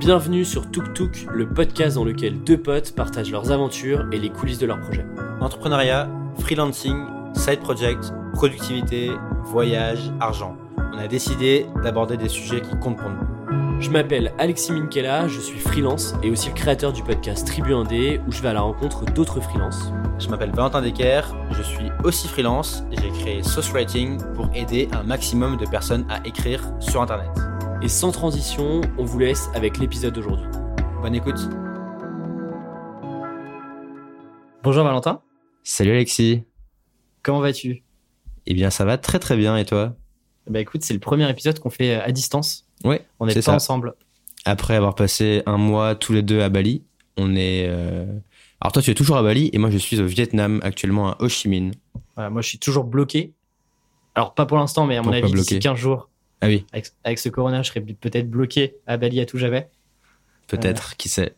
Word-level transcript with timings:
Bienvenue 0.00 0.46
sur 0.46 0.70
Tuk 0.70 0.94
Tuk, 0.94 1.26
le 1.30 1.46
podcast 1.46 1.96
dans 1.96 2.06
lequel 2.06 2.42
deux 2.42 2.56
potes 2.56 2.94
partagent 2.94 3.30
leurs 3.30 3.52
aventures 3.52 4.06
et 4.12 4.18
les 4.18 4.30
coulisses 4.30 4.58
de 4.58 4.64
leurs 4.64 4.80
projets. 4.80 5.04
Entrepreneuriat, 5.42 6.08
freelancing, 6.38 7.04
side 7.34 7.60
project, 7.60 8.10
productivité, 8.32 9.10
voyage, 9.44 10.10
argent. 10.18 10.56
On 10.94 10.96
a 10.96 11.06
décidé 11.06 11.66
d'aborder 11.82 12.16
des 12.16 12.30
sujets 12.30 12.62
qui 12.62 12.74
comptent 12.78 12.96
pour 12.96 13.10
nous. 13.10 13.78
Je 13.78 13.90
m'appelle 13.90 14.32
Alexis 14.38 14.72
Minkela, 14.72 15.28
je 15.28 15.38
suis 15.38 15.58
freelance 15.58 16.14
et 16.22 16.30
aussi 16.30 16.48
le 16.48 16.54
créateur 16.54 16.94
du 16.94 17.02
podcast 17.02 17.46
Tribu 17.46 17.74
Indé 17.74 18.22
où 18.26 18.32
je 18.32 18.40
vais 18.40 18.48
à 18.48 18.54
la 18.54 18.62
rencontre 18.62 19.04
d'autres 19.04 19.42
freelances. 19.42 19.92
Je 20.18 20.28
m'appelle 20.30 20.52
Valentin 20.52 20.80
Decker, 20.80 21.20
je 21.50 21.62
suis 21.62 21.90
aussi 22.04 22.26
freelance 22.26 22.84
et 22.90 22.96
j'ai 22.96 23.10
créé 23.20 23.42
Sauce 23.42 23.70
Writing 23.70 24.18
pour 24.34 24.48
aider 24.54 24.88
un 24.92 25.02
maximum 25.02 25.58
de 25.58 25.66
personnes 25.66 26.06
à 26.08 26.26
écrire 26.26 26.62
sur 26.80 27.02
Internet. 27.02 27.49
Et 27.82 27.88
sans 27.88 28.12
transition, 28.12 28.82
on 28.98 29.04
vous 29.06 29.18
laisse 29.18 29.48
avec 29.54 29.78
l'épisode 29.78 30.12
d'aujourd'hui. 30.12 30.44
Bonne 31.00 31.14
écoute. 31.14 31.40
Bonjour 34.62 34.84
Valentin. 34.84 35.22
Salut 35.64 35.92
Alexis. 35.92 36.44
Comment 37.22 37.40
vas-tu? 37.40 37.82
Eh 38.44 38.52
bien 38.52 38.68
ça 38.68 38.84
va 38.84 38.98
très 38.98 39.18
très 39.18 39.34
bien 39.34 39.56
et 39.56 39.64
toi? 39.64 39.94
Bah 40.46 40.60
écoute, 40.60 40.82
c'est 40.84 40.92
le 40.92 41.00
premier 41.00 41.30
épisode 41.30 41.58
qu'on 41.58 41.70
fait 41.70 41.94
à 41.94 42.12
distance. 42.12 42.66
Ouais. 42.84 43.06
On 43.18 43.26
est, 43.26 43.46
pas 43.46 43.54
ensemble. 43.54 43.94
Après 44.44 44.74
avoir 44.74 44.94
passé 44.94 45.42
un 45.46 45.56
mois 45.56 45.94
tous 45.94 46.12
les 46.12 46.22
deux 46.22 46.42
à 46.42 46.50
Bali, 46.50 46.82
on 47.16 47.34
est... 47.34 47.66
Euh, 47.66 48.04
alors 48.60 48.72
toi 48.72 48.82
tu 48.82 48.90
es 48.90 48.94
toujours 48.94 49.16
à 49.16 49.22
Bali 49.22 49.48
et 49.54 49.58
moi 49.58 49.70
je 49.70 49.78
suis 49.78 49.98
au 50.02 50.06
Vietnam 50.06 50.60
actuellement 50.62 51.12
à 51.12 51.16
Ho 51.20 51.30
Chi 51.30 51.48
Minh. 51.48 51.72
Voilà, 52.14 52.28
moi 52.28 52.42
je 52.42 52.48
suis 52.48 52.58
toujours 52.58 52.84
bloqué. 52.84 53.32
Alors 54.14 54.34
pas 54.34 54.44
pour 54.44 54.58
l'instant 54.58 54.84
mais 54.84 54.98
à 54.98 55.02
mon 55.02 55.12
avis 55.12 55.32
d'ici 55.32 55.58
15 55.60 55.78
jours 55.78 56.09
ah 56.40 56.46
oui. 56.46 56.64
Avec, 57.04 57.18
ce 57.18 57.28
corona, 57.28 57.62
je 57.62 57.68
serais 57.68 57.80
peut-être 57.80 58.30
bloqué 58.30 58.76
à 58.86 58.96
Bali 58.96 59.20
à 59.20 59.26
tout 59.26 59.38
jamais. 59.38 59.68
Peut-être, 60.46 60.96
qui 60.96 61.08
sait. 61.08 61.34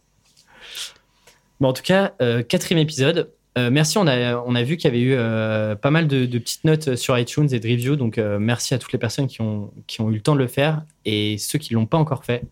Bon, 1.61 1.69
en 1.69 1.73
tout 1.73 1.83
cas, 1.83 2.15
euh, 2.21 2.43
quatrième 2.43 2.81
épisode. 2.81 3.31
Euh, 3.59 3.71
merci, 3.71 3.99
on 3.99 4.07
a, 4.07 4.37
on 4.37 4.55
a 4.55 4.63
vu 4.63 4.77
qu'il 4.77 4.91
y 4.91 4.95
avait 4.95 5.03
eu 5.03 5.15
euh, 5.15 5.75
pas 5.75 5.91
mal 5.91 6.07
de, 6.07 6.27
petites 6.39 6.65
notes 6.65 6.97
sur 6.97 7.19
iTunes 7.19 7.49
et 7.53 7.61
de 7.61 7.69
reviews. 7.69 7.97
Donc, 7.97 8.17
merci 8.17 8.75
à 8.75 8.79
toutes 8.79 8.93
les 8.93 8.99
personnes 8.99 9.27
qui 9.27 9.41
ont, 9.43 9.73
qui 9.87 10.01
ont 10.01 10.11
eu 10.11 10.15
le 10.15 10.21
temps 10.21 10.35
de 10.35 10.41
le 10.41 10.47
faire 10.47 10.83
et 11.05 11.37
ceux 11.39 11.59
qui 11.59 11.75
ne 11.75 11.79
l'ont 11.79 11.87
pas 11.87 11.99
encore 11.99 12.25
fait. 12.25 12.45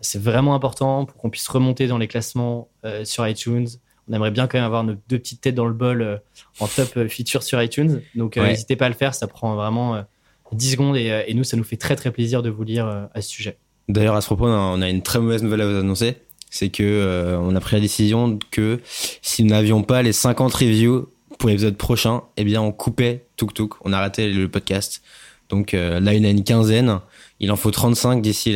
C'est 0.00 0.20
vraiment 0.20 0.54
important 0.54 1.04
pour 1.04 1.16
qu'on 1.16 1.30
puisse 1.30 1.46
remonter 1.48 1.86
dans 1.86 1.98
les 1.98 2.08
classements 2.08 2.68
sur 3.04 3.28
iTunes. 3.28 3.68
On 4.08 4.14
aimerait 4.14 4.32
bien 4.32 4.48
quand 4.48 4.58
même 4.58 4.64
avoir 4.64 4.82
nos 4.82 4.94
deux 5.08 5.18
petites 5.18 5.40
têtes 5.40 5.54
dans 5.54 5.66
le 5.66 5.74
bol 5.74 6.20
en 6.58 6.66
top 6.66 7.06
feature 7.08 7.42
sur 7.42 7.62
iTunes. 7.62 8.02
Donc, 8.14 8.36
n'hésitez 8.36 8.76
pas 8.76 8.86
à 8.86 8.88
le 8.88 8.94
faire. 8.94 9.14
Ça 9.14 9.26
prend 9.26 9.54
vraiment 9.54 10.04
10 10.52 10.72
secondes 10.72 10.96
euh, 10.96 11.22
et, 11.26 11.34
nous, 11.34 11.44
ça 11.44 11.56
nous 11.56 11.64
fait 11.64 11.76
très 11.76 11.96
très 11.96 12.10
plaisir 12.10 12.42
de 12.42 12.50
vous 12.50 12.62
lire 12.64 12.86
euh, 12.86 13.04
à 13.14 13.22
ce 13.22 13.30
sujet. 13.30 13.56
D'ailleurs, 13.88 14.14
à 14.14 14.20
ce 14.20 14.26
propos, 14.26 14.46
on 14.46 14.80
a 14.80 14.88
une 14.88 15.02
très 15.02 15.18
mauvaise 15.18 15.42
nouvelle 15.42 15.60
à 15.60 15.66
vous 15.66 15.76
annoncer. 15.76 16.16
C'est 16.50 16.68
que 16.68 16.82
euh, 16.82 17.38
on 17.38 17.56
a 17.56 17.60
pris 17.60 17.76
la 17.76 17.80
décision 17.80 18.38
que 18.50 18.80
si 19.22 19.42
nous 19.42 19.50
n'avions 19.50 19.82
pas 19.82 20.02
les 20.02 20.12
50 20.12 20.52
reviews 20.54 21.08
pour 21.38 21.48
l'épisode 21.48 21.76
prochain, 21.76 22.22
eh 22.36 22.44
bien, 22.44 22.60
on 22.60 22.72
coupait 22.72 23.24
Tuk 23.36 23.54
Tuk, 23.54 23.74
on 23.84 23.92
arrêtait 23.92 24.28
le 24.28 24.48
podcast. 24.48 25.02
Donc 25.48 25.72
là, 25.72 26.14
il 26.14 26.18
y 26.18 26.20
en 26.20 26.24
a 26.24 26.30
une 26.30 26.44
quinzaine. 26.44 27.00
Il 27.38 27.50
en 27.50 27.56
faut 27.56 27.70
35 27.70 28.22
d'ici 28.22 28.54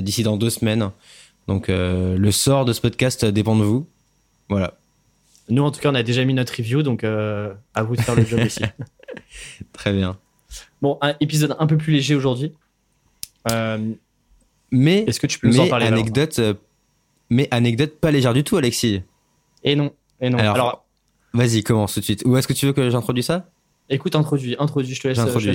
d'ici 0.00 0.22
dans 0.22 0.36
deux 0.36 0.50
semaines. 0.50 0.90
Donc 1.48 1.66
le 1.68 2.30
sort 2.30 2.64
de 2.64 2.72
ce 2.72 2.80
podcast 2.80 3.24
dépend 3.24 3.56
de 3.56 3.64
vous. 3.64 3.88
Voilà. 4.48 4.74
Nous, 5.48 5.62
en 5.62 5.72
tout 5.72 5.80
cas, 5.80 5.90
on 5.90 5.94
a 5.94 6.04
déjà 6.04 6.24
mis 6.24 6.34
notre 6.34 6.54
review, 6.56 6.82
donc 6.82 7.02
à 7.02 7.82
vous 7.82 7.96
de 7.96 8.00
faire 8.00 8.14
le 8.14 8.24
job 8.24 8.40
aussi. 8.46 8.62
Très 9.72 9.92
bien. 9.92 10.16
Bon, 10.82 10.98
un 11.00 11.14
épisode 11.20 11.56
un 11.58 11.66
peu 11.66 11.76
plus 11.76 11.92
léger 11.92 12.14
aujourd'hui. 12.14 12.52
Euh, 13.50 13.92
mais 14.70 15.04
est-ce 15.06 15.20
que 15.20 15.26
tu 15.26 15.38
peux 15.38 15.48
nous 15.48 15.60
en 15.60 15.68
parler 15.68 15.86
anecdote, 15.86 16.38
euh, 16.38 16.54
Mais 17.30 17.48
anecdote 17.50 17.98
pas 18.00 18.10
légère 18.10 18.34
du 18.34 18.44
tout, 18.44 18.56
Alexis. 18.56 19.02
Et 19.62 19.76
non, 19.76 19.92
et 20.20 20.30
non. 20.30 20.38
Alors, 20.38 20.86
vas-y, 21.32 21.62
commence 21.62 21.94
tout 21.94 22.00
de 22.00 22.04
suite. 22.04 22.22
Ou 22.24 22.36
est-ce 22.36 22.48
que 22.48 22.52
tu 22.52 22.66
veux 22.66 22.72
que 22.72 22.90
j'introduise 22.90 23.26
ça? 23.26 23.48
Écoute, 23.88 24.16
introduis, 24.16 24.56
introduis, 24.58 24.94
je 24.94 25.00
te 25.00 25.08
laisse, 25.08 25.18
introduire. 25.18 25.54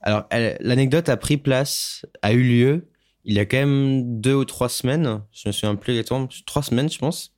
Alors, 0.00 0.24
l'anecdote 0.60 1.08
a 1.08 1.16
pris 1.16 1.36
place, 1.36 2.06
a 2.22 2.32
eu 2.32 2.42
lieu 2.42 2.88
il 3.24 3.34
y 3.34 3.38
a 3.38 3.46
quand 3.46 3.56
même 3.56 4.20
deux 4.20 4.34
ou 4.34 4.44
trois 4.44 4.68
semaines. 4.68 5.22
Je 5.32 5.48
me 5.48 5.52
souviens 5.52 5.74
plus 5.76 5.92
exactement, 5.92 6.28
trois 6.46 6.62
semaines, 6.62 6.90
je 6.90 6.98
pense. 6.98 7.32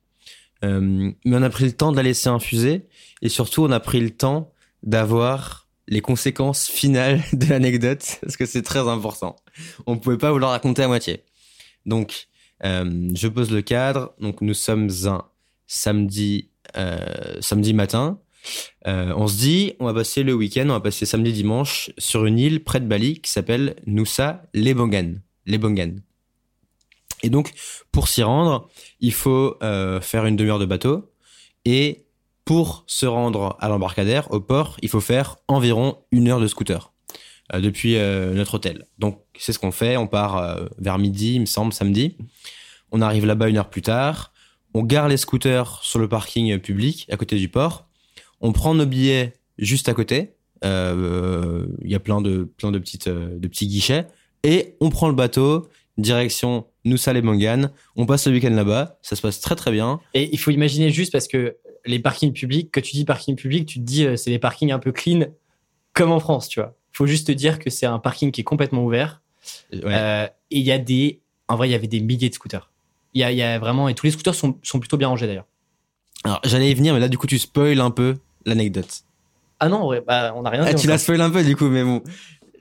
Euh, 0.63 1.11
mais 1.23 1.37
on 1.37 1.41
a 1.41 1.49
pris 1.49 1.65
le 1.65 1.71
temps 1.71 1.91
de 1.91 1.97
la 1.97 2.03
laisser 2.03 2.29
infuser 2.29 2.87
et 3.21 3.29
surtout, 3.29 3.63
on 3.63 3.71
a 3.71 3.79
pris 3.79 3.99
le 3.99 4.09
temps 4.09 4.51
d'avoir 4.83 5.66
les 5.87 6.01
conséquences 6.01 6.67
finales 6.67 7.21
de 7.33 7.45
l'anecdote 7.45 8.19
parce 8.21 8.37
que 8.37 8.45
c'est 8.45 8.61
très 8.61 8.87
important. 8.87 9.35
On 9.85 9.95
ne 9.95 9.99
pouvait 9.99 10.17
pas 10.17 10.31
vous 10.31 10.39
le 10.39 10.45
raconter 10.45 10.83
à 10.83 10.87
moitié. 10.87 11.23
Donc, 11.85 12.27
euh, 12.63 13.09
je 13.13 13.27
pose 13.27 13.51
le 13.51 13.61
cadre. 13.61 14.13
Donc, 14.19 14.41
nous 14.41 14.53
sommes 14.53 14.89
un 15.05 15.25
samedi, 15.67 16.49
euh, 16.75 17.37
samedi 17.41 17.73
matin. 17.73 18.19
Euh, 18.85 19.13
on 19.15 19.27
se 19.27 19.37
dit, 19.37 19.73
on 19.79 19.85
va 19.85 19.93
passer 19.93 20.23
le 20.23 20.33
week-end, 20.33 20.65
on 20.69 20.73
va 20.73 20.79
passer 20.79 21.05
samedi 21.05 21.33
dimanche 21.33 21.91
sur 21.97 22.25
une 22.25 22.39
île 22.39 22.63
près 22.63 22.79
de 22.79 22.85
Bali 22.85 23.19
qui 23.19 23.31
s'appelle 23.31 23.75
Nusa 23.85 24.43
Lebongan. 24.53 25.15
Lebongan. 25.45 25.95
Et 27.23 27.29
donc, 27.29 27.51
pour 27.91 28.07
s'y 28.07 28.23
rendre, 28.23 28.69
il 28.99 29.11
faut 29.11 29.57
faire 29.59 30.25
une 30.27 30.35
demi-heure 30.35 30.59
de 30.59 30.65
bateau 30.65 31.11
et 31.65 32.06
pour 32.47 32.85
se 32.87 33.05
rendre 33.05 33.57
à 33.59 33.67
l'embarcadère, 33.67 34.31
au 34.31 34.39
port, 34.39 34.77
il 34.81 34.87
faut 34.87 35.01
faire 35.01 35.35
environ 35.49 35.97
une 36.13 36.29
heure 36.29 36.39
de 36.39 36.47
scooter 36.47 36.93
euh, 37.53 37.59
depuis 37.59 37.97
euh, 37.97 38.33
notre 38.33 38.53
hôtel. 38.53 38.85
Donc 38.99 39.19
c'est 39.37 39.51
ce 39.51 39.59
qu'on 39.59 39.73
fait. 39.73 39.97
On 39.97 40.07
part 40.07 40.37
euh, 40.37 40.65
vers 40.77 40.97
midi, 40.97 41.33
il 41.33 41.41
me 41.41 41.45
semble, 41.45 41.73
samedi. 41.73 42.15
On 42.93 43.01
arrive 43.01 43.25
là-bas 43.25 43.49
une 43.49 43.57
heure 43.57 43.69
plus 43.69 43.81
tard. 43.81 44.31
On 44.73 44.83
gare 44.83 45.09
les 45.09 45.17
scooters 45.17 45.81
sur 45.83 45.99
le 45.99 46.07
parking 46.07 46.57
public 46.59 47.05
à 47.11 47.17
côté 47.17 47.35
du 47.35 47.49
port. 47.49 47.89
On 48.39 48.53
prend 48.53 48.73
nos 48.73 48.85
billets 48.85 49.33
juste 49.57 49.89
à 49.89 49.93
côté. 49.93 50.35
Il 50.63 50.69
y 51.83 51.95
a 51.95 51.99
plein 51.99 52.21
de 52.21 52.49
plein 52.57 52.71
de 52.71 52.79
petites 52.79 53.09
de 53.09 53.47
petits 53.49 53.67
guichets 53.67 54.07
et 54.43 54.77
on 54.79 54.89
prend 54.89 55.09
le 55.09 55.15
bateau 55.15 55.67
direction 55.97 56.65
Nusa 56.85 57.13
Mangan. 57.21 57.71
On 57.97 58.05
passe 58.05 58.25
le 58.27 58.33
week-end 58.33 58.51
là-bas. 58.51 58.99
Ça 59.01 59.17
se 59.17 59.21
passe 59.21 59.41
très 59.41 59.55
très 59.55 59.71
bien. 59.71 59.99
Et 60.13 60.29
il 60.31 60.39
faut 60.39 60.51
imaginer 60.51 60.91
juste 60.91 61.11
parce 61.11 61.27
que 61.27 61.57
les 61.87 61.99
parkings 61.99 62.33
publics, 62.33 62.69
quand 62.71 62.81
tu 62.81 62.91
dis 62.91 63.05
parking 63.05 63.35
public, 63.35 63.65
tu 63.65 63.79
te 63.79 63.83
dis 63.83 64.05
euh, 64.05 64.15
c'est 64.15 64.29
des 64.29 64.39
parkings 64.39 64.71
un 64.71 64.79
peu 64.79 64.91
clean, 64.91 65.25
comme 65.93 66.11
en 66.11 66.19
France, 66.19 66.49
tu 66.49 66.59
vois. 66.59 66.75
Faut 66.91 67.07
juste 67.07 67.27
te 67.27 67.31
dire 67.31 67.59
que 67.59 67.69
c'est 67.69 67.85
un 67.85 67.99
parking 67.99 68.31
qui 68.31 68.41
est 68.41 68.43
complètement 68.43 68.83
ouvert. 68.83 69.21
Euh, 69.73 70.27
et 70.51 70.59
il 70.59 70.65
y 70.65 70.71
a 70.71 70.77
des, 70.77 71.21
en 71.47 71.55
vrai, 71.55 71.69
il 71.69 71.71
y 71.71 71.75
avait 71.75 71.87
des 71.87 71.99
milliers 71.99 72.29
de 72.29 72.33
scooters. 72.33 72.71
Il 73.13 73.21
y 73.21 73.41
a, 73.41 73.59
vraiment, 73.59 73.89
et 73.89 73.95
tous 73.95 74.05
les 74.05 74.11
scooters 74.11 74.35
sont, 74.35 74.57
sont 74.61 74.79
plutôt 74.79 74.97
bien 74.97 75.07
rangés 75.07 75.25
d'ailleurs. 75.25 75.47
Alors, 76.23 76.39
j'allais 76.43 76.69
y 76.69 76.73
venir, 76.73 76.93
mais 76.93 76.99
là, 76.99 77.07
du 77.07 77.17
coup, 77.17 77.27
tu 77.27 77.39
spoil 77.39 77.79
un 77.79 77.91
peu 77.91 78.15
l'anecdote. 78.45 79.03
Ah 79.59 79.69
non, 79.69 79.89
bah, 80.05 80.33
on 80.35 80.43
n'a 80.43 80.49
rien 80.51 80.65
ah, 80.67 80.73
tu 80.73 80.87
la 80.87 80.97
spoil 80.97 81.21
un 81.21 81.29
peu, 81.29 81.43
du 81.43 81.55
coup, 81.55 81.67
mais 81.67 81.83
bon. 81.83 82.03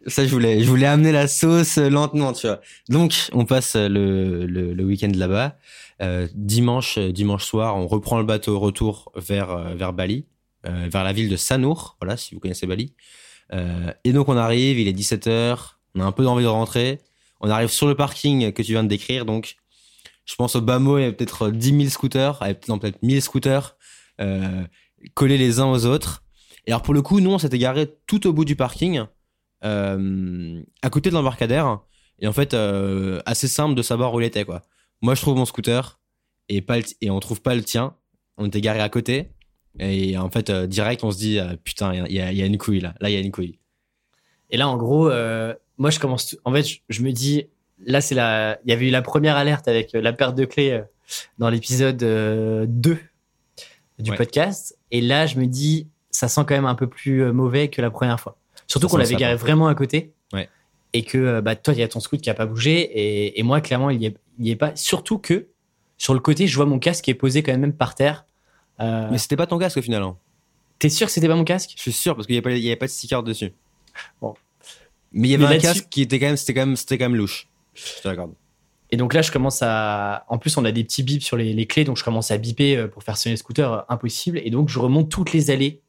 Ça, 0.07 0.25
je 0.25 0.31
voulais, 0.31 0.63
je 0.63 0.69
voulais 0.69 0.87
amener 0.87 1.13
la 1.13 1.27
sauce 1.27 1.79
lentement, 1.79 2.33
tu 2.33 2.47
vois. 2.47 2.61
Donc, 2.89 3.29
on 3.33 3.45
passe 3.45 3.75
le, 3.75 4.47
le, 4.47 4.73
le 4.73 4.85
week-end 4.85 5.11
là-bas. 5.15 5.57
Euh, 6.03 6.29
dimanche, 6.35 6.99
euh, 6.99 7.11
dimanche 7.11 7.45
soir, 7.45 7.75
on 7.77 7.87
reprend 7.87 8.19
le 8.19 8.25
bateau 8.25 8.59
retour 8.59 9.11
vers 9.17 9.51
euh, 9.51 9.75
vers 9.75 9.95
Bali, 9.95 10.27
vers 10.65 11.05
la 11.05 11.13
ville 11.13 11.29
de 11.29 11.37
Sanur. 11.37 11.97
Voilà, 12.01 12.17
si 12.17 12.35
vous 12.35 12.41
connaissez 12.41 12.67
Bali. 12.67 12.93
et 14.03 14.13
donc 14.13 14.29
on 14.29 14.37
arrive, 14.37 14.81
il 14.81 14.89
est 14.89 14.93
17 14.93 15.29
h 15.29 15.59
on 15.95 16.01
a 16.01 16.05
un 16.05 16.11
peu 16.11 16.25
d'envie 16.25 16.43
de 16.43 16.49
rentrer. 16.49 16.99
On 17.41 17.49
arrive 17.49 17.69
sur 17.69 17.87
le 17.87 17.95
parking 17.95 18.53
que 18.53 18.63
tu 18.63 18.73
viens 18.73 18.83
de 18.83 18.89
décrire, 18.89 19.25
donc 19.27 19.57
je 20.25 20.35
pense 20.35 20.57
au 20.57 20.61
bas 20.61 20.81
mot, 20.81 20.99
il 20.99 21.03
y 21.03 21.07
a 21.07 21.13
peut-être 21.13 21.51
10 21.51 21.79
000 21.79 21.89
scooters, 21.89 22.41
peut-être 22.41 23.01
1000 23.01 23.23
scooters 23.23 23.77
collés 25.15 25.39
les 25.39 25.61
uns 25.61 25.67
aux 25.67 25.87
autres. 25.87 26.25
Et 26.67 26.73
alors 26.73 26.83
pour 26.83 26.95
le 26.95 27.03
coup, 27.03 27.21
nous 27.21 27.31
on 27.31 27.39
s'était 27.39 27.59
garé 27.59 27.89
tout 28.09 28.27
au 28.27 28.33
bout 28.33 28.45
du 28.45 28.57
parking, 28.57 29.05
à 29.63 30.91
côté 30.91 31.11
de 31.11 31.15
l'embarcadère. 31.15 31.79
Et 32.19 32.27
en 32.27 32.33
fait, 32.33 32.55
assez 33.25 33.47
simple 33.47 33.77
de 33.77 33.83
savoir 33.83 34.13
où 34.13 34.21
il 34.21 34.27
était 34.27 34.45
quoi. 34.45 34.63
Moi, 35.03 35.15
je 35.15 35.21
trouve 35.21 35.37
mon 35.37 35.45
scooter 35.45 35.99
et 36.49 36.61
pas 36.61 36.79
et 37.01 37.11
on 37.11 37.21
trouve 37.21 37.43
pas 37.43 37.55
le 37.55 37.63
tien. 37.63 37.95
On 38.37 38.47
était 38.47 38.61
garé 38.61 38.81
à 38.81 38.89
côté 38.89 39.31
et 39.79 40.17
en 40.17 40.31
fait 40.31 40.49
euh, 40.49 40.67
direct 40.67 41.05
on 41.05 41.11
se 41.11 41.19
dit 41.19 41.39
euh, 41.39 41.55
putain 41.63 41.93
il 42.07 42.13
y 42.13 42.21
a, 42.21 42.33
y 42.33 42.43
a, 42.43 42.47
une 42.47 42.59
couille 42.59 42.81
là. 42.81 42.95
Là 43.01 43.11
il 43.11 43.15
y 43.15 43.17
a 43.17 43.21
une 43.21 43.33
couille. 43.33 43.59
Et 44.51 44.57
là 44.57 44.69
en 44.69 44.77
gros, 44.77 45.09
euh, 45.11 45.55
moi 45.79 45.91
je 45.91 45.99
commence. 45.99 46.37
En 46.45 46.53
fait, 46.53 46.67
je, 46.89 47.03
me 47.03 47.11
dis 47.13 47.47
là 47.85 48.01
c'est 48.01 48.15
la. 48.15 48.59
Il 48.65 48.71
y 48.71 48.73
avait 48.73 48.89
eu 48.89 48.91
la 48.91 49.03
première 49.03 49.37
alerte 49.37 49.69
avec 49.69 49.91
la 49.93 50.13
perte 50.13 50.37
de 50.37 50.45
clés 50.45 50.83
dans 51.39 51.51
l'épisode 51.51 51.99
2 51.99 52.99
du 53.99 54.13
podcast 54.13 54.77
et 54.91 55.01
là 55.01 55.27
je 55.27 55.39
me 55.39 55.47
dis 55.47 55.89
ça 56.11 56.29
sent 56.29 56.43
quand 56.47 56.55
même 56.55 56.67
un 56.67 56.75
peu 56.75 56.87
plus 56.87 57.33
mauvais 57.33 57.69
que 57.69 57.83
la 57.83 57.91
première 57.91 58.21
fois. 58.21 58.39
Surtout 58.67 58.89
qu'on 58.89 58.97
l'avait 58.97 59.15
garé 59.15 59.37
vraiment 59.37 59.69
à 59.69 59.75
côté. 59.75 60.13
Ouais. 60.33 60.49
Et 60.93 61.03
que 61.03 61.41
bah, 61.41 61.55
toi, 61.57 61.75
il 61.75 61.81
y 61.81 61.83
a 61.83 61.89
ton 61.89 62.01
scooter 62.01 62.23
qui 62.23 62.31
a 62.31 62.35
pas 62.35 62.47
bougé. 62.47 62.81
Et, 62.81 63.39
et 63.39 63.43
moi, 63.43 63.61
clairement, 63.61 63.91
il 63.91 64.03
y, 64.03 64.07
est, 64.07 64.17
est 64.41 64.57
pas. 64.57 64.75
Surtout 64.77 65.19
que 65.19 65.49
sur 65.99 66.15
le 66.15 66.21
côté, 66.21 66.47
je 66.47 66.57
vois 66.57 66.67
mon 66.67 66.79
casque 66.79 67.05
qui 67.05 67.11
est 67.11 67.15
posé 67.15 67.43
quand 67.43 67.57
même 67.57 67.73
par 67.73 67.95
terre. 67.95 68.27
Euh... 68.81 69.09
Mais 69.11 69.19
c'était 69.19 69.37
pas 69.37 69.47
ton 69.47 69.59
casque 69.59 69.79
au 69.79 69.83
final. 69.83 70.03
Hein. 70.03 70.17
T'es 70.79 70.91
sûr 70.91 71.07
que 71.07 71.13
c'était 71.13 71.29
pas 71.29 71.37
mon 71.37 71.45
casque? 71.45 71.73
Je 71.77 71.81
suis 71.81 71.93
sûr 71.93 72.15
parce 72.15 72.27
qu'il 72.27 72.37
y, 72.37 72.39
avait, 72.39 72.55
avait 72.55 72.77
pas 72.77 72.87
de 72.87 72.91
sticker 72.91 73.23
dessus. 73.23 73.53
Bon. 74.21 74.35
Mais 75.13 75.29
il 75.29 75.31
y 75.31 75.35
avait 75.35 75.47
un 75.47 75.59
casque 75.59 75.87
qui 75.89 76.03
était 76.03 76.19
quand 76.19 76.27
même, 76.27 76.37
c'était 76.37 76.53
quand 76.53 76.67
même, 76.67 76.77
c'était 76.77 76.99
quand 76.99 77.05
même 77.05 77.17
louche. 77.17 77.49
Je 77.75 78.03
te 78.03 78.09
l'accorde. 78.09 78.35
Et 78.91 78.97
donc 78.97 79.15
là, 79.15 79.23
je 79.23 79.33
commence 79.33 79.63
à. 79.63 80.27
En 80.29 80.39
plus, 80.39 80.57
on 80.59 80.65
a 80.65 80.73
des 80.73 80.85
petits 80.85 81.03
bips 81.03 81.23
sur 81.23 81.37
les, 81.37 81.55
les 81.55 81.67
clés, 81.67 81.85
donc 81.85 81.97
je 81.97 82.05
commence 82.05 82.31
à 82.31 82.39
biper 82.39 82.77
euh, 82.77 82.89
pour 82.89 83.03
faire 83.03 83.17
sonner 83.17 83.33
le 83.33 83.39
scooter, 83.39 83.73
euh, 83.73 83.81
impossible. 83.89 84.39
Et 84.45 84.51
donc, 84.51 84.69
je 84.69 84.79
remonte 84.79 85.11
toutes 85.11 85.33
les 85.33 85.51
allées, 85.51 85.81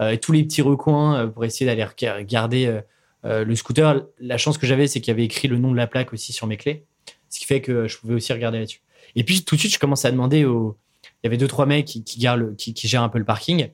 euh, 0.00 0.16
tous 0.16 0.32
les 0.32 0.42
petits 0.42 0.62
recoins 0.62 1.28
pour 1.28 1.44
essayer 1.44 1.66
d'aller 1.66 1.84
rega- 1.84 2.16
regarder 2.16 2.80
euh, 3.24 3.44
le 3.44 3.54
scooter. 3.54 4.06
La 4.18 4.38
chance 4.38 4.58
que 4.58 4.66
j'avais, 4.66 4.86
c'est 4.86 5.00
qu'il 5.00 5.12
y 5.12 5.14
avait 5.14 5.24
écrit 5.24 5.46
le 5.46 5.58
nom 5.58 5.70
de 5.70 5.76
la 5.76 5.86
plaque 5.86 6.12
aussi 6.12 6.32
sur 6.32 6.46
mes 6.46 6.56
clés, 6.56 6.84
ce 7.32 7.40
qui 7.40 7.46
fait 7.46 7.62
que 7.62 7.88
je 7.88 7.98
pouvais 7.98 8.14
aussi 8.14 8.32
regarder 8.32 8.58
là-dessus. 8.58 8.82
Et 9.16 9.24
puis, 9.24 9.42
tout 9.42 9.56
de 9.56 9.60
suite, 9.60 9.72
je 9.72 9.78
commence 9.78 10.04
à 10.04 10.10
demander 10.10 10.44
aux. 10.44 10.76
Il 11.02 11.26
y 11.26 11.28
avait 11.28 11.36
deux, 11.36 11.48
trois 11.48 11.66
mecs 11.66 11.86
qui, 11.86 12.04
gèrent 12.16 13.02
un 13.02 13.08
peu 13.08 13.18
le 13.18 13.24
parking. 13.24 13.68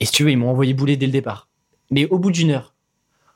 Et 0.00 0.04
si 0.04 0.12
tu 0.12 0.24
veux, 0.24 0.30
ils 0.30 0.36
m'ont 0.36 0.50
envoyé 0.50 0.72
bouler 0.72 0.96
dès 0.96 1.06
le 1.06 1.12
départ. 1.12 1.48
Mais 1.90 2.06
au 2.06 2.18
bout 2.18 2.30
d'une 2.30 2.50
heure, 2.50 2.74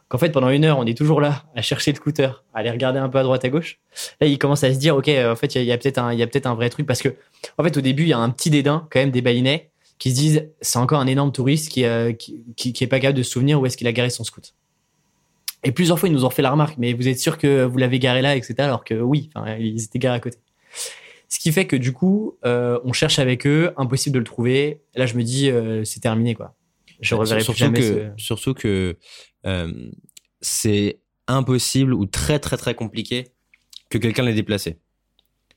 qu'en 0.09 0.19
fait, 0.19 0.31
pendant 0.31 0.49
une 0.49 0.65
heure, 0.65 0.79
on 0.79 0.87
est 0.87 0.97
toujours 0.97 1.21
là 1.21 1.45
à 1.55 1.63
chercher 1.63 1.93
le 1.93 1.97
scooter, 1.97 2.45
à 2.55 2.61
aller 2.61 2.71
regarder 2.71 2.99
un 2.99 3.09
peu 3.09 3.19
à 3.19 3.23
droite, 3.23 3.45
à 3.45 3.49
gauche. 3.49 3.79
Là, 4.21 4.29
il 4.29 4.39
commence 4.39 4.65
à 4.65 4.73
se 4.73 4.79
dire, 4.79 4.97
OK, 4.97 5.09
euh, 5.09 5.33
en 5.33 5.37
fait, 5.37 5.55
il 5.57 5.65
y 5.65 5.73
a, 5.73 5.79
peut-être 5.79 5.99
un, 5.99 6.55
vrai 6.55 6.71
truc 6.71 6.87
parce 6.87 7.03
que, 7.03 7.15
en 7.59 7.65
fait, 7.65 7.77
au 7.77 7.81
début, 7.81 8.05
il 8.05 8.09
y 8.09 8.13
a 8.13 8.19
un 8.19 8.31
petit 8.31 8.51
dédain 8.51 8.87
quand 8.91 9.01
même 9.01 9.11
des 9.11 9.23
balinais 9.23 9.71
qui 9.99 10.11
se 10.11 10.17
disent, 10.17 10.49
c'est 10.61 10.79
encore 10.79 11.01
un 11.01 11.07
énorme 11.07 11.33
touriste 11.33 11.71
qui, 11.71 11.85
euh, 11.85 12.13
pas 12.89 13.01
capable 13.01 13.19
de 13.19 13.23
se 13.23 13.31
souvenir 13.31 13.61
où 13.61 13.67
est-ce 13.67 13.77
qu'il 13.77 13.87
a 13.87 13.93
garé 13.93 14.11
son 14.11 14.25
scoot. 14.25 14.55
Et 15.65 15.73
plusieurs 15.73 15.99
fois, 15.99 16.09
ils 16.09 16.13
nous 16.13 16.25
ont 16.25 16.31
fait 16.31 16.43
la 16.43 16.51
remarque, 16.51 16.77
mais 16.79 16.93
vous 16.93 17.09
êtes 17.09 17.19
sûr 17.19 17.39
que 17.39 17.65
vous 17.65 17.79
l'avez 17.79 17.99
garé 17.99 18.23
là, 18.23 18.37
etc. 18.37 18.55
Alors 18.59 18.85
que 18.85 18.95
oui, 18.95 19.31
ils 19.59 19.83
étaient 19.83 19.99
garés 19.99 20.17
à 20.17 20.21
côté. 20.21 20.39
Ce 21.29 21.41
qui 21.41 21.51
fait 21.51 21.67
que 21.67 21.77
du 21.77 21.93
coup, 21.93 22.39
euh, 22.45 22.79
on 22.85 22.93
cherche 22.93 23.19
avec 23.19 23.47
eux, 23.47 23.73
impossible 23.77 24.15
de 24.15 24.19
le 24.21 24.25
trouver. 24.25 24.83
Là, 24.95 25.07
je 25.07 25.15
me 25.15 25.23
dis, 25.23 25.51
euh, 25.51 25.85
c'est 25.85 26.01
terminé, 26.01 26.35
quoi. 26.35 26.55
Je 27.01 27.15
reverrai 27.15 27.39
plus 27.39 27.45
surtout 27.45 27.59
jamais 27.59 27.81
que, 27.81 28.13
ce... 28.17 28.25
surtout 28.25 28.55
que 28.55 28.97
euh, 29.45 29.91
c'est 30.41 31.01
impossible 31.27 31.93
ou 31.93 32.07
très 32.07 32.39
très 32.39 32.57
très 32.57 32.75
compliqué 32.75 33.29
que 33.91 33.99
quelqu'un 33.99 34.23
l'ait 34.23 34.35
déplacé. 34.35 34.79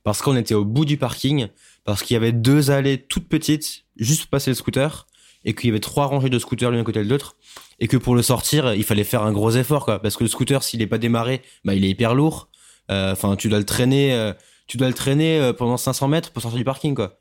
Parce 0.04 0.22
qu'on 0.22 0.36
était 0.36 0.56
au 0.56 0.66
bout 0.66 0.86
du 0.86 0.98
parking, 0.98 1.48
parce 1.84 2.04
qu'il 2.04 2.16
y 2.16 2.18
avait 2.18 2.32
deux 2.32 2.72
allées 2.72 2.98
toutes 2.98 3.28
petites, 3.28 3.86
juste 3.96 4.22
pour 4.22 4.30
passer 4.32 4.52
le 4.52 4.56
scooter, 4.56 5.08
et 5.46 5.54
qu'il 5.54 5.68
y 5.68 5.72
avait 5.72 5.80
trois 5.80 6.08
rangées 6.08 6.30
de 6.30 6.40
scooters 6.40 6.72
l'une 6.72 6.82
à 6.82 6.84
côté 6.84 7.04
de 7.04 7.10
l'autre, 7.10 7.36
et 7.80 7.88
que 7.88 7.98
pour 7.98 8.16
le 8.16 8.22
sortir, 8.22 8.74
il 8.74 8.84
fallait 8.84 9.04
faire 9.04 9.24
un 9.24 9.32
gros 9.32 9.52
effort, 9.52 9.86
quoi. 9.86 10.02
Parce 10.02 10.16
que 10.18 10.24
le 10.24 10.30
scooter, 10.30 10.64
s'il 10.64 10.82
est 10.82 10.88
pas 10.88 10.98
démarré, 10.98 11.42
bah 11.66 11.74
il 11.74 11.84
est 11.86 11.90
hyper 11.90 12.14
lourd. 12.16 12.50
Euh, 12.92 13.12
Enfin, 13.12 13.36
tu 13.36 13.50
dois 13.50 13.60
le 13.60 13.66
traîner, 13.66 14.14
euh, 14.14 14.34
tu 14.68 14.78
dois 14.78 14.88
le 14.88 14.94
traîner 14.94 15.40
euh, 15.40 15.54
pendant 15.54 15.78
500 15.78 16.08
mètres 16.08 16.32
pour 16.32 16.42
sortir 16.42 16.58
du 16.58 16.64
parking, 16.66 16.96
quoi. 16.96 17.20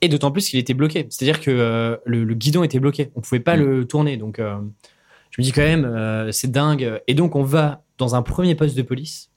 Et 0.00 0.08
d'autant 0.08 0.30
plus 0.30 0.48
qu'il 0.48 0.58
était 0.60 0.74
bloqué. 0.74 1.06
C'est-à-dire 1.10 1.40
que 1.40 1.50
euh, 1.50 1.96
le, 2.06 2.22
le 2.24 2.34
guidon 2.34 2.62
était 2.62 2.78
bloqué. 2.78 3.10
On 3.16 3.20
pouvait 3.20 3.40
pas 3.40 3.56
Mm. 3.56 3.60
le 3.64 3.84
tourner. 3.88 4.16
Donc, 4.16 4.38
je 4.38 5.40
me 5.40 5.42
dis 5.42 5.52
quand 5.52 5.62
même, 5.62 6.30
c'est 6.32 6.50
dingue. 6.52 7.00
Et 7.08 7.14
donc, 7.14 7.34
on 7.34 7.42
va 7.42 7.82
dans 7.98 8.14
un 8.14 8.22
premier 8.22 8.54
poste 8.54 8.76
de 8.76 8.82
police. 8.82 9.30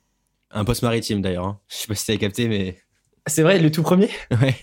Un 0.52 0.64
poste 0.66 0.84
maritime 0.84 1.22
d'ailleurs. 1.22 1.46
Hein. 1.46 1.60
Je 1.68 1.78
sais 1.78 1.88
pas 1.88 1.96
si 1.96 2.06
t'avais 2.06 2.20
capté, 2.20 2.48
mais 2.48 2.78
C'est 3.26 3.42
vrai, 3.42 3.58
le 3.58 3.72
tout 3.72 3.82
premier? 3.84 4.10
ouais. 4.42 4.56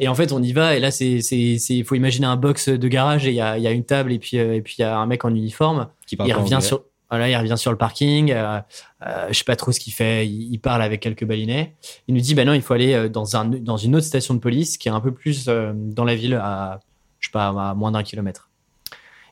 Et 0.00 0.08
en 0.08 0.14
fait, 0.14 0.32
on 0.32 0.42
y 0.42 0.52
va. 0.52 0.76
Et 0.76 0.80
là, 0.80 0.90
c'est, 0.90 1.20
c'est, 1.20 1.58
c'est, 1.58 1.74
il 1.74 1.84
faut 1.84 1.94
imaginer 1.94 2.26
un 2.26 2.36
box 2.36 2.68
de 2.68 2.88
garage 2.88 3.26
et 3.26 3.30
il 3.30 3.36
y 3.36 3.40
a, 3.40 3.58
y 3.58 3.66
a 3.66 3.70
une 3.70 3.84
table 3.84 4.12
et 4.12 4.18
puis, 4.18 4.38
euh, 4.38 4.54
et 4.54 4.62
puis 4.62 4.76
il 4.78 4.82
y 4.82 4.84
a 4.84 4.98
un 4.98 5.06
mec 5.06 5.24
en 5.24 5.30
uniforme. 5.30 5.88
Qui 6.06 6.16
il 6.24 6.32
revient 6.32 6.60
sur, 6.62 6.84
voilà, 7.10 7.28
il 7.28 7.36
revient 7.36 7.58
sur 7.58 7.70
le 7.70 7.78
parking. 7.78 8.32
Euh, 8.32 8.60
euh, 9.06 9.26
je 9.28 9.34
sais 9.34 9.44
pas 9.44 9.56
trop 9.56 9.72
ce 9.72 9.80
qu'il 9.80 9.92
fait. 9.92 10.26
Il, 10.26 10.52
il 10.52 10.58
parle 10.58 10.82
avec 10.82 11.00
quelques 11.00 11.24
balinets. 11.24 11.74
Il 12.06 12.14
nous 12.14 12.20
dit, 12.20 12.34
bah 12.34 12.44
non, 12.44 12.54
il 12.54 12.62
faut 12.62 12.74
aller 12.74 12.94
euh, 12.94 13.08
dans 13.08 13.36
un, 13.36 13.44
dans 13.44 13.76
une 13.76 13.96
autre 13.96 14.06
station 14.06 14.34
de 14.34 14.40
police 14.40 14.78
qui 14.78 14.88
est 14.88 14.92
un 14.92 15.00
peu 15.00 15.12
plus 15.12 15.46
euh, 15.48 15.72
dans 15.74 16.04
la 16.04 16.14
ville 16.14 16.34
à, 16.34 16.80
je 17.20 17.28
sais 17.28 17.32
pas, 17.32 17.48
à 17.48 17.74
moins 17.74 17.92
d'un 17.92 18.02
kilomètre. 18.02 18.50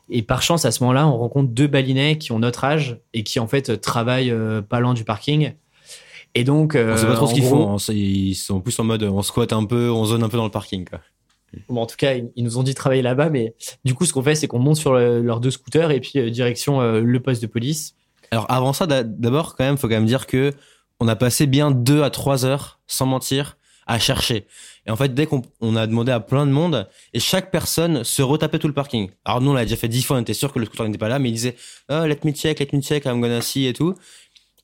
Et 0.09 0.21
par 0.21 0.41
chance, 0.41 0.65
à 0.65 0.71
ce 0.71 0.83
moment-là, 0.83 1.07
on 1.07 1.17
rencontre 1.17 1.49
deux 1.49 1.67
balinets 1.67 2.17
qui 2.17 2.31
ont 2.31 2.39
notre 2.39 2.63
âge 2.63 2.99
et 3.13 3.23
qui 3.23 3.39
en 3.39 3.47
fait 3.47 3.81
travaillent 3.81 4.33
pas 4.69 4.79
loin 4.79 4.93
du 4.93 5.03
parking. 5.03 5.51
Et 6.37 6.43
donc, 6.43 6.75
euh, 6.75 6.93
On 6.93 6.97
sait 6.97 7.07
pas 7.07 7.15
trop 7.15 7.27
ce 7.27 7.33
qu'ils 7.33 7.43
font. 7.43 7.73
hein. 7.75 7.77
Ils 7.89 8.35
sont 8.35 8.61
plus 8.61 8.77
en 8.79 8.83
mode 8.83 9.03
on 9.03 9.21
squatte 9.21 9.53
un 9.53 9.65
peu, 9.65 9.89
on 9.89 10.05
zone 10.05 10.23
un 10.23 10.29
peu 10.29 10.37
dans 10.37 10.45
le 10.45 10.51
parking. 10.51 10.85
Quoi. 10.87 10.99
Bon, 11.69 11.81
en 11.81 11.85
tout 11.85 11.95
cas, 11.95 12.13
ils, 12.35 12.43
nous 12.43 12.57
ont 12.57 12.63
dit 12.63 12.71
de 12.71 12.75
travailler 12.75 13.01
là-bas, 13.01 13.29
mais 13.29 13.55
du 13.85 13.93
coup, 13.95 14.05
ce 14.05 14.13
qu'on 14.13 14.21
fait, 14.21 14.35
c'est 14.35 14.47
qu'on 14.47 14.59
monte 14.59 14.75
sur 14.77 14.93
le- 14.93 15.21
leurs 15.21 15.39
deux 15.39 15.49
scooters 15.51 15.91
et 15.91 15.99
puis 15.99 16.11
euh, 16.17 16.29
direction 16.29 16.81
euh, 16.81 17.01
le 17.01 17.19
poste 17.21 17.41
de 17.41 17.47
police. 17.47 17.95
Alors 18.31 18.45
avant 18.49 18.73
ça, 18.73 18.85
d'a- 18.85 19.03
d'abord 19.03 19.55
quand 19.55 19.63
même, 19.63 19.77
faut 19.77 19.87
quand 19.87 19.95
même 19.95 20.05
dire 20.05 20.27
que 20.27 20.53
on 20.99 21.07
a 21.07 21.15
passé 21.15 21.47
bien 21.47 21.71
deux 21.71 22.03
à 22.03 22.09
trois 22.09 22.45
heures, 22.45 22.79
sans 22.87 23.05
mentir, 23.05 23.57
à 23.87 23.97
chercher. 23.99 24.45
Et 24.85 24.91
en 24.91 24.95
fait, 24.97 25.13
dès 25.13 25.25
qu'on 25.25 25.41
on 25.61 25.75
a 25.77 25.87
demandé 25.87 26.11
à 26.11 26.19
plein 26.19 26.45
de 26.45 26.51
monde, 26.51 26.87
et 27.13 27.19
chaque 27.19 27.51
personne 27.51 28.03
se 28.03 28.21
retapait 28.21 28.59
tout 28.59 28.67
le 28.67 28.73
parking. 28.73 29.09
Alors 29.23 29.39
nous, 29.41 29.51
on 29.51 29.53
l'a 29.53 29.63
déjà 29.63 29.75
fait 29.77 29.87
dix 29.87 30.03
fois, 30.03 30.17
on 30.17 30.21
était 30.21 30.33
sûr 30.33 30.51
que 30.51 30.59
le 30.59 30.65
scooter 30.65 30.85
n'était 30.85 30.97
pas 30.97 31.07
là, 31.07 31.19
mais 31.19 31.29
il 31.29 31.33
disait 31.33 31.55
oh, 31.89 32.03
let 32.05 32.19
me 32.25 32.31
check, 32.31 32.59
let 32.59 32.67
me 32.73 32.81
check, 32.81 33.05
I'm 33.05 33.21
gonna 33.21 33.41
see 33.41 33.65
et 33.67 33.73
tout. 33.73 33.95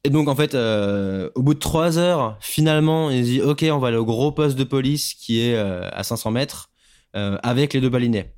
Et 0.06 0.10
donc 0.10 0.28
en 0.28 0.36
fait, 0.36 0.54
euh, 0.54 1.30
au 1.36 1.42
bout 1.42 1.54
de 1.54 1.60
trois 1.60 1.98
heures, 1.98 2.36
finalement, 2.42 3.10
il 3.10 3.24
dit 3.24 3.42
ok, 3.42 3.66
on 3.72 3.78
va 3.78 3.88
aller 3.88 3.98
au 3.98 4.06
gros 4.06 4.34
poste 4.34 4.58
de 4.58 4.66
police 4.66 5.14
qui 5.14 5.40
est 5.40 5.56
euh, 5.56 5.90
à 5.94 6.04
500 6.04 6.32
mètres 6.32 6.72
euh, 7.16 7.38
avec 7.42 7.74
les 7.74 7.80
deux 7.80 7.90
balinets. 7.90 8.34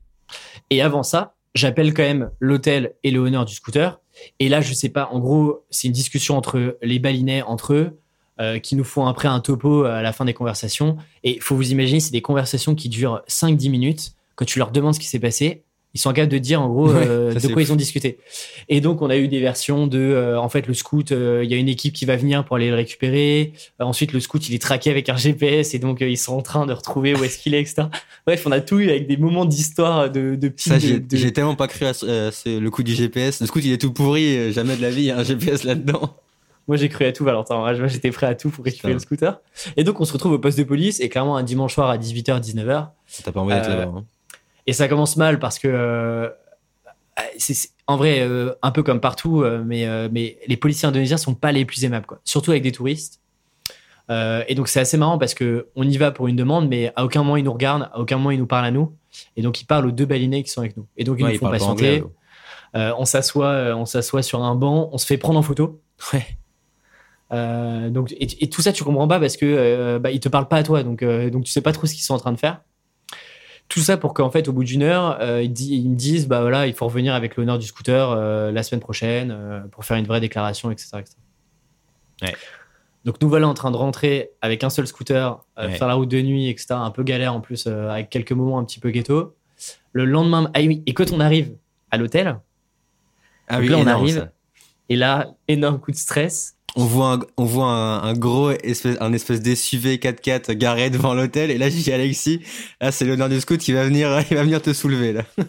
Et 0.69 0.83
avant 0.83 1.01
ça, 1.01 1.33
j'appelle 1.55 1.93
quand 1.95 2.03
même 2.03 2.29
l'hôtel 2.39 2.93
et 3.03 3.09
le 3.09 3.19
honneur 3.19 3.45
du 3.45 3.55
scooter. 3.55 3.99
Et 4.39 4.47
là, 4.47 4.61
je 4.61 4.73
sais 4.73 4.89
pas, 4.89 5.09
en 5.11 5.19
gros, 5.19 5.65
c'est 5.71 5.87
une 5.87 5.93
discussion 5.93 6.37
entre 6.37 6.77
les 6.83 6.99
balinets, 6.99 7.41
entre 7.41 7.73
eux, 7.73 7.99
qui 8.61 8.75
nous 8.75 8.83
font 8.83 9.07
après 9.07 9.27
un 9.27 9.39
topo 9.39 9.83
à 9.83 10.01
la 10.01 10.13
fin 10.13 10.25
des 10.25 10.33
conversations. 10.33 10.97
Et 11.23 11.39
faut 11.39 11.55
vous 11.55 11.71
imaginer, 11.71 11.99
c'est 11.99 12.11
des 12.11 12.21
conversations 12.21 12.75
qui 12.75 12.89
durent 12.89 13.23
5-10 13.27 13.69
minutes. 13.69 14.11
Quand 14.35 14.45
tu 14.45 14.59
leur 14.59 14.71
demandes 14.71 14.93
ce 14.93 14.99
qui 14.99 15.07
s'est 15.07 15.19
passé, 15.19 15.64
ils 15.95 15.99
sont 16.01 16.11
capables 16.13 16.31
de 16.31 16.37
dire 16.37 16.61
en 16.61 16.67
gros 16.69 16.89
Ouais, 16.93 17.05
euh, 17.07 17.33
de 17.33 17.39
quoi 17.53 17.61
ils 17.61 17.71
ont 17.73 17.75
discuté. 17.77 18.19
Et 18.69 18.81
donc, 18.81 19.01
on 19.01 19.09
a 19.09 19.17
eu 19.17 19.27
des 19.27 19.39
versions 19.39 19.87
de, 19.87 19.97
euh, 19.97 20.37
en 20.39 20.49
fait, 20.49 20.67
le 20.67 20.73
scout, 20.73 21.11
euh, 21.11 21.41
il 21.43 21.49
y 21.49 21.53
a 21.53 21.57
une 21.57 21.69
équipe 21.69 21.93
qui 21.93 22.05
va 22.05 22.15
venir 22.17 22.45
pour 22.45 22.57
aller 22.57 22.69
le 22.69 22.75
récupérer. 22.75 23.53
Ensuite, 23.79 24.13
le 24.13 24.19
scout, 24.19 24.47
il 24.47 24.53
est 24.53 24.61
traqué 24.61 24.91
avec 24.91 25.09
un 25.09 25.15
GPS 25.17 25.73
et 25.73 25.79
donc 25.79 26.01
ils 26.01 26.17
sont 26.17 26.33
en 26.35 26.41
train 26.41 26.65
de 26.65 26.73
retrouver 26.73 27.15
où 27.15 27.23
est-ce 27.23 27.37
qu'il 27.39 27.55
est, 27.55 27.61
etc. 27.61 27.83
Bref, 28.27 28.43
on 28.45 28.51
a 28.51 28.59
tout 28.61 28.79
eu 28.79 28.89
avec 28.89 29.07
des 29.07 29.17
moments 29.17 29.45
d'histoire 29.45 30.11
de, 30.11 30.35
de 30.35 30.47
petits. 30.49 30.69
Ça, 30.69 30.77
j'ai 30.79 30.99
de- 30.99 31.29
tellement 31.29 31.55
pas 31.55 31.67
cru 31.67 31.85
à 31.85 31.93
ce- 31.93 32.59
le 32.59 32.69
coup 32.69 32.83
du 32.83 32.93
GPS. 32.93 33.39
Le 33.41 33.47
scoot, 33.47 33.63
il 33.65 33.71
est 33.73 33.77
tout 33.81 33.93
pourri, 33.93 34.51
jamais 34.53 34.75
de 34.75 34.81
la 34.81 34.89
vie, 34.91 35.01
il 35.03 35.05
y 35.05 35.11
a 35.11 35.17
un 35.17 35.23
GPS 35.23 35.63
là-dedans. 35.63 36.17
Moi, 36.67 36.77
j'ai 36.77 36.89
cru 36.89 37.05
à 37.05 37.11
tout, 37.13 37.23
Valentin. 37.23 37.57
Moi, 37.57 37.87
j'étais 37.87 38.09
prêt 38.09 38.25
à 38.25 38.33
tout 38.33 38.49
pour 38.49 38.65
récupérer 38.65 38.93
le 38.93 38.99
scooter. 38.99 39.39
Et 39.77 39.83
donc, 39.83 40.01
on 40.01 40.05
se 40.05 40.11
retrouve 40.13 40.31
au 40.33 40.39
poste 40.39 40.57
de 40.57 40.63
police 40.63 40.99
et 40.99 41.09
clairement, 41.09 41.37
un 41.37 41.43
dimanche 41.43 41.75
soir 41.75 41.89
à 41.91 41.97
18h, 41.99 42.39
19h. 42.41 42.87
T'as 43.23 43.31
pas 43.31 43.39
envie 43.39 43.53
d'être 43.53 43.69
là-bas. 43.69 43.91
hein. 43.95 44.03
Et 44.67 44.73
ça 44.73 44.87
commence 44.87 45.15
mal 45.17 45.39
parce 45.39 45.59
que, 45.59 45.67
euh, 45.67 46.29
c'est 47.37 47.53
c'est- 47.53 47.69
en 47.87 47.97
vrai, 47.97 48.21
euh, 48.21 48.51
un 48.63 48.71
peu 48.71 48.81
comme 48.83 48.99
partout, 48.99 49.43
euh, 49.43 49.63
mais, 49.65 49.85
euh, 49.85 50.09
mais 50.11 50.39
les 50.47 50.57
policiers 50.57 50.87
indonésiens 50.87 51.17
sont 51.17 51.35
pas 51.35 51.51
les 51.51 51.65
plus 51.65 51.83
aimables, 51.85 52.05
quoi. 52.07 52.19
Surtout 52.25 52.51
avec 52.51 52.63
des 52.63 52.71
touristes. 52.71 53.21
Euh, 54.09 54.43
et 54.47 54.55
donc, 54.55 54.67
c'est 54.67 54.79
assez 54.79 54.97
marrant 54.97 55.17
parce 55.19 55.33
que 55.35 55.67
on 55.75 55.83
y 55.87 55.97
va 55.97 56.11
pour 56.11 56.27
une 56.27 56.35
demande, 56.35 56.67
mais 56.67 56.91
à 56.95 57.05
aucun 57.05 57.21
moment 57.23 57.37
ils 57.37 57.43
nous 57.43 57.53
regardent, 57.53 57.89
à 57.93 57.99
aucun 57.99 58.17
moment 58.17 58.31
ils 58.31 58.39
nous 58.39 58.47
parlent 58.47 58.65
à 58.65 58.71
nous. 58.71 58.91
Et 59.37 59.41
donc, 59.43 59.61
ils 59.61 59.65
parlent 59.65 59.85
aux 59.85 59.91
deux 59.91 60.05
balinés 60.05 60.41
qui 60.43 60.49
sont 60.49 60.61
avec 60.61 60.75
nous. 60.77 60.87
Et 60.97 61.03
donc, 61.03 61.17
ils 61.19 61.23
Ouais, 61.25 61.33
nous 61.33 61.39
font 61.39 61.45
parle 61.45 61.53
pas 61.59 61.59
patienter. 61.59 61.99
anglais, 62.01 62.03
Euh, 62.75 62.91
on 62.97 63.05
s'assoit, 63.05 63.47
euh, 63.47 63.75
on 63.75 63.85
s'assoit 63.85 64.21
sur 64.23 64.43
un 64.43 64.53
banc, 64.55 64.89
on 64.91 64.97
se 64.97 65.05
fait 65.05 65.17
prendre 65.17 65.39
en 65.39 65.43
photo. 65.43 65.79
Ouais. 66.11 66.25
Euh, 67.33 67.89
donc 67.89 68.11
et, 68.11 68.27
et 68.43 68.49
tout 68.49 68.61
ça 68.61 68.71
tu 68.71 68.83
comprends 68.83 69.07
pas 69.07 69.19
parce 69.19 69.35
que 69.35 69.45
euh, 69.47 69.97
bah, 69.97 70.11
ils 70.11 70.19
te 70.19 70.29
parlent 70.29 70.47
pas 70.47 70.57
à 70.57 70.63
toi, 70.63 70.83
donc 70.83 71.01
euh, 71.01 71.31
donc 71.31 71.43
tu 71.45 71.51
sais 71.51 71.61
pas 71.61 71.71
trop 71.71 71.87
ce 71.87 71.93
qu'ils 71.93 72.03
sont 72.03 72.13
en 72.13 72.19
train 72.19 72.31
de 72.31 72.37
faire. 72.37 72.61
Tout 73.67 73.79
ça 73.79 73.97
pour 73.97 74.13
qu'en 74.13 74.29
fait 74.29 74.47
au 74.47 74.53
bout 74.53 74.63
d'une 74.63 74.83
heure 74.83 75.17
euh, 75.21 75.41
ils, 75.41 75.51
di- 75.51 75.75
ils 75.75 75.89
me 75.89 75.95
disent 75.95 76.27
bah 76.27 76.41
voilà 76.41 76.67
il 76.67 76.73
faut 76.73 76.85
revenir 76.85 77.13
avec 77.15 77.35
l'honneur 77.35 77.57
du 77.57 77.65
scooter 77.65 78.11
euh, 78.11 78.51
la 78.51 78.61
semaine 78.63 78.79
prochaine 78.79 79.31
euh, 79.31 79.61
pour 79.71 79.83
faire 79.85 79.97
une 79.97 80.05
vraie 80.05 80.19
déclaration 80.21 80.69
etc. 80.71 80.89
etc. 80.99 81.15
Ouais. 82.21 82.35
Donc 83.05 83.19
nous 83.21 83.27
voilà 83.29 83.47
en 83.47 83.53
train 83.55 83.71
de 83.71 83.75
rentrer 83.77 84.29
avec 84.41 84.63
un 84.63 84.69
seul 84.69 84.85
scooter, 84.87 85.43
Ouais. 85.57 85.71
faire 85.71 85.87
la 85.87 85.95
route 85.95 86.09
de 86.09 86.21
nuit 86.21 86.47
etc. 86.49 86.67
Un 86.71 86.91
peu 86.91 87.03
galère 87.03 87.33
en 87.33 87.41
plus 87.41 87.65
avec 87.67 88.09
quelques 88.09 88.31
moments 88.33 88.59
un 88.59 88.65
petit 88.65 88.79
peu 88.79 88.91
ghetto. 88.91 89.35
Le 89.93 90.05
lendemain 90.05 90.49
ah 90.53 90.59
oui 90.59 90.83
et 90.85 90.93
quand 90.93 91.11
on 91.11 91.19
arrive 91.19 91.55
à 91.91 91.97
l'hôtel 91.97 92.39
Ah 93.47 93.59
oui, 93.59 93.67
là, 93.67 93.77
on 93.77 93.81
énorme, 93.81 94.01
arrive. 94.01 94.15
ça. 94.19 94.29
et 94.89 94.95
là 94.95 95.33
énorme 95.47 95.79
coup 95.79 95.91
de 95.91 95.97
stress. 95.97 96.55
On 96.77 96.83
voit 96.85 97.13
un, 97.13 97.19
on 97.37 97.45
voit 97.45 97.67
un, 97.67 98.03
un 98.03 98.13
gros 98.13 98.51
espèce, 98.51 98.97
un 98.99 99.13
espèce 99.13 99.41
d'SUV 99.41 99.95
4x4 99.97 100.51
garé 100.53 100.89
devant 100.89 101.13
l'hôtel 101.13 101.49
et 101.51 101.57
là 101.57 101.69
j'ai 101.69 101.79
dit 101.81 101.91
Alexis, 101.91 102.41
là 102.81 102.91
c'est 102.91 103.05
l'honneur 103.05 103.29
du 103.29 103.39
scout 103.39 103.57
qui 103.59 103.71
va 103.71 103.85
venir, 103.85 104.09
il 104.29 104.35
va 104.35 104.43
venir 104.43 104.61
te 104.61 104.73
soulever 104.73 105.13
là. 105.13 105.23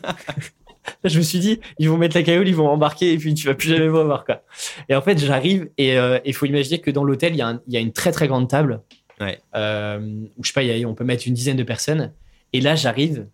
Je 1.03 1.19
me 1.19 1.25
suis 1.25 1.41
dit, 1.41 1.59
ils 1.81 1.91
vont 1.91 1.97
mettre 1.97 2.17
la 2.17 2.23
cagoule, 2.23 2.47
ils 2.47 2.55
vont 2.55 2.69
embarquer 2.69 3.13
et 3.13 3.19
puis 3.19 3.35
tu 3.35 3.45
vas 3.49 3.55
plus 3.55 3.69
jamais 3.71 3.89
me 3.89 3.99
revoir, 3.99 4.25
quoi. 4.25 4.43
Et 4.89 4.95
en 4.95 5.03
fait, 5.03 5.19
j'arrive 5.19 5.69
et 5.79 5.99
euh, 5.99 6.21
il 6.25 6.33
faut 6.33 6.47
imaginer 6.47 6.79
que 6.81 6.93
dans 6.93 7.03
l'hôtel, 7.03 7.33
il 7.35 7.39
y, 7.39 7.43
a 7.43 7.49
un- 7.49 7.61
il 7.67 7.75
y 7.75 7.77
a 7.77 7.81
une 7.81 7.93
très 7.93 8.13
très 8.13 8.29
grande 8.29 8.49
table. 8.49 8.83
Ouais. 9.21 9.41
Euh, 9.57 9.99
où 10.39 10.45
je 10.45 10.49
sais 10.49 10.53
pas, 10.53 10.63
il 10.63 10.79
y 10.79 10.85
a- 10.85 10.89
on 10.89 10.95
peut 10.95 11.03
mettre 11.03 11.27
une 11.27 11.35
dizaine 11.35 11.57
de 11.57 11.65
personnes. 11.65 12.13
Et 12.53 12.61
là, 12.61 12.77
j'arrive 12.77 13.27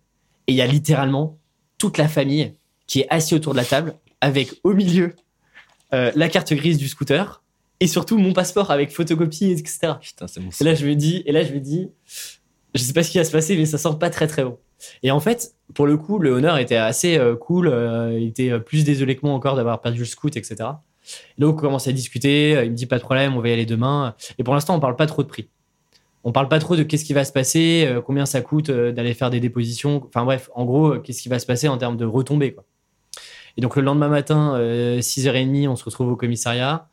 et 0.47 0.53
il 0.53 0.55
y 0.55 0.63
a 0.63 0.65
littéralement 0.65 1.37
toute 1.77 1.99
la 1.99 2.07
famille 2.07 2.55
qui 2.87 3.01
est 3.01 3.07
assise 3.11 3.33
autour 3.33 3.51
de 3.53 3.57
la 3.59 3.65
table 3.65 3.93
avec 4.19 4.49
au 4.63 4.73
milieu 4.73 5.13
euh, 5.93 6.11
la 6.15 6.29
carte 6.29 6.51
grise 6.55 6.79
du 6.79 6.87
scooter 6.87 7.42
et 7.79 7.87
surtout 7.87 8.17
mon 8.17 8.33
passeport 8.33 8.71
avec 8.71 8.91
photocopie, 8.91 9.51
etc. 9.51 9.93
Putain, 10.01 10.27
c'est 10.27 10.39
mon 10.39 10.49
Et 10.49 10.63
là, 10.63 10.73
je 10.73 10.85
me 10.85 10.95
dis, 10.95 11.23
et 11.25 11.31
là, 11.31 11.43
je 11.43 11.53
me 11.53 11.59
dis, 11.59 11.89
je 12.73 12.81
sais 12.81 12.93
pas 12.93 13.03
ce 13.03 13.11
qui 13.11 13.17
va 13.17 13.23
se 13.23 13.31
passer, 13.31 13.55
mais 13.57 13.65
ça 13.65 13.77
sent 13.77 13.95
pas 13.99 14.09
très 14.09 14.27
très 14.27 14.43
bon. 14.43 14.57
Et 15.01 15.11
en 15.11 15.19
fait, 15.19 15.55
pour 15.73 15.85
le 15.85 15.97
coup, 15.97 16.19
le 16.19 16.31
honneur 16.31 16.57
était 16.57 16.75
assez 16.75 17.17
euh, 17.17 17.35
cool. 17.35 17.67
euh, 17.67 18.17
il 18.19 18.27
était 18.27 18.51
euh, 18.51 18.59
plus 18.59 18.83
désolé 18.83 19.15
que 19.15 19.25
moi 19.25 19.33
encore 19.33 19.55
d'avoir 19.55 19.81
perdu 19.81 19.99
le 19.99 20.05
scout, 20.05 20.35
etc. 20.35 20.55
Et 21.37 21.41
donc, 21.41 21.57
on 21.57 21.61
commence 21.61 21.87
à 21.87 21.91
discuter. 21.91 22.51
Il 22.63 22.71
me 22.71 22.75
dit 22.75 22.85
pas 22.85 22.97
de 22.97 23.03
problème, 23.03 23.35
on 23.35 23.41
va 23.41 23.49
y 23.49 23.53
aller 23.53 23.65
demain. 23.65 24.15
Et 24.37 24.43
pour 24.43 24.53
l'instant, 24.53 24.75
on 24.75 24.79
parle 24.79 24.95
pas 24.95 25.05
trop 25.05 25.23
de 25.23 25.27
prix. 25.27 25.49
On 26.25 26.31
parle 26.31 26.47
pas 26.47 26.59
trop 26.59 26.77
de 26.77 26.83
qu'est-ce 26.83 27.03
qui 27.03 27.13
va 27.13 27.25
se 27.25 27.33
passer, 27.33 27.85
euh, 27.85 28.01
combien 28.01 28.25
ça 28.25 28.41
coûte 28.41 28.71
d'aller 28.71 29.13
faire 29.13 29.29
des 29.29 29.41
dépositions. 29.41 30.03
Enfin 30.07 30.23
bref, 30.23 30.49
en 30.55 30.65
gros, 30.65 30.99
qu'est-ce 30.99 31.21
qui 31.21 31.29
va 31.29 31.39
se 31.39 31.45
passer 31.45 31.67
en 31.67 31.77
termes 31.77 31.97
de 31.97 32.05
retombées. 32.05 32.53
Quoi. 32.53 32.63
Et 33.57 33.61
donc, 33.61 33.75
le 33.75 33.81
lendemain 33.81 34.07
matin, 34.07 34.57
6h30, 34.99 35.67
on 35.67 35.75
se 35.75 35.83
retrouve 35.83 36.09
au 36.09 36.15
commissariat. 36.15 36.87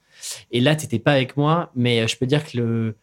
Et 0.51 0.61
là, 0.61 0.77
t'étais 0.77 0.99
pas 0.99 1.13
avec 1.13 1.37
moi, 1.37 1.71
mais 1.75 2.07
je 2.09 2.17
peux 2.17 2.27
dire 2.27 2.45
que 2.45 2.59
le. 2.59 2.97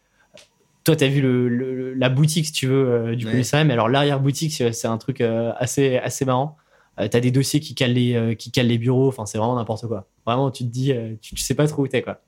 Toi, 0.84 0.96
tu 0.96 1.03
as 1.03 1.10
vu 1.10 1.22
le, 1.22 1.93
la 1.96 2.07
boutique, 2.07 2.46
si 2.46 2.51
tu 2.53 2.67
veux, 2.67 3.15
du 3.15 3.25
commissariat, 3.25 3.65
mais 3.65 3.74
alors 3.74 3.89
l'arrière-boutique, 3.89 4.53
c'est 4.53 4.88
un 4.88 4.98
truc 4.98 5.19
assez, 5.22 5.98
assez 5.98 6.24
marrant. 6.24 6.57
Euh, 7.00 7.07
tu 7.07 7.17
as 7.17 7.19
des 7.19 7.31
dossiers 7.31 7.60
qui 7.60 7.75
calent 7.75 7.93
les, 7.93 8.15
euh, 8.15 8.34
qui 8.34 8.51
calent 8.51 8.67
les 8.67 8.77
bureaux. 8.77 9.07
Enfin, 9.07 9.25
c'est 9.25 9.38
vraiment 9.38 9.55
n'importe 9.55 9.88
quoi. 9.88 10.07
Vraiment, 10.25 10.51
tu 10.51 10.63
te 10.63 10.69
dis, 10.69 10.91
euh, 10.91 11.15
tu, 11.22 11.38
sais 11.38 11.55
pas 11.55 11.67
trop 11.67 11.84
où 11.84 11.88
t'es, 11.88 12.01
quoi. 12.01 12.22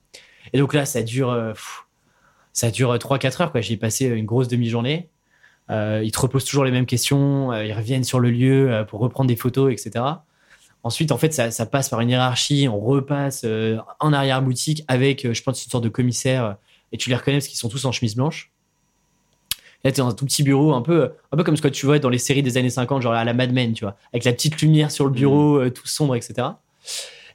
Et 0.53 0.57
donc 0.57 0.73
là, 0.73 0.85
ça 0.85 1.03
dure, 1.03 1.53
ça 2.53 2.71
dure 2.71 2.95
3-4 2.95 3.41
heures, 3.41 3.51
quoi. 3.51 3.61
J'y 3.61 3.73
ai 3.73 3.77
passé 3.77 4.05
une 4.05 4.25
grosse 4.25 4.47
demi-journée. 4.47 5.09
ils 5.69 6.11
te 6.11 6.19
reposent 6.19 6.45
toujours 6.45 6.63
les 6.63 6.71
mêmes 6.71 6.85
questions. 6.85 7.53
ils 7.53 7.73
reviennent 7.73 8.03
sur 8.03 8.19
le 8.19 8.31
lieu 8.31 8.85
pour 8.87 8.99
reprendre 8.99 9.27
des 9.27 9.35
photos, 9.35 9.71
etc. 9.71 10.05
Ensuite, 10.83 11.11
en 11.11 11.17
fait, 11.17 11.33
ça, 11.33 11.51
ça 11.51 11.65
passe 11.65 11.89
par 11.89 11.99
une 12.01 12.09
hiérarchie. 12.09 12.67
On 12.69 12.79
repasse 12.79 13.45
en 13.99 14.13
arrière-boutique 14.13 14.83
avec, 14.87 15.31
je 15.31 15.43
pense, 15.43 15.63
une 15.65 15.71
sorte 15.71 15.83
de 15.83 15.89
commissaire. 15.89 16.55
et 16.91 16.97
tu 16.97 17.09
les 17.09 17.15
reconnais 17.15 17.37
parce 17.37 17.47
qu'ils 17.47 17.57
sont 17.57 17.69
tous 17.69 17.83
en 17.85 17.91
chemise 17.91 18.15
blanche. 18.15 18.51
Là, 19.83 19.91
t'es 19.91 20.01
dans 20.01 20.09
un 20.09 20.13
tout 20.13 20.25
petit 20.25 20.43
bureau, 20.43 20.73
un 20.73 20.81
peu, 20.81 21.11
un 21.31 21.37
peu 21.37 21.43
comme 21.43 21.55
ce 21.55 21.61
que 21.61 21.69
tu 21.69 21.85
vois 21.85 21.99
dans 21.99 22.09
les 22.09 22.17
séries 22.17 22.43
des 22.43 22.57
années 22.57 22.69
50, 22.69 23.01
genre 23.01 23.13
à 23.13 23.23
la 23.23 23.33
Mad 23.33 23.53
Men, 23.53 23.71
tu 23.73 23.85
vois, 23.85 23.95
avec 24.11 24.25
la 24.25 24.33
petite 24.33 24.61
lumière 24.61 24.91
sur 24.91 25.05
le 25.05 25.11
bureau, 25.11 25.59
mm. 25.59 25.61
euh, 25.61 25.69
tout 25.69 25.87
sombre, 25.87 26.15
etc. 26.15 26.49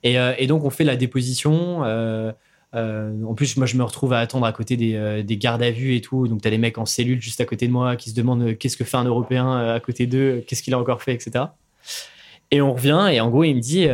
Et, 0.03 0.19
euh, 0.19 0.35
et, 0.37 0.47
donc, 0.47 0.65
on 0.65 0.71
fait 0.71 0.85
la 0.85 0.97
déposition. 0.97 1.85
Euh, 1.85 2.33
en 2.75 3.35
plus, 3.35 3.57
moi, 3.57 3.67
je 3.67 3.77
me 3.77 3.83
retrouve 3.83 4.13
à 4.13 4.19
attendre 4.19 4.45
à 4.45 4.53
côté 4.53 4.77
des, 4.77 5.23
des 5.23 5.37
gardes 5.39 5.63
à 5.63 5.71
vue 5.71 5.95
et 5.95 6.01
tout. 6.03 6.29
Donc, 6.29 6.43
tu 6.43 6.49
as 6.49 6.51
des 6.51 6.59
mecs 6.59 6.77
en 6.77 6.85
cellule 6.85 7.23
juste 7.23 7.41
à 7.41 7.47
côté 7.47 7.67
de 7.67 7.73
moi 7.73 7.97
qui 7.97 8.11
se 8.11 8.15
demandent 8.15 8.59
qu'est-ce 8.59 8.77
que 8.77 8.85
fait 8.85 8.97
un 8.97 9.05
Européen 9.05 9.75
à 9.75 9.81
côté 9.81 10.07
d'eux, 10.07 10.45
qu'est-ce 10.47 10.63
qu'il 10.63 10.75
a 10.75 10.79
encore 10.79 11.03
fait, 11.03 11.15
etc. 11.15 11.45
Et 12.55 12.61
on 12.61 12.73
revient, 12.73 13.09
et 13.11 13.21
en 13.21 13.31
gros, 13.31 13.43
il 13.43 13.57
me 13.57 13.61
dit, 13.61 13.89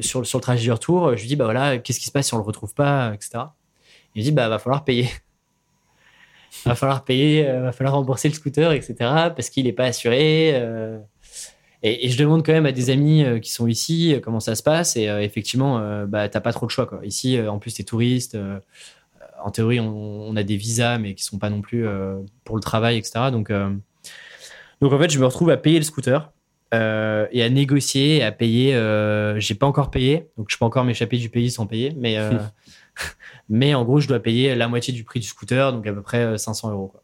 sur, 0.00 0.26
sur 0.26 0.38
le 0.38 0.42
trajet 0.42 0.64
du 0.64 0.72
retour, 0.72 1.16
je 1.16 1.20
lui 1.20 1.28
dis, 1.28 1.36
bah 1.36 1.44
voilà, 1.44 1.78
qu'est-ce 1.78 2.00
qui 2.00 2.06
se 2.06 2.10
passe 2.10 2.26
si 2.26 2.34
on 2.34 2.38
le 2.38 2.42
retrouve 2.42 2.74
pas, 2.74 3.12
etc. 3.14 3.44
Il 4.14 4.20
me 4.20 4.24
dit, 4.24 4.32
bah 4.32 4.48
va 4.48 4.58
falloir 4.58 4.84
payer 4.84 5.08
va 6.66 6.74
falloir 6.74 7.04
payer, 7.04 7.48
euh, 7.48 7.62
va 7.62 7.72
falloir 7.72 7.94
rembourser 7.94 8.28
le 8.28 8.34
scooter, 8.34 8.72
etc. 8.72 8.94
parce 8.98 9.50
qu'il 9.50 9.64
n'est 9.64 9.72
pas 9.72 9.84
assuré. 9.84 10.52
Euh. 10.54 10.98
Et, 11.82 12.08
je 12.08 12.18
demande 12.18 12.44
quand 12.44 12.52
même 12.52 12.66
à 12.66 12.72
des 12.72 12.90
amis 12.90 13.24
euh, 13.24 13.38
qui 13.38 13.50
sont 13.50 13.66
ici 13.66 14.16
comment 14.22 14.40
ça 14.40 14.54
se 14.54 14.62
passe. 14.62 14.96
Et 14.96 15.04
effectivement, 15.04 16.04
bah, 16.06 16.28
t'as 16.28 16.40
pas 16.40 16.52
trop 16.52 16.66
de 16.66 16.70
choix. 16.70 16.86
Quoi. 16.86 17.00
Ici, 17.04 17.40
en 17.40 17.58
plus, 17.58 17.74
t'es 17.74 17.84
touriste. 17.84 18.36
en 19.42 19.50
théorie, 19.50 19.80
on, 19.80 20.36
a 20.36 20.42
des 20.42 20.56
visas, 20.56 20.98
mais 20.98 21.14
qui 21.14 21.24
sont 21.24 21.38
pas 21.38 21.50
non 21.50 21.60
plus 21.60 21.86
pour 22.44 22.56
le 22.56 22.62
travail, 22.62 22.98
etc. 22.98 23.30
Donc, 23.32 23.50
donc 24.80 24.92
en 24.92 24.98
fait, 24.98 25.10
je 25.10 25.18
me 25.18 25.24
retrouve 25.24 25.50
à 25.50 25.56
payer 25.56 25.78
le 25.78 25.84
scooter. 25.84 26.30
Et 26.72 27.42
à 27.42 27.48
négocier, 27.50 28.22
à 28.22 28.32
payer. 28.32 28.72
j'ai 29.38 29.54
pas 29.54 29.66
encore 29.66 29.90
payé, 29.90 30.28
donc 30.36 30.48
je 30.50 30.56
peux 30.56 30.64
encore 30.64 30.84
m'échapper 30.84 31.18
du 31.18 31.28
pays 31.28 31.50
sans 31.50 31.66
payer, 31.66 31.94
mais 31.96 32.18
Mais 33.48 33.74
en 33.74 33.84
gros, 33.84 34.00
je 34.00 34.08
dois 34.08 34.20
payer 34.20 34.54
la 34.54 34.68
moitié 34.68 34.92
du 34.92 35.04
prix 35.04 35.20
du 35.20 35.26
scooter, 35.26 35.72
donc 35.72 35.86
à 35.86 35.92
peu 35.92 36.02
près 36.02 36.38
500 36.38 36.68
euh, 36.68 36.72
euros. 36.72 36.88
Quoi. 36.88 37.02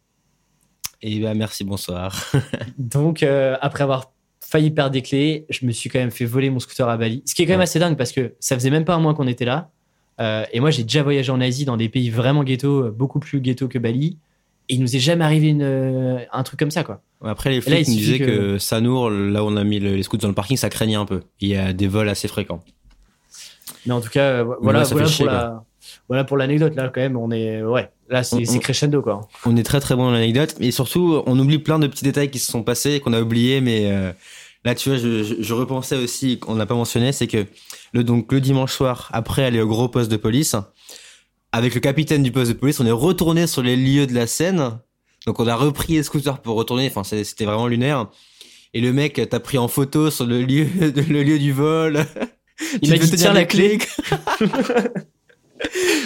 Et 1.03 1.21
bah, 1.21 1.35
merci, 1.35 1.65
bonsoir. 1.65 2.33
donc, 2.79 3.23
euh, 3.23 3.57
après 3.61 3.85
avoir 3.85 4.13
failli 4.41 4.71
perdre 4.71 4.93
des 4.93 5.03
clés, 5.03 5.47
je 5.51 5.67
me 5.67 5.73
suis 5.73 5.91
quand 5.91 5.99
même 5.99 6.11
fait 6.11 6.25
voler 6.25 6.51
mon 6.51 6.59
scooter 6.59 6.89
à 6.89 6.97
Bali. 6.97 7.23
Ce 7.27 7.35
qui 7.35 7.43
est 7.43 7.47
quand 7.47 7.53
même 7.53 7.61
assez 7.61 7.79
dingue 7.79 7.97
parce 7.97 8.13
que 8.13 8.35
ça 8.41 8.55
faisait 8.55 8.71
même 8.71 8.85
pas 8.85 8.95
un 8.95 8.99
mois 8.99 9.15
qu'on 9.15 9.27
était 9.27 9.45
là. 9.45 9.71
Euh, 10.21 10.45
et 10.53 10.61
moi, 10.61 10.71
j'ai 10.71 10.83
déjà 10.83 11.03
voyagé 11.03 11.31
en 11.31 11.41
Asie 11.41 11.65
dans 11.65 11.77
des 11.77 11.89
pays 11.89 12.11
vraiment 12.11 12.43
ghetto, 12.43 12.91
beaucoup 12.91 13.21
plus 13.21 13.41
ghetto 13.41 13.69
que 13.69 13.79
Bali. 13.79 14.19
Et 14.69 14.75
il 14.75 14.81
nous 14.81 14.97
est 14.97 15.01
jamais 15.01 15.25
arrivé 15.25 15.49
une, 15.49 16.27
un 16.31 16.43
truc 16.43 16.59
comme 16.59 16.71
ça, 16.71 16.85
quoi. 16.85 17.01
Après, 17.25 17.51
les 17.51 17.61
flics 17.61 17.89
nous 17.89 17.95
disaient 17.95 18.19
que... 18.19 18.25
que 18.25 18.59
Sanour, 18.59 19.11
là 19.11 19.43
où 19.43 19.47
on 19.49 19.57
a 19.57 19.65
mis 19.65 19.81
les 19.81 20.03
scooters 20.03 20.23
dans 20.23 20.29
le 20.29 20.35
parking, 20.35 20.57
ça 20.57 20.69
craignait 20.69 20.95
un 20.95 21.07
peu. 21.07 21.23
Il 21.41 21.49
y 21.49 21.57
a 21.57 21.73
des 21.73 21.89
vols 21.89 22.09
assez 22.09 22.29
fréquents. 22.29 22.63
Mais 23.87 23.93
en 23.93 24.01
tout 24.01 24.11
cas, 24.11 24.43
voilà, 24.43 24.85
voilà 24.85 25.09
pour 25.09 25.27
la, 25.27 25.65
voilà 26.09 26.25
pour 26.25 26.37
l'anecdote 26.37 26.75
là 26.75 26.91
quand 26.93 27.01
même 27.01 27.17
on 27.17 27.31
est 27.31 27.63
ouais 27.63 27.91
là 28.09 28.23
c'est 28.23 28.43
crescendo 28.59 29.03
quoi 29.03 29.29
on 29.45 29.57
est 29.57 29.63
très 29.63 29.81
très 29.81 29.95
bon 29.95 30.07
dans 30.07 30.13
l'anecdote 30.13 30.57
mais 30.59 30.71
surtout 30.71 31.23
on 31.27 31.39
oublie 31.39 31.59
plein 31.59 31.79
de 31.79 31.87
petits 31.87 32.05
détails 32.05 32.31
qui 32.31 32.39
se 32.39 32.51
sont 32.51 32.63
passés 32.63 33.01
qu'on 33.01 33.13
a 33.13 33.21
oubliés 33.21 33.61
mais 33.61 33.91
euh, 33.91 34.13
là 34.65 34.75
tu 34.75 34.89
vois 34.89 34.99
je, 34.99 35.55
repensais 35.55 35.97
aussi 35.97 36.39
qu'on 36.39 36.55
n'a 36.55 36.67
pas 36.67 36.75
mentionné 36.75 37.13
c'est 37.13 37.27
que 37.27 37.47
le 37.93 38.05
donc 38.05 38.33
le 38.33 38.41
dimanche 38.41 38.73
soir 38.73 39.11
après 39.13 39.45
aller 39.45 39.61
au 39.61 39.67
gros 39.67 39.89
poste 39.89 40.11
de 40.11 40.17
police 40.17 40.57
avec 41.53 41.75
le 41.75 41.81
capitaine 41.81 42.23
du 42.23 42.33
poste 42.33 42.53
de 42.53 42.57
police 42.57 42.81
on 42.81 42.87
est 42.87 42.91
retourné 42.91 43.47
sur 43.47 43.63
les 43.63 43.77
lieux 43.77 44.07
de 44.07 44.15
la 44.15 44.27
scène 44.27 44.79
donc 45.27 45.41
on 45.41 45.47
a 45.47 45.55
repris 45.55 45.95
les 45.95 46.03
scooters 46.03 46.41
pour 46.41 46.57
retourner 46.57 46.89
enfin 46.89 47.05
c'était 47.05 47.45
vraiment 47.45 47.67
lunaire 47.67 48.09
et 48.75 48.81
le 48.81 48.93
mec 48.93 49.21
t'a 49.29 49.41
pris 49.41 49.59
en 49.59 49.69
photo 49.69 50.11
sur 50.11 50.27
le 50.27 50.43
lieu 50.43 50.67
le 50.81 51.23
lieu 51.23 51.39
du 51.39 51.53
vol 51.53 52.05
il 52.83 52.91
m'a 52.91 52.99
dit 52.99 53.11
tiens 53.13 53.33
la 53.33 53.45
clé 53.45 53.79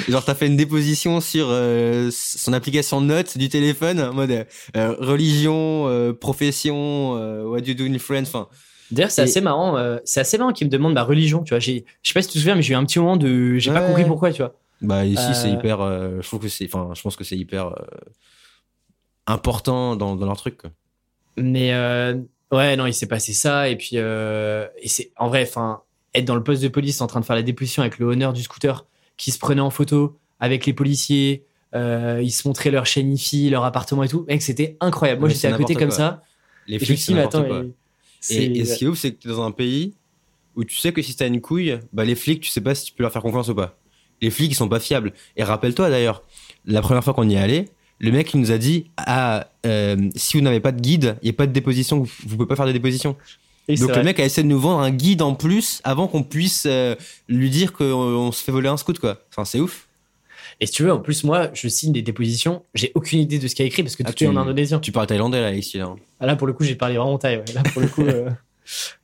Genre, 0.08 0.24
t'as 0.24 0.34
fait 0.34 0.46
une 0.46 0.56
déposition 0.56 1.20
sur 1.20 1.46
euh, 1.50 2.08
son 2.10 2.52
application 2.52 3.00
de 3.00 3.06
notes 3.06 3.38
du 3.38 3.48
téléphone, 3.48 4.00
en 4.00 4.12
mode 4.12 4.46
euh, 4.76 4.94
religion, 4.98 5.88
euh, 5.88 6.12
profession, 6.12 7.12
what 7.48 7.60
do 7.60 7.68
you 7.68 7.74
do 7.74 7.84
in 7.84 7.98
France, 7.98 8.28
enfin. 8.28 8.48
D'ailleurs, 8.90 9.10
c'est 9.10 9.22
assez 9.22 9.40
marrant. 9.40 9.78
c'est 10.04 10.20
assez 10.20 10.36
marrant 10.36 10.52
qu'il 10.52 10.66
me 10.66 10.70
demande 10.70 10.92
ma 10.92 11.02
religion. 11.02 11.42
Tu 11.42 11.50
vois, 11.50 11.60
j'ai, 11.60 11.86
je 12.02 12.10
sais 12.10 12.14
pas 12.14 12.20
si 12.20 12.28
tu 12.28 12.34
te 12.34 12.38
souviens, 12.38 12.54
mais 12.54 12.62
j'ai 12.62 12.74
eu 12.74 12.76
un 12.76 12.84
petit 12.84 12.98
moment 12.98 13.16
de, 13.16 13.56
j'ai 13.56 13.72
pas 13.72 13.80
compris 13.80 14.04
pourquoi, 14.04 14.32
tu 14.32 14.42
vois. 14.42 14.54
Bah 14.82 15.04
ici, 15.04 15.34
c'est 15.34 15.50
hyper. 15.50 15.78
je 15.78 16.26
trouve 16.26 16.40
que 16.40 16.48
c'est, 16.48 16.66
enfin, 16.66 16.90
je 16.94 17.02
pense 17.02 17.16
que 17.16 17.24
c'est 17.24 17.36
hyper 17.36 17.74
important 19.26 19.96
dans, 19.96 20.16
dans 20.16 20.26
leur 20.26 20.36
truc. 20.36 20.58
Quoi. 20.58 20.70
Mais 21.36 21.72
ouais, 22.50 22.76
non, 22.76 22.86
il 22.86 22.94
s'est 22.94 23.06
passé 23.06 23.32
ça 23.32 23.68
et 23.68 23.76
puis 23.76 23.96
et 23.96 24.88
c'est 24.88 25.12
en 25.16 25.28
vrai, 25.28 25.42
enfin, 25.42 25.82
être 26.14 26.24
dans 26.24 26.34
le 26.34 26.42
poste 26.42 26.62
de 26.62 26.68
police 26.68 27.00
en 27.00 27.06
train 27.06 27.20
de 27.20 27.24
faire 27.24 27.36
la 27.36 27.42
déposition 27.42 27.82
avec 27.82 27.98
le 27.98 28.06
honneur 28.06 28.32
du 28.32 28.42
scooter 28.42 28.86
qui 29.16 29.30
se 29.30 29.38
prenaient 29.38 29.60
en 29.60 29.70
photo 29.70 30.18
avec 30.40 30.66
les 30.66 30.72
policiers. 30.72 31.44
Euh, 31.74 32.20
ils 32.22 32.32
se 32.32 32.46
montraient 32.46 32.70
leur 32.70 32.84
chaîne 32.84 33.12
IFI, 33.12 33.48
leur 33.48 33.64
appartement 33.64 34.02
et 34.02 34.08
tout. 34.08 34.26
Mec, 34.28 34.42
c'était 34.42 34.76
incroyable. 34.80 35.20
Moi, 35.20 35.30
j'étais 35.30 35.48
à 35.48 35.56
côté 35.56 35.74
comme 35.74 35.90
ça. 35.90 36.22
Les 36.66 36.78
flics, 36.78 36.98
c'est 36.98 37.14
n'importe 37.14 37.46
quoi. 37.46 37.64
Et, 38.30 38.60
et, 38.60 38.64
ce 38.64 38.76
qui 38.76 38.84
est 38.84 38.88
ouf, 38.88 38.98
c'est 38.98 39.12
que 39.12 39.28
es 39.28 39.32
dans 39.32 39.42
un 39.42 39.50
pays 39.50 39.94
où 40.54 40.64
tu 40.64 40.76
sais 40.76 40.92
que 40.92 41.02
si 41.02 41.16
t'as 41.16 41.26
une 41.26 41.40
couille, 41.40 41.80
bah 41.92 42.04
les 42.04 42.14
flics, 42.14 42.40
tu 42.40 42.50
sais 42.50 42.60
pas 42.60 42.74
si 42.74 42.84
tu 42.84 42.92
peux 42.92 43.02
leur 43.02 43.10
faire 43.10 43.22
confiance 43.22 43.48
ou 43.48 43.54
pas. 43.54 43.76
Les 44.22 44.30
flics, 44.30 44.52
ils 44.52 44.54
sont 44.54 44.68
pas 44.68 44.80
fiables. 44.80 45.12
Et 45.36 45.44
rappelle-toi 45.44 45.90
d'ailleurs, 45.90 46.22
la 46.64 46.80
première 46.80 47.04
fois 47.04 47.12
qu'on 47.12 47.28
y 47.28 47.34
est 47.34 47.38
allé, 47.38 47.68
le 47.98 48.10
mec 48.10 48.32
il 48.32 48.40
nous 48.40 48.50
a 48.50 48.58
dit 48.58 48.86
ah 48.96 49.48
euh, 49.66 49.96
si 50.16 50.36
vous 50.36 50.42
n'avez 50.42 50.60
pas 50.60 50.72
de 50.72 50.80
guide, 50.80 51.16
il 51.22 51.26
y 51.26 51.30
a 51.30 51.34
pas 51.34 51.46
de 51.46 51.52
déposition, 51.52 51.98
vous, 51.98 52.10
vous 52.26 52.36
pouvez 52.36 52.48
pas 52.48 52.56
faire 52.56 52.66
de 52.66 52.72
déposition. 52.72 53.16
Donc 53.68 53.94
le 53.94 54.02
mec 54.02 54.18
a 54.18 54.24
essayé 54.24 54.42
de 54.42 54.48
nous 54.48 54.58
vendre 54.58 54.80
un 54.80 54.90
guide 54.90 55.22
en 55.22 55.34
plus 55.34 55.80
avant 55.84 56.08
qu'on 56.08 56.24
puisse 56.24 56.64
euh, 56.66 56.96
lui 57.28 57.48
dire 57.48 57.72
qu'on 57.72 58.32
se 58.32 58.42
fait 58.42 58.52
voler 58.52 58.68
un 58.68 58.76
scout 58.76 58.98
quoi. 58.98 59.22
Enfin 59.30 59.44
c'est 59.44 59.60
ouf. 59.60 59.88
Et 60.60 60.66
si 60.66 60.72
tu 60.72 60.82
veux, 60.84 60.92
en 60.92 61.00
plus 61.00 61.24
moi, 61.24 61.50
je 61.54 61.66
signe 61.66 61.92
des 61.92 62.02
dépositions, 62.02 62.62
j'ai 62.74 62.92
aucune 62.94 63.20
idée 63.20 63.38
de 63.38 63.48
ce 63.48 63.54
qu'il 63.54 63.64
y 63.64 63.66
a 63.66 63.68
écrit 63.68 63.82
parce 63.82 63.96
que 63.96 64.02
ah, 64.06 64.12
tout 64.12 64.24
est 64.24 64.26
en 64.26 64.36
indonésien. 64.36 64.80
Tu 64.80 64.92
parles 64.92 65.06
thaïlandais 65.06 65.40
là 65.40 65.52
ici 65.52 65.78
là. 65.78 65.94
Ah 66.20 66.26
là 66.26 66.36
pour 66.36 66.46
le 66.46 66.52
coup 66.52 66.64
j'ai 66.64 66.74
parlé 66.74 66.96
vraiment 66.96 67.18
thaï. 67.18 67.42
Là 67.54 67.62
pour 67.72 67.82
le 67.82 67.88
coup. 67.88 68.02
Euh. 68.02 68.30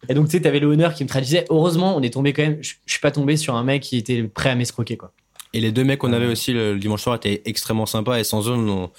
Et 0.08 0.14
donc 0.14 0.26
tu 0.26 0.32
sais, 0.32 0.40
t'avais 0.40 0.60
le 0.60 0.66
honneur 0.66 0.94
qui 0.94 1.04
me 1.04 1.08
traduisait. 1.08 1.44
Heureusement, 1.50 1.96
on 1.96 2.02
est 2.02 2.12
tombé 2.12 2.32
quand 2.32 2.42
même. 2.42 2.58
Je, 2.62 2.74
suis 2.86 3.00
pas 3.00 3.10
tombé 3.10 3.36
sur 3.36 3.54
un 3.54 3.64
mec 3.64 3.82
qui 3.82 3.96
était 3.96 4.22
prêt 4.22 4.50
à 4.50 4.54
m'escroquer 4.54 4.96
quoi. 4.96 5.12
Et 5.54 5.60
les 5.60 5.72
deux 5.72 5.84
mecs 5.84 5.98
qu'on 5.98 6.12
avait 6.12 6.26
aussi 6.26 6.52
le, 6.52 6.78
dimanche 6.78 7.02
soir 7.02 7.16
étaient 7.16 7.42
extrêmement 7.46 7.86
sympas 7.86 8.18
et 8.18 8.24
sans 8.24 8.48
eux 8.48 8.54
on, 8.54 8.90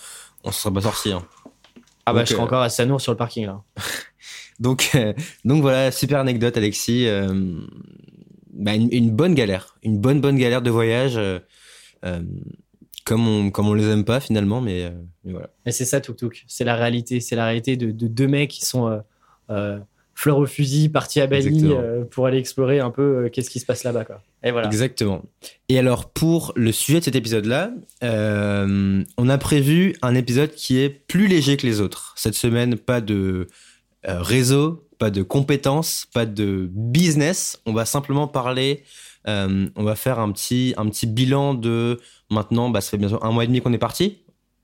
on 0.44 0.52
se 0.52 0.62
serait 0.62 0.74
pas 0.74 0.82
sorti. 0.82 1.12
Hein. 1.12 1.24
Ah 2.06 2.14
bah 2.14 2.24
je 2.24 2.30
serais 2.30 2.42
euh, 2.42 2.46
encore 2.46 2.62
à 2.62 2.70
Sanour 2.70 3.02
sur 3.02 3.12
le 3.12 3.18
parking 3.18 3.46
là. 3.46 3.62
Donc, 4.60 4.90
euh, 4.96 5.14
donc 5.46 5.62
voilà, 5.62 5.90
super 5.90 6.20
anecdote, 6.20 6.58
Alexis. 6.58 7.08
Euh, 7.08 7.62
bah, 8.52 8.76
une, 8.76 9.10
bonne 9.10 9.34
galère, 9.34 9.78
une 9.84 9.98
bonne 9.98 10.20
bonne 10.20 10.36
galère 10.36 10.62
de 10.62 10.70
voyage, 10.70 11.18
comme 13.06 13.26
on 13.26 13.52
comme 13.52 13.70
on 13.70 13.74
les 13.74 13.88
aime 13.88 14.04
pas 14.04 14.20
finalement, 14.20 14.60
mais, 14.60 14.92
voilà. 15.24 15.50
Et 15.66 15.72
c'est 15.72 15.86
ça, 15.86 16.02
Tuk 16.02 16.18
Tuk. 16.18 16.44
C'est 16.50 16.66
la 16.66 16.76
réalité, 16.76 17.22
c'est 17.22 17.38
la 17.38 17.46
réalité 17.46 17.78
de, 17.78 17.92
deux 17.92 18.28
mecs 18.28 18.50
qui 18.50 18.66
sont 18.66 19.02
fleurs 20.20 20.38
au 20.38 20.46
fusil, 20.46 20.90
partis 20.90 21.22
à 21.22 21.28
Bali 21.28 21.72
pour 22.12 22.26
aller 22.26 22.38
explorer 22.38 22.80
un 22.80 22.90
peu 22.90 23.30
qu'est-ce 23.32 23.50
qui 23.50 23.60
se 23.60 23.66
passe 23.66 23.84
là-bas, 23.84 24.06
quoi. 24.06 24.22
Et 24.44 24.52
voilà. 24.52 24.68
Exactement. 24.68 25.24
Et 25.70 25.80
alors 25.80 26.10
pour 26.10 26.52
le 26.56 26.72
sujet 26.72 27.00
de 27.00 27.06
cet 27.06 27.16
épisode-là, 27.16 27.72
on 28.02 29.30
a 29.30 29.38
prévu 29.38 29.96
un 30.02 30.16
épisode 30.16 30.52
qui 30.52 30.80
est 30.80 30.90
plus 30.90 31.28
léger 31.28 31.56
que 31.58 31.66
les 31.66 31.80
autres. 31.80 32.14
Cette 32.18 32.36
semaine, 32.36 32.76
pas 32.76 33.02
de 33.02 33.48
euh, 34.08 34.22
réseau, 34.22 34.88
pas 34.98 35.10
de 35.10 35.24
compétences, 35.24 36.08
pas 36.14 36.26
de 36.26 36.70
business. 36.72 37.62
On 37.66 37.74
va 37.74 37.84
simplement 37.84 38.30
parler, 38.30 38.84
euh, 39.28 39.68
on 39.76 39.84
va 39.84 39.96
faire 39.96 40.20
un 40.20 40.32
petit, 40.32 40.74
un 40.78 40.88
petit 40.88 41.06
bilan 41.06 41.54
de 41.54 42.00
maintenant, 42.30 42.70
bah, 42.70 42.80
ça 42.80 42.92
fait 42.92 42.98
bientôt 42.98 43.20
un 43.22 43.32
mois 43.32 43.44
et 43.44 43.48
demi 43.48 43.60
qu'on 43.60 43.74
est 43.74 43.78
parti, 43.78 44.20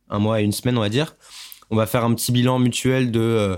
un 0.10 0.20
mois 0.20 0.40
et 0.40 0.44
une 0.46 0.54
semaine, 0.54 0.78
on 0.78 0.82
va 0.82 0.90
dire. 0.90 1.18
On 1.70 1.76
va 1.76 1.86
faire 1.86 2.06
un 2.06 2.14
petit 2.14 2.32
bilan 2.32 2.60
mutuel 2.60 3.12
de, 3.12 3.20
euh, 3.20 3.58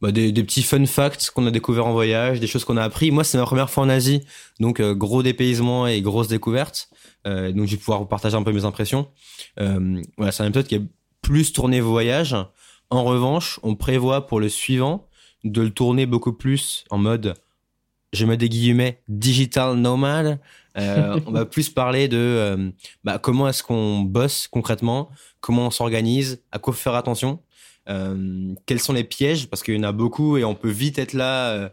bah, 0.00 0.12
des, 0.12 0.30
des, 0.32 0.44
petits 0.44 0.62
fun 0.62 0.84
facts 0.86 1.30
qu'on 1.30 1.46
a 1.46 1.50
découverts 1.50 1.86
en 1.86 1.92
voyage, 1.92 2.38
des 2.40 2.46
choses 2.46 2.64
qu'on 2.64 2.76
a 2.76 2.82
appris. 2.82 3.10
Moi, 3.10 3.24
c'est 3.24 3.38
ma 3.38 3.44
première 3.44 3.68
fois 3.68 3.82
en 3.84 3.88
Asie, 3.88 4.22
donc 4.60 4.80
euh, 4.80 4.94
gros 4.94 5.22
dépaysement 5.22 5.86
et 5.86 6.00
grosses 6.00 6.28
découvertes. 6.28 6.88
Euh, 7.26 7.52
donc, 7.52 7.66
je 7.66 7.72
vais 7.72 7.78
pouvoir 7.78 7.98
vous 7.98 8.06
partager 8.06 8.36
un 8.36 8.42
peu 8.42 8.52
mes 8.52 8.64
impressions. 8.64 9.08
Euh, 9.58 10.00
voilà, 10.16 10.32
c'est 10.32 10.42
un 10.42 10.46
épisode 10.46 10.66
qui 10.66 10.76
est 10.76 10.86
plus 11.20 11.52
tourné 11.52 11.80
voyage. 11.80 12.36
En 12.90 13.04
revanche, 13.04 13.58
on 13.62 13.74
prévoit 13.74 14.26
pour 14.26 14.40
le 14.40 14.48
suivant 14.48 15.08
de 15.44 15.62
le 15.62 15.70
tourner 15.70 16.06
beaucoup 16.06 16.32
plus 16.32 16.84
en 16.90 16.98
mode, 16.98 17.34
je 18.12 18.24
mets 18.24 18.36
des 18.36 18.48
guillemets, 18.48 19.02
digital 19.08 19.76
nomad. 19.76 20.38
Euh, 20.76 21.18
on 21.26 21.32
va 21.32 21.44
plus 21.44 21.70
parler 21.70 22.08
de 22.08 22.72
bah, 23.04 23.18
comment 23.18 23.48
est-ce 23.48 23.62
qu'on 23.62 24.00
bosse 24.00 24.48
concrètement, 24.48 25.10
comment 25.40 25.66
on 25.66 25.70
s'organise, 25.70 26.42
à 26.52 26.58
quoi 26.58 26.72
faire 26.72 26.94
attention. 26.94 27.40
Euh, 27.88 28.54
quels 28.66 28.80
sont 28.80 28.92
les 28.92 29.04
pièges? 29.04 29.48
Parce 29.48 29.62
qu'il 29.62 29.74
y 29.74 29.78
en 29.78 29.82
a 29.82 29.92
beaucoup 29.92 30.36
et 30.36 30.44
on 30.44 30.54
peut 30.54 30.70
vite 30.70 30.98
être 30.98 31.12
là, 31.12 31.50
euh, 31.50 31.68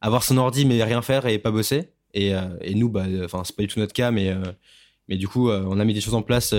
avoir 0.00 0.22
son 0.22 0.36
ordi 0.38 0.64
mais 0.64 0.82
rien 0.82 1.02
faire 1.02 1.26
et 1.26 1.38
pas 1.38 1.50
bosser. 1.50 1.90
Et, 2.14 2.34
euh, 2.34 2.48
nous, 2.74 2.88
bah, 2.88 3.04
enfin, 3.24 3.42
c'est 3.44 3.54
pas 3.56 3.62
du 3.62 3.68
tout 3.68 3.80
notre 3.80 3.92
cas, 3.92 4.10
mais 4.10 4.34
mais 5.08 5.16
du 5.16 5.28
coup, 5.28 5.50
on 5.50 5.78
a 5.78 5.84
mis 5.84 5.94
des 5.94 6.00
choses 6.00 6.14
en 6.14 6.22
place 6.22 6.54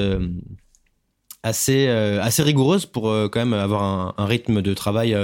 assez 1.44 1.88
assez 1.88 2.44
rigoureuses 2.44 2.86
pour 2.86 3.04
quand 3.32 3.40
même 3.40 3.54
avoir 3.54 4.14
un, 4.18 4.26
rythme 4.26 4.62
de 4.62 4.74
travail 4.74 5.18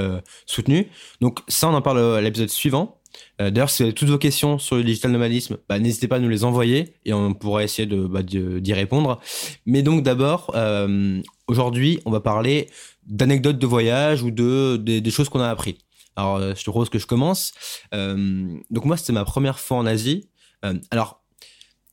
soutenu. 0.45 0.89
Donc 1.21 1.39
ça, 1.47 1.69
on 1.69 1.73
en 1.73 1.81
parle 1.81 1.99
à 1.99 2.21
l'épisode 2.21 2.49
suivant. 2.49 2.99
D'ailleurs, 3.39 3.69
si 3.69 3.83
vous 3.83 3.87
avez 3.87 3.93
toutes 3.93 4.09
vos 4.09 4.17
questions 4.17 4.57
sur 4.57 4.75
le 4.75 4.83
digital 4.83 5.11
nomadisme, 5.11 5.57
bah, 5.69 5.79
n'hésitez 5.79 6.07
pas 6.07 6.15
à 6.17 6.19
nous 6.19 6.29
les 6.29 6.43
envoyer 6.43 6.95
et 7.05 7.13
on 7.13 7.33
pourra 7.33 7.63
essayer 7.63 7.85
de 7.85 8.05
bah, 8.07 8.23
d'y 8.23 8.73
répondre. 8.73 9.19
Mais 9.65 9.83
donc 9.83 10.03
d'abord, 10.03 10.51
euh, 10.55 11.21
aujourd'hui, 11.47 11.99
on 12.05 12.11
va 12.11 12.19
parler 12.19 12.69
d'anecdotes 13.05 13.59
de 13.59 13.67
voyage 13.67 14.23
ou 14.23 14.31
de 14.31 14.77
des, 14.77 15.11
choses 15.11 15.29
qu'on 15.29 15.39
a 15.39 15.49
appris. 15.49 15.77
Alors, 16.15 16.37
euh, 16.37 16.53
je 16.55 16.63
te 16.63 16.69
propose 16.69 16.89
que 16.89 16.99
je 16.99 17.07
commence. 17.07 17.53
Euh, 17.93 18.57
donc 18.69 18.85
moi, 18.85 18.97
c'était 18.97 19.13
ma 19.13 19.25
première 19.25 19.59
fois 19.59 19.77
en 19.77 19.85
Asie. 19.85 20.29
Euh, 20.63 20.75
alors, 20.91 21.23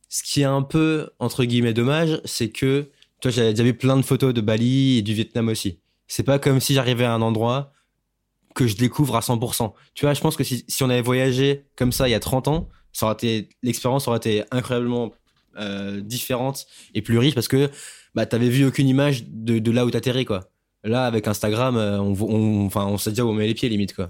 ce 0.08 0.22
qui 0.22 0.42
est 0.42 0.44
un 0.44 0.62
peu 0.62 1.10
entre 1.18 1.44
guillemets 1.44 1.72
dommage, 1.72 2.20
c'est 2.24 2.50
que 2.50 2.90
toi, 3.20 3.30
j'avais 3.30 3.50
déjà 3.50 3.64
vu 3.64 3.74
plein 3.74 3.96
de 3.96 4.02
photos 4.02 4.34
de 4.34 4.40
Bali 4.40 4.98
et 4.98 5.02
du 5.02 5.14
Vietnam 5.14 5.48
aussi. 5.48 5.80
C'est 6.06 6.22
pas 6.22 6.38
comme 6.38 6.60
si 6.60 6.74
j'arrivais 6.74 7.04
à 7.04 7.12
un 7.12 7.22
endroit 7.22 7.72
que 8.54 8.66
je 8.66 8.76
découvre 8.76 9.16
à 9.16 9.20
100%. 9.20 9.72
Tu 9.94 10.04
vois, 10.04 10.14
je 10.14 10.20
pense 10.20 10.36
que 10.36 10.42
si, 10.42 10.64
on 10.80 10.90
avait 10.90 11.02
voyagé 11.02 11.66
comme 11.76 11.92
ça 11.92 12.08
il 12.08 12.10
y 12.10 12.14
a 12.14 12.20
30 12.20 12.48
ans, 12.48 12.68
ça 12.92 13.06
aurait 13.06 13.14
été 13.14 13.48
l'expérience 13.62 14.08
aurait 14.08 14.16
été 14.16 14.42
incroyablement 14.50 15.12
différente 16.00 16.66
et 16.94 17.02
plus 17.02 17.18
riche 17.18 17.34
parce 17.34 17.48
que 17.48 17.70
bah 18.14 18.24
t'avais 18.24 18.48
vu 18.48 18.64
aucune 18.64 18.88
image 18.88 19.24
de, 19.26 19.58
de 19.58 19.70
là 19.70 19.84
où 19.84 19.90
t'atterris 19.90 20.24
quoi. 20.24 20.50
Là, 20.84 21.06
avec 21.06 21.28
Instagram, 21.28 21.76
euh, 21.76 21.99
on, 21.99 22.16
on, 22.20 22.66
enfin, 22.66 22.87
on 22.87 22.96
sait 22.96 23.10
déjà 23.10 23.25
où 23.25 23.28
on 23.28 23.34
met 23.34 23.46
les 23.46 23.54
pieds, 23.54 23.68
limite, 23.68 23.94
quoi. 23.94 24.08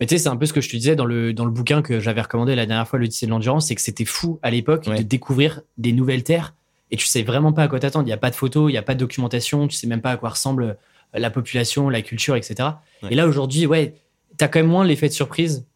Mais 0.00 0.06
tu 0.06 0.14
sais, 0.14 0.22
c'est 0.22 0.28
un 0.28 0.36
peu 0.36 0.46
ce 0.46 0.52
que 0.52 0.60
je 0.60 0.68
te 0.68 0.76
disais 0.76 0.94
dans 0.94 1.06
le, 1.06 1.32
dans 1.32 1.44
le 1.44 1.50
bouquin 1.50 1.80
que 1.80 2.00
j'avais 2.00 2.20
recommandé 2.20 2.54
la 2.54 2.66
dernière 2.66 2.86
fois, 2.86 2.98
l'Odyssée 2.98 3.26
de 3.26 3.30
l'endurance, 3.30 3.68
c'est 3.68 3.74
que 3.74 3.80
c'était 3.80 4.04
fou 4.04 4.38
à 4.42 4.50
l'époque 4.50 4.84
de 4.84 5.02
découvrir 5.02 5.62
des 5.78 5.92
nouvelles 5.92 6.22
terres 6.22 6.54
et 6.90 6.96
tu 6.96 7.06
sais 7.06 7.22
vraiment 7.22 7.52
pas 7.52 7.64
à 7.64 7.68
quoi 7.68 7.80
t'attendre. 7.80 8.04
Il 8.04 8.08
n'y 8.08 8.12
a 8.12 8.18
pas 8.18 8.30
de 8.30 8.34
photos, 8.34 8.70
il 8.70 8.72
n'y 8.72 8.78
a 8.78 8.82
pas 8.82 8.94
de 8.94 9.00
documentation, 9.00 9.66
tu 9.68 9.76
sais 9.76 9.86
même 9.86 10.02
pas 10.02 10.12
à 10.12 10.16
quoi 10.16 10.30
ressemble 10.30 10.62
euh, 10.62 10.74
la 11.14 11.30
population, 11.30 11.88
la 11.88 12.02
culture, 12.02 12.36
etc. 12.36 12.68
Et 13.10 13.14
là, 13.14 13.26
aujourd'hui, 13.26 13.66
ouais, 13.66 13.94
t'as 14.36 14.48
quand 14.48 14.58
même 14.58 14.68
moins 14.68 14.84
l'effet 14.84 15.08
de 15.08 15.14
surprise 15.14 15.66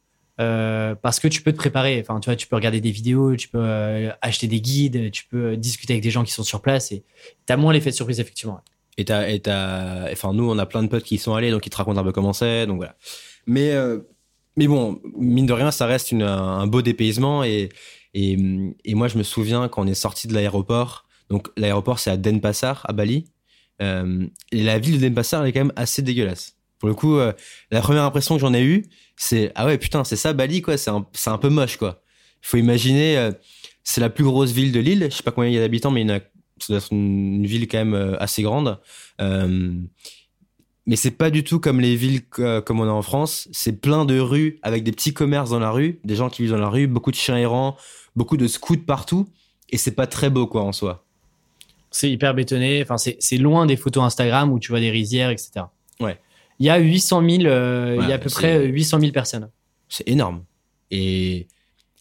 euh, 0.41 0.95
parce 0.95 1.19
que 1.19 1.29
tu 1.29 1.43
peux 1.43 1.53
te 1.53 1.57
préparer. 1.57 1.99
Enfin, 2.01 2.21
tu 2.21 2.27
vois, 2.27 2.37
tu 2.37 2.47
peux 2.47 2.57
regarder 2.57 2.81
des 2.81 2.91
vidéos, 2.91 3.37
tu 3.37 3.49
peux 3.49 3.59
euh, 3.61 4.11
acheter 4.23 4.49
des 4.49 4.61
guides, 4.61 5.11
tu 5.11 5.25
peux 5.27 5.57
discuter 5.57 5.95
avec 5.95 6.03
des 6.03 6.11
gens 6.11 6.25
qui 6.25 6.33
sont 6.33 6.43
sur 6.43 6.61
place 6.61 6.93
et 6.93 7.05
t'as 7.47 7.57
moins 7.57 7.73
l'effet 7.73 7.91
de 7.91 7.95
surprise, 7.95 8.21
effectivement. 8.21 8.61
Et 9.01 9.05
t'as, 9.07 9.31
et 9.31 9.41
t'as, 9.41 10.13
enfin, 10.13 10.35
nous, 10.35 10.45
on 10.51 10.59
a 10.59 10.67
plein 10.67 10.83
de 10.83 10.89
potes 10.89 11.05
qui 11.05 11.15
y 11.15 11.19
sont 11.19 11.35
allés, 11.35 11.51
donc 11.51 11.65
ils 11.65 11.71
te 11.71 11.77
racontent 11.77 11.99
un 11.99 12.05
peu 12.05 12.13
comment 12.13 12.35
c'est, 12.35 12.67
donc 12.67 12.77
voilà. 12.77 12.97
Mais, 13.47 13.71
euh, 13.73 14.01
mais 14.59 14.67
bon, 14.67 15.01
mine 15.17 15.47
de 15.47 15.55
rien, 15.55 15.71
ça 15.71 15.87
reste 15.87 16.13
un 16.13 16.67
beau 16.67 16.83
dépaysement 16.83 17.43
et, 17.43 17.71
et, 18.13 18.37
et 18.85 18.95
moi, 18.95 19.09
je 19.09 19.17
me 19.17 19.23
souviens 19.23 19.69
quand 19.69 19.83
on 19.83 19.87
est 19.87 19.95
sorti 19.95 20.29
de 20.29 20.35
l'aéroport. 20.35 21.07
Donc, 21.31 21.49
l'aéroport, 21.57 21.99
c'est 21.99 22.11
à 22.11 22.19
Denpasar, 22.19 22.85
à 22.91 22.93
Bali. 22.93 23.25
Euh, 23.81 24.27
et 24.53 24.63
la 24.63 24.79
ville 24.79 25.01
de 25.01 25.09
Denpasar, 25.09 25.43
elle 25.43 25.49
est 25.49 25.53
quand 25.53 25.61
même 25.61 25.73
assez 25.77 26.03
dégueulasse. 26.03 26.57
Pour 26.79 26.91
le 26.91 26.95
coup, 26.95 27.17
euh, 27.17 27.33
la 27.71 27.81
première 27.81 28.05
impression 28.05 28.35
que 28.35 28.43
j'en 28.43 28.53
ai 28.53 28.63
eue, 28.63 28.85
c'est 29.17 29.51
ah 29.55 29.65
ouais 29.65 29.79
putain, 29.79 30.05
c'est 30.05 30.17
ça 30.17 30.35
Bali 30.35 30.61
quoi. 30.61 30.77
C'est 30.77 30.91
un, 30.91 31.07
un 31.27 31.39
peu 31.39 31.49
moche 31.49 31.79
quoi. 31.79 32.03
Il 32.43 32.47
faut 32.49 32.57
imaginer, 32.59 33.31
c'est 33.85 34.01
la 34.01 34.11
plus 34.11 34.25
grosse 34.25 34.53
ville 34.53 34.73
de 34.73 34.81
l'île. 34.81 35.09
Je 35.11 35.17
sais 35.17 35.23
pas 35.23 35.31
combien 35.31 35.49
il 35.49 35.55
y 35.55 35.59
a 35.59 35.61
d'habitants, 35.61 35.91
mais 35.91 36.03
il 36.03 36.09
y 36.09 36.13
en 36.13 36.17
a 36.17 36.21
ça 36.65 36.73
doit 36.73 36.79
être 36.79 36.93
une, 36.93 37.47
ville 37.47 37.69
quand 37.69 37.79
même 37.79 37.95
euh, 37.95 38.17
assez 38.19 38.43
grande. 38.43 38.79
Euh, 39.21 39.73
mais 40.87 40.97
c'est 40.97 41.11
pas 41.11 41.31
du 41.31 41.45
tout 41.45 41.61
comme 41.61 41.81
les 41.81 41.95
villes 41.95 42.27
comme 42.29 42.81
on 42.81 42.89
a 42.89 42.93
en 42.93 43.03
France. 43.03 43.49
C'est 43.53 43.81
plein 43.81 44.05
de 44.05 44.19
rues 44.19 44.59
avec 44.63 44.83
des 44.83 44.93
petits 44.93 45.13
commerces 45.13 45.51
dans 45.51 45.61
la 45.61 45.71
rue, 45.71 46.01
des 46.05 46.17
gens 46.17 46.29
qui 46.31 46.43
vivent 46.43 46.53
dans 46.53 46.59
la 46.59 46.69
rue, 46.69 46.87
beaucoup 46.87 47.11
de 47.11 47.17
chiens 47.17 47.37
errants, 47.37 47.77
beaucoup 48.17 48.37
de 48.37 48.49
scouts 48.49 48.79
partout. 48.79 49.29
Et 49.69 49.77
c'est 49.77 49.95
pas 49.95 50.07
très 50.07 50.31
beau 50.31 50.47
quoi 50.47 50.63
en 50.63 50.73
soi. 50.73 51.05
C'est 51.91 52.11
hyper 52.11 52.35
bétonné. 52.35 52.83
Enfin, 52.83 52.97
c'est 52.99 53.37
loin 53.37 53.67
des 53.67 53.77
photos 53.77 54.05
Instagram 54.05 54.53
où 54.53 54.59
tu 54.59 54.71
vois 54.71 54.81
des 54.81 54.91
rizières, 54.91 55.31
etc. 55.31 55.67
Ouais. 56.01 56.19
Il 56.59 56.67
y 56.67 56.71
a 56.71 56.79
800 56.79 57.29
000, 57.29 57.45
euh, 57.45 57.99
il 58.01 58.09
y 58.09 58.13
a 58.13 58.17
à 58.17 58.19
peu 58.19 58.31
près 58.31 58.67
800 58.67 59.01
000 59.01 59.13
personnes. 59.13 59.51
C'est 59.89 60.09
énorme. 60.09 60.45
Et, 60.91 61.49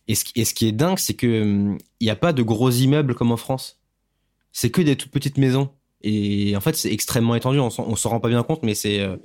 et, 0.07 0.15
ce, 0.15 0.25
et 0.35 0.45
ce 0.45 0.53
qui 0.53 0.67
est 0.67 0.71
dingue, 0.71 0.99
c'est 0.99 1.13
que 1.13 1.41
hum, 1.41 1.77
il 1.99 2.05
n'y 2.05 2.11
a 2.11 2.15
pas 2.15 2.33
de 2.33 2.43
gros 2.43 2.69
immeubles 2.69 3.15
comme 3.15 3.31
en 3.31 3.37
France 3.37 3.78
c'est 4.51 4.69
que 4.69 4.81
des 4.81 4.95
toutes 4.95 5.11
petites 5.11 5.37
maisons. 5.37 5.69
Et 6.01 6.55
en 6.55 6.61
fait, 6.61 6.75
c'est 6.75 6.91
extrêmement 6.91 7.35
étendu. 7.35 7.59
On 7.59 7.69
s'en 7.69 8.09
rend 8.09 8.19
pas 8.19 8.29
bien 8.29 8.43
compte, 8.43 8.63
mais 8.63 8.73
c'est 8.73 8.99
euh, 9.01 9.17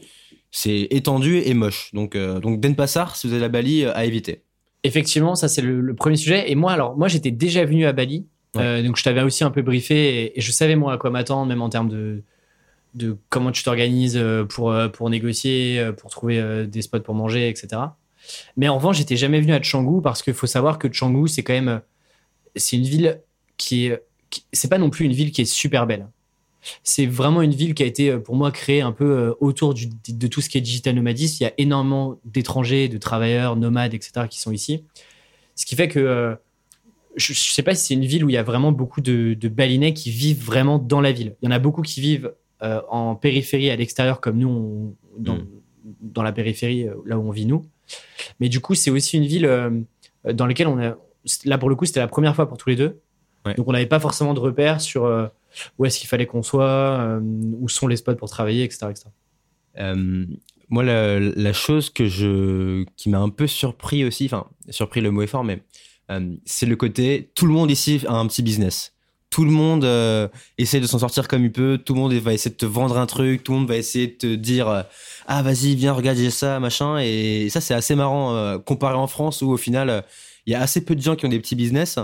c'est 0.50 0.88
étendu 0.90 1.38
et 1.38 1.54
moche. 1.54 1.90
Donc 1.92 2.16
euh, 2.16 2.40
donc 2.40 2.60
Denpasar, 2.60 3.16
si 3.16 3.26
vous 3.26 3.32
avez 3.32 3.42
la 3.42 3.48
Bali, 3.48 3.84
euh, 3.84 3.92
à 3.94 4.04
éviter. 4.04 4.42
Effectivement, 4.82 5.34
ça 5.34 5.48
c'est 5.48 5.62
le, 5.62 5.94
premier 5.94 6.16
sujet. 6.16 6.50
Et 6.50 6.54
moi, 6.54 6.72
alors 6.72 6.96
moi, 6.96 7.08
j'étais 7.08 7.30
déjà 7.30 7.64
venu 7.64 7.86
à 7.86 7.92
Bali, 7.92 8.26
donc 8.54 8.96
je 8.96 9.02
t'avais 9.02 9.22
aussi 9.22 9.42
un 9.42 9.50
peu 9.50 9.62
briefé 9.62 10.36
et, 10.36 10.40
je 10.40 10.52
savais 10.52 10.76
moi 10.76 10.92
à 10.92 10.98
quoi 10.98 11.10
m'attendre, 11.10 11.46
même 11.46 11.62
en 11.62 11.68
termes 11.68 11.88
de 11.88 12.22
de 12.94 13.16
comment 13.28 13.50
tu 13.50 13.64
t'organises 13.64 14.22
pour 14.50 14.74
pour 14.92 15.10
négocier, 15.10 15.90
pour 15.96 16.10
trouver 16.10 16.66
des 16.66 16.82
spots 16.82 17.00
pour 17.00 17.14
manger, 17.14 17.48
etc. 17.48 17.80
Mais 18.56 18.68
en 18.68 18.76
revanche, 18.76 18.98
j'étais 18.98 19.16
jamais 19.16 19.40
venu 19.40 19.54
à 19.54 19.60
Canggu 19.60 20.02
parce 20.02 20.22
qu'il 20.22 20.34
faut 20.34 20.46
savoir 20.46 20.78
que 20.78 20.86
Canggu, 20.86 21.28
c'est 21.28 21.42
quand 21.42 21.54
même 21.54 21.80
c'est 22.54 22.76
une 22.76 22.84
ville 22.84 23.22
qui 23.56 23.86
est 23.86 24.02
c'est 24.52 24.68
pas 24.68 24.78
non 24.78 24.90
plus 24.90 25.04
une 25.04 25.12
ville 25.12 25.32
qui 25.32 25.42
est 25.42 25.46
super 25.46 25.86
belle. 25.86 26.08
C'est 26.82 27.06
vraiment 27.06 27.42
une 27.42 27.54
ville 27.54 27.74
qui 27.74 27.82
a 27.82 27.86
été, 27.86 28.10
euh, 28.10 28.18
pour 28.18 28.36
moi, 28.36 28.50
créée 28.50 28.80
un 28.80 28.92
peu 28.92 29.04
euh, 29.04 29.34
autour 29.40 29.74
du, 29.74 29.86
de 29.86 30.26
tout 30.26 30.40
ce 30.40 30.48
qui 30.48 30.58
est 30.58 30.60
digital 30.60 30.94
nomadisme. 30.94 31.36
Il 31.40 31.44
y 31.44 31.46
a 31.46 31.52
énormément 31.58 32.18
d'étrangers, 32.24 32.88
de 32.88 32.98
travailleurs, 32.98 33.56
nomades, 33.56 33.94
etc., 33.94 34.26
qui 34.28 34.40
sont 34.40 34.52
ici. 34.52 34.84
Ce 35.54 35.66
qui 35.66 35.76
fait 35.76 35.88
que 35.88 36.00
euh, 36.00 36.34
je, 37.16 37.32
ne 37.32 37.36
sais 37.36 37.62
pas 37.62 37.74
si 37.74 37.86
c'est 37.86 37.94
une 37.94 38.04
ville 38.04 38.24
où 38.24 38.30
il 38.30 38.34
y 38.34 38.38
a 38.38 38.42
vraiment 38.42 38.72
beaucoup 38.72 39.00
de, 39.00 39.34
de, 39.34 39.48
balinais 39.48 39.94
qui 39.94 40.10
vivent 40.10 40.42
vraiment 40.42 40.78
dans 40.78 41.00
la 41.00 41.12
ville. 41.12 41.36
Il 41.42 41.46
y 41.46 41.48
en 41.48 41.52
a 41.52 41.58
beaucoup 41.58 41.82
qui 41.82 42.00
vivent 42.00 42.32
en 42.88 43.14
périphérie, 43.14 43.68
à 43.68 43.76
l'extérieur, 43.76 44.22
comme 44.22 44.38
nous, 44.38 44.96
dans, 45.18 45.34
mm. 45.34 45.46
dans, 46.00 46.22
la 46.22 46.32
périphérie, 46.32 46.86
là 47.04 47.18
où 47.18 47.28
on 47.28 47.30
vit 47.30 47.44
nous. 47.44 47.66
Mais 48.40 48.48
du 48.48 48.60
coup, 48.60 48.74
c'est 48.74 48.90
aussi 48.90 49.18
une 49.18 49.26
ville 49.26 49.84
dans 50.24 50.46
laquelle 50.46 50.68
on 50.68 50.78
a. 50.78 50.96
Là, 51.44 51.58
pour 51.58 51.68
le 51.68 51.76
coup, 51.76 51.84
c'était 51.84 52.00
la 52.00 52.08
première 52.08 52.34
fois 52.34 52.48
pour 52.48 52.56
tous 52.56 52.70
les 52.70 52.76
deux 52.76 53.02
donc 53.52 53.68
on 53.68 53.72
n'avait 53.72 53.86
pas 53.86 54.00
forcément 54.00 54.34
de 54.34 54.40
repères 54.40 54.80
sur 54.80 55.04
euh, 55.04 55.26
où 55.78 55.84
est-ce 55.84 55.98
qu'il 55.98 56.08
fallait 56.08 56.26
qu'on 56.26 56.42
soit, 56.42 56.64
euh, 56.64 57.20
où 57.22 57.68
sont 57.68 57.86
les 57.86 57.96
spots 57.96 58.14
pour 58.14 58.30
travailler, 58.30 58.64
etc. 58.64 58.86
Euh, 59.78 60.24
moi, 60.70 60.82
la, 60.82 61.52
chose 61.52 61.90
que 61.90 62.06
je, 62.06 62.84
qui 62.96 63.10
m'a 63.10 63.18
un 63.18 63.28
peu 63.28 63.46
surpris 63.46 64.04
aussi, 64.04 64.26
enfin, 64.26 64.46
surpris 64.70 65.00
le 65.00 65.10
mot 65.10 65.22
est 65.22 65.26
fort, 65.26 65.44
mais 65.44 65.62
c'est 66.44 66.66
le 66.66 66.76
côté, 66.76 67.30
tout 67.34 67.46
le 67.46 67.52
monde 67.52 67.70
ici 67.70 68.02
a 68.06 68.14
un 68.14 68.26
petit 68.26 68.42
business. 68.42 68.92
Tout 69.30 69.44
le 69.44 69.50
monde 69.50 69.84
essaie 70.58 70.78
de 70.78 70.86
s'en 70.86 71.00
sortir 71.00 71.26
comme 71.26 71.44
il 71.44 71.50
peut. 71.50 71.78
Tout 71.84 71.94
le 71.94 72.00
monde 72.00 72.12
va 72.14 72.32
essayer 72.32 72.52
de 72.52 72.56
te 72.56 72.66
vendre 72.66 72.98
un 72.98 73.06
truc. 73.06 73.42
Tout 73.42 73.52
le 73.52 73.58
monde 73.58 73.68
va 73.68 73.76
essayer 73.76 74.06
de 74.06 74.12
te 74.12 74.34
dire 74.34 74.84
ah 75.26 75.42
vas-y 75.42 75.74
viens 75.74 75.92
regarde 75.92 76.16
j'ai 76.16 76.30
ça 76.30 76.60
machin. 76.60 76.98
Et 76.98 77.48
ça 77.50 77.60
c'est 77.60 77.74
assez 77.74 77.96
marrant 77.96 78.58
comparé 78.60 78.94
en 78.94 79.08
France 79.08 79.42
où 79.42 79.50
au 79.50 79.56
final 79.56 80.04
il 80.46 80.52
y 80.52 80.54
a 80.54 80.60
assez 80.60 80.84
peu 80.84 80.94
de 80.94 81.02
gens 81.02 81.16
qui 81.16 81.26
ont 81.26 81.30
des 81.30 81.40
petits 81.40 81.56
business 81.56 81.98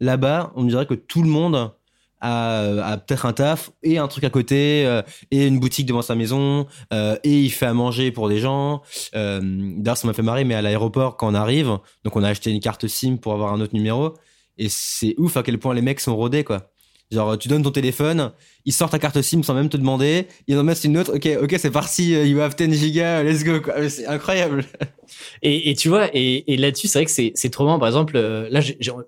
Là-bas, 0.00 0.52
on 0.56 0.64
dirait 0.64 0.86
que 0.86 0.94
tout 0.94 1.22
le 1.22 1.28
monde 1.28 1.72
a, 2.20 2.98
peut-être 3.06 3.26
un 3.26 3.32
taf 3.32 3.70
et 3.82 3.98
un 3.98 4.08
truc 4.08 4.24
à 4.24 4.30
côté 4.30 4.84
euh, 4.86 5.02
et 5.30 5.46
une 5.46 5.58
boutique 5.58 5.86
devant 5.86 6.02
sa 6.02 6.14
maison 6.14 6.66
euh, 6.92 7.16
et 7.24 7.40
il 7.40 7.50
fait 7.50 7.66
à 7.66 7.74
manger 7.74 8.10
pour 8.10 8.28
des 8.28 8.38
gens. 8.38 8.82
Euh, 9.14 9.40
D'ailleurs, 9.42 9.96
ça 9.96 10.06
m'a 10.06 10.12
fait 10.12 10.22
marrer, 10.22 10.44
mais 10.44 10.54
à 10.54 10.62
l'aéroport, 10.62 11.16
quand 11.16 11.30
on 11.30 11.34
arrive, 11.34 11.78
donc 12.04 12.16
on 12.16 12.22
a 12.22 12.28
acheté 12.28 12.50
une 12.50 12.60
carte 12.60 12.86
SIM 12.86 13.16
pour 13.16 13.32
avoir 13.32 13.52
un 13.52 13.60
autre 13.60 13.74
numéro 13.74 14.14
et 14.58 14.68
c'est 14.68 15.14
ouf 15.18 15.36
à 15.36 15.42
quel 15.42 15.58
point 15.58 15.74
les 15.74 15.82
mecs 15.82 16.00
sont 16.00 16.14
rodés, 16.14 16.44
quoi. 16.44 16.70
Genre, 17.10 17.36
tu 17.36 17.48
donnes 17.48 17.64
ton 17.64 17.72
téléphone, 17.72 18.30
ils 18.64 18.72
sortent 18.72 18.92
ta 18.92 19.00
carte 19.00 19.20
SIM 19.20 19.42
sans 19.42 19.54
même 19.54 19.68
te 19.68 19.76
demander, 19.76 20.28
ils 20.46 20.56
en 20.56 20.62
mettent 20.62 20.84
une 20.84 20.96
autre, 20.96 21.16
ok, 21.16 21.28
ok, 21.42 21.56
c'est 21.58 21.72
parti, 21.72 22.14
euh, 22.14 22.24
you 22.24 22.40
have 22.40 22.54
10 22.54 22.72
gigas, 22.72 23.24
let's 23.24 23.42
go, 23.42 23.60
quoi. 23.60 23.88
C'est 23.88 24.06
incroyable. 24.06 24.64
Et, 25.42 25.70
et, 25.70 25.74
tu 25.74 25.88
vois, 25.88 26.08
et, 26.14 26.52
et 26.52 26.56
là-dessus, 26.56 26.86
c'est 26.86 27.00
vrai 27.00 27.04
que 27.04 27.10
c'est, 27.10 27.32
c'est 27.34 27.50
trop 27.50 27.64
marrant. 27.64 27.80
Par 27.80 27.88
exemple, 27.88 28.12
euh, 28.16 28.46
là, 28.48 28.60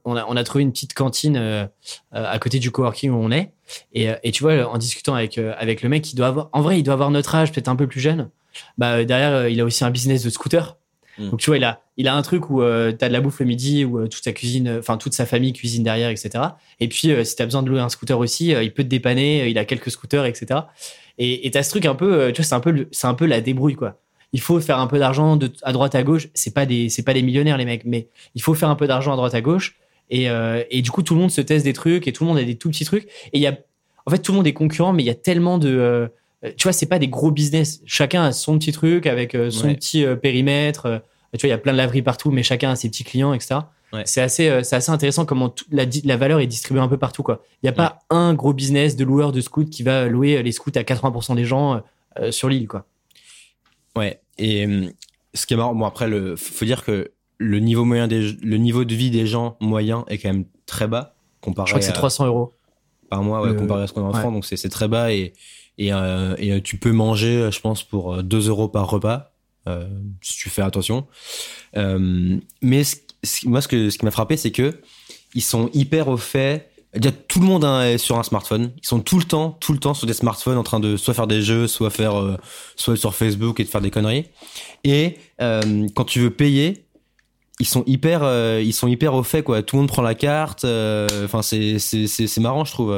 on, 0.05 0.17
a, 0.17 0.27
on 0.27 0.37
a 0.37 0.43
trouvé 0.43 0.63
une 0.63 0.73
petite 0.73 0.95
cantine 0.95 1.37
euh, 1.37 1.65
à 2.11 2.37
côté 2.41 2.59
du 2.59 2.73
coworking 2.73 3.13
où 3.13 3.19
on 3.23 3.31
est. 3.31 3.53
Et, 3.93 4.09
et 4.25 4.33
tu 4.33 4.43
vois, 4.43 4.69
en 4.69 4.79
discutant 4.79 5.15
avec, 5.15 5.39
avec 5.39 5.81
le 5.83 5.89
mec, 5.89 6.13
il 6.13 6.17
doit 6.17 6.27
avoir, 6.27 6.49
en 6.53 6.61
vrai, 6.61 6.81
il 6.81 6.83
doit 6.83 6.95
avoir 6.95 7.13
notre 7.13 7.33
âge, 7.37 7.53
peut-être 7.53 7.69
un 7.69 7.77
peu 7.77 7.87
plus 7.87 8.01
jeune. 8.01 8.31
bah 8.79 9.05
derrière 9.05 9.47
il 9.47 9.61
a 9.61 9.65
aussi 9.65 9.85
un 9.85 9.91
business 9.91 10.25
de 10.25 10.31
scooter. 10.31 10.77
Mm. 11.19 11.31
Donc 11.31 11.41
tu 11.41 11.51
vois, 11.51 11.57
il 11.57 11.65
a, 11.65 11.83
il 11.97 12.09
a 12.09 12.15
un 12.15 12.23
truc 12.23 12.51
où 12.51 12.61
tu 12.61 12.97
t'as 12.97 13.09
de 13.09 13.13
la 13.13 13.21
bouffe 13.21 13.41
le 13.41 13.47
midi, 13.47 13.85
où 13.85 14.07
toute 14.09 14.25
sa 14.25 14.33
cuisine, 14.33 14.77
enfin 14.79 14.97
toute 14.97 15.15
sa 15.15 15.27
famille 15.27 15.53
cuisine 15.53 15.83
derrière, 15.83 16.11
etc. 16.11 16.31
Et 16.81 16.89
puis 16.89 17.13
si 17.25 17.37
t'as 17.37 17.45
besoin 17.45 17.63
de 17.63 17.69
louer 17.69 17.81
un 17.81 17.89
scooter 17.89 18.19
aussi, 18.19 18.49
il 18.49 18.73
peut 18.73 18.83
te 18.83 18.89
dépanner. 18.89 19.49
Il 19.49 19.59
a 19.59 19.65
quelques 19.65 19.91
scooters, 19.91 20.25
etc. 20.25 20.61
Et 21.19 21.51
t'as 21.51 21.63
ce 21.63 21.71
truc 21.71 21.87
un 21.87 21.95
peu, 21.95 22.33
tu 22.33 22.41
vois, 22.41 22.45
c'est 22.47 22.55
un 22.55 22.61
peu, 22.61 22.89
c'est 22.91 23.07
un 23.07 23.15
peu 23.15 23.27
la 23.27 23.41
débrouille 23.41 23.77
quoi. 23.77 23.99
Il 24.33 24.41
faut 24.41 24.59
faire 24.61 24.79
un 24.79 24.87
peu 24.87 24.99
d'argent 24.99 25.39
à 25.63 25.73
droite 25.73 25.95
à 25.95 26.03
gauche. 26.03 26.29
C'est 26.35 26.55
pas 26.55 26.65
des, 26.65 26.89
c'est 26.89 27.03
pas 27.03 27.13
des 27.13 27.23
millionnaires 27.23 27.59
les 27.59 27.67
mecs, 27.67 27.85
mais 27.85 28.09
il 28.35 28.43
faut 28.43 28.55
faire 28.55 28.71
un 28.71 28.77
peu 28.77 28.87
d'argent 28.87 29.13
à 29.13 29.17
droite 29.17 29.35
à 29.35 29.43
gauche. 29.43 29.77
Et, 30.11 30.29
euh, 30.29 30.63
et 30.71 30.83
du 30.83 30.91
coup, 30.91 31.03
tout 31.03 31.15
le 31.15 31.21
monde 31.21 31.31
se 31.31 31.41
teste 31.41 31.65
des 31.65 31.73
trucs 31.73 32.07
et 32.09 32.13
tout 32.13 32.25
le 32.25 32.29
monde 32.29 32.39
a 32.39 32.45
des 32.45 32.57
tout 32.57 32.71
petits 32.71 32.85
trucs. 32.85 33.05
Et 33.05 33.39
il 33.39 33.41
y 33.41 33.47
a, 33.47 33.57
en 34.07 34.11
fait, 34.11 34.19
tout 34.19 34.33
le 34.33 34.37
monde 34.37 34.47
est 34.47 34.53
concurrent, 34.53 34.93
mais 34.93 35.03
il 35.03 35.07
y 35.07 35.11
a 35.11 35.15
tellement 35.15 35.59
de, 35.59 35.69
euh, 35.69 36.09
tu 36.57 36.65
vois, 36.65 36.73
c'est 36.73 36.87
pas 36.87 36.99
des 36.99 37.09
gros 37.09 37.31
business. 37.31 37.81
Chacun 37.87 38.25
a 38.25 38.33
son 38.33 38.59
petit 38.59 38.73
truc 38.73 39.07
avec 39.07 39.35
euh, 39.35 39.51
son 39.51 39.69
Ouais. 39.69 39.75
petit 39.75 40.05
euh, 40.05 40.17
périmètre. 40.17 40.87
Euh, 40.87 40.99
tu 41.35 41.41
vois, 41.41 41.49
il 41.49 41.51
y 41.51 41.53
a 41.55 41.59
plein 41.59 41.73
de 41.73 41.79
laveries 41.79 42.03
partout, 42.03 42.31
mais 42.31 42.43
chacun 42.43 42.71
a 42.71 42.77
ses 42.77 42.89
petits 42.89 43.05
clients, 43.05 43.33
etc. 43.33 43.61
Ouais. 43.93 44.03
C'est 44.07 44.21
assez, 44.23 44.49
euh, 44.49 44.63
c'est 44.63 44.77
assez 44.77 44.91
intéressant 44.91 45.25
comment 45.25 45.55
la, 45.71 45.85
la 46.05 46.17
valeur 46.17 46.41
est 46.41 46.47
distribuée 46.47 46.81
un 46.83 46.89
peu 46.89 46.97
partout, 46.99 47.23
quoi. 47.23 47.43
Il 47.63 47.67
n'y 47.67 47.69
a 47.71 47.73
pas 47.73 47.99
un 48.11 48.35
gros 48.35 48.53
business 48.53 48.97
de 48.97 49.05
loueur 49.05 49.33
de 49.33 49.41
scouts 49.41 49.67
qui 49.67 49.83
va 49.83 50.09
louer 50.09 50.43
les 50.43 50.53
scouts 50.53 50.71
à 50.75 50.81
80% 50.83 51.37
des 51.37 51.45
gens 51.45 51.83
euh, 52.19 52.31
sur 52.33 52.49
l'île, 52.49 52.69
quoi. 52.69 52.87
Ouais. 53.97 54.21
Et 54.39 54.67
ce 55.35 55.47
qui 55.47 55.55
est 55.55 55.57
marrant, 55.57 55.75
bon 55.75 55.85
après, 55.87 56.09
le, 56.09 56.37
faut 56.37 56.65
dire 56.65 56.85
que 56.85 57.13
le 57.39 57.59
niveau 57.59 57.85
moyen 57.85 58.09
des, 58.09 58.33
le 58.43 58.57
niveau 58.57 58.85
de 58.85 58.95
vie 58.95 59.11
des 59.11 59.27
gens 59.27 59.57
moyen 59.61 60.05
est 60.09 60.19
quand 60.19 60.33
même 60.33 60.45
très 60.67 60.87
bas 60.87 61.15
comparé 61.41 61.67
Je 61.67 61.73
crois 61.73 61.81
que 61.81 61.85
c'est 61.85 61.91
à- 61.91 61.95
300 61.95 62.27
euros. 62.27 62.55
par 63.11 63.23
mois, 63.23 63.43
ouais, 63.43 63.49
Le- 63.49 63.55
comparé 63.55 63.83
à 63.83 63.87
ce 63.87 63.93
qu'on 63.93 64.05
a 64.07 64.09
en. 64.09 64.13
France. 64.13 64.33
Donc 64.33 64.45
c'est 64.47 64.69
très 64.69 64.89
bas 64.89 65.13
et 65.13 65.33
et, 65.79 65.93
euh, 65.93 66.35
et 66.39 66.53
euh, 66.53 66.61
tu 66.63 66.77
peux 66.79 66.93
manger, 66.93 67.37
euh, 67.37 67.51
je 67.51 67.61
pense, 67.61 67.83
pour 67.83 68.15
euh, 68.15 68.23
2 68.23 68.49
euros 68.49 68.69
par 68.69 68.89
repas 68.91 69.33
euh, 69.69 69.87
si 70.21 70.35
tu 70.37 70.51
fais 70.51 70.63
attention. 70.63 71.07
Euh, 71.77 72.37
mais 72.61 72.85
ce, 72.85 72.97
ce- 73.25 73.49
moi, 73.49 73.61
ce 73.61 73.69
que 73.69 73.91
ce 73.91 73.99
qui 73.99 74.05
m'a 74.05 74.11
frappé, 74.11 74.37
c'est 74.37 74.51
que 74.51 74.81
ils 75.35 75.43
sont 75.43 75.71
hyper 75.73 76.09
au 76.09 76.17
fait. 76.17 76.69
Déjà, 76.95 77.11
tout 77.13 77.41
le 77.41 77.47
monde 77.47 77.65
hein, 77.65 77.85
est 77.85 77.97
sur 77.97 78.19
un 78.19 78.23
smartphone. 78.23 78.71
Ils 78.83 78.87
sont 78.87 79.01
tout 79.01 79.19
le 79.19 79.25
temps, 79.25 79.51
tout 79.61 79.73
le 79.73 79.79
temps 79.79 79.95
sur 79.95 80.07
des 80.07 80.13
smartphones 80.13 80.59
en 80.59 80.63
train 80.63 80.79
de 80.81 80.99
soit 80.99 81.15
faire 81.15 81.27
des 81.27 81.41
jeux, 81.41 81.67
soit 81.67 81.89
faire, 81.89 82.17
euh, 82.21 82.37
soit 82.77 82.97
sur 82.97 83.15
Facebook 83.15 83.61
et 83.61 83.65
de 83.65 83.69
faire 83.69 83.81
des 83.81 83.91
conneries. 83.91 84.27
Et 84.85 85.17
euh, 85.41 85.89
quand 85.95 86.05
tu 86.05 86.21
veux 86.21 86.31
payer, 86.31 86.85
ils 87.61 87.67
sont 87.67 87.83
hyper, 87.87 88.23
euh, 88.25 88.61
ils 88.63 88.75
sont 88.75 88.89
hyper 88.89 89.15
au 89.15 89.23
fait 89.23 89.43
quoi. 89.43 89.63
Tout 89.63 89.77
le 89.77 89.83
monde 89.83 89.89
prend 89.89 90.03
la 90.03 90.15
carte. 90.15 90.65
euh, 90.65 91.07
Enfin, 91.25 91.41
c'est 91.41 91.79
c'est 91.79 92.39
marrant, 92.41 92.65
je 92.67 92.73
trouve. 92.73 92.93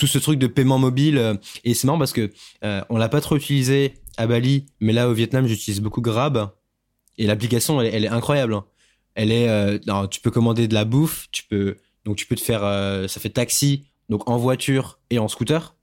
Tout 0.00 0.06
ce 0.06 0.18
truc 0.18 0.38
de 0.38 0.46
paiement 0.46 0.78
mobile 0.78 1.18
euh, 1.18 1.34
et 1.62 1.74
c'est 1.74 1.86
marrant 1.86 1.98
parce 1.98 2.14
que 2.14 2.30
euh, 2.64 2.80
on 2.88 2.96
l'a 2.96 3.10
pas 3.10 3.20
trop 3.20 3.36
utilisé 3.36 3.94
à 4.16 4.26
Bali, 4.26 4.64
mais 4.80 4.94
là 4.94 5.08
au 5.10 5.12
Vietnam, 5.12 5.46
j'utilise 5.46 5.80
beaucoup 5.80 6.00
Grab 6.00 6.50
et 7.18 7.26
l'application 7.26 7.80
elle, 7.82 8.04
est- 8.06 8.08
incroyable. 8.08 8.54
hein. 8.54 8.64
Elle 9.14 9.30
est, 9.30 9.48
euh, 9.48 9.78
non, 9.86 10.06
tu 10.06 10.20
peux 10.22 10.30
commander 10.30 10.66
de 10.68 10.74
la 10.74 10.86
bouffe, 10.86 11.28
tu 11.32 11.44
peux 11.44 11.76
donc 12.06 12.16
tu 12.16 12.24
peux 12.26 12.34
te 12.34 12.40
faire, 12.40 12.64
euh, 12.64 13.06
ça 13.08 13.20
fait 13.20 13.28
taxi 13.28 13.84
donc 14.08 14.28
en 14.28 14.38
voiture 14.38 14.98
et 15.10 15.18
en 15.18 15.28
scooter. 15.28 15.76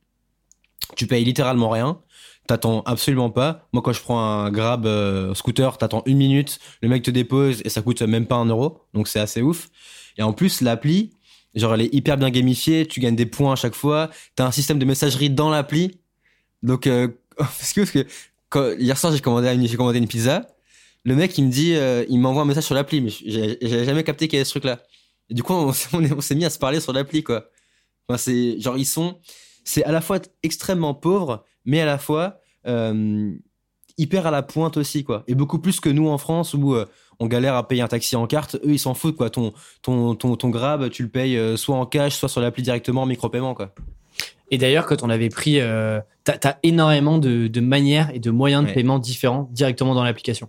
Tu 0.95 1.05
payes 1.05 1.23
littéralement 1.23 1.69
rien. 1.69 1.99
T'attends 2.47 2.81
absolument 2.85 3.29
pas. 3.29 3.67
Moi, 3.73 3.83
quand 3.83 3.91
je 3.93 4.01
prends 4.01 4.19
un 4.21 4.49
Grab 4.49 4.85
euh, 4.85 5.33
scooter, 5.35 5.77
t'attends 5.77 6.01
une 6.05 6.17
minute, 6.17 6.59
le 6.81 6.87
mec 6.89 7.03
te 7.03 7.11
dépose 7.11 7.61
et 7.65 7.69
ça 7.69 7.81
coûte 7.83 8.01
même 8.01 8.25
pas 8.25 8.35
un 8.35 8.45
euro. 8.45 8.81
Donc 8.93 9.07
c'est 9.07 9.19
assez 9.19 9.41
ouf. 9.41 9.69
Et 10.17 10.23
en 10.23 10.33
plus, 10.33 10.61
l'appli, 10.61 11.11
genre, 11.59 11.73
elle 11.73 11.81
est 11.81 11.93
hyper 11.93 12.17
bien 12.17 12.29
gamifiée. 12.29 12.85
Tu 12.87 12.99
gagnes 12.99 13.15
des 13.15 13.25
points 13.25 13.53
à 13.53 13.55
chaque 13.55 13.75
fois. 13.75 14.09
T'as 14.35 14.45
un 14.45 14.51
système 14.51 14.79
de 14.79 14.85
messagerie 14.85 15.29
dans 15.29 15.49
l'appli. 15.49 15.99
Donc, 16.63 16.87
euh, 16.87 17.07
parce 17.37 17.73
que, 17.73 17.81
parce 17.81 18.05
que 18.49 18.79
hier 18.79 18.97
soir, 18.97 19.13
j'ai 19.13 19.19
commandé, 19.19 19.49
une- 19.53 19.77
commandé 19.77 19.99
une 19.99 20.07
pizza. 20.07 20.47
Le 21.03 21.15
mec, 21.15 21.37
il 21.37 21.45
me 21.45 21.51
dit, 21.51 21.73
euh, 21.75 22.03
il 22.09 22.19
m'envoie 22.19 22.41
un 22.41 22.45
message 22.45 22.65
sur 22.65 22.75
l'appli, 22.75 22.99
mais 23.01 23.09
j'avais 23.25 23.85
jamais 23.85 24.03
capté 24.03 24.27
qu'il 24.27 24.37
y 24.37 24.39
avait 24.39 24.45
ce 24.45 24.51
truc-là. 24.51 24.81
Du 25.29 25.43
coup, 25.43 25.53
on 25.53 25.71
s'est 26.21 26.35
mis 26.35 26.45
à 26.45 26.49
se 26.49 26.59
parler 26.59 26.79
sur 26.79 26.93
l'appli, 26.93 27.23
quoi. 27.23 27.45
Enfin, 28.07 28.17
c'est 28.17 28.59
genre 28.59 28.77
ils 28.77 28.85
sont, 28.85 29.17
c'est 29.63 29.83
à 29.83 29.91
la 29.91 30.01
fois 30.01 30.19
extrêmement 30.43 30.93
pauvre, 30.93 31.43
mais 31.65 31.81
à 31.81 31.85
la 31.85 31.97
fois 31.97 32.39
euh, 32.65 33.33
hyper 33.97 34.27
à 34.27 34.31
la 34.31 34.43
pointe 34.43 34.77
aussi, 34.77 35.03
quoi. 35.03 35.23
Et 35.27 35.35
beaucoup 35.35 35.59
plus 35.59 35.79
que 35.79 35.89
nous 35.89 36.07
en 36.07 36.17
France 36.17 36.53
où 36.53 36.73
euh, 36.75 36.85
on 37.19 37.25
galère 37.27 37.55
à 37.55 37.67
payer 37.67 37.81
un 37.81 37.87
taxi 37.87 38.15
en 38.15 38.27
carte. 38.27 38.55
Eux, 38.63 38.71
ils 38.73 38.79
s'en 38.79 38.93
foutent, 38.93 39.17
quoi. 39.17 39.29
Ton 39.29 39.53
ton 39.81 40.15
ton 40.15 40.35
ton 40.35 40.49
grab, 40.49 40.89
tu 40.89 41.03
le 41.03 41.09
payes 41.09 41.37
euh, 41.37 41.57
soit 41.57 41.75
en 41.75 41.85
cash, 41.85 42.15
soit 42.15 42.29
sur 42.29 42.41
l'appli 42.41 42.63
directement 42.63 43.03
en 43.03 43.05
micro-paiement, 43.05 43.53
quoi. 43.53 43.73
Et 44.49 44.57
d'ailleurs, 44.57 44.85
quand 44.85 45.03
on 45.03 45.09
avait 45.09 45.27
pris, 45.27 45.59
euh, 45.59 45.99
t'as 46.23 46.37
as 46.51 46.57
énormément 46.63 47.17
de, 47.17 47.47
de 47.47 47.59
manières 47.59 48.09
et 48.13 48.19
de 48.19 48.31
moyens 48.31 48.63
de 48.63 48.69
Ouais. 48.69 48.73
paiement 48.75 48.97
différents 48.97 49.49
directement 49.51 49.93
dans 49.93 50.03
l'application. 50.05 50.47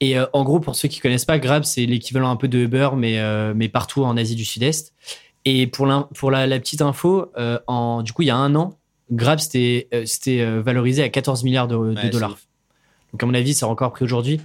Et 0.00 0.18
euh, 0.18 0.24
en 0.32 0.42
gros, 0.42 0.58
pour 0.58 0.74
ceux 0.74 0.88
qui 0.88 1.00
connaissent 1.00 1.26
pas, 1.26 1.38
Grab, 1.38 1.64
c'est 1.64 1.84
l'équivalent 1.84 2.30
un 2.30 2.36
peu 2.36 2.48
de 2.48 2.58
Uber, 2.60 2.90
mais, 2.96 3.18
euh, 3.18 3.52
mais 3.54 3.68
partout 3.68 4.04
en 4.04 4.16
Asie 4.16 4.36
du 4.36 4.44
Sud-Est. 4.46 4.94
Et 5.44 5.66
pour, 5.66 5.84
l'in- 5.86 6.08
pour 6.14 6.30
la, 6.30 6.46
la 6.46 6.58
petite 6.58 6.80
info, 6.80 7.26
en, 7.66 8.02
du 8.02 8.12
coup, 8.14 8.22
il 8.22 8.28
y 8.28 8.30
a 8.30 8.36
un 8.36 8.54
an, 8.54 8.78
Grab, 9.12 9.38
c'était 9.38 9.86
c'était, 10.06 10.44
valorisé 10.60 11.02
à 11.02 11.08
14 11.10 11.44
milliards 11.44 11.68
de, 11.68 11.76
de 11.76 12.08
dollars. 12.08 12.38
Donc, 13.12 13.22
à 13.22 13.26
mon 13.26 13.34
avis, 13.34 13.52
ça 13.54 13.66
a 13.66 13.68
encore 13.68 13.92
pris 13.92 14.04
aujourd'hui. 14.04 14.40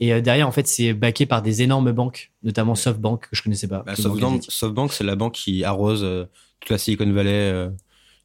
Et 0.00 0.12
euh, 0.12 0.20
derrière, 0.20 0.46
en 0.46 0.52
fait, 0.52 0.66
c'est 0.66 0.92
backé 0.92 1.24
par 1.26 1.40
des 1.42 1.62
énormes 1.62 1.92
banques, 1.92 2.32
notamment. 2.42 2.74
SoftBank, 2.74 3.22
que 3.30 3.36
je 3.36 3.42
connaissais 3.42 3.68
pas. 3.68 3.82
Bah, 3.86 3.94
SoftBank, 3.96 4.92
c'est 4.92 5.04
la 5.04 5.16
banque 5.16 5.32
qui 5.34 5.64
arrose 5.64 6.02
euh, 6.04 6.24
toute 6.60 6.70
la 6.70 6.78
Silicon 6.78 7.10
Valley. 7.12 7.30
euh, 7.30 7.70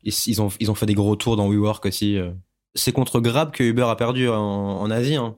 ils, 0.04 0.14
ils 0.28 0.42
ont, 0.42 0.50
ils 0.60 0.70
ont 0.72 0.76
fait 0.76 0.86
des 0.86 0.96
gros 0.96 1.16
tours 1.16 1.36
dans 1.38 1.48
WeWork 1.50 1.86
aussi. 1.86 2.18
euh. 2.18 2.32
C'est 2.76 2.92
contre 2.92 3.20
Grab 3.20 3.52
que 3.52 3.64
Uber 3.64 3.84
a 3.84 3.96
perdu 3.96 4.28
en, 4.30 4.36
en 4.36 4.92
Asie. 4.92 5.16
hein. 5.16 5.36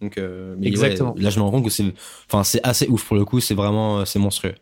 Donc, 0.00 0.18
euh, 0.18 0.54
mais 0.58 0.64
ouais, 0.66 0.68
Exactement. 0.68 1.14
là, 1.18 1.30
je 1.30 1.38
me 1.38 1.44
rends 1.44 1.50
compte 1.50 1.64
que 1.64 1.70
c'est, 1.70 1.92
enfin, 2.26 2.44
c'est 2.44 2.62
assez 2.62 2.86
ouf 2.88 3.04
pour 3.06 3.16
le 3.16 3.24
coup. 3.24 3.40
C'est 3.40 3.54
vraiment, 3.54 4.04
c'est 4.04 4.18
monstrueux. 4.18 4.54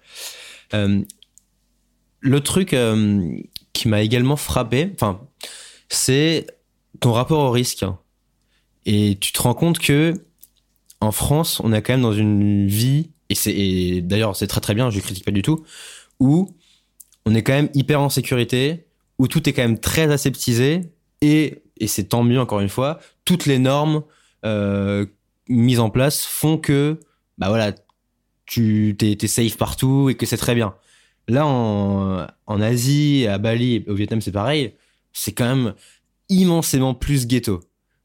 Euh, 0.75 1.03
le 2.21 2.41
truc 2.41 2.75
euh, 2.75 3.37
qui 3.73 3.89
m'a 3.89 4.03
également 4.03 4.37
frappé, 4.37 4.91
enfin, 4.95 5.21
c'est 5.89 6.47
ton 7.01 7.13
rapport 7.13 7.41
au 7.41 7.51
risque. 7.51 7.85
Et 8.87 9.19
tu 9.21 9.33
te 9.33 9.43
rends 9.43 9.55
compte 9.55 9.79
que 9.79 10.15
en 11.03 11.11
France, 11.11 11.61
on 11.65 11.73
est 11.73 11.83
quand 11.83 11.95
même 11.95 12.03
dans 12.03 12.13
une 12.13 12.69
vie, 12.69 13.11
et 13.29 13.35
c'est 13.35 14.01
d'ailleurs 14.03 14.37
c'est 14.37 14.47
très 14.47 14.61
très 14.61 14.75
bien, 14.75 14.89
je 14.89 15.01
critique 15.01 15.25
pas 15.25 15.33
du 15.33 15.43
tout, 15.43 15.65
où 16.21 16.49
on 17.27 17.35
est 17.35 17.43
quand 17.43 17.53
même 17.53 17.71
hyper 17.75 18.01
en 18.01 18.09
sécurité, 18.09 18.87
où 19.19 19.27
tout 19.27 19.49
est 19.49 19.53
quand 19.53 19.63
même 19.63 19.81
très 19.81 20.13
aseptisé, 20.13 20.93
et, 21.21 21.65
et 21.79 21.89
c'est 21.89 22.05
tant 22.05 22.23
mieux 22.23 22.41
encore 22.41 22.61
une 22.61 22.69
fois, 22.69 23.01
toutes 23.25 23.47
les 23.47 23.59
normes 23.59 24.05
euh, 24.45 25.05
mises 25.49 25.81
en 25.81 25.91
place 25.91 26.25
font 26.25 26.57
que, 26.57 27.01
bah 27.37 27.49
voilà, 27.49 27.73
tu 28.47 28.95
t'es, 28.97 29.27
safe 29.27 29.57
partout 29.57 30.09
et 30.09 30.15
que 30.15 30.25
c'est 30.25 30.37
très 30.37 30.55
bien. 30.55 30.77
Là, 31.27 31.47
en, 31.47 32.29
en 32.47 32.61
Asie, 32.61 33.27
à 33.29 33.39
Bali 33.39 33.85
au 33.89 33.95
Vietnam, 33.95 34.21
c'est 34.21 34.33
pareil, 34.33 34.77
c'est 35.13 35.33
quand 35.33 35.57
même 35.57 35.75
immensément 36.29 36.95
plus 36.95 37.27
ghetto. 37.27 37.61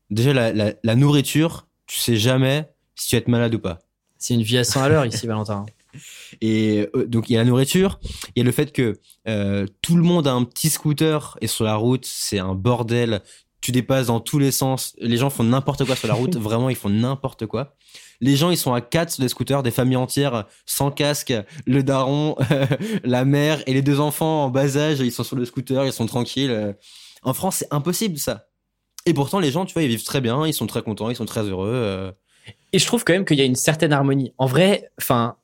Déjà, 0.09 0.33
la, 0.33 0.51
la, 0.51 0.73
la 0.83 0.95
nourriture, 0.95 1.67
tu 1.85 1.99
sais 1.99 2.15
jamais 2.15 2.67
si 2.97 3.09
tu 3.09 3.15
vas 3.15 3.19
être 3.19 3.27
malade 3.27 3.55
ou 3.55 3.59
pas. 3.59 3.79
C'est 4.17 4.33
une 4.33 4.41
vie 4.41 4.57
à 4.57 4.63
100 4.63 4.81
à 4.81 4.89
l'heure 4.89 5.05
ici, 5.05 5.27
Valentin. 5.27 5.65
Et 6.41 6.89
euh, 6.95 7.05
donc 7.05 7.29
il 7.29 7.33
y 7.33 7.35
a 7.37 7.39
la 7.39 7.45
nourriture, 7.45 7.99
il 8.35 8.39
y 8.39 8.41
a 8.41 8.43
le 8.43 8.51
fait 8.51 8.71
que 8.71 8.99
euh, 9.27 9.65
tout 9.81 9.95
le 9.95 10.03
monde 10.03 10.27
a 10.27 10.33
un 10.33 10.43
petit 10.43 10.69
scooter 10.69 11.37
et 11.41 11.47
sur 11.47 11.63
la 11.63 11.75
route 11.75 12.05
c'est 12.05 12.39
un 12.39 12.53
bordel. 12.53 13.21
Tu 13.59 13.71
dépasses 13.71 14.07
dans 14.07 14.19
tous 14.19 14.37
les 14.37 14.51
sens. 14.51 14.95
Les 14.99 15.17
gens 15.17 15.31
font 15.31 15.43
n'importe 15.43 15.83
quoi 15.83 15.95
sur 15.95 16.07
la 16.07 16.13
route. 16.13 16.35
Vraiment, 16.37 16.69
ils 16.69 16.75
font 16.75 16.89
n'importe 16.89 17.47
quoi. 17.47 17.75
Les 18.21 18.35
gens, 18.35 18.51
ils 18.51 18.57
sont 18.57 18.73
à 18.73 18.81
quatre 18.81 19.11
sur 19.11 19.23
les 19.23 19.29
scooters, 19.29 19.63
des 19.63 19.71
familles 19.71 19.97
entières 19.97 20.45
sans 20.67 20.91
casque, 20.91 21.33
le 21.65 21.81
daron, 21.81 22.35
la 23.03 23.25
mère 23.25 23.63
et 23.65 23.73
les 23.73 23.81
deux 23.81 23.99
enfants 23.99 24.45
en 24.45 24.49
bas 24.49 24.77
âge, 24.77 24.99
ils 24.99 25.11
sont 25.11 25.23
sur 25.23 25.35
le 25.35 25.43
scooter, 25.43 25.85
ils 25.85 25.91
sont 25.91 26.05
tranquilles. 26.05 26.75
En 27.23 27.33
France, 27.33 27.57
c'est 27.57 27.73
impossible 27.73 28.19
ça. 28.19 28.47
Et 29.07 29.13
pourtant, 29.13 29.39
les 29.39 29.51
gens, 29.51 29.65
tu 29.65 29.73
vois, 29.73 29.81
ils 29.83 29.89
vivent 29.89 30.03
très 30.03 30.21
bien, 30.21 30.45
ils 30.45 30.53
sont 30.53 30.67
très 30.67 30.83
contents, 30.83 31.09
ils 31.09 31.15
sont 31.15 31.25
très 31.25 31.43
heureux. 31.43 32.13
Et 32.73 32.79
je 32.79 32.85
trouve 32.85 33.03
quand 33.03 33.13
même 33.13 33.25
qu'il 33.25 33.37
y 33.37 33.41
a 33.41 33.45
une 33.45 33.55
certaine 33.55 33.93
harmonie. 33.93 34.33
En 34.37 34.45
vrai, 34.45 34.89
enfin, 34.99 35.35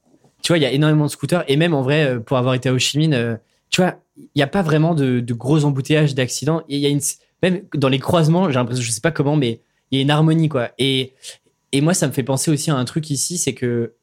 tu 0.42 0.50
vois, 0.52 0.58
il 0.58 0.62
y 0.62 0.66
a 0.66 0.72
énormément 0.72 1.06
de 1.06 1.10
scooters. 1.12 1.44
Et 1.48 1.56
même 1.56 1.74
en 1.74 1.82
vrai, 1.82 2.06
euh, 2.06 2.20
pour 2.20 2.38
avoir 2.38 2.54
été 2.54 2.70
à 2.70 2.74
Ho 2.74 2.78
Chi 2.80 2.98
Minh, 2.98 3.14
euh, 3.14 3.36
tu 3.70 3.82
vois, 3.82 3.96
il 4.18 4.30
n'y 4.36 4.42
a 4.44 4.48
pas 4.48 4.62
vraiment 4.62 4.94
de, 4.94 5.20
de 5.20 5.34
gros 5.34 5.64
embouteillages, 5.66 6.16
d'accidents. 6.16 6.62
Et 6.70 6.76
Il 6.78 6.80
y 6.80 6.86
a 6.86 6.90
une, 6.90 7.02
même 7.42 7.64
dans 7.74 7.90
les 7.90 8.00
croisements, 8.00 8.50
j'ai 8.50 8.56
l'impression, 8.56 8.84
je 8.84 8.92
sais 8.92 9.02
pas 9.02 9.12
comment, 9.12 9.36
mais 9.36 9.62
il 9.92 9.98
y 9.98 10.00
a 10.00 10.04
une 10.04 10.12
harmonie, 10.12 10.50
quoi. 10.50 10.72
Et, 10.78 11.14
et 11.72 11.82
moi, 11.82 11.94
ça 11.94 12.08
me 12.08 12.12
fait 12.12 12.24
penser 12.24 12.52
aussi 12.52 12.70
à 12.72 12.76
un 12.76 12.86
truc 12.86 13.10
ici, 13.10 13.38
c'est 13.38 13.54
que, 13.54 13.94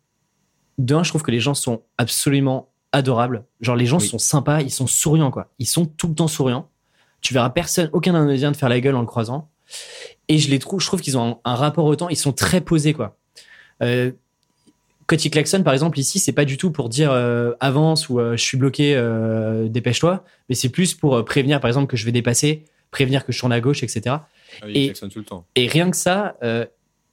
d'un, 0.78 1.02
je 1.02 1.10
trouve 1.10 1.22
que 1.22 1.30
les 1.30 1.40
gens 1.40 1.54
sont 1.54 1.82
absolument 1.98 2.70
adorables. 2.92 3.44
Genre, 3.60 3.76
les 3.76 3.86
gens 3.86 3.98
Oui. 3.98 4.08
sont 4.08 4.18
sympas, 4.18 4.62
ils 4.62 4.70
sont 4.70 4.86
souriants, 4.86 5.30
quoi. 5.30 5.52
Ils 5.58 5.66
sont 5.66 5.84
tout 5.86 6.08
le 6.08 6.14
temps 6.14 6.26
souriants. 6.28 6.68
Tu 7.20 7.34
verras 7.34 7.50
personne, 7.50 7.90
aucun 7.92 8.14
Indonésien 8.14 8.50
te 8.50 8.56
faire 8.56 8.70
la 8.70 8.80
gueule 8.80 8.96
en 8.96 9.00
le 9.00 9.06
croisant. 9.06 9.50
Et 10.28 10.38
je 10.38 10.48
les 10.50 10.59
trouve, 10.59 10.80
je 10.80 10.87
trouve 10.87 11.00
qu'ils 11.00 11.18
ont 11.18 11.38
un, 11.44 11.50
un 11.52 11.54
rapport 11.54 11.85
au 11.85 11.96
temps, 11.96 12.09
ils 12.09 12.16
sont 12.16 12.33
très 12.33 12.61
posés, 12.61 12.92
quoi. 12.92 13.16
Euh, 13.83 14.12
ils 15.12 15.30
klaxonnent, 15.30 15.64
par 15.64 15.72
exemple, 15.72 15.98
ici, 15.98 16.20
c'est 16.20 16.33
pas 16.33 16.44
du 16.44 16.56
tout 16.56 16.70
pour 16.70 16.88
dire 16.88 17.11
euh, 17.11 17.52
avance 17.59 18.09
ou 18.09 18.20
euh, 18.20 18.37
je 18.37 18.42
suis 18.44 18.56
bloqué, 18.56 18.94
euh, 18.94 19.66
dépêche-toi, 19.68 20.22
mais 20.48 20.54
c'est 20.54 20.68
plus 20.68 20.94
pour 20.94 21.16
euh, 21.16 21.24
prévenir, 21.24 21.59
par 21.61 21.68
exemple, 21.68 21.88
que 21.88 21.96
je 21.96 22.04
vais 22.04 22.12
dépasser, 22.12 22.64
prévenir 22.92 23.26
que 23.26 23.33
je 23.33 23.40
tourne 23.40 23.52
à 23.52 23.61
gauche, 23.61 23.83
etc. 23.83 24.02
Ah 24.06 24.20
oui, 24.66 24.72
Et- 24.76 24.92
tout 24.92 25.09
le 25.18 25.24
temps. 25.24 25.44
Et 25.56 25.66
rien 25.66 25.90
que 25.90 25.96
ça, 25.96 26.37
euh, 26.44 26.64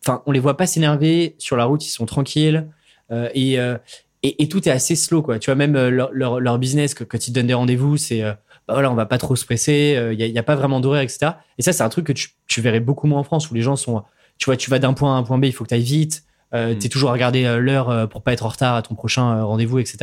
enfin, 0.05 0.21
on 0.27 0.31
les 0.31 0.39
voit 0.39 0.57
pas 0.57 0.67
s'énerver 0.67 1.33
sur 1.39 1.57
la 1.57 1.65
route, 1.65 1.83
ils 1.87 1.89
sont 1.91 2.05
tranquilles 2.05 2.67
euh, 3.11 3.29
et, 3.33 3.57
euh, 3.59 3.77
et 4.21 4.43
et 4.43 4.47
tout 4.49 4.67
est 4.69 4.71
assez 4.71 4.95
slow 4.95 5.21
quoi. 5.23 5.39
Tu 5.39 5.45
vois 5.49 5.55
même 5.55 5.73
leur, 5.73 6.11
leur, 6.11 6.39
leur 6.39 6.59
business 6.59 6.93
que- 6.93 7.03
quand 7.03 7.27
ils 7.27 7.31
donnent 7.31 7.47
des 7.47 7.53
rendez-vous, 7.55 7.97
c'est 7.97 8.21
euh, 8.21 8.33
bah 8.67 8.73
voilà, 8.73 8.91
on 8.91 8.95
va 8.95 9.05
pas 9.05 9.17
trop 9.17 9.35
se 9.35 9.45
presser, 9.45 9.97
il 10.11 10.19
y, 10.19 10.23
a, 10.23 10.27
y 10.27 10.37
a 10.37 10.43
pas 10.43 10.55
vraiment 10.55 10.79
d'horaire 10.79 11.01
etc. 11.01 11.31
Et 11.57 11.61
ça 11.61 11.73
c'est 11.73 11.83
un 11.83 11.89
truc 11.89 12.05
que 12.05 12.13
tu, 12.13 12.31
tu 12.47 12.61
verrais 12.61 12.81
beaucoup 12.81 13.07
moins 13.07 13.19
en 13.19 13.23
France 13.23 13.49
où 13.49 13.53
les 13.53 13.61
gens 13.61 13.75
sont, 13.75 14.03
tu 14.37 14.45
vois, 14.45 14.57
tu 14.57 14.69
vas 14.69 14.79
d'un 14.79 14.93
point 14.93 15.13
A 15.13 15.15
à 15.15 15.19
un 15.19 15.23
point 15.23 15.37
B, 15.37 15.45
il 15.45 15.53
faut 15.53 15.63
que 15.63 15.69
tu 15.69 15.75
ailles 15.75 15.81
vite. 15.81 16.23
Euh, 16.53 16.73
Mm. 16.73 16.77
T'es 16.79 16.89
toujours 16.89 17.09
à 17.09 17.13
regarder 17.13 17.45
euh, 17.45 17.59
l'heure 17.59 17.89
euh, 17.89 18.07
pour 18.07 18.21
pas 18.23 18.31
être 18.33 18.45
en 18.45 18.49
retard 18.49 18.75
à 18.75 18.81
ton 18.81 18.95
prochain 18.95 19.37
euh, 19.37 19.45
rendez-vous, 19.45 19.79
etc. 19.79 19.97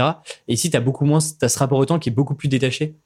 Et 0.49 0.55
ici, 0.55 0.71
t'as 0.71 0.81
beaucoup 0.81 1.07
moins, 1.07 1.19
t'as 1.39 1.49
ce 1.49 1.59
rapport 1.59 1.79
au 1.79 1.87
temps 1.87 1.99
qui 1.99 2.11
est 2.11 2.13
beaucoup 2.13 2.35
plus 2.35 2.49
détaché. 2.49 2.97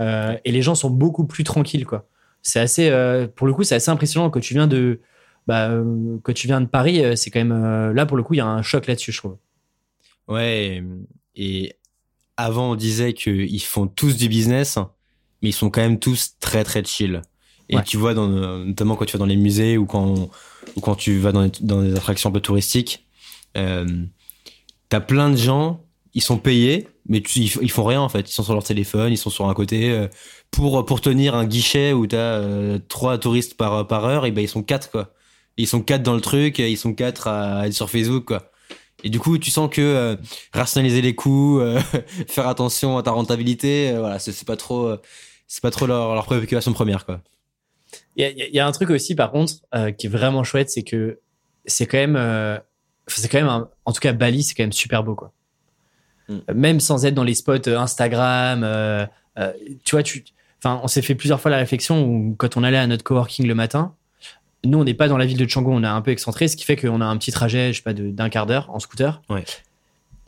Euh, 0.00 0.36
et 0.44 0.52
les 0.52 0.62
gens 0.62 0.74
sont 0.74 0.90
beaucoup 0.90 1.24
plus 1.24 1.44
tranquilles, 1.44 1.86
quoi. 1.86 2.06
C'est 2.42 2.58
assez, 2.58 2.88
euh, 2.88 3.28
pour 3.28 3.46
le 3.46 3.52
coup, 3.52 3.62
c'est 3.62 3.74
assez 3.74 3.90
impressionnant 3.90 4.30
quand 4.30 4.40
tu 4.40 4.54
viens 4.54 4.66
de, 4.66 5.00
bah, 5.46 5.68
euh, 5.70 6.16
quand 6.22 6.32
tu 6.32 6.46
viens 6.46 6.60
de 6.60 6.66
Paris, 6.66 7.04
euh, 7.04 7.16
c'est 7.16 7.30
quand 7.30 7.38
même 7.38 7.52
euh, 7.52 7.92
là 7.92 8.06
pour 8.06 8.16
le 8.16 8.22
coup, 8.22 8.34
il 8.34 8.38
y 8.38 8.40
a 8.40 8.46
un 8.46 8.62
choc 8.62 8.86
là-dessus, 8.86 9.12
je 9.12 9.18
trouve. 9.18 9.36
Ouais, 10.26 10.82
et 11.34 11.76
avant 12.36 12.72
on 12.72 12.74
disait 12.76 13.12
qu'ils 13.12 13.62
font 13.62 13.86
tous 13.86 14.16
du 14.16 14.28
business, 14.28 14.78
mais 15.42 15.50
ils 15.50 15.52
sont 15.52 15.70
quand 15.70 15.80
même 15.80 15.98
tous 15.98 16.32
très 16.40 16.64
très 16.64 16.84
chill. 16.84 17.22
Et 17.68 17.76
Ouais. 17.76 17.84
tu 17.84 17.96
vois, 17.96 18.14
dans, 18.14 18.26
notamment 18.28 18.96
quand 18.96 19.04
tu 19.04 19.12
vas 19.12 19.18
dans 19.20 19.26
les 19.26 19.36
musées 19.36 19.78
ou 19.78 19.86
quand, 19.86 20.28
ou 20.76 20.80
quand 20.80 20.96
tu 20.96 21.18
vas 21.18 21.32
dans, 21.32 21.42
les- 21.42 21.52
dans 21.60 21.82
des 21.82 21.94
attractions 21.94 22.30
un 22.30 22.32
peu 22.32 22.40
touristiques, 22.40 23.06
euh, 23.56 23.86
t'as 24.88 25.00
plein 25.00 25.30
de 25.30 25.36
gens, 25.36 25.84
ils 26.14 26.22
sont 26.22 26.38
payés, 26.38 26.88
mais 27.08 27.20
tu, 27.20 27.38
ils, 27.40 27.52
ils 27.62 27.70
font 27.70 27.84
rien 27.84 28.00
en 28.00 28.08
fait. 28.08 28.28
Ils 28.28 28.32
sont 28.32 28.42
sur 28.42 28.54
leur 28.54 28.64
téléphone, 28.64 29.12
ils 29.12 29.16
sont 29.18 29.30
sur 29.30 29.48
un 29.48 29.54
côté. 29.54 29.90
euh, 29.90 30.08
pour, 30.50 30.84
pour 30.84 31.00
tenir 31.00 31.36
un 31.36 31.44
guichet 31.46 31.92
où 31.92 32.06
t'as 32.08 32.16
euh, 32.16 32.78
trois 32.88 33.18
touristes 33.18 33.54
par, 33.56 33.86
par 33.86 34.04
heure, 34.04 34.26
et 34.26 34.32
ben 34.32 34.42
ils 34.42 34.48
sont 34.48 34.64
quatre 34.64 34.90
quoi. 34.90 35.12
Ils 35.56 35.68
sont 35.68 35.80
quatre 35.82 36.02
dans 36.02 36.14
le 36.14 36.20
truc, 36.20 36.58
ils 36.58 36.76
sont 36.76 36.92
quatre 36.94 37.28
à 37.28 37.66
être 37.68 37.72
sur 37.74 37.88
Facebook 37.88 38.24
quoi. 38.24 38.50
Et 39.04 39.10
du 39.10 39.18
coup, 39.20 39.38
tu 39.38 39.50
sens 39.50 39.70
que 39.70 39.80
euh, 39.80 40.16
rationaliser 40.52 41.02
les 41.02 41.14
coûts, 41.14 41.60
euh, 41.60 41.80
faire 42.28 42.48
attention 42.48 42.98
à 42.98 43.02
ta 43.04 43.12
rentabilité, 43.12 43.90
euh, 43.92 44.00
voilà, 44.00 44.18
c'est 44.18 44.44
pas 44.44 44.56
trop, 44.56 44.96
c'est 45.52 45.62
pas 45.62 45.72
trop 45.72 45.86
leur, 45.88 46.14
leur 46.14 46.24
préoccupation 46.26 46.72
première, 46.72 47.04
quoi. 47.04 47.20
Il 48.14 48.22
y 48.22 48.42
a, 48.42 48.48
y 48.48 48.60
un 48.60 48.70
truc 48.70 48.90
aussi, 48.90 49.16
par 49.16 49.32
contre, 49.32 49.54
euh, 49.74 49.90
qui 49.90 50.06
est 50.06 50.10
vraiment 50.10 50.44
chouette, 50.44 50.70
c'est 50.70 50.84
que 50.84 51.18
c'est 51.66 51.86
quand 51.86 51.98
même, 51.98 52.14
euh, 52.16 52.56
c'est 53.08 53.28
quand 53.28 53.38
même, 53.38 53.48
un- 53.48 53.68
en 53.84 53.92
tout 53.92 53.98
cas, 53.98 54.12
Bali, 54.12 54.44
c'est 54.44 54.54
quand 54.54 54.62
même 54.62 54.72
super 54.72 55.02
beau, 55.02 55.16
quoi. 55.16 55.32
Mm. 56.28 56.38
Même 56.54 56.78
sans 56.80 57.04
être 57.04 57.14
dans 57.14 57.24
les 57.24 57.34
spots 57.34 57.66
euh, 57.68 57.76
Instagram, 57.76 58.62
euh, 58.62 59.04
euh, 59.40 59.52
tu 59.84 59.96
vois, 59.96 60.04
tu, 60.04 60.24
enfin, 60.62 60.80
on 60.84 60.86
s'est 60.88 61.02
fait 61.02 61.16
plusieurs 61.16 61.40
fois 61.40 61.50
la 61.50 61.56
réflexion 61.56 62.04
où 62.04 62.36
quand 62.38 62.56
on 62.56 62.62
allait 62.62 62.78
à 62.78 62.86
notre 62.86 63.02
coworking 63.02 63.48
le 63.48 63.54
matin, 63.56 63.96
nous, 64.64 64.78
on 64.78 64.84
n'est 64.84 64.94
pas 64.94 65.08
dans 65.08 65.16
la 65.18 65.26
ville 65.26 65.38
de 65.38 65.46
Canggu, 65.52 65.70
on 65.72 65.82
est 65.82 65.86
un 65.86 66.00
peu 66.00 66.12
excentré, 66.12 66.46
ce 66.46 66.56
qui 66.56 66.64
fait 66.64 66.76
qu'on 66.76 67.00
a 67.00 67.06
un 67.06 67.16
petit 67.16 67.32
trajet, 67.32 67.72
je 67.72 67.78
sais 67.78 67.82
pas, 67.82 67.92
de- 67.94 68.10
d'un 68.12 68.28
quart 68.28 68.46
d'heure 68.46 68.70
en 68.70 68.78
scooter. 68.78 69.20
Ouais. 69.28 69.44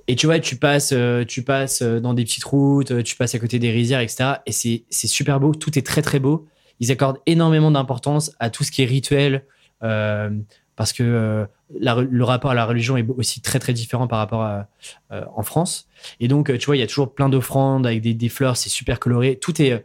Et 0.09 0.17
tu 0.17 0.27
vois, 0.27 0.39
tu 0.41 0.57
passes, 0.57 0.93
euh, 0.93 1.25
tu 1.25 1.43
passes 1.43 1.83
euh, 1.83 2.01
dans 2.01 2.15
des 2.15 2.25
petites 2.25 2.45
routes, 2.45 2.91
euh, 2.91 3.03
tu 3.03 3.17
passes 3.17 3.35
à 3.35 3.39
côté 3.39 3.59
des 3.59 3.71
rizières, 3.71 4.01
etc. 4.01 4.35
Et 4.47 4.53
c'est, 4.53 4.85
super 4.91 5.39
beau, 5.41 5.55
tout 5.55 5.79
est 5.79 5.87
très 5.87 6.03
très 6.03 6.19
beau. 6.19 6.47
Ils 6.81 6.91
accordent 6.91 7.19
énormément 7.27 7.71
d'importance 7.71 8.33
à 8.41 8.51
tout 8.51 8.65
ce 8.65 8.73
qui 8.73 8.83
est 8.83 8.87
rituel, 8.87 9.45
parce 9.81 10.93
que 10.93 11.47
le 11.71 12.23
rapport 12.25 12.51
à 12.51 12.55
la 12.55 12.65
religion 12.65 12.97
est 12.97 13.07
aussi 13.17 13.41
très 13.41 13.61
très 13.61 13.73
différent 13.73 14.09
par 14.09 14.19
rapport 14.19 14.43
à 14.43 14.69
en 15.11 15.43
France. 15.43 15.89
Et 16.19 16.27
donc, 16.27 16.57
tu 16.59 16.67
vois, 16.67 16.77
il 16.77 16.81
y 16.81 16.83
a 16.83 16.89
toujours 16.89 17.15
plein 17.15 17.29
d'offrandes 17.29 17.87
avec 17.87 18.01
des, 18.01 18.15
des 18.15 18.29
fleurs, 18.29 18.57
c'est 18.57 18.69
super 18.69 18.99
coloré. 18.99 19.39
Tout 19.41 19.63
est, 19.63 19.85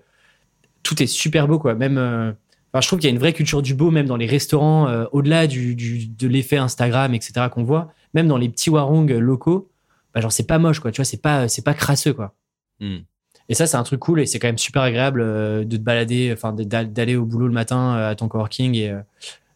tout 0.81 1.03
est 1.03 1.07
super 1.07 1.47
beau, 1.47 1.59
quoi. 1.59 1.75
Même, 1.75 2.35
je 2.73 2.87
trouve 2.87 2.97
qu'il 2.97 3.07
y 3.09 3.11
a 3.11 3.13
une 3.13 3.19
vraie 3.19 3.33
culture 3.33 3.61
du 3.61 3.75
beau, 3.75 3.91
même 3.91 4.07
dans 4.07 4.17
les 4.17 4.25
restaurants, 4.27 5.05
au-delà 5.11 5.45
du, 5.45 5.75
du- 5.75 6.07
de 6.07 6.27
l'effet 6.27 6.57
Instagram, 6.57 7.13
etc. 7.13 7.47
qu'on 7.51 7.63
voit, 7.63 7.91
même 8.15 8.27
dans 8.27 8.37
les 8.37 8.49
petits 8.49 8.71
warung 8.71 9.11
locaux, 9.19 9.69
bah, 10.17 10.21
genre 10.21 10.31
c'est 10.31 10.47
pas 10.47 10.57
moche, 10.57 10.79
quoi. 10.79 10.91
Tu 10.91 10.97
vois, 10.97 11.05
c'est 11.05 11.21
pas, 11.21 11.47
c'est 11.47 11.61
pas 11.63 11.75
crasseux, 11.75 12.13
quoi. 12.13 12.33
Hmm. 12.79 12.97
Et 13.49 13.53
ça, 13.53 13.67
c'est 13.67 13.77
un 13.77 13.83
truc 13.83 13.99
cool 13.99 14.19
et 14.19 14.25
c'est 14.25 14.39
quand 14.39 14.47
même 14.47 14.57
super 14.57 14.81
agréable 14.81 15.21
euh, 15.21 15.63
de 15.63 15.77
te 15.77 15.81
balader, 15.83 16.31
enfin 16.33 16.53
d'aller 16.53 17.15
au 17.15 17.23
boulot 17.25 17.47
le 17.47 17.53
matin 17.53 17.95
euh, 17.95 18.09
à 18.09 18.15
ton 18.15 18.27
coworking 18.27 18.75
et, 18.75 18.89
euh, 18.89 18.99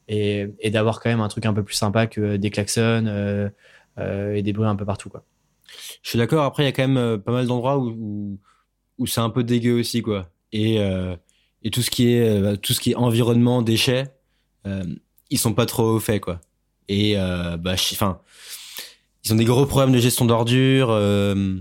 et, 0.08 0.48
et 0.60 0.70
d'avoir 0.70 1.00
quand 1.02 1.10
même 1.10 1.20
un 1.20 1.28
truc 1.28 1.46
un 1.48 1.54
peu 1.54 1.64
plus 1.64 1.74
sympa 1.76 2.06
que 2.08 2.38
des 2.38 2.52
klaxons 2.52 3.06
euh, 3.08 3.50
et 4.36 4.42
des 4.44 4.54
bruits 4.54 4.68
un 4.68 4.76
peu 4.76 4.86
partout, 4.86 5.10
quoi. 5.10 5.24
Je 6.04 6.10
suis 6.10 6.18
d'accord. 6.20 6.46
Après, 6.46 6.64
il 6.64 6.66
y 6.68 6.70
a 6.70 6.72
quand 6.74 6.88
même 6.88 7.18
pas 7.20 7.32
mal 7.32 7.48
d'endroits 7.48 7.78
où, 7.80 7.90
où, 7.90 8.40
où 9.00 9.08
c'est 9.08 9.20
un 9.22 9.30
peu 9.30 9.44
dégueu 9.44 9.74
aussi, 9.80 10.02
quoi. 10.02 10.30
Et, 10.52 10.78
et 11.64 11.70
tout 11.72 11.82
ce 11.82 11.90
qui 11.90 12.14
est, 12.14 12.22
euh, 12.30 12.56
tout 12.56 12.74
ce 12.74 12.80
qui 12.80 12.92
est 12.92 12.96
environnement, 12.96 13.62
déchets, 13.62 14.14
ils 15.30 15.40
sont 15.40 15.54
pas 15.54 15.66
trop 15.66 16.00
faits, 16.00 16.22
quoi. 16.22 16.40
Et, 16.88 17.16
bah, 17.16 17.76
je- 17.76 17.94
enfin, 17.94 18.20
ils 19.26 19.34
ont 19.34 19.36
des 19.36 19.46
gros 19.46 19.66
problèmes 19.66 19.94
de 19.94 20.00
gestion 20.00 20.26
d'ordures. 20.26 20.90
euh, 20.92 21.60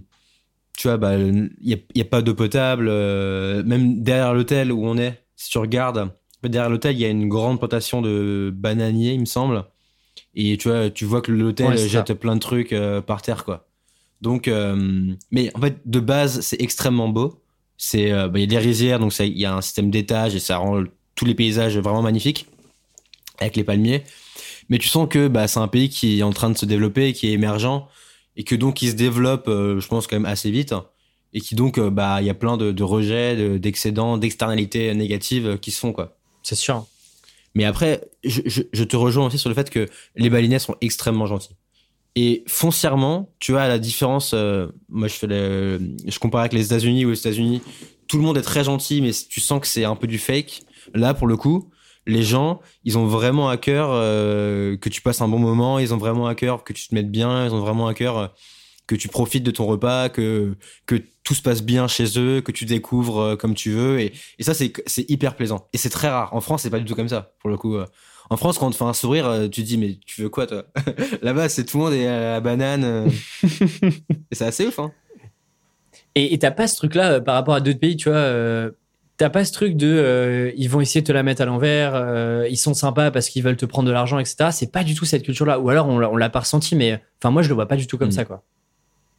tu 0.76 0.88
vois, 0.88 0.96
bah, 0.96 1.16
il 1.18 1.50
y 1.62 1.74
a, 1.74 1.78
y 1.94 2.00
a 2.00 2.04
pas 2.04 2.22
d'eau 2.22 2.34
potable. 2.34 2.88
euh, 2.88 3.62
même 3.64 4.02
derrière 4.02 4.32
l'hôtel 4.34 4.72
où 4.72 4.86
on 4.86 4.96
est, 4.96 5.22
si 5.36 5.50
tu 5.50 5.58
regardes, 5.58 6.10
derrière 6.42 6.70
l'hôtel, 6.70 6.96
il 6.96 7.00
y 7.00 7.04
a 7.04 7.08
une 7.08 7.28
grande 7.28 7.58
plantation 7.58 8.00
de 8.02 8.50
bananiers, 8.54 9.12
il 9.14 9.20
me 9.20 9.24
semble. 9.26 9.64
Et 10.34 10.56
tu 10.56 10.68
vois, 10.68 10.90
tu 10.90 11.04
vois 11.04 11.20
que 11.22 11.32
l'hôtel 11.32 11.68
Ouais, 11.68 11.76
jette 11.88 12.14
plein 12.14 12.34
de 12.36 12.40
trucs 12.40 12.72
euh, 12.72 13.00
par 13.00 13.22
terre, 13.22 13.44
quoi. 13.44 13.68
Donc, 14.22 14.48
euh, 14.48 15.14
mais 15.30 15.50
en 15.56 15.60
fait, 15.60 15.78
de 15.86 16.00
base, 16.00 16.40
c'est 16.40 16.60
extrêmement 16.60 17.08
beau. 17.08 17.42
C'est, 17.76 18.12
euh, 18.12 18.28
bah, 18.28 18.38
il 18.38 18.42
y 18.42 18.44
a 18.44 18.46
des 18.46 18.58
rizières, 18.58 18.98
donc 19.00 19.18
il 19.18 19.38
y 19.38 19.44
a 19.46 19.54
un 19.54 19.60
système 19.62 19.90
d'étages 19.90 20.34
et 20.34 20.40
ça 20.40 20.58
rend 20.58 20.84
tous 21.14 21.24
les 21.24 21.34
paysages 21.34 21.76
vraiment 21.78 22.02
magnifiques 22.02 22.46
avec 23.40 23.56
les 23.56 23.64
palmiers. 23.64 24.04
Mais 24.70 24.78
tu 24.78 24.88
sens 24.88 25.08
que 25.08 25.28
bah, 25.28 25.46
c'est 25.48 25.60
un 25.60 25.68
pays 25.68 25.88
qui 25.90 26.20
est 26.20 26.22
en 26.22 26.32
train 26.32 26.48
de 26.48 26.56
se 26.56 26.64
développer, 26.64 27.12
qui 27.12 27.28
est 27.28 27.32
émergent 27.32 27.86
et 28.36 28.44
que 28.44 28.54
donc 28.54 28.80
il 28.80 28.90
se 28.90 28.94
développe, 28.94 29.48
euh, 29.48 29.80
je 29.80 29.88
pense 29.88 30.06
quand 30.06 30.16
même 30.16 30.24
assez 30.24 30.50
vite 30.50 30.74
et 31.32 31.40
qui 31.40 31.54
donc 31.54 31.78
euh, 31.78 31.90
bah 31.90 32.20
il 32.20 32.26
y 32.26 32.30
a 32.30 32.34
plein 32.34 32.56
de, 32.56 32.72
de 32.72 32.82
rejets, 32.82 33.36
de- 33.36 33.58
d'excédents, 33.58 34.16
d'externalités 34.16 34.94
négatives 34.94 35.46
euh, 35.46 35.56
qui 35.56 35.70
se 35.70 35.78
font 35.78 35.92
quoi. 35.92 36.16
C'est 36.42 36.54
sûr. 36.54 36.86
Mais 37.54 37.64
après, 37.64 38.00
je, 38.24 38.40
je, 38.46 38.62
je 38.72 38.84
te 38.84 38.96
rejoins 38.96 39.26
aussi 39.26 39.38
sur 39.38 39.48
le 39.48 39.54
fait 39.54 39.70
que 39.70 39.86
les 40.16 40.30
Balinais 40.30 40.60
sont 40.60 40.76
extrêmement 40.80 41.26
gentils. 41.26 41.56
Et 42.16 42.44
foncièrement, 42.46 43.32
tu 43.38 43.52
vois, 43.52 43.68
la 43.68 43.78
différence, 43.78 44.32
euh, 44.34 44.68
moi 44.88 45.08
je 45.08 45.14
fais 45.14 45.26
le, 45.26 45.80
je 46.06 46.18
compare 46.18 46.40
avec 46.40 46.52
les 46.52 46.66
États-Unis 46.66 47.04
où 47.04 47.10
les 47.10 47.18
États-Unis, 47.18 47.62
tout 48.08 48.16
le 48.16 48.22
monde 48.22 48.36
est 48.38 48.42
très 48.42 48.64
gentil, 48.64 49.00
mais 49.00 49.10
tu 49.28 49.40
sens 49.40 49.60
que 49.60 49.66
c'est 49.66 49.84
un 49.84 49.96
peu 49.96 50.06
du 50.06 50.18
fake. 50.18 50.62
Là, 50.94 51.14
pour 51.14 51.26
le 51.28 51.36
coup, 51.36 51.70
les 52.10 52.22
gens, 52.22 52.60
ils 52.84 52.98
ont 52.98 53.06
vraiment 53.06 53.48
à 53.48 53.56
cœur 53.56 53.90
euh, 53.92 54.76
que 54.76 54.88
tu 54.88 55.00
passes 55.02 55.20
un 55.22 55.28
bon 55.28 55.38
moment, 55.38 55.78
ils 55.78 55.94
ont 55.94 55.98
vraiment 55.98 56.26
à 56.26 56.34
cœur 56.34 56.64
que 56.64 56.72
tu 56.72 56.88
te 56.88 56.94
mettes 56.94 57.10
bien, 57.10 57.46
ils 57.46 57.54
ont 57.54 57.60
vraiment 57.60 57.86
à 57.88 57.94
cœur 57.94 58.18
euh, 58.18 58.26
que 58.86 58.94
tu 58.96 59.08
profites 59.08 59.44
de 59.44 59.50
ton 59.52 59.66
repas, 59.66 60.08
que 60.08 60.56
que 60.86 60.96
tout 61.24 61.34
se 61.34 61.42
passe 61.42 61.62
bien 61.62 61.88
chez 61.88 62.18
eux, 62.18 62.40
que 62.40 62.52
tu 62.52 62.64
découvres 62.66 63.20
euh, 63.20 63.36
comme 63.36 63.54
tu 63.54 63.70
veux. 63.70 64.00
Et, 64.00 64.12
et 64.38 64.42
ça, 64.42 64.54
c'est 64.54 64.72
c'est 64.86 65.08
hyper 65.10 65.36
plaisant. 65.36 65.68
Et 65.72 65.78
c'est 65.78 65.90
très 65.90 66.08
rare. 66.08 66.34
En 66.34 66.40
France, 66.40 66.62
c'est 66.62 66.70
pas 66.70 66.78
du 66.80 66.84
tout 66.84 66.94
comme 66.96 67.08
ça, 67.08 67.32
pour 67.40 67.50
le 67.50 67.56
coup. 67.56 67.76
En 68.30 68.36
France, 68.36 68.58
quand 68.58 68.68
on 68.68 68.70
te 68.70 68.76
fait 68.76 68.84
un 68.84 68.92
sourire, 68.92 69.48
tu 69.50 69.62
te 69.62 69.66
dis, 69.66 69.76
mais 69.78 69.98
tu 70.06 70.22
veux 70.22 70.28
quoi, 70.28 70.46
toi? 70.46 70.64
Là-bas, 71.22 71.48
c'est 71.48 71.64
tout 71.64 71.78
le 71.78 71.84
monde 71.84 71.92
est 71.94 72.06
à 72.06 72.20
la 72.34 72.40
banane. 72.40 73.10
et 73.82 74.34
c'est 74.34 74.44
assez 74.44 74.66
ouf, 74.66 74.78
hein 74.78 74.92
Et 76.14 76.34
et 76.34 76.38
t'as 76.38 76.50
pas 76.50 76.66
ce 76.68 76.76
truc-là 76.76 77.12
euh, 77.14 77.20
par 77.20 77.34
rapport 77.34 77.54
à 77.54 77.60
d'autres 77.60 77.78
pays, 77.80 77.96
tu 77.96 78.08
vois. 78.08 78.18
euh, 78.18 78.70
T'as 79.20 79.28
pas 79.28 79.44
ce 79.44 79.52
truc 79.52 79.76
de 79.76 79.86
euh, 79.86 80.50
ils 80.56 80.70
vont 80.70 80.80
essayer 80.80 81.02
de 81.02 81.06
te 81.06 81.12
la 81.12 81.22
mettre 81.22 81.42
à 81.42 81.44
l'envers, 81.44 81.92
euh, 81.94 82.46
ils 82.48 82.56
sont 82.56 82.72
sympas 82.72 83.10
parce 83.10 83.28
qu'ils 83.28 83.42
veulent 83.42 83.58
te 83.58 83.66
prendre 83.66 83.86
de 83.86 83.92
l'argent, 83.92 84.18
etc. 84.18 84.48
C'est 84.50 84.72
pas 84.72 84.82
du 84.82 84.94
tout 84.94 85.04
cette 85.04 85.24
culture-là. 85.24 85.60
Ou 85.60 85.68
alors 85.68 85.88
on, 85.88 85.98
l'a- 85.98 86.30
pas 86.30 86.40
ressenti, 86.40 86.74
mais 86.74 87.02
enfin 87.20 87.30
moi 87.30 87.42
je 87.42 87.48
le 87.50 87.54
vois 87.54 87.68
pas 87.68 87.76
du 87.76 87.86
tout 87.86 87.98
comme 87.98 88.08
Mm. 88.08 88.12
ça, 88.12 88.24
quoi. 88.24 88.42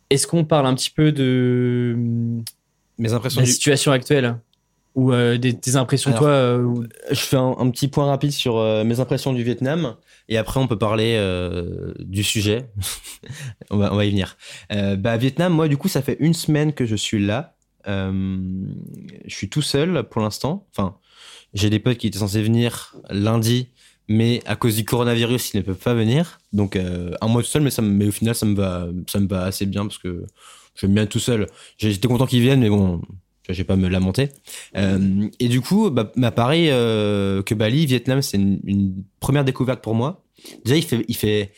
Est-ce 0.10 0.26
qu'on 0.26 0.44
parle 0.44 0.66
un 0.66 0.74
petit 0.74 0.90
peu 0.90 1.12
de 1.12 1.96
Mes 2.98 3.14
impressions 3.14 3.42
la 3.42 3.46
du- 3.46 3.52
situation 3.52 3.92
actuelle? 3.92 4.38
Ou 4.96 5.14
euh, 5.14 5.38
des, 5.38 5.54
des 5.54 5.76
impressions 5.76 6.10
Alors, 6.10 6.22
toi 6.24 6.60
Je 7.12 7.20
fais 7.20 7.38
un, 7.38 7.56
un 7.60 7.70
petit 7.70 7.88
point 7.88 8.08
rapide 8.08 8.32
sur 8.32 8.56
mes 8.84 9.00
impressions 9.00 9.34
du 9.34 9.44
Vietnam 9.44 9.98
et 10.30 10.38
après 10.40 10.60
on 10.60 10.66
peut 10.66 10.80
parler 10.80 11.16
du 12.00 12.24
sujet. 12.24 12.66
on, 13.70 13.78
va, 13.78 13.94
on 13.94 13.98
va 13.98 14.06
y 14.06 14.10
venir. 14.10 14.36
Bah 14.98 15.16
Vietnam, 15.18 15.54
moi 15.54 15.68
du 15.68 15.78
coup 15.78 15.90
ça 15.90 16.02
fait 16.02 16.18
une 16.20 16.34
semaine 16.34 16.74
que 16.74 16.88
je 16.88 16.96
suis 16.96 17.24
là. 17.24 17.54
Euh, 17.88 18.38
je 19.26 19.36
suis 19.36 19.50
tout 19.50 19.62
seul 19.62 20.04
pour 20.10 20.22
l'instant. 20.22 20.68
Enfin, 20.72 20.98
j'ai 21.54 21.70
des 21.70 21.80
potes 21.80 21.98
qui 21.98 22.08
étaient 22.08 22.20
censés 22.20 22.42
venir 22.42 22.96
lundi, 23.10 23.70
mais 24.08 24.42
à 24.46 24.56
cause 24.56 24.76
du 24.76 24.86
coronavirus 24.86 25.54
ils 25.54 25.58
ne 25.58 25.62
peuvent 25.62 25.76
pas 25.78 25.94
venir. 25.94 26.40
Donc 26.54 26.76
euh, 26.76 27.12
un 27.22 27.28
mois 27.28 27.42
tout 27.42 27.48
seul, 27.50 27.68
mais 27.82 28.08
au 28.08 28.12
final 28.12 28.36
ça 28.36 28.46
me 28.46 28.56
va, 28.56 28.88
ça 29.08 29.20
me 29.20 29.28
va 29.28 29.44
assez 29.44 29.66
bien 29.66 29.84
parce 29.86 29.98
que 29.98 30.26
j'aime 30.76 30.94
bien 30.94 31.06
tout 31.06 31.20
seul. 31.20 31.48
J'ai- 31.78 31.92
J'étais 31.92 32.08
content 32.08 32.26
qu'ils 32.26 32.42
viennent, 32.42 32.62
mais 32.62 32.70
bon, 32.70 33.02
je 33.50 33.54
vais 33.54 33.64
pas 33.64 33.76
me 33.76 33.88
lamenter. 33.90 34.30
Euh, 34.78 35.28
et 35.40 35.48
du 35.50 35.62
coup, 35.62 35.90
bah, 35.90 36.12
bah, 36.16 36.32
pareil 36.32 36.68
que 36.70 37.54
Bali, 37.54 37.86
Vietnam, 37.86 38.22
c'est 38.22 38.38
une, 38.38 39.04
première 39.20 39.44
découverte 39.46 39.82
pour 39.84 39.96
moi. 39.96 40.24
Déjà, 40.66 40.76
il 40.78 40.84
fait, 40.84 41.06
il 41.08 41.16
fait, 41.16 41.52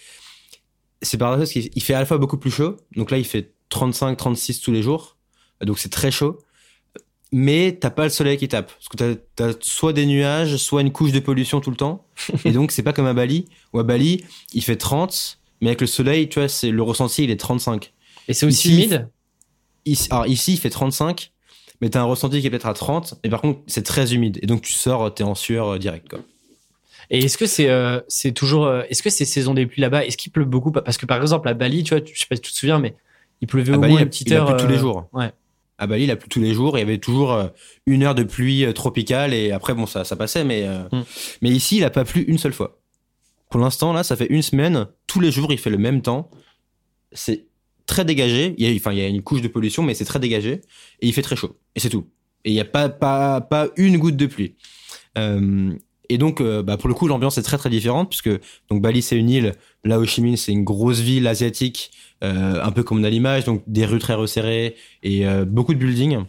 c'est 1.01 1.17
paradoxal 1.17 1.43
parce 1.43 1.51
qu'il 1.53 1.69
il 1.75 1.83
fait 1.83 1.93
à 1.93 1.99
la 1.99 2.05
fois 2.05 2.17
beaucoup 2.17 2.38
plus 2.38 2.51
chaud. 2.51 2.77
Donc 2.95 3.12
là, 3.12 3.17
il 3.17 3.25
fait 3.25 3.53
35, 3.69 4.15
36 4.17 4.62
tous 4.62 4.71
les 4.71 4.81
jours. 4.83 5.17
Donc 5.61 5.79
c'est 5.79 5.89
très 5.89 6.11
chaud. 6.11 6.39
mais 7.31 7.77
t'as 7.79 7.89
pas 7.89 8.03
le 8.03 8.09
soleil 8.09 8.37
qui 8.37 8.47
tape. 8.47 8.71
Parce 8.71 8.89
que 8.89 9.13
t'as 9.35 9.49
as 9.49 9.53
soit 9.61 9.93
des 9.93 10.05
nuages, 10.05 10.57
soit 10.57 10.81
une 10.81 10.91
couche 10.91 11.11
de 11.11 11.19
pollution 11.19 11.61
tout 11.61 11.71
le 11.71 11.75
temps. 11.77 12.05
et 12.45 12.51
donc, 12.51 12.71
c'est 12.71 12.83
pas 12.83 12.93
comme 12.93 13.07
à 13.07 13.13
Bali, 13.13 13.45
où 13.73 13.79
à 13.79 13.83
Bali, 13.83 14.23
il 14.53 14.63
fait 14.63 14.75
30, 14.75 15.39
mais 15.61 15.69
avec 15.69 15.81
le 15.81 15.87
soleil, 15.87 16.29
tu 16.29 16.39
vois, 16.39 16.47
c'est 16.47 16.69
le 16.71 16.83
ressenti, 16.83 17.23
il 17.23 17.31
est 17.31 17.37
35. 17.39 17.91
Et 18.27 18.33
c'est 18.33 18.45
aussi 18.45 18.69
Ici, 18.69 18.73
humide 18.77 19.09
Ici, 19.85 20.07
alors 20.11 20.27
ici, 20.27 20.53
il 20.53 20.57
fait 20.57 20.69
35, 20.69 21.31
mais 21.81 21.89
t'as 21.89 22.01
un 22.01 22.05
ressenti 22.05 22.39
qui 22.39 22.47
est 22.47 22.49
peut-être 22.49 22.67
à 22.67 22.73
30, 22.73 23.15
et 23.23 23.29
par 23.29 23.41
contre, 23.41 23.59
c'est 23.67 23.83
très 23.83 24.13
humide. 24.13 24.39
Et 24.41 24.45
donc, 24.45 24.61
tu 24.61 24.71
sors, 24.73 25.13
t'es 25.13 25.23
en 25.23 25.35
sueur 25.35 25.69
euh, 25.73 25.77
direct, 25.79 26.07
quoi. 26.09 26.19
Et 27.09 27.19
est-ce 27.25 27.37
que 27.37 27.45
c'est 27.45 27.69
euh, 27.69 27.99
c'est 28.07 28.31
toujours 28.31 28.65
euh, 28.65 28.83
est-ce 28.89 29.03
que 29.03 29.09
c'est 29.09 29.25
saison 29.25 29.53
des 29.53 29.65
pluies 29.65 29.81
là-bas? 29.81 30.05
Est-ce 30.05 30.15
qu'il 30.15 30.31
pleut 30.31 30.45
beaucoup? 30.45 30.71
Parce 30.71 30.97
que 30.97 31.05
par 31.05 31.21
exemple 31.21 31.49
à 31.49 31.53
Bali, 31.53 31.83
tu 31.83 31.89
vois, 31.93 31.99
tu- 31.99 32.13
je 32.15 32.19
sais 32.21 32.25
pas 32.29 32.37
si 32.37 32.41
tu 32.41 32.53
te 32.53 32.57
souviens, 32.57 32.79
mais 32.79 32.95
il 33.41 33.47
pleuvait 33.47 33.73
À 33.73 33.77
au 33.77 33.81
Bali, 33.81 33.93
moins 33.93 34.01
une 34.03 34.09
petite 34.09 34.29
il 34.29 34.33
a 34.35 34.37
heure. 34.39 34.55
plu 34.55 34.65
tous 34.65 34.71
les 34.71 34.77
euh, 34.77 34.79
jours. 34.79 35.09
Ouais. 35.11 35.31
À 35.84 35.88
Bali, 35.88 36.06
il 36.06 36.12
a 36.12 36.15
plu 36.15 36.30
tous 36.30 36.39
les 36.39 36.54
jours. 36.54 36.78
Il 36.78 36.80
y 36.80 36.84
avait 36.84 36.98
toujours 36.98 37.34
euh, 37.34 37.48
une 37.86 38.04
heure 38.04 38.15
de 38.15 38.24
pluie 38.24 38.63
euh, 38.65 38.72
tropicale 38.72 39.34
et 39.34 39.52
après, 39.52 39.74
bon, 39.74 39.86
ça, 39.86 40.06
ça 40.06 40.15
passait. 40.15 40.43
Mais, 40.43 40.63
euh, 40.65 40.84
Mm. 40.91 41.04
mais 41.41 41.50
ici, 41.50 41.78
il 41.78 41.84
a 41.84 41.89
pas 41.89 42.06
plu 42.06 42.22
une 42.24 42.38
seule 42.38 42.54
fois. 42.54 42.80
Pour 43.50 43.60
l'instant, 43.60 43.93
là, 43.93 44.04
ça 44.04 44.15
fait 44.15 44.28
une 44.28 44.41
semaine. 44.41 44.88
Tous 45.08 45.19
les 45.19 45.32
jours, 45.32 45.52
il 45.52 45.60
fait 45.60 45.69
le 45.69 45.78
même 45.78 46.02
temps. 46.02 46.32
C'est 47.12 47.46
très 47.86 48.06
dégagé. 48.06 48.56
Il 48.58 48.65
y 48.65 48.72
a, 48.72 48.76
enfin, 48.76 48.93
il 48.93 49.00
y 49.00 49.02
a 49.02 49.08
une 49.08 49.22
couche 49.22 49.41
de 49.41 49.48
pollution, 49.48 49.84
mais 49.84 49.93
c'est 49.93 50.06
très 50.06 50.19
dégagé. 50.19 50.62
Et 51.02 51.08
il 51.08 51.13
fait 51.13 51.22
très 51.22 51.36
chaud. 51.36 51.58
Et 51.76 51.80
c'est 51.80 51.89
tout. 51.89 52.08
Et 52.46 52.52
il 52.52 52.54
n'y 52.54 52.62
a 52.62 52.65
pas, 52.65 52.89
pas, 52.89 53.41
pas 53.41 53.67
une 53.76 53.98
goutte 53.98 54.17
de 54.17 54.26
pluie. 54.26 54.56
Euh, 55.17 55.74
et 56.09 56.17
donc, 56.17 56.41
euh, 56.41 56.61
bah, 56.63 56.77
pour 56.77 56.89
le 56.89 56.95
coup, 56.95 57.07
l'ambiance 57.07 57.37
est 57.37 57.43
très 57.43 57.57
très 57.57 57.69
différente 57.69 58.09
puisque 58.09 58.29
donc 58.69 58.81
Bali 58.81 59.01
c'est 59.01 59.17
une 59.17 59.29
île, 59.29 59.53
là 59.83 59.99
Ho 59.99 60.05
Chi 60.05 60.21
Minh 60.21 60.37
c'est 60.37 60.51
une 60.51 60.63
grosse 60.63 60.99
ville 60.99 61.27
asiatique, 61.27 61.91
euh, 62.23 62.61
un 62.61 62.71
peu 62.71 62.83
comme 62.83 62.99
on 62.99 63.03
a 63.03 63.09
l'image, 63.09 63.45
donc 63.45 63.63
des 63.67 63.85
rues 63.85 63.99
très 63.99 64.13
resserrées 64.13 64.75
et 65.01 65.27
euh, 65.27 65.45
beaucoup 65.45 65.73
de 65.73 65.79
buildings. 65.79 66.23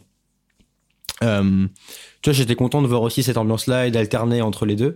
Tu 1.21 2.31
vois, 2.31 2.33
j'étais 2.33 2.55
content 2.55 2.83
de 2.83 2.87
voir 2.87 3.03
aussi 3.03 3.23
cette 3.23 3.39
ambiance-là 3.39 3.87
et 3.87 3.91
d'alterner 3.91 4.43
entre 4.43 4.67
les 4.67 4.77
deux 4.77 4.95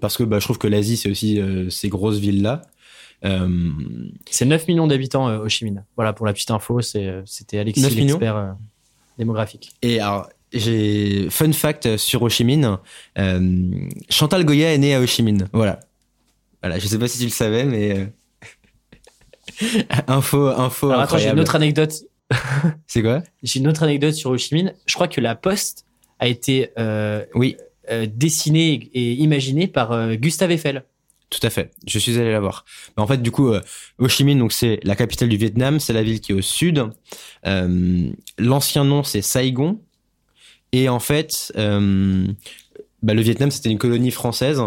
parce 0.00 0.16
que 0.16 0.22
bah, 0.22 0.38
je 0.38 0.44
trouve 0.44 0.58
que 0.58 0.66
l'Asie 0.66 0.96
c'est 0.96 1.10
aussi 1.10 1.40
ces 1.68 1.88
grosses 1.88 2.18
villes-là. 2.18 2.62
C'est 3.22 4.44
9 4.44 4.68
millions 4.68 4.86
d'habitants 4.86 5.28
Ho 5.28 5.48
Chi 5.48 5.64
Minh. 5.64 5.84
Voilà 5.96 6.12
pour 6.12 6.26
la 6.26 6.32
petite 6.32 6.50
info, 6.50 6.80
c'était 6.80 7.58
Alexis 7.58 7.82
9 7.82 7.94
millions 7.94 8.06
l'expert 8.18 8.56
démographique. 9.18 9.70
Et 9.82 10.00
alors, 10.00 10.28
j'ai 10.52 11.28
fun 11.30 11.52
fact 11.52 11.96
sur 11.96 12.22
Ho 12.22 12.28
Chi 12.28 12.44
Minh. 12.44 12.76
euh, 13.18 13.70
Chantal 14.08 14.44
Goya 14.44 14.72
est 14.74 14.78
née 14.78 14.94
à 14.94 15.00
Ho 15.00 15.06
Chi 15.06 15.22
Minh. 15.22 15.46
Voilà. 15.52 15.80
Voilà. 16.62 16.78
Je 16.78 16.86
sais 16.86 16.98
pas 16.98 17.08
si 17.08 17.18
tu 17.18 17.24
le 17.24 17.30
savais, 17.30 17.64
mais 17.64 17.98
euh, 17.98 18.06
info, 20.06 20.46
info 20.48 20.88
Alors 20.90 21.02
attends, 21.02 21.18
j'ai 21.18 21.28
une 21.28 21.40
autre 21.40 21.56
anecdote. 21.56 21.92
C'est 22.86 23.02
quoi? 23.02 23.22
J'ai 23.42 23.60
une 23.60 23.68
autre 23.68 23.82
anecdote 23.82 24.14
sur 24.14 24.30
Ho 24.30 24.36
Chi 24.38 24.54
Minh. 24.54 24.72
Je 24.86 24.94
crois 24.94 25.08
que 25.08 25.20
la 25.20 25.34
poste 25.34 25.84
a 26.18 26.28
été 26.28 26.70
euh, 26.78 27.24
Oui, 27.34 27.56
euh, 27.90 28.06
dessinée 28.12 28.90
et 28.94 29.12
imaginée 29.14 29.66
par 29.66 30.14
Gustave 30.16 30.50
Eiffel. 30.52 30.84
tout 31.30 31.40
à 31.44 31.50
fait. 31.50 31.70
Je 31.86 31.98
suis 31.98 32.18
allé 32.18 32.30
la 32.32 32.40
voir. 32.40 32.64
Mais 32.96 33.02
en 33.02 33.06
fait, 33.06 33.20
du 33.22 33.30
coup, 33.30 33.48
euh, 33.48 33.60
Ho 33.98 34.08
Chi 34.08 34.24
Minh, 34.24 34.38
donc 34.38 34.52
c'est 34.52 34.78
la 34.84 34.94
capitale 34.96 35.28
du 35.28 35.36
Vietnam. 35.36 35.80
C'est 35.80 35.92
la 35.92 36.02
ville 36.02 36.20
qui 36.20 36.32
est 36.32 36.34
au 36.34 36.42
sud. 36.42 36.84
Euh, 37.46 38.10
L'ancien 38.38 38.84
nom 38.84 39.02
c'est 39.02 39.22
Saigon. 39.22 39.80
Et 40.72 40.88
en 40.88 41.00
fait, 41.00 41.52
euh, 41.56 42.26
bah, 43.02 43.14
le 43.14 43.22
Vietnam 43.22 43.50
c'était 43.50 43.70
une 43.70 43.78
colonie 43.78 44.10
française 44.10 44.62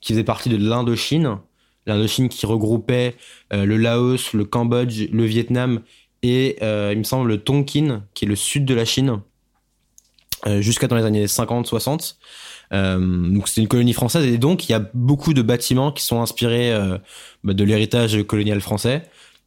qui 0.00 0.12
faisait 0.12 0.24
partie 0.24 0.48
de 0.48 0.56
l'Indochine. 0.56 1.38
L'Indochine 1.86 2.28
qui 2.28 2.44
regroupait 2.46 3.16
euh, 3.52 3.64
le 3.64 3.76
Laos, 3.76 4.34
le 4.34 4.44
Cambodge, 4.44 5.08
le 5.10 5.24
Vietnam 5.24 5.80
et 6.22 6.56
euh, 6.62 6.90
il 6.92 6.98
me 6.98 7.04
semble 7.04 7.28
le 7.28 7.38
Tonkin 7.38 8.04
qui 8.14 8.24
est 8.24 8.28
le 8.28 8.36
sud 8.36 8.64
de 8.64 8.74
la 8.74 8.84
Chine 8.84 9.20
jusqu'à 10.60 10.86
dans 10.86 10.96
les 10.96 11.04
années 11.04 11.26
50-60. 11.26 12.14
Euh, 12.72 12.98
donc 12.98 13.48
c'est 13.48 13.60
une 13.60 13.66
colonie 13.66 13.92
française 13.92 14.24
et 14.24 14.38
donc 14.38 14.68
il 14.68 14.72
y 14.72 14.74
a 14.74 14.88
beaucoup 14.94 15.34
de 15.34 15.42
bâtiments 15.42 15.90
qui 15.90 16.04
sont 16.04 16.20
inspirés 16.20 16.72
bah, 17.42 17.54
de 17.54 17.64
l'héritage 17.64 18.22
colonial 18.22 18.60
français. 18.60 19.02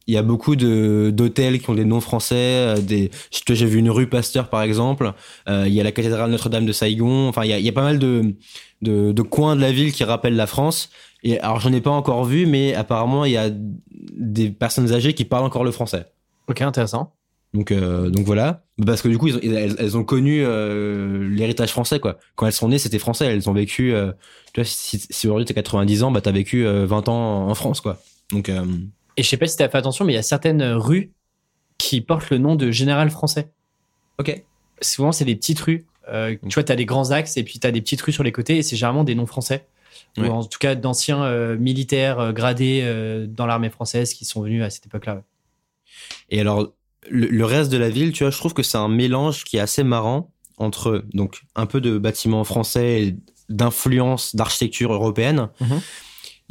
Il 0.08 0.14
y 0.14 0.16
a 0.16 0.22
beaucoup 0.22 0.56
de 0.56 1.10
d'hôtels 1.14 1.60
qui 1.60 1.70
ont 1.70 1.74
des 1.74 1.84
noms 1.84 2.00
français. 2.00 2.34
euh, 2.36 2.76
Des, 2.78 3.10
j'ai 3.48 3.66
vu 3.66 3.78
une 3.78 3.90
rue 3.90 4.08
Pasteur 4.08 4.48
par 4.48 4.62
exemple. 4.62 5.12
Euh, 5.48 5.64
il 5.66 5.72
y 5.74 5.80
a 5.80 5.84
la 5.84 5.92
cathédrale 5.92 6.30
Notre-Dame 6.30 6.66
de 6.66 6.72
Saigon. 6.72 7.28
Enfin, 7.28 7.44
il 7.44 7.50
y 7.50 7.52
a, 7.52 7.58
il 7.58 7.64
y 7.64 7.68
a 7.68 7.72
pas 7.72 7.82
mal 7.82 7.98
de, 7.98 8.34
de 8.82 9.12
de 9.12 9.22
coins 9.22 9.54
de 9.56 9.60
la 9.60 9.70
ville 9.72 9.92
qui 9.92 10.04
rappellent 10.04 10.36
la 10.36 10.46
France. 10.48 10.90
Et 11.22 11.38
alors 11.38 11.60
j'en 11.60 11.72
ai 11.72 11.80
pas 11.80 11.90
encore 11.90 12.24
vu, 12.24 12.46
mais 12.46 12.74
apparemment 12.74 13.24
il 13.24 13.32
y 13.32 13.36
a 13.36 13.48
des 13.50 14.50
personnes 14.50 14.92
âgées 14.92 15.14
qui 15.14 15.24
parlent 15.24 15.44
encore 15.44 15.62
le 15.64 15.70
français. 15.70 16.06
Ok, 16.48 16.60
intéressant. 16.62 17.14
Donc, 17.54 17.70
euh, 17.70 18.08
donc 18.08 18.24
voilà. 18.24 18.64
Parce 18.84 19.02
que 19.02 19.08
du 19.08 19.18
coup, 19.18 19.28
ils 19.28 19.36
ont- 19.36 19.40
elles, 19.42 19.76
elles 19.78 19.96
ont 19.98 20.04
connu 20.04 20.42
euh, 20.42 21.28
l'héritage 21.28 21.70
français, 21.70 22.00
quoi. 22.00 22.18
Quand 22.34 22.46
elles 22.46 22.52
sont 22.54 22.68
nées, 22.68 22.78
c'était 22.78 22.98
français. 22.98 23.26
Elles 23.26 23.48
ont 23.48 23.52
vécu. 23.52 23.92
euh, 23.92 24.10
tu 24.54 24.60
vois, 24.62 24.64
si, 24.64 24.98
si 24.98 25.26
aujourd'hui 25.26 25.44
t'as 25.44 25.52
90 25.54 26.02
ans, 26.02 26.10
bah 26.10 26.22
t'as 26.22 26.32
vécu 26.32 26.66
euh, 26.66 26.86
20 26.86 27.08
ans 27.10 27.48
en 27.48 27.54
France, 27.54 27.80
quoi. 27.82 28.00
Donc, 28.32 28.48
euh, 28.48 28.64
Et 29.16 29.22
je 29.22 29.28
sais 29.28 29.36
pas 29.36 29.46
si 29.46 29.56
t'as 29.56 29.68
fait 29.68 29.78
attention, 29.78 30.04
mais 30.04 30.12
il 30.12 30.16
y 30.16 30.18
a 30.18 30.22
certaines 30.22 30.62
rues 30.62 31.12
qui 31.78 32.00
portent 32.00 32.30
le 32.30 32.38
nom 32.38 32.56
de 32.56 32.70
général 32.70 33.10
français. 33.10 33.50
ok. 34.18 34.42
Souvent, 34.80 35.12
c'est 35.12 35.24
des 35.24 35.36
petites 35.36 35.60
rues. 35.60 35.86
Euh, 36.08 36.36
tu 36.48 36.54
vois, 36.54 36.64
t'as 36.64 36.74
des 36.74 36.86
grands 36.86 37.12
axes 37.12 37.36
et 37.36 37.44
puis 37.44 37.60
t'as 37.60 37.70
des 37.70 37.80
petites 37.80 38.02
rues 38.02 38.12
sur 38.12 38.24
les 38.24 38.32
côtés 38.32 38.58
et 38.58 38.62
c'est 38.62 38.74
généralement 38.74 39.04
des 39.04 39.14
noms 39.14 39.26
français. 39.26 39.66
Ouais. 40.16 40.28
Ou 40.28 40.32
en 40.32 40.44
tout 40.44 40.58
cas 40.58 40.74
d'anciens 40.74 41.22
euh, 41.22 41.56
militaires 41.56 42.18
euh, 42.18 42.32
gradés 42.32 42.80
euh, 42.82 43.26
dans 43.28 43.46
l'armée 43.46 43.70
française 43.70 44.12
qui 44.12 44.24
sont 44.24 44.42
venus 44.42 44.64
à 44.64 44.70
cette 44.70 44.86
époque-là. 44.86 45.16
ouais. 45.16 45.22
Et 46.30 46.40
alors, 46.40 46.72
le, 47.08 47.28
le 47.28 47.44
reste 47.44 47.70
de 47.70 47.76
la 47.76 47.90
ville, 47.90 48.12
tu 48.12 48.24
vois, 48.24 48.30
je 48.30 48.38
trouve 48.38 48.54
que 48.54 48.64
c'est 48.64 48.78
un 48.78 48.88
mélange 48.88 49.44
qui 49.44 49.58
est 49.58 49.60
assez 49.60 49.84
marrant 49.84 50.32
entre 50.58 51.04
donc 51.12 51.42
un 51.54 51.66
peu 51.66 51.80
de 51.80 51.98
bâtiments 51.98 52.44
français, 52.44 53.02
et 53.02 53.16
d'influence 53.48 54.34
d'architecture 54.34 54.92
européenne. 54.92 55.48
Mhm. 55.60 55.80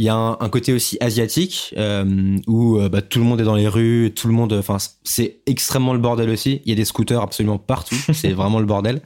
Il 0.01 0.05
y 0.05 0.09
a 0.09 0.15
un, 0.15 0.31
un 0.39 0.49
côté 0.49 0.73
aussi 0.73 0.97
asiatique 0.99 1.75
euh, 1.77 2.35
où 2.47 2.79
euh, 2.79 2.89
bah, 2.89 3.03
tout 3.03 3.19
le 3.19 3.25
monde 3.25 3.39
est 3.39 3.43
dans 3.43 3.53
les 3.53 3.67
rues, 3.67 4.11
tout 4.15 4.27
le 4.27 4.33
monde, 4.33 4.51
enfin 4.53 4.77
c'est 5.03 5.41
extrêmement 5.45 5.93
le 5.93 5.99
bordel 5.99 6.31
aussi. 6.31 6.59
Il 6.65 6.69
y 6.69 6.71
a 6.71 6.75
des 6.75 6.85
scooters 6.85 7.21
absolument 7.21 7.59
partout, 7.59 7.93
c'est 8.11 8.31
vraiment 8.31 8.59
le 8.59 8.65
bordel. 8.65 9.03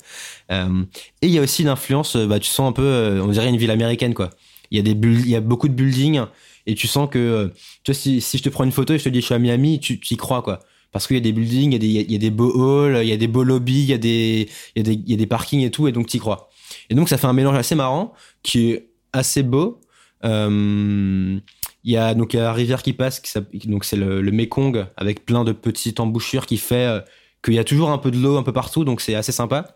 Euh, 0.54 0.86
et 1.22 1.28
il 1.28 1.34
y 1.34 1.38
a 1.38 1.42
aussi 1.42 1.64
l'influence, 1.64 2.16
euh, 2.16 2.28
bah, 2.28 2.40
tu 2.40 2.50
sens 2.50 2.70
un 2.70 2.72
peu, 2.72 2.82
euh, 2.82 3.22
on 3.22 3.28
dirait 3.28 3.50
une 3.50 3.58
ville 3.58 3.72
américaine 3.72 4.14
quoi. 4.14 4.30
Il 4.72 4.78
y 4.78 4.80
a 4.80 4.84
des 4.84 4.92
il 4.92 5.28
y 5.28 5.36
a 5.36 5.42
beaucoup 5.42 5.68
de 5.68 5.74
buildings 5.74 6.22
et 6.66 6.76
tu 6.76 6.88
sens 6.88 7.10
que, 7.12 7.20
euh, 7.20 7.48
tu 7.84 7.92
vois, 7.92 8.00
si, 8.00 8.22
si 8.22 8.38
je 8.38 8.44
te 8.44 8.48
prends 8.48 8.64
une 8.64 8.72
photo 8.72 8.94
et 8.94 8.98
je 8.98 9.04
te 9.04 9.10
dis 9.10 9.20
je 9.20 9.26
suis 9.26 9.36
à 9.36 9.40
Miami, 9.40 9.82
tu 9.82 10.00
tu 10.00 10.14
y 10.14 10.18
crois 10.18 10.42
quoi. 10.42 10.62
Parce 10.94 11.08
qu'il 11.08 11.18
y 11.18 11.20
a 11.20 11.24
des 11.24 11.34
buildings, 11.34 11.72
il 11.72 11.74
y 11.74 11.76
a 11.76 11.80
des, 11.80 12.06
il 12.08 12.12
y 12.14 12.16
a 12.16 12.20
des 12.20 12.32
beaux 12.32 12.86
halls, 12.86 13.04
il 13.04 13.10
y 13.10 13.12
a 13.12 13.18
des 13.18 13.28
beaux 13.28 13.44
lobbies, 13.44 13.82
il 13.82 13.90
y 13.90 13.94
a 13.94 13.98
des, 13.98 14.48
il 14.78 14.80
y 14.80 14.80
a 14.80 14.84
des, 14.84 14.94
il 14.94 15.12
y 15.12 15.14
a 15.14 15.18
des 15.18 15.28
parkings 15.28 15.60
et 15.60 15.72
tout, 15.72 15.90
et 15.90 15.92
donc 15.92 16.08
t'y 16.08 16.20
crois. 16.20 16.48
Et 16.90 16.96
donc 16.96 17.10
ça 17.10 17.18
fait 17.18 17.28
un 17.28 17.34
mélange 17.34 17.58
assez 17.58 17.76
marrant, 17.76 18.14
qui 18.44 18.72
est 18.72 18.88
assez 19.12 19.44
beau. 19.44 19.82
Euh, 20.26 21.40
il 21.86 21.92
y 21.92 21.98
a 21.98 22.16
donc 22.16 22.34
y 22.34 22.38
a 22.38 22.42
la 22.42 22.54
rivière 22.54 22.82
qui 22.82 22.94
passe, 22.94 23.22
donc 23.66 23.86
c'est 23.86 23.96
le, 23.96 24.20
le 24.20 24.32
Mekong 24.32 24.88
avec 24.98 25.24
plein 25.24 25.44
de 25.44 25.52
petites 25.52 26.00
embouchures 26.00 26.48
qui 26.48 26.58
fait 26.58 26.88
euh, 26.88 27.00
qu'il 27.44 27.54
y 27.54 27.60
a 27.60 27.64
toujours 27.64 27.92
un 27.92 28.00
peu 28.00 28.10
de 28.10 28.18
l'eau 28.18 28.38
un 28.38 28.44
peu 28.44 28.52
partout, 28.52 28.84
donc 28.84 29.02
c'est 29.02 29.14
assez 29.14 29.32
sympa. 29.32 29.76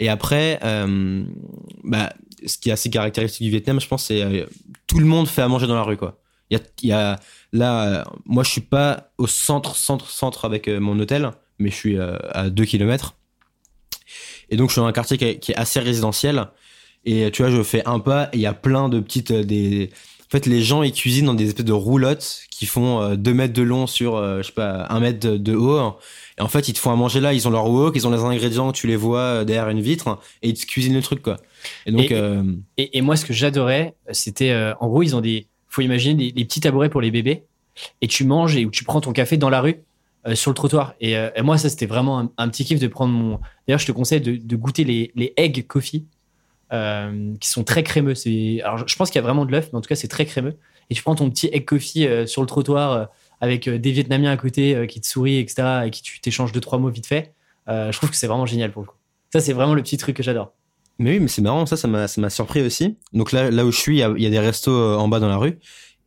Et 0.00 0.08
après, 0.08 0.58
euh, 0.64 1.24
bah, 1.84 2.12
ce 2.44 2.58
qui 2.58 2.70
est 2.70 2.72
assez 2.72 2.90
caractéristique 2.90 3.44
du 3.44 3.50
Vietnam, 3.50 3.80
je 3.80 3.86
pense, 3.86 4.06
c'est 4.06 4.22
euh, 4.22 4.46
tout 4.88 4.98
le 4.98 5.06
monde 5.06 5.28
fait 5.28 5.42
à 5.42 5.48
manger 5.48 5.68
dans 5.68 5.76
la 5.76 5.84
rue, 5.84 5.96
quoi. 5.96 6.18
Il 6.50 6.60
y 6.82 6.92
a, 6.92 7.20
là, 7.52 8.04
moi, 8.26 8.42
je 8.42 8.50
suis 8.50 8.60
pas 8.60 9.12
au 9.16 9.28
centre, 9.28 9.76
centre, 9.76 10.10
centre 10.10 10.44
avec 10.44 10.68
mon 10.68 10.98
hôtel, 10.98 11.30
mais 11.58 11.70
je 11.70 11.74
suis 11.74 11.98
à 11.98 12.50
2 12.50 12.64
kilomètres. 12.64 13.16
Et 14.50 14.56
donc, 14.56 14.68
je 14.68 14.74
suis 14.74 14.80
dans 14.80 14.86
un 14.86 14.92
quartier 14.92 15.16
qui 15.16 15.52
est 15.52 15.56
assez 15.56 15.80
résidentiel. 15.80 16.48
Et 17.06 17.30
tu 17.30 17.42
vois, 17.42 17.50
je 17.50 17.62
fais 17.62 17.82
un 17.86 17.98
pas 18.00 18.28
et 18.32 18.36
il 18.36 18.40
y 18.40 18.46
a 18.46 18.54
plein 18.54 18.88
de 18.88 19.00
petites, 19.00 19.30
euh, 19.30 19.44
des, 19.44 19.90
en 20.26 20.30
fait, 20.30 20.46
les 20.46 20.62
gens, 20.62 20.82
ils 20.82 20.92
cuisinent 20.92 21.26
dans 21.26 21.34
des 21.34 21.46
espèces 21.48 21.66
de 21.66 21.72
roulottes 21.72 22.40
qui 22.50 22.66
font 22.66 23.14
2 23.14 23.34
mètres 23.34 23.52
de 23.52 23.62
long 23.62 23.86
sur, 23.86 24.16
euh, 24.16 24.38
je 24.42 24.46
sais 24.48 24.52
pas, 24.52 24.86
1 24.88 25.00
mètre 25.00 25.28
de, 25.36 25.54
haut. 25.54 25.96
Et 26.38 26.42
en 26.42 26.48
fait, 26.48 26.66
ils 26.68 26.72
te 26.72 26.78
font 26.78 26.90
à 26.90 26.96
manger 26.96 27.20
là, 27.20 27.32
ils 27.34 27.46
ont 27.46 27.50
leur 27.50 27.70
wok, 27.70 27.94
ils 27.94 28.06
ont 28.06 28.10
les 28.10 28.18
ingrédients, 28.18 28.72
tu 28.72 28.86
les 28.88 28.96
vois 28.96 29.20
euh, 29.20 29.44
derrière 29.44 29.68
une 29.68 29.80
vitre, 29.80 30.18
et 30.42 30.48
ils 30.48 30.54
te 30.54 30.66
cuisinent 30.66 30.94
le 30.94 31.02
truc, 31.02 31.22
quoi. 31.22 31.36
Et 31.86 31.92
donc, 31.92 32.10
Et- 32.10 32.14
euh, 32.14 32.42
Et, 32.78 32.98
et 32.98 33.00
moi, 33.02 33.16
ce 33.16 33.24
que 33.24 33.32
j'adorais, 33.32 33.94
c'était, 34.10 34.50
euh, 34.50 34.74
en 34.80 34.88
gros, 34.88 35.02
ils 35.02 35.14
ont 35.14 35.20
des, 35.20 35.46
faut 35.68 35.82
imaginer 35.82 36.14
des, 36.14 36.32
des 36.32 36.44
petits 36.44 36.60
tabourets 36.60 36.88
pour 36.88 37.00
les 37.00 37.10
bébés, 37.12 37.44
et 38.00 38.08
tu 38.08 38.24
manges 38.24 38.56
et 38.56 38.64
ou 38.64 38.70
tu 38.70 38.82
prends 38.82 39.00
ton 39.00 39.12
café 39.12 39.36
dans 39.36 39.50
la 39.50 39.60
rue, 39.60 39.76
euh, 40.26 40.34
sur 40.34 40.50
le 40.50 40.54
trottoir. 40.56 40.94
Et, 41.00 41.16
euh, 41.16 41.28
et 41.36 41.42
moi, 41.42 41.58
ça, 41.58 41.68
c'était 41.68 41.86
vraiment 41.86 42.18
un, 42.18 42.30
un 42.38 42.48
petit 42.48 42.64
kiff 42.64 42.80
de 42.80 42.88
prendre 42.88 43.12
mon. 43.12 43.38
D'ailleurs, 43.68 43.78
je 43.80 43.86
te 43.86 43.92
conseille 43.92 44.20
de, 44.20 44.36
de 44.36 44.56
goûter 44.56 44.82
les, 44.84 45.12
les 45.14 45.32
egg 45.36 45.64
coffee, 45.68 46.06
euh, 46.72 47.34
qui 47.40 47.48
sont 47.48 47.64
très 47.64 47.82
crémeux. 47.82 48.14
Alors, 48.62 48.86
je- 48.86 48.96
pense 48.96 49.10
qu'il 49.10 49.18
y 49.18 49.22
a 49.22 49.22
vraiment 49.22 49.44
de 49.44 49.52
l'œuf, 49.52 49.68
mais 49.72 49.78
en 49.78 49.80
tout 49.80 49.88
cas, 49.88 49.94
c'est 49.94 50.08
très 50.08 50.26
crémeux. 50.26 50.56
Et 50.90 50.94
tu 50.94 51.02
prends 51.02 51.14
ton 51.14 51.30
petit 51.30 51.48
egg 51.52 51.64
coffee 51.64 52.06
euh, 52.06 52.26
sur 52.26 52.42
le 52.42 52.46
trottoir 52.46 52.92
euh, 52.92 53.04
avec 53.40 53.68
des 53.68 53.90
Vietnamiens 53.92 54.30
à 54.30 54.36
côté 54.36 54.86
qui 54.86 55.00
te 55.00 55.06
sourient, 55.06 55.38
etc., 55.38 55.82
et 55.86 55.90
qui 55.90 56.02
tu 56.02 56.20
t'échanges 56.20 56.52
deux 56.52 56.60
trois 56.60 56.78
mots 56.78 56.88
vite 56.90 57.06
fait. 57.06 57.34
Je 57.66 57.96
trouve 57.96 58.10
que 58.10 58.16
c'est 58.16 58.26
vraiment 58.26 58.46
génial 58.46 58.72
pour 58.72 58.82
le 58.82 58.86
coup. 58.86 58.96
Ça, 59.32 59.40
c'est 59.40 59.52
vraiment 59.52 59.74
le 59.74 59.82
petit 59.82 59.96
truc 59.96 60.16
que 60.16 60.22
j'adore. 60.22 60.52
Mais 60.98 61.10
oui, 61.10 61.20
mais 61.20 61.28
c'est 61.28 61.42
marrant, 61.42 61.66
ça, 61.66 61.76
ça 61.76 61.88
m'a, 61.88 62.30
surpris 62.30 62.62
aussi. 62.62 62.96
Donc 63.12 63.32
là, 63.32 63.50
là 63.50 63.66
où 63.66 63.72
je 63.72 63.78
suis, 63.78 63.96
il 63.96 63.98
y 63.98 64.02
a, 64.02 64.14
il 64.16 64.22
y 64.22 64.26
a 64.26 64.30
des 64.30 64.38
restos 64.38 64.72
en 64.72 65.08
bas 65.08 65.18
dans 65.18 65.28
la 65.28 65.36
rue, 65.36 65.58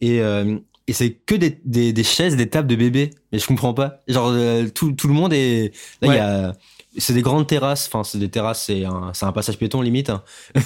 et, 0.02 0.22
euh, 0.22 0.58
et 0.88 0.94
c'est 0.94 1.12
que 1.12 1.36
des, 1.36 1.60
des, 1.66 1.92
des 1.92 2.04
chaises, 2.04 2.36
des 2.38 2.50
tables 2.50 2.68
de 2.68 2.76
bébés. 2.76 3.10
Mais 3.32 3.40
je 3.40 3.46
comprends 3.46 3.74
pas. 3.74 4.00
Genre 4.08 4.30
euh, 4.32 4.68
tout, 4.74 4.94
tout 4.94 5.08
le 5.08 5.14
monde 5.14 5.34
est 5.34 5.74
là. 6.02 6.08
Il 6.08 6.16
y 6.16 6.18
a 6.18 6.54
c'est 6.98 7.14
des 7.14 7.22
grandes 7.22 7.48
terrasses. 7.48 7.88
Enfin, 7.88 8.04
c'est 8.04 8.18
des 8.18 8.30
terrasses, 8.30 8.66
c'est 8.66 8.86
un, 8.86 9.12
c'est 9.14 9.26
un 9.26 9.32
passage 9.32 9.58
piéton 9.58 9.82
limite. 9.82 10.10
hein. 10.10 10.24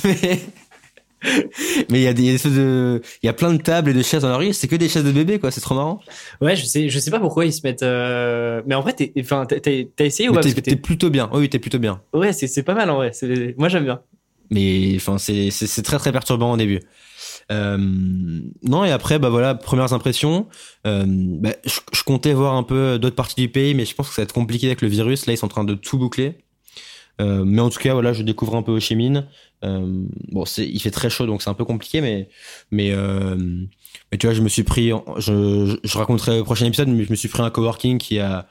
Mais 1.91 1.99
il 1.99 2.01
y 2.01 2.07
a 2.07 2.13
des 2.13 2.35
de, 2.37 2.99
il 3.21 3.25
y 3.27 3.29
a 3.29 3.33
plein 3.33 3.53
de 3.53 3.61
tables 3.61 3.91
et 3.91 3.93
de 3.93 4.01
chaises 4.01 4.23
dans 4.23 4.29
la 4.29 4.37
rue. 4.37 4.53
C'est 4.53 4.67
que 4.67 4.75
des 4.75 4.89
chaises 4.89 5.03
de 5.03 5.11
bébé, 5.11 5.37
quoi. 5.37 5.51
C'est 5.51 5.61
trop 5.61 5.75
marrant. 5.75 5.99
Ouais, 6.41 6.55
je 6.55 6.65
sais, 6.65 6.89
je 6.89 6.97
sais 6.99 7.11
pas 7.11 7.19
pourquoi 7.19 7.45
ils 7.45 7.53
se 7.53 7.61
mettent. 7.63 7.83
euh, 7.83 8.63
Mais 8.65 8.73
en 8.73 8.81
vrai, 8.81 8.93
t'es- 8.93 9.13
enfin, 9.19 9.45
t'as 9.45 9.59
essayé 10.03 10.29
ou 10.29 10.33
pas? 10.33 10.39
t'es, 10.41 10.49
Parce 10.49 10.55
que 10.55 10.61
t'es 10.61 10.71
t'es- 10.71 10.77
plutôt 10.77 11.11
bien. 11.11 11.29
Oui, 11.31 11.47
t'es 11.47 11.59
plutôt 11.59 11.77
bien. 11.77 12.01
Ouais, 12.13 12.33
c'est 12.33 12.63
pas 12.63 12.73
mal 12.73 12.89
en 12.89 12.95
vrai. 12.95 13.11
Moi, 13.57 13.69
j'aime 13.69 13.83
bien. 13.83 14.01
Mais 14.49 14.93
enfin, 14.95 15.19
c'est, 15.19 15.51
c'est 15.51 15.83
très 15.83 15.97
très 15.99 16.11
perturbant 16.11 16.51
au 16.53 16.57
début. 16.57 16.79
Euh, 17.51 17.77
non, 17.77 18.85
et 18.85 18.91
après, 18.91 19.19
bah 19.19 19.29
voilà, 19.29 19.55
premières 19.55 19.93
impressions. 19.93 20.47
Euh, 20.87 21.05
bah, 21.07 21.51
je, 21.65 22.03
comptais 22.03 22.33
voir 22.33 22.55
un 22.55 22.63
peu 22.63 22.97
d'autres 22.97 23.15
parties 23.15 23.41
du 23.41 23.49
pays, 23.49 23.73
mais 23.73 23.85
je 23.85 23.93
pense 23.93 24.09
que 24.09 24.15
ça 24.15 24.21
va 24.21 24.23
être 24.23 24.33
compliqué 24.33 24.67
avec 24.67 24.81
le 24.81 24.87
virus. 24.87 25.25
Là, 25.25 25.33
ils 25.33 25.37
sont 25.37 25.45
en 25.45 25.49
train 25.49 25.63
de 25.63 25.75
tout 25.75 25.97
boucler. 25.97 26.37
Euh, 27.19 27.43
mais 27.45 27.61
en 27.61 27.69
tout 27.69 27.79
cas, 27.79 27.93
voilà, 27.93 28.13
je 28.13 28.23
découvre 28.23 28.55
un 28.55 28.63
peu 28.63 28.71
Ho 28.71 28.79
Chi 28.79 28.95
Minh. 28.95 29.25
Bon, 29.63 30.45
c'est, 30.45 30.67
il 30.67 30.79
fait 30.79 30.91
très 30.91 31.09
chaud, 31.09 31.25
donc 31.25 31.41
c'est 31.41 31.49
un 31.49 31.53
peu 31.53 31.65
compliqué, 31.65 32.01
mais, 32.01 32.29
mais, 32.71 32.95
mais 34.11 34.17
tu 34.17 34.25
vois, 34.25 34.33
je 34.33 34.41
me 34.41 34.49
suis 34.49 34.63
pris, 34.63 34.91
je, 35.17 35.21
je, 35.21 35.77
je 35.83 35.97
raconterai 35.97 36.39
au 36.39 36.43
prochain 36.43 36.65
épisode, 36.65 36.87
mais 36.87 37.03
je 37.03 37.11
me 37.11 37.15
suis 37.15 37.29
pris 37.29 37.43
un 37.43 37.49
coworking 37.49 37.97
qui 37.99 38.19
a 38.19 38.47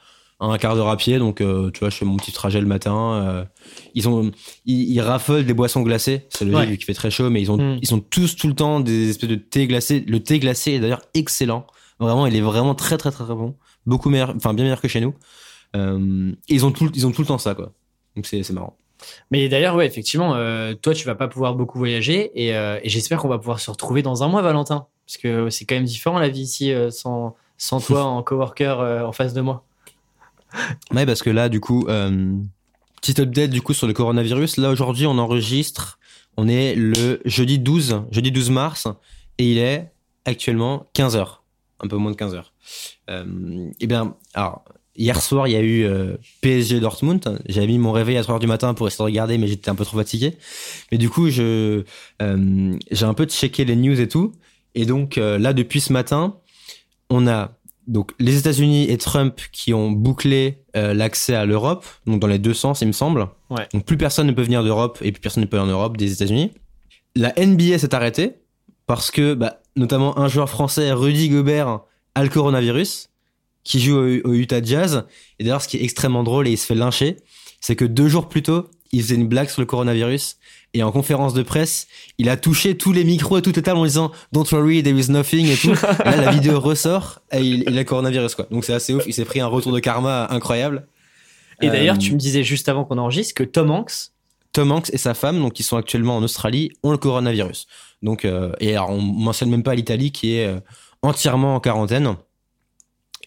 un 0.49 0.57
quart 0.57 0.75
d'heure 0.75 0.89
à 0.89 0.97
pied, 0.97 1.19
donc 1.19 1.39
euh, 1.39 1.69
tu 1.71 1.79
vois, 1.81 1.89
je 1.89 1.97
fais 1.97 2.05
mon 2.05 2.17
petit 2.17 2.31
trajet 2.31 2.59
le 2.59 2.65
matin. 2.67 3.13
euh, 3.23 3.45
ils 3.93 4.09
ont, 4.09 4.31
ils, 4.65 4.91
ils 4.93 4.99
raffolent 5.01 5.45
des 5.45 5.53
boissons 5.53 5.81
glacées, 5.81 6.25
c'est 6.29 6.45
logique 6.45 6.57
Ouais. 6.59 6.65
vu 6.67 6.77
qu'il 6.77 6.85
fait 6.85 6.93
très 6.95 7.11
chaud, 7.11 7.29
mais 7.29 7.41
ils 7.41 7.51
ont, 7.51 7.57
Mm. 7.57 7.79
ils 7.81 7.93
ont 7.93 7.99
tous 7.99 8.35
tout 8.35 8.47
le 8.47 8.55
temps 8.55 8.79
des 8.79 9.09
espèces 9.11 9.29
de 9.29 9.35
thé 9.35 9.67
glacé. 9.67 9.99
Le 10.07 10.19
thé 10.21 10.39
glacé 10.39 10.71
est 10.73 10.79
d'ailleurs 10.79 11.01
excellent, 11.13 11.65
vraiment, 11.99 12.25
il 12.25 12.35
est 12.35 12.41
vraiment 12.41 12.73
très 12.75 12.97
très 12.97 13.11
très, 13.11 13.23
très 13.23 13.35
bon, 13.35 13.55
beaucoup 13.85 14.09
meilleur, 14.09 14.33
enfin 14.35 14.53
bien 14.53 14.63
meilleur 14.65 14.81
que 14.81 14.87
chez 14.87 14.99
nous. 15.01 15.13
Euh, 15.75 16.31
et 16.49 16.55
ils 16.55 16.65
ont 16.65 16.71
tout, 16.71 16.89
ils 16.95 17.05
ont 17.07 17.11
tout 17.11 17.21
le 17.21 17.27
temps 17.27 17.37
ça, 17.37 17.55
quoi. 17.55 17.71
Donc 18.15 18.25
c'est, 18.25 18.43
c'est 18.43 18.53
marrant. 18.53 18.75
Mais 19.31 19.47
d'ailleurs, 19.49 19.75
ouais, 19.75 19.85
effectivement, 19.87 20.35
euh, 20.35 20.73
toi, 20.75 20.93
tu 20.93 21.05
vas 21.07 21.15
pas 21.15 21.27
pouvoir 21.27 21.55
beaucoup 21.55 21.77
voyager 21.79 22.31
et, 22.35 22.55
euh, 22.55 22.79
et 22.83 22.89
j'espère 22.89 23.19
qu'on 23.19 23.29
va 23.29 23.37
pouvoir 23.39 23.59
se 23.59 23.71
retrouver 23.71 24.01
dans 24.03 24.23
un 24.23 24.27
mois, 24.27 24.41
Valentin, 24.43 24.85
parce 25.07 25.17
que 25.17 25.49
c'est 25.49 25.65
quand 25.65 25.75
même 25.75 25.85
différent 25.85 26.19
la 26.19 26.29
vie 26.29 26.41
ici 26.41 26.71
euh, 26.71 26.89
sans 26.91 27.35
sans 27.57 27.79
toi 27.85 28.03
en 28.03 28.21
coworker 28.23 28.79
en 29.05 29.11
face 29.11 29.33
de 29.33 29.41
moi. 29.41 29.65
Ouais, 30.91 31.05
parce 31.05 31.21
que 31.21 31.29
là, 31.29 31.49
du 31.49 31.59
coup, 31.59 31.85
euh, 31.87 32.35
petit 33.01 33.19
update 33.21 33.51
du 33.51 33.61
coup 33.61 33.73
sur 33.73 33.87
le 33.87 33.93
coronavirus. 33.93 34.57
Là, 34.57 34.69
aujourd'hui, 34.69 35.05
on 35.07 35.17
enregistre. 35.17 35.99
On 36.37 36.47
est 36.47 36.75
le 36.75 37.21
jeudi 37.25 37.59
12, 37.59 38.03
jeudi 38.11 38.31
12 38.31 38.49
mars, 38.51 38.87
et 39.37 39.51
il 39.51 39.57
est 39.57 39.91
actuellement 40.25 40.89
15 40.93 41.15
heures, 41.17 41.43
un 41.81 41.87
peu 41.87 41.97
moins 41.97 42.11
de 42.11 42.15
15 42.15 42.35
heures. 42.35 42.53
Euh, 43.09 43.69
eh 43.79 43.87
bien, 43.87 44.15
alors, 44.33 44.63
hier 44.95 45.21
soir, 45.21 45.47
il 45.47 45.51
y 45.51 45.55
a 45.55 45.61
eu 45.61 45.83
euh, 45.83 46.17
PSG 46.41 46.79
Dortmund. 46.79 47.41
J'avais 47.47 47.67
mis 47.67 47.77
mon 47.77 47.91
réveil 47.91 48.17
à 48.17 48.23
3 48.23 48.35
heures 48.35 48.39
du 48.39 48.47
matin 48.47 48.73
pour 48.73 48.87
essayer 48.87 48.99
de 48.99 49.03
regarder, 49.03 49.37
mais 49.37 49.47
j'étais 49.47 49.69
un 49.69 49.75
peu 49.75 49.85
trop 49.85 49.97
fatigué. 49.97 50.37
Mais 50.91 50.97
du 50.97 51.09
coup, 51.09 51.29
je, 51.29 51.83
euh, 52.21 52.77
j'ai 52.91 53.05
un 53.05 53.13
peu 53.13 53.25
checké 53.25 53.65
les 53.65 53.75
news 53.75 53.99
et 53.99 54.07
tout. 54.07 54.33
Et 54.75 54.85
donc, 54.85 55.17
euh, 55.17 55.37
là, 55.37 55.53
depuis 55.53 55.81
ce 55.81 55.91
matin, 55.91 56.37
on 57.09 57.27
a 57.27 57.51
donc 57.87 58.11
les 58.19 58.37
États-Unis 58.37 58.89
et 58.89 58.97
Trump 58.97 59.39
qui 59.51 59.73
ont 59.73 59.91
bouclé 59.91 60.59
euh, 60.75 60.93
l'accès 60.93 61.35
à 61.35 61.45
l'Europe, 61.45 61.85
donc 62.05 62.19
dans 62.19 62.27
les 62.27 62.39
deux 62.39 62.53
sens, 62.53 62.81
il 62.81 62.87
me 62.87 62.91
semble. 62.91 63.27
Ouais. 63.49 63.67
Donc 63.73 63.85
plus 63.85 63.97
personne 63.97 64.27
ne 64.27 64.31
peut 64.31 64.43
venir 64.43 64.63
d'Europe 64.63 64.99
et 65.01 65.11
plus 65.11 65.21
personne 65.21 65.41
ne 65.41 65.47
peut 65.47 65.57
aller 65.57 65.69
en 65.69 65.71
Europe 65.71 65.97
des 65.97 66.13
États-Unis. 66.13 66.51
La 67.15 67.33
NBA 67.37 67.79
s'est 67.79 67.93
arrêtée 67.93 68.35
parce 68.85 69.11
que, 69.11 69.33
bah, 69.33 69.61
notamment 69.75 70.17
un 70.19 70.27
joueur 70.27 70.49
français, 70.49 70.91
Rudy 70.91 71.29
Gobert, 71.29 71.81
a 72.15 72.23
le 72.23 72.29
coronavirus, 72.29 73.09
qui 73.63 73.79
joue 73.79 73.95
au, 73.95 74.29
au 74.29 74.33
Utah 74.33 74.61
Jazz. 74.61 75.05
Et 75.39 75.43
d'ailleurs, 75.43 75.61
ce 75.61 75.67
qui 75.67 75.77
est 75.77 75.83
extrêmement 75.83 76.23
drôle 76.23 76.47
et 76.47 76.51
il 76.51 76.57
se 76.57 76.65
fait 76.65 76.75
lyncher, 76.75 77.17
c'est 77.59 77.75
que 77.75 77.85
deux 77.85 78.07
jours 78.07 78.27
plus 78.27 78.41
tôt, 78.41 78.67
il 78.91 79.01
faisait 79.01 79.15
une 79.15 79.27
blague 79.27 79.49
sur 79.49 79.61
le 79.61 79.65
coronavirus 79.65 80.37
et 80.73 80.83
en 80.83 80.91
conférence 80.91 81.33
de 81.33 81.43
presse, 81.43 81.87
il 82.17 82.29
a 82.29 82.37
touché 82.37 82.77
tous 82.77 82.93
les 82.93 83.03
micros 83.03 83.37
et 83.37 83.41
toutes 83.41 83.57
les 83.57 83.61
tables 83.61 83.79
en 83.79 83.85
disant 83.85 84.11
Don't 84.31 84.45
worry, 84.51 84.81
there 84.83 84.97
is 84.97 85.11
nothing 85.11 85.47
et 85.47 85.57
tout. 85.57 85.71
Et 85.71 86.09
là, 86.09 86.17
la 86.17 86.31
vidéo 86.31 86.59
ressort 86.61 87.19
et 87.31 87.41
il, 87.41 87.63
il 87.67 87.75
a 87.75 87.81
le 87.81 87.83
coronavirus 87.83 88.35
quoi. 88.35 88.47
Donc 88.51 88.63
c'est 88.63 88.73
assez 88.73 88.93
ouf. 88.93 89.03
Il 89.05 89.13
s'est 89.13 89.25
pris 89.25 89.41
un 89.41 89.47
retour 89.47 89.71
de 89.73 89.79
karma 89.79 90.27
incroyable. 90.29 90.87
Et 91.61 91.69
d'ailleurs, 91.69 91.95
Euh, 91.95 91.99
tu 91.99 92.13
me 92.13 92.17
disais 92.17 92.43
juste 92.43 92.69
avant 92.69 92.85
qu'on 92.85 92.97
enregistre 92.97 93.33
que 93.35 93.43
Tom 93.43 93.69
Hanks, 93.69 94.11
Tom 94.53 94.71
Hanks 94.71 94.89
et 94.93 94.97
sa 94.97 95.13
femme, 95.13 95.39
donc 95.39 95.53
qui 95.53 95.63
sont 95.63 95.77
actuellement 95.77 96.17
en 96.17 96.23
Australie, 96.23 96.71
ont 96.83 96.91
le 96.91 96.97
coronavirus. 96.97 97.67
Donc 98.01 98.25
euh, 98.25 98.51
et 98.59 98.75
alors 98.75 98.89
on 98.91 99.01
mentionne 99.01 99.49
même 99.49 99.63
pas 99.63 99.75
l'Italie 99.75 100.11
qui 100.11 100.35
est 100.35 100.47
euh, 100.47 100.59
entièrement 101.01 101.55
en 101.55 101.59
quarantaine. 101.59 102.15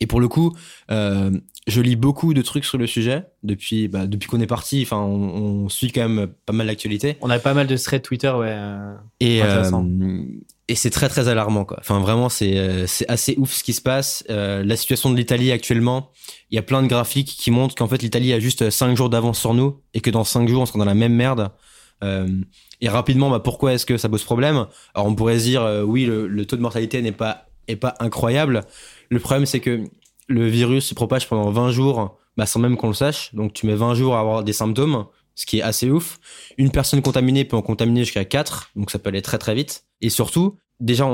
Et 0.01 0.07
pour 0.07 0.20
le 0.20 0.28
coup, 0.28 0.57
euh, 0.90 1.30
je 1.67 1.81
lis 1.81 1.97
beaucoup 1.97 2.35
de 2.35 2.43
trucs 2.43 2.65
sur 2.67 2.77
le 2.77 2.87
sujet 2.87 3.25
depuis 3.43 3.89
bah, 3.89 4.07
depuis 4.07 4.29
qu'on 4.29 4.41
est 4.41 4.47
parti. 4.47 4.83
Enfin, 4.83 4.99
on, 4.99 5.65
on 5.65 5.69
suit 5.69 5.93
quand 5.93 6.07
même 6.09 6.29
pas 6.47 6.53
mal 6.53 6.67
l'actualité. 6.67 7.17
on 7.23 7.31
a 7.31 7.39
pas 7.39 7.55
mal 7.55 7.67
de 7.67 7.77
threads 7.77 8.03
Twitter, 8.03 8.31
ouais. 8.31 8.49
euh, 8.51 8.95
Et, 9.21 9.43
euh, 9.43 9.65
et 10.69 10.75
c'est 10.75 10.91
très 10.91 11.09
très 11.09 11.29
alarmant 11.29 11.65
quoi. 11.65 11.79
Enfin 11.81 12.01
vraiment 12.01 12.29
c'est 12.29 12.59
euh, 12.59 12.87
c'est 12.87 13.09
assez 13.11 13.35
ouf 13.39 13.53
ce 13.53 13.65
qui 13.65 13.73
se 13.73 13.81
passe. 13.83 14.25
Euh, 14.31 14.62
la 14.65 14.77
situation 14.77 15.11
de 15.11 15.17
l'Italie 15.17 15.53
actuellement, 15.53 16.11
il 16.51 16.57
y 16.57 16.59
a 16.59 16.62
plein 16.62 16.83
de 16.83 16.87
graphiques 16.87 17.29
qui 17.39 17.51
montrent 17.51 17.75
qu'en 17.75 17.89
fait 17.89 18.03
l'Italie 18.03 18.33
a 18.33 18.41
juste 18.41 18.69
5 18.71 18.97
jours 18.97 19.09
d'avance 19.11 19.39
sur 19.39 19.55
nous 19.55 19.81
et 19.95 20.01
que 20.01 20.11
dans 20.11 20.25
5 20.25 20.49
jours 20.49 20.62
on 20.62 20.67
sera 20.67 20.79
dans 20.79 20.85
la 20.85 20.95
même 20.95 21.15
merde. 21.15 21.51
Euh, 22.03 22.29
et 22.81 22.89
rapidement, 22.91 23.31
bah, 23.31 23.41
pourquoi 23.41 23.73
est-ce 23.73 23.87
que 23.87 23.97
ça 23.97 24.09
pose 24.11 24.25
problème? 24.25 24.67
Alors 24.95 25.07
on 25.07 25.15
pourrait 25.15 25.39
se 25.39 25.45
dire 25.45 25.83
oui 25.87 26.05
le, 26.05 26.27
le 26.27 26.45
taux 26.45 26.57
de 26.57 26.62
mortalité 26.62 27.01
n'est 27.01 27.12
pas 27.12 27.47
est 27.69 27.77
pas 27.77 27.95
incroyable. 28.01 28.61
Le 29.11 29.19
problème 29.21 29.47
c'est 29.47 29.61
que 29.61 29.85
le 30.29 30.47
virus 30.47 30.87
se 30.87 30.95
propage 30.95 31.29
pendant 31.29 31.51
20 31.51 31.70
jours 31.70 32.18
bah, 32.37 32.47
sans 32.47 32.61
même 32.61 32.77
qu'on 32.77 32.89
le 32.89 32.95
sache. 32.95 33.35
Donc 33.35 33.53
tu 33.53 33.66
mets 33.66 33.75
20 33.75 33.95
jours 33.95 34.16
à 34.16 34.20
avoir 34.20 34.45
des 34.45 34.53
symptômes, 34.53 35.07
ce 35.35 35.47
qui 35.47 35.59
est 35.59 35.62
assez 35.62 35.91
ouf. 35.91 36.18
Une 36.59 36.70
personne 36.70 37.03
contaminée 37.03 37.45
peut 37.45 37.57
en 37.57 37.62
contaminer 37.62 38.01
jusqu'à 38.01 38.25
4, 38.25 38.72
donc 38.77 38.91
ça 38.91 38.99
peut 38.99 39.09
aller 39.09 39.22
très 39.22 39.39
très 39.39 39.55
vite. 39.55 39.85
Et 40.01 40.11
surtout, 40.11 40.59
déjà, 40.81 41.05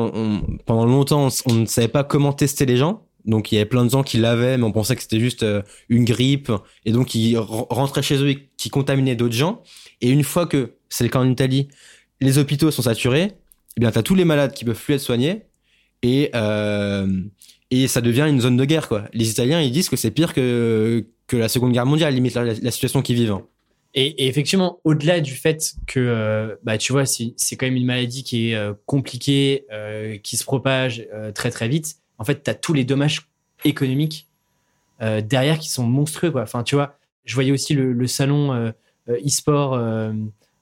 pendant 0.66 0.86
longtemps, 0.86 1.28
on, 1.46 1.54
ne 1.54 1.66
savait 1.66 1.88
pas 1.88 2.04
comment 2.04 2.32
tester 2.32 2.66
les 2.66 2.76
gens. 2.76 3.06
Donc 3.26 3.52
il 3.52 3.56
y 3.56 3.58
avait 3.58 3.68
plein 3.68 3.84
de 3.84 3.90
gens 3.90 4.02
qui 4.02 4.16
l'avaient, 4.16 4.56
mais 4.56 4.64
on 4.64 4.72
pensait 4.72 4.96
que 4.96 5.02
c'était 5.02 5.20
juste 5.20 5.42
euh, 5.42 5.62
une 5.90 6.04
grippe. 6.04 6.50
Et 6.86 6.92
donc 6.92 7.14
ils 7.14 7.36
re- 7.36 7.66
rentraient 7.68 8.02
chez 8.02 8.16
eux 8.16 8.30
et 8.30 8.50
qui 8.56 8.70
contaminaient 8.70 9.16
d'autres 9.16 9.34
gens. 9.34 9.62
Et 10.00 10.08
une 10.08 10.24
fois 10.24 10.46
que, 10.46 10.76
c'est 10.88 11.04
le 11.04 11.10
cas 11.10 11.18
en 11.18 11.28
Italie, 11.28 11.68
les 12.20 12.38
hôpitaux 12.38 12.70
sont 12.70 12.82
saturés, 12.82 13.32
eh 13.76 13.80
bien 13.80 13.90
t'as 13.90 14.02
tous 14.02 14.14
les 14.14 14.24
malades 14.24 14.54
qui 14.54 14.64
peuvent 14.64 14.82
plus 14.82 14.94
être 14.94 15.00
soignés. 15.02 15.42
Et, 16.02 16.30
euh, 16.34 17.06
et 17.70 17.88
ça 17.88 18.00
devient 18.00 18.26
une 18.28 18.40
zone 18.40 18.56
de 18.56 18.64
guerre, 18.64 18.88
quoi. 18.88 19.04
Les 19.12 19.30
Italiens, 19.30 19.60
ils 19.60 19.70
disent 19.70 19.88
que 19.88 19.96
c'est 19.96 20.10
pire 20.10 20.34
que, 20.34 21.06
que 21.26 21.36
la 21.36 21.48
Seconde 21.48 21.72
Guerre 21.72 21.86
mondiale, 21.86 22.14
limite 22.14 22.34
la, 22.34 22.44
la 22.44 22.70
situation 22.70 23.02
qu'ils 23.02 23.16
vivent. 23.16 23.38
Et, 23.94 24.24
et 24.24 24.28
effectivement, 24.28 24.78
au-delà 24.84 25.20
du 25.20 25.34
fait 25.34 25.74
que, 25.86 25.98
euh, 25.98 26.54
bah, 26.62 26.78
tu 26.78 26.92
vois, 26.92 27.06
c'est 27.06 27.34
c'est 27.36 27.56
quand 27.56 27.66
même 27.66 27.76
une 27.76 27.86
maladie 27.86 28.22
qui 28.22 28.50
est 28.50 28.54
euh, 28.54 28.72
compliquée, 28.86 29.66
euh, 29.72 30.16
qui 30.18 30.36
se 30.36 30.44
propage 30.44 31.06
très 31.34 31.50
très 31.50 31.68
vite. 31.68 31.96
En 32.18 32.24
fait, 32.24 32.42
tu 32.44 32.50
as 32.50 32.54
tous 32.54 32.72
les 32.72 32.84
dommages 32.84 33.28
économiques 33.64 34.26
derrière 35.00 35.58
qui 35.58 35.70
sont 35.70 35.84
monstrueux, 35.84 36.30
quoi. 36.30 36.42
Enfin, 36.42 36.62
tu 36.62 36.74
vois, 36.74 36.98
je 37.24 37.34
voyais 37.34 37.52
aussi 37.52 37.72
le, 37.72 37.94
le 37.94 38.06
salon 38.06 38.72
e-sport, 39.08 39.72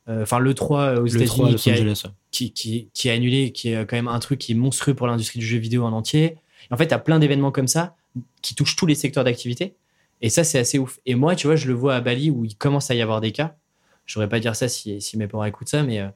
enfin 0.07 0.39
le 0.39 0.55
3 0.55 1.01
aux 1.01 1.03
Le 1.03 1.25
3 1.25 1.49
à 1.49 1.51
États-Unis 1.51 2.03
qui, 2.31 2.53
qui, 2.53 2.53
qui, 2.53 2.89
qui 2.95 3.09
est 3.09 3.11
annulé, 3.11 3.51
qui 3.51 3.71
est 3.71 3.85
quand 3.85 3.97
même 3.97 4.07
un 4.07 4.21
truc 4.21 4.39
qui 4.39 4.53
est 4.53 4.55
monstrueux 4.55 4.95
pour 4.95 5.09
l'industrie 5.09 5.41
du 5.41 5.47
jeu 5.47 5.59
vidéo 5.59 5.83
en 5.85 5.93
entier. 5.93 6.37
En 6.71 6.77
fait, 6.77 6.89
tu 6.89 6.95
as 6.95 6.99
plein 6.99 7.19
d'événements 7.19 7.53
comme 7.53 7.69
ça 7.69 7.97
qui 8.43 8.55
touchent 8.55 8.77
tous 8.77 8.87
les 8.87 8.95
secteurs 8.95 9.25
d'activité. 9.25 9.77
Et 10.21 10.31
ça, 10.31 10.45
c'est 10.45 10.59
assez 10.59 10.79
ouf. 10.79 10.99
Et 11.07 11.15
moi, 11.15 11.37
tu 11.37 11.47
vois, 11.47 11.57
je 11.57 11.69
le 11.69 11.75
vois 11.75 11.95
à 11.95 12.01
Bali 12.01 12.31
où 12.31 12.45
il 12.45 12.57
commence 12.57 12.91
à 12.91 12.95
y 12.95 13.03
avoir 13.03 13.21
des 13.21 13.33
cas. 13.33 13.57
Je 14.05 14.15
devrais 14.15 14.29
pas 14.29 14.41
dire 14.41 14.57
ça 14.57 14.69
si, 14.69 15.01
mes 15.17 15.29
parents 15.29 15.45
écoutent 15.45 15.69
ça, 15.69 15.83
mais, 15.83 16.01
euh, 16.01 16.09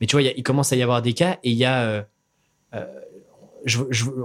mais 0.00 0.06
tu 0.06 0.16
vois, 0.16 0.22
il, 0.22 0.42
commence 0.42 0.72
à 0.72 0.76
y 0.76 0.82
avoir 0.82 1.02
des 1.02 1.12
cas 1.12 1.38
et 1.42 1.50
il 1.50 1.56
y 1.56 1.64
a. 1.64 1.82
euh, 1.82 2.02
euh, 2.74 2.86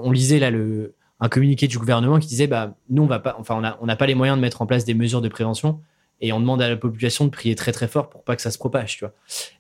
on 0.01 0.11
lisait 0.11 0.39
là 0.39 0.49
le, 0.49 0.95
un 1.19 1.29
communiqué 1.29 1.67
du 1.67 1.77
gouvernement 1.77 2.19
qui 2.19 2.27
disait 2.27 2.47
bah, 2.47 2.75
nous, 2.89 3.03
on 3.03 3.07
va 3.07 3.19
pas, 3.19 3.35
enfin, 3.39 3.55
on 3.55 3.61
n'a 3.61 3.77
on 3.81 3.95
pas 3.95 4.07
les 4.07 4.15
moyens 4.15 4.37
de 4.37 4.41
mettre 4.41 4.61
en 4.61 4.65
place 4.65 4.83
des 4.83 4.93
mesures 4.93 5.21
de 5.21 5.29
prévention 5.29 5.81
et 6.21 6.31
on 6.33 6.39
demande 6.39 6.61
à 6.61 6.69
la 6.69 6.75
population 6.75 7.25
de 7.25 7.29
prier 7.29 7.53
très 7.53 7.71
très 7.71 7.87
fort 7.87 8.09
pour 8.09 8.23
pas 8.23 8.35
que 8.35 8.41
ça 8.41 8.49
se 8.49 8.57
propage, 8.57 8.97
tu 8.97 9.05
vois. 9.05 9.13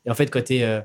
Et 0.05 0.09
en 0.09 0.15
fait, 0.15 0.31
quand 0.31 0.43
tu 0.43 0.55
es, 0.55 0.83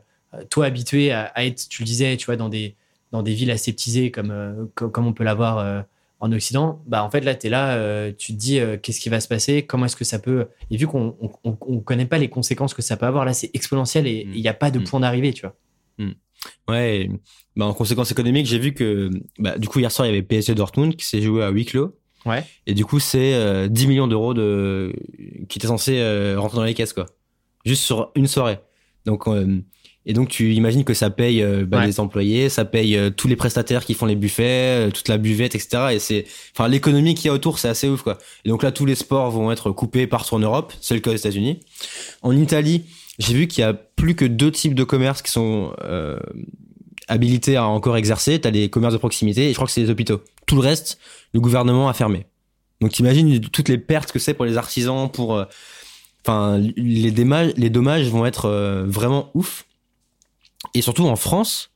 toi, 0.50 0.66
habitué 0.66 1.10
à, 1.10 1.24
à 1.34 1.44
être, 1.44 1.68
tu 1.68 1.82
le 1.82 1.86
disais, 1.86 2.16
tu 2.18 2.26
vois, 2.26 2.36
dans 2.36 2.50
des, 2.50 2.76
dans 3.12 3.22
des 3.22 3.34
villes 3.34 3.50
aseptisées 3.50 4.10
comme, 4.10 4.30
euh, 4.30 4.64
co- 4.74 4.88
comme 4.90 5.06
on 5.06 5.12
peut 5.12 5.24
l'avoir 5.24 5.58
euh, 5.58 5.82
en 6.20 6.30
Occident, 6.32 6.82
bah 6.86 7.02
en 7.04 7.10
fait 7.10 7.20
là, 7.20 7.34
tu 7.34 7.46
es 7.48 7.50
là, 7.50 7.74
euh, 7.76 8.12
tu 8.16 8.32
te 8.32 8.38
dis 8.38 8.58
euh, 8.60 8.76
qu'est-ce 8.76 9.00
qui 9.00 9.08
va 9.08 9.20
se 9.20 9.28
passer, 9.28 9.62
comment 9.64 9.86
est-ce 9.86 9.96
que 9.96 10.04
ça 10.04 10.18
peut. 10.18 10.46
Et 10.70 10.76
vu 10.76 10.86
qu'on 10.86 11.16
on, 11.20 11.30
on- 11.44 11.56
on 11.60 11.80
connaît 11.80 12.06
pas 12.06 12.18
les 12.18 12.28
conséquences 12.28 12.74
que 12.74 12.82
ça 12.82 12.96
peut 12.96 13.06
avoir, 13.06 13.24
là, 13.24 13.32
c'est 13.32 13.50
exponentiel 13.54 14.06
et 14.06 14.22
il 14.22 14.28
Mm. 14.38 14.42
n'y 14.42 14.48
a 14.48 14.54
pas 14.54 14.70
de 14.70 14.78
Mm. 14.78 14.84
point 14.84 15.00
d'arrivée, 15.00 15.32
tu 15.32 15.42
vois. 15.42 15.54
Ouais, 16.68 17.02
et, 17.02 17.10
bah, 17.56 17.66
en 17.66 17.74
conséquence 17.74 18.10
économique, 18.10 18.46
j'ai 18.46 18.58
vu 18.58 18.72
que, 18.74 19.10
bah, 19.38 19.58
du 19.58 19.68
coup, 19.68 19.78
hier 19.78 19.92
soir, 19.92 20.06
il 20.06 20.10
y 20.10 20.12
avait 20.12 20.22
PSG 20.22 20.54
Dortmund 20.56 20.96
qui 20.96 21.06
s'est 21.06 21.22
joué 21.22 21.42
à 21.44 21.50
huis 21.50 21.64
clos. 21.64 21.96
Ouais. 22.26 22.44
Et 22.66 22.74
du 22.74 22.84
coup, 22.84 22.98
c'est 23.00 23.34
euh, 23.34 23.68
10 23.68 23.86
millions 23.88 24.06
d'euros 24.08 24.32
de... 24.34 24.92
qui 25.48 25.58
étaient 25.58 25.66
censés 25.68 26.34
rentrer 26.36 26.56
dans 26.56 26.64
les 26.64 26.74
caisses, 26.74 26.92
quoi. 26.92 27.06
Juste 27.64 27.82
sur 27.84 28.10
une 28.16 28.26
soirée. 28.26 28.58
Donc, 29.06 29.26
Et 30.04 30.14
donc 30.14 30.28
tu 30.28 30.52
imagines 30.54 30.82
que 30.84 30.94
ça 30.94 31.10
paye 31.10 31.42
euh, 31.42 31.64
bah, 31.64 31.78
Ouais. 31.78 31.86
les 31.86 32.00
employés, 32.00 32.48
ça 32.48 32.64
paye 32.64 32.96
euh, 32.96 33.10
tous 33.10 33.28
les 33.28 33.36
prestataires 33.36 33.84
qui 33.84 33.94
font 33.94 34.06
les 34.06 34.16
buffets, 34.16 34.88
euh, 34.88 34.90
toute 34.90 35.08
la 35.08 35.16
buvette, 35.16 35.54
etc. 35.54 35.88
Et 35.92 35.98
c'est, 36.00 36.24
enfin 36.56 36.68
l'économie 36.68 37.14
qu'il 37.14 37.26
y 37.26 37.28
a 37.28 37.32
autour, 37.32 37.58
c'est 37.60 37.68
assez 37.68 37.88
ouf 37.88 38.02
quoi. 38.02 38.18
Et 38.44 38.48
donc 38.48 38.62
là 38.64 38.72
tous 38.72 38.84
les 38.84 38.96
sports 38.96 39.30
vont 39.30 39.52
être 39.52 39.70
coupés 39.70 40.06
partout 40.08 40.34
en 40.34 40.40
Europe, 40.40 40.72
c'est 40.80 40.94
le 40.94 41.00
cas 41.00 41.12
aux 41.12 41.16
États-Unis. 41.16 41.60
En 42.22 42.36
Italie, 42.36 42.84
j'ai 43.18 43.34
vu 43.34 43.46
qu'il 43.46 43.60
y 43.60 43.64
a 43.64 43.74
plus 43.74 44.16
que 44.16 44.24
deux 44.24 44.50
types 44.50 44.74
de 44.74 44.84
commerces 44.84 45.22
qui 45.22 45.30
sont 45.30 45.72
euh, 45.84 46.18
habilités 47.08 47.56
à 47.56 47.66
encore 47.66 47.96
exercer. 47.96 48.40
T'as 48.40 48.50
les 48.50 48.68
commerces 48.70 48.94
de 48.94 48.98
proximité 48.98 49.46
et 49.46 49.48
je 49.50 49.54
crois 49.54 49.66
que 49.66 49.72
c'est 49.72 49.82
les 49.82 49.90
hôpitaux. 49.90 50.20
Tout 50.46 50.56
le 50.56 50.62
reste, 50.62 50.98
le 51.32 51.40
gouvernement 51.40 51.88
a 51.88 51.92
fermé. 51.92 52.26
Donc 52.80 52.90
t'imagines 52.90 53.38
toutes 53.40 53.68
les 53.68 53.78
pertes 53.78 54.10
que 54.10 54.18
c'est 54.18 54.34
pour 54.34 54.44
les 54.46 54.56
artisans, 54.56 55.08
pour, 55.08 55.36
euh, 55.36 55.44
enfin 56.26 56.58
les 56.76 57.12
dommages, 57.12 57.52
les 57.56 57.70
dommages 57.70 58.08
vont 58.08 58.26
être 58.26 58.46
euh, 58.46 58.84
vraiment 58.86 59.30
ouf. 59.34 59.64
Et 60.74 60.82
surtout 60.82 61.06
en 61.06 61.16
France, 61.16 61.70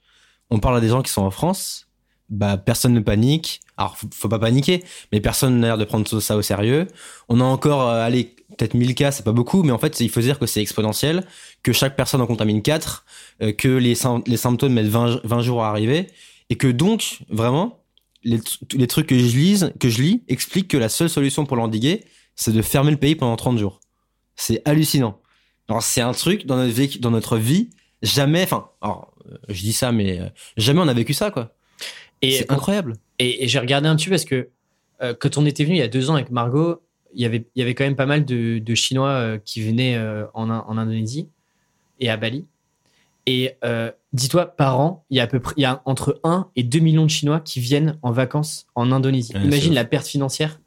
on 0.51 0.59
parle 0.59 0.76
à 0.76 0.80
des 0.80 0.89
gens 0.89 1.03
qui 1.03 1.11
sont 1.12 1.22
en 1.22 1.30
France, 1.30 1.89
bah 2.28 2.57
personne 2.57 2.93
ne 2.95 3.01
panique. 3.01 3.61
Alors 3.76 3.97
faut, 3.97 4.09
faut 4.12 4.28
pas 4.28 4.39
paniquer, 4.39 4.82
mais 5.12 5.20
personne 5.20 5.61
n'a 5.61 5.68
l'air 5.68 5.78
de 5.78 5.84
prendre 5.84 6.20
ça 6.20 6.37
au 6.37 6.43
sérieux. 6.43 6.87
On 7.28 7.41
a 7.41 7.45
encore, 7.45 7.82
euh, 7.89 8.03
allez, 8.03 8.34
peut-être 8.57 8.74
1000 8.74 8.95
cas, 8.95 9.12
c'est 9.12 9.22
pas 9.24 9.32
beaucoup, 9.32 9.62
mais 9.62 9.72
en 9.72 9.78
fait 9.78 10.01
il 10.01 10.09
faut 10.11 10.20
dire 10.20 10.39
que 10.39 10.47
c'est 10.47 10.61
exponentiel, 10.62 11.24
que 11.62 11.72
chaque 11.72 11.97
personne 11.97 12.20
en 12.20 12.26
contamine 12.26 12.62
4, 12.62 13.05
euh, 13.43 13.53
que 13.53 13.68
les, 13.68 13.95
les 14.26 14.37
symptômes 14.37 14.72
mettent 14.72 14.87
20, 14.87 15.20
20 15.24 15.43
jours 15.43 15.62
à 15.64 15.68
arriver, 15.68 16.09
et 16.51 16.57
que 16.57 16.68
donc 16.68 17.20
vraiment 17.28 17.82
les, 18.24 18.39
tr- 18.39 18.59
les 18.76 18.87
trucs 18.87 19.07
que 19.09 19.18
je 19.18 19.37
lise, 19.37 19.72
que 19.78 19.89
je 19.89 20.01
lis, 20.03 20.22
expliquent 20.28 20.68
que 20.68 20.76
la 20.76 20.89
seule 20.89 21.11
solution 21.11 21.45
pour 21.47 21.57
l'endiguer, 21.57 22.05
c'est 22.34 22.53
de 22.53 22.62
fermer 22.62 22.91
le 22.91 22.97
pays 22.97 23.14
pendant 23.14 23.37
30 23.37 23.59
jours. 23.59 23.80
C'est 24.37 24.62
hallucinant. 24.64 25.20
Alors 25.68 25.82
c'est 25.82 26.01
un 26.01 26.12
truc 26.12 26.47
dans 26.47 27.11
notre 27.11 27.37
vie 27.39 27.70
jamais, 28.07 28.42
enfin, 28.44 28.68
euh, 28.84 28.90
je 29.48 29.61
dis 29.61 29.72
ça, 29.72 29.92
mais 29.92 30.20
euh, 30.20 30.26
jamais 30.57 30.80
on 30.80 30.88
a 30.88 30.94
vécu 30.94 31.12
ça, 31.14 31.30
quoi. 31.30 31.52
C'est 32.22 32.50
incroyable. 32.50 32.94
et, 33.18 33.44
et 33.44 33.48
j'ai 33.48 33.59
regardé 33.59 33.88
un 33.88 33.96
petit 33.96 34.07
peu 34.07 34.12
parce 34.12 34.24
que 34.24 34.48
euh, 35.02 35.14
quand 35.18 35.36
on 35.36 35.44
était 35.44 35.64
venu 35.64 35.76
il 35.76 35.78
y 35.80 35.82
a 35.82 35.88
deux 35.88 36.09
ans 36.11 36.14
avec 36.14 36.30
Margot, 36.30 36.80
il 37.14 37.20
y 37.20 37.24
avait, 37.26 37.46
il 37.54 37.61
y 37.61 37.62
avait 37.62 37.74
quand 37.74 37.84
même 37.84 37.96
pas 37.96 38.07
mal 38.07 38.24
de, 38.24 38.59
de 38.59 38.74
Chinois 38.74 39.09
euh, 39.11 39.38
qui 39.44 39.61
venaient 39.62 39.96
euh, 39.96 40.24
en, 40.34 40.48
In- 40.50 40.64
en 40.66 40.78
Indonésie 40.78 41.28
et 42.00 42.09
à 42.11 42.16
Bali. 42.16 42.46
Et 43.26 43.54
dis-toi, 44.12 44.46
par 44.46 44.78
an, 44.78 45.04
il 45.11 45.16
y 45.16 45.20
a 45.20 45.24
à 45.24 45.26
peu 45.26 45.40
près, 45.40 45.52
il 45.57 45.62
y 45.62 45.66
a 45.66 45.82
entre 45.84 46.20
1 46.22 46.48
et 46.54 46.62
2 46.62 46.78
millions 46.78 47.04
de 47.04 47.11
Chinois 47.11 47.40
qui 47.40 47.59
viennent 47.59 47.98
en 48.02 48.12
vacances 48.12 48.66
en 48.76 48.92
Indonésie. 48.92 49.34
Ouais, 49.34 49.42
Imagine 49.44 49.74
la 49.74 49.84
perte 49.84 50.07
financière. 50.07 50.61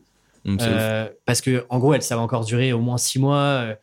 Euh, 0.45 1.07
parce 1.25 1.39
que 1.41 1.65
en 1.69 1.79
gros, 1.79 1.93
elle, 1.93 2.01
ça 2.01 2.15
va 2.17 2.21
encore 2.21 2.43
durer 2.43 2.73
au 2.73 2.79
moins 2.79 2.97
six 2.97 3.17
mois 3.17 3.75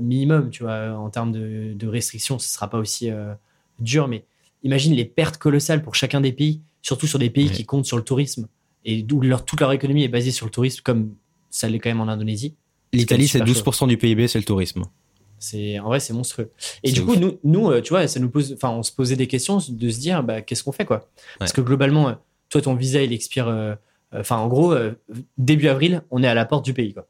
minimum, 0.00 0.50
tu 0.50 0.62
vois, 0.62 0.90
en 0.92 1.10
termes 1.10 1.32
de, 1.32 1.72
de 1.74 1.86
restrictions, 1.88 2.38
ce 2.38 2.48
sera 2.48 2.68
pas 2.68 2.78
aussi 2.78 3.10
euh, 3.10 3.32
dur, 3.78 4.08
mais 4.08 4.24
imagine 4.62 4.94
les 4.94 5.04
pertes 5.04 5.38
colossales 5.38 5.82
pour 5.82 5.94
chacun 5.94 6.20
des 6.20 6.32
pays, 6.32 6.60
surtout 6.82 7.06
sur 7.06 7.18
des 7.18 7.30
pays 7.30 7.50
qui 7.50 7.64
comptent 7.64 7.86
sur 7.86 7.96
le 7.96 8.02
tourisme 8.04 8.48
et 8.84 9.02
d'où 9.02 9.20
leur, 9.20 9.44
toute 9.44 9.60
leur 9.60 9.72
économie 9.72 10.04
est 10.04 10.08
basée 10.08 10.30
sur 10.30 10.46
le 10.46 10.52
tourisme, 10.52 10.80
comme 10.82 11.14
ça 11.50 11.68
l'est 11.68 11.78
quand 11.78 11.90
même 11.90 12.00
en 12.00 12.08
Indonésie. 12.08 12.54
L'Italie, 12.92 13.28
c'est 13.28 13.38
super 13.46 13.54
12% 13.64 13.88
du 13.88 13.96
PIB, 13.96 14.26
c'est 14.28 14.38
le 14.38 14.44
tourisme. 14.44 14.84
C'est 15.38 15.78
en 15.78 15.84
vrai, 15.86 16.00
c'est 16.00 16.12
monstrueux. 16.12 16.50
Et 16.82 16.92
du 16.92 17.02
coup, 17.04 17.16
nous, 17.16 17.38
nous, 17.44 17.70
euh, 17.70 17.80
tu 17.80 17.90
vois, 17.90 18.06
ça 18.08 18.20
nous 18.20 18.28
pose, 18.28 18.52
enfin, 18.52 18.70
on 18.70 18.82
se 18.82 18.92
posait 18.92 19.16
des 19.16 19.26
questions 19.26 19.58
de 19.68 19.90
se 19.90 19.98
dire, 19.98 20.22
bah, 20.22 20.42
qu'est-ce 20.42 20.62
qu'on 20.62 20.72
fait, 20.72 20.84
quoi? 20.84 21.08
Parce 21.38 21.50
Ouais. 21.52 21.56
que 21.56 21.60
globalement, 21.62 22.08
euh, 22.10 22.14
toi, 22.50 22.60
ton 22.60 22.74
visa, 22.74 23.02
il 23.02 23.12
expire, 23.12 23.48
euh, 23.48 23.74
euh, 24.12 24.20
enfin, 24.20 24.36
en 24.36 24.48
gros, 24.48 24.72
euh, 24.72 24.92
début 25.38 25.68
avril, 25.68 26.02
on 26.10 26.22
est 26.22 26.26
à 26.26 26.34
la 26.34 26.44
porte 26.44 26.64
du 26.64 26.74
pays, 26.74 26.92
quoi. 26.92 27.06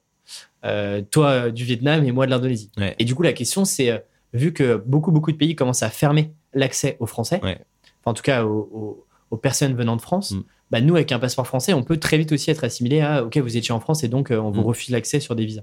Euh, 0.64 1.00
toi 1.10 1.28
euh, 1.28 1.50
du 1.50 1.64
Vietnam 1.64 2.04
et 2.04 2.12
moi 2.12 2.26
de 2.26 2.30
l'Indonésie. 2.30 2.70
Ouais. 2.76 2.94
Et 2.98 3.04
du 3.04 3.14
coup, 3.14 3.22
la 3.22 3.32
question, 3.32 3.64
c'est, 3.64 3.90
euh, 3.90 3.98
vu 4.34 4.52
que 4.52 4.76
beaucoup, 4.84 5.10
beaucoup 5.10 5.32
de 5.32 5.36
pays 5.36 5.54
commencent 5.54 5.82
à 5.82 5.88
fermer 5.90 6.32
l'accès 6.52 6.96
aux 7.00 7.06
Français, 7.06 7.40
Ouais. 7.42 7.58
enfin, 8.00 8.10
en 8.10 8.14
tout 8.14 8.22
cas 8.22 8.44
aux, 8.44 8.68
aux- 8.72 9.06
aux 9.30 9.36
personnes 9.38 9.74
venant 9.74 9.96
de 9.96 10.02
France, 10.02 10.32
Mm. 10.32 10.40
bah, 10.70 10.80
nous, 10.82 10.96
avec 10.96 11.12
un 11.12 11.18
passeport 11.18 11.46
français, 11.46 11.72
on 11.72 11.82
peut 11.82 11.96
très 11.96 12.18
vite 12.18 12.32
aussi 12.32 12.50
être 12.50 12.64
assimilé 12.64 13.00
à, 13.00 13.24
OK, 13.24 13.38
vous 13.38 13.56
étiez 13.56 13.72
en 13.72 13.80
France 13.80 14.04
et 14.04 14.08
donc 14.08 14.30
euh, 14.30 14.38
on 14.38 14.50
vous 14.50 14.60
Mm. 14.60 14.64
refuse 14.66 14.90
l'accès 14.90 15.18
sur 15.20 15.34
des 15.34 15.46
visas. 15.46 15.62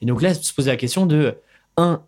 Et 0.00 0.06
donc 0.06 0.22
là, 0.22 0.32
se 0.34 0.52
poser 0.54 0.70
la 0.70 0.76
question 0.76 1.04
de, 1.04 1.34
un, 1.76 2.02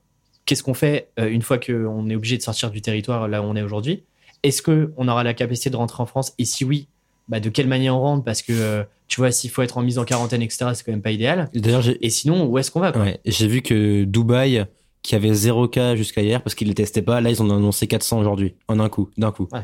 qu'est-ce 0.46 0.62
qu'on 0.62 0.74
fait 0.74 1.10
euh, 1.18 1.28
une 1.28 1.42
fois 1.42 1.58
qu'on 1.58 2.08
est 2.08 2.14
obligé 2.16 2.36
de 2.38 2.42
sortir 2.42 2.70
du 2.70 2.80
territoire 2.80 3.28
là 3.28 3.42
où 3.42 3.44
on 3.44 3.54
est 3.56 3.62
aujourd'hui? 3.62 4.04
Est-ce 4.42 4.62
qu'on 4.62 5.08
aura 5.08 5.22
la 5.24 5.34
capacité 5.34 5.68
de 5.68 5.76
rentrer 5.76 6.02
en 6.02 6.06
France? 6.06 6.32
Et 6.38 6.44
si 6.46 6.64
oui, 6.64 6.88
bah, 7.30 7.40
de 7.40 7.48
quelle 7.48 7.66
manière 7.68 7.96
on 7.96 8.00
rentre 8.00 8.24
Parce 8.24 8.42
que, 8.42 8.52
euh, 8.52 8.82
tu 9.08 9.20
vois, 9.20 9.30
s'il 9.32 9.48
faut 9.50 9.62
être 9.62 9.78
en 9.78 9.82
mise 9.82 9.98
en 9.98 10.04
quarantaine, 10.04 10.42
etc., 10.42 10.66
c'est 10.74 10.84
quand 10.84 10.92
même 10.92 11.00
pas 11.02 11.10
idéal. 11.12 11.48
Et 11.54 11.60
D'ailleurs, 11.60 11.84
Et 12.02 12.10
sinon, 12.10 12.44
où 12.46 12.58
est-ce 12.58 12.70
qu'on 12.70 12.80
va 12.80 12.96
ouais, 12.98 13.20
j'ai 13.24 13.46
vu 13.46 13.62
que 13.62 14.04
Dubaï, 14.04 14.66
qui 15.02 15.14
avait 15.14 15.32
0 15.32 15.66
cas 15.68 15.96
jusqu'à 15.96 16.20
hier, 16.20 16.42
parce 16.42 16.54
qu'ils 16.54 16.66
ne 16.66 16.72
les 16.72 16.74
testaient 16.74 17.00
pas, 17.02 17.20
là, 17.22 17.30
ils 17.30 17.40
en 17.40 17.48
ont 17.48 17.56
annoncé 17.56 17.86
400 17.86 18.20
aujourd'hui, 18.20 18.54
en 18.68 18.78
un 18.80 18.88
coup, 18.90 19.08
d'un 19.16 19.30
coup. 19.32 19.48
Ouais. 19.52 19.60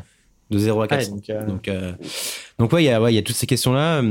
De 0.49 0.57
0 0.57 0.79
à 0.79 0.83
Ouais, 0.83 0.87
400. 0.87 1.11
donc, 1.15 1.29
euh, 1.29 1.45
Donc, 1.45 1.67
euh, 1.67 1.91
donc 2.57 2.71
ouais, 2.73 2.81
il 2.83 2.87
y 2.87 2.89
a, 2.89 3.01
ouais, 3.01 3.11
il 3.11 3.15
y 3.15 3.19
a 3.19 3.21
toutes 3.21 3.35
ces 3.35 3.47
questions-là. 3.47 4.01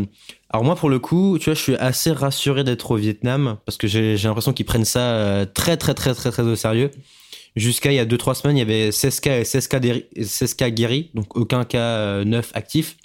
Alors 0.51 0.65
moi, 0.65 0.77
pour 0.77 0.91
le 0.91 0.99
coup, 0.99 1.39
tu 1.39 1.47
vois, 1.47 1.55
je 1.55 1.61
suis 1.63 1.77
assez 1.77 2.13
rassuré 2.13 2.63
d'être 2.63 2.91
au 2.91 2.97
Vietnam 2.97 3.57
parce 3.65 3.79
que 3.79 3.87
j'ai 3.87 4.17
l'impression 4.19 4.53
qu'ils 4.53 4.67
prennent 4.67 4.85
ça 4.85 5.01
euh, 5.01 5.47
très, 5.47 5.77
très, 5.79 5.95
très, 5.95 6.15
très, 6.15 6.31
très 6.31 6.43
au 6.43 6.55
sérieux. 6.55 6.91
Jusqu'à 7.57 7.91
il 7.91 7.95
y 7.95 7.99
a 7.99 8.05
2-3 8.05 8.35
semaines, 8.35 8.57
il 8.59 8.61
y 8.61 8.63
avait 8.63 8.93
16 8.93 9.21
cas, 9.21 9.39
et 9.41 9.45
16 9.45 9.67
cas, 9.69 9.81
déri- 9.81 10.05
16 10.23 10.53
cas 10.55 10.69
guéris, 10.69 11.11
donc 11.15 11.35
aucun 11.39 11.65
cas 11.65 11.79
euh, 11.81 12.25
neuf 12.25 12.51
actif. 12.53 12.99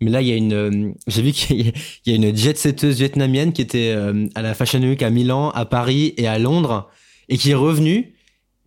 Mais 0.00 0.10
là, 0.10 0.22
il 0.22 0.28
y 0.28 0.32
a 0.32 0.36
une, 0.36 0.52
euh, 0.52 0.92
j'ai 1.06 1.22
vu 1.22 1.32
qu'il 1.32 1.60
y 1.60 1.68
a- 1.68 1.72
il 2.06 2.10
y 2.10 2.12
a 2.12 2.16
une 2.28 2.36
jet-setteuse 2.36 2.96
vietnamienne 2.98 3.52
qui 3.52 3.62
était 3.62 3.92
euh, 3.94 4.26
à 4.34 4.42
la 4.42 4.54
Fashion 4.54 4.80
Week 4.80 5.02
à 5.02 5.10
Milan, 5.10 5.50
à 5.50 5.64
Paris 5.66 6.14
et 6.16 6.26
à 6.26 6.38
Londres 6.38 6.88
et 7.28 7.36
qui 7.38 7.50
est 7.50 7.54
revenue 7.54 8.14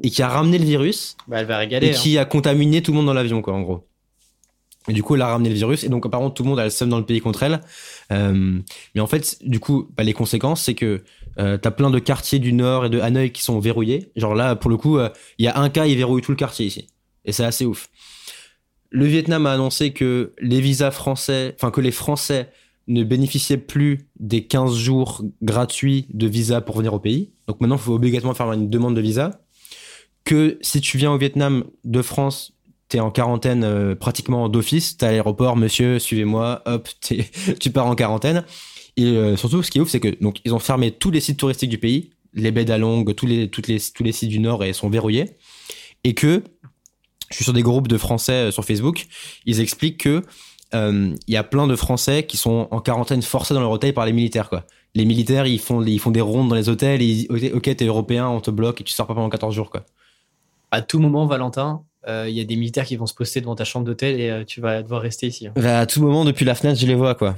et 0.03 0.09
qui 0.09 0.21
a 0.21 0.27
ramené 0.27 0.57
le 0.57 0.65
virus 0.65 1.15
bah, 1.27 1.39
elle 1.39 1.45
va 1.45 1.57
régaler. 1.57 1.87
et 1.87 1.89
hein. 1.91 1.93
qui 1.93 2.17
a 2.17 2.25
contaminé 2.25 2.81
tout 2.81 2.91
le 2.91 2.97
monde 2.97 3.05
dans 3.05 3.13
l'avion, 3.13 3.41
quoi, 3.41 3.53
en 3.53 3.61
gros. 3.61 3.87
Et 4.89 4.93
du 4.93 5.01
coup, 5.01 5.15
elle 5.15 5.21
a 5.21 5.27
ramené 5.27 5.47
le 5.49 5.55
virus. 5.55 5.85
Et 5.85 5.89
donc, 5.89 6.05
apparemment, 6.05 6.29
tout 6.29 6.43
le 6.43 6.49
monde 6.49 6.59
a 6.59 6.65
le 6.65 6.69
seum 6.69 6.89
dans 6.89 6.97
le 6.99 7.05
pays 7.05 7.21
contre 7.21 7.43
elle. 7.43 7.61
Euh, 8.11 8.59
mais 8.93 8.99
en 9.01 9.07
fait, 9.07 9.37
du 9.41 9.61
coup, 9.61 9.87
bah, 9.95 10.03
les 10.03 10.11
conséquences, 10.11 10.61
c'est 10.63 10.73
que 10.73 11.03
euh, 11.39 11.57
t'as 11.57 11.71
plein 11.71 11.89
de 11.89 11.99
quartiers 11.99 12.39
du 12.39 12.51
Nord 12.51 12.85
et 12.87 12.89
de 12.89 12.99
Hanoï 12.99 13.31
qui 13.31 13.43
sont 13.43 13.59
verrouillés. 13.59 14.11
Genre 14.17 14.35
là, 14.35 14.57
pour 14.57 14.69
le 14.69 14.75
coup, 14.75 14.97
euh, 14.97 15.09
il 15.37 15.45
y 15.45 15.47
a 15.47 15.57
un 15.57 15.69
cas, 15.69 15.85
il 15.85 15.95
verrouille 15.95 16.21
tout 16.21 16.31
le 16.31 16.37
quartier 16.37 16.65
ici. 16.65 16.89
Et 17.23 17.31
c'est 17.31 17.45
assez 17.45 17.65
ouf. 17.65 17.89
Le 18.95 19.05
Vietnam 19.05 19.47
a 19.47 19.53
annoncé 19.53 19.91
que 19.91 20.33
les 20.39 20.61
visas 20.61 20.91
français, 20.91 21.55
enfin 21.57 21.71
que 21.71 21.81
les 21.81 21.91
Français 21.91 22.49
ne 22.87 23.03
bénéficiaient 23.03 23.57
plus 23.57 24.07
des 24.19 24.45
15 24.45 24.75
jours 24.75 25.23
gratuits 25.41 26.05
de 26.13 26.27
visa 26.27 26.61
pour 26.61 26.77
venir 26.77 26.93
au 26.93 26.99
pays. 26.99 27.31
Donc 27.47 27.59
maintenant, 27.59 27.75
il 27.77 27.81
faut 27.81 27.93
obligatoirement 27.95 28.35
faire 28.35 28.51
une 28.53 28.69
demande 28.69 28.95
de 28.95 29.01
visa. 29.01 29.41
Que 30.25 30.59
si 30.61 30.79
tu 30.79 30.97
viens 30.99 31.11
au 31.11 31.17
Vietnam 31.17 31.63
de 31.83 32.01
France, 32.03 32.53
t'es 32.87 32.99
en 32.99 33.09
quarantaine 33.09 33.63
euh, 33.63 33.95
pratiquement 33.95 34.47
d'office. 34.47 34.95
T'as 34.95 35.07
à 35.07 35.11
l'aéroport, 35.11 35.57
monsieur, 35.57 35.97
suivez-moi, 35.97 36.61
hop, 36.65 36.87
t'es- 37.01 37.25
tu 37.59 37.71
pars 37.71 37.87
en 37.87 37.95
quarantaine. 37.95 38.43
Et 38.95 39.05
euh, 39.05 39.35
surtout, 39.37 39.63
ce 39.63 39.71
qui 39.71 39.79
est 39.79 39.81
ouf, 39.81 39.89
c'est 39.89 39.99
que 39.99 40.15
donc 40.21 40.37
ils 40.45 40.53
ont 40.53 40.59
fermé 40.59 40.91
tous 40.91 41.09
les 41.09 41.19
sites 41.19 41.39
touristiques 41.39 41.71
du 41.71 41.79
pays, 41.79 42.11
les 42.33 42.51
baies 42.51 42.63
d'Along, 42.65 43.11
tous 43.15 43.25
les, 43.25 43.49
toutes 43.49 43.67
les, 43.67 43.79
tous 43.79 44.03
les 44.03 44.11
sites 44.11 44.29
du 44.29 44.37
Nord 44.39 44.63
et 44.63 44.71
sont 44.73 44.89
verrouillés. 44.89 45.31
Et 46.03 46.13
que 46.13 46.43
je 47.33 47.37
suis 47.37 47.43
sur 47.43 47.53
des 47.53 47.63
groupes 47.63 47.87
de 47.87 47.97
Français 47.97 48.47
euh, 48.47 48.51
sur 48.51 48.63
Facebook, 48.63 49.07
ils 49.45 49.59
expliquent 49.59 49.97
que 50.01 50.23
euh, 50.73 51.13
il 51.27 51.33
y 51.33 51.37
a 51.37 51.43
plein 51.43 51.67
de 51.67 51.75
Français 51.75 52.23
qui 52.25 52.37
sont 52.37 52.67
en 52.71 52.79
quarantaine 52.79 53.21
forcés 53.21 53.53
dans 53.53 53.59
leur 53.59 53.71
hôtel 53.71 53.93
par 53.93 54.05
les 54.05 54.13
militaires, 54.13 54.49
quoi. 54.49 54.63
Les 54.95 55.05
militaires, 55.05 55.47
ils 55.47 55.59
font, 55.59 55.83
ils 55.83 55.99
font 55.99 56.11
des 56.11 56.21
rondes 56.21 56.49
dans 56.49 56.55
les 56.55 56.69
hôtels 56.69 57.01
et 57.01 57.05
ils 57.05 57.27
disent, 57.27 57.51
ok, 57.53 57.75
t'es 57.75 57.85
européen, 57.85 58.27
on 58.27 58.39
te 58.39 58.51
bloque 58.51 58.81
et 58.81 58.83
tu 58.83 58.93
sors 58.93 59.07
pas 59.07 59.15
pendant 59.15 59.29
14 59.29 59.53
jours, 59.53 59.69
quoi. 59.71 59.85
À 60.71 60.81
tout 60.81 60.99
moment, 60.99 61.25
Valentin, 61.25 61.81
euh, 62.07 62.25
il 62.29 62.35
y 62.35 62.41
a 62.41 62.43
des 62.43 62.55
militaires 62.55 62.85
qui 62.85 62.95
vont 62.95 63.05
se 63.07 63.13
poster 63.13 63.41
devant 63.41 63.55
ta 63.55 63.63
chambre 63.65 63.85
d'hôtel 63.85 64.19
et 64.19 64.29
euh, 64.29 64.43
tu 64.45 64.61
vas 64.61 64.81
devoir 64.83 65.01
rester 65.01 65.27
ici. 65.27 65.47
hein. 65.47 65.53
Bah, 65.55 65.79
à 65.79 65.85
tout 65.87 66.01
moment, 66.01 66.25
depuis 66.25 66.45
la 66.45 66.53
fenêtre, 66.55 66.79
je 66.79 66.85
les 66.85 66.95
vois, 66.95 67.15
quoi. 67.15 67.35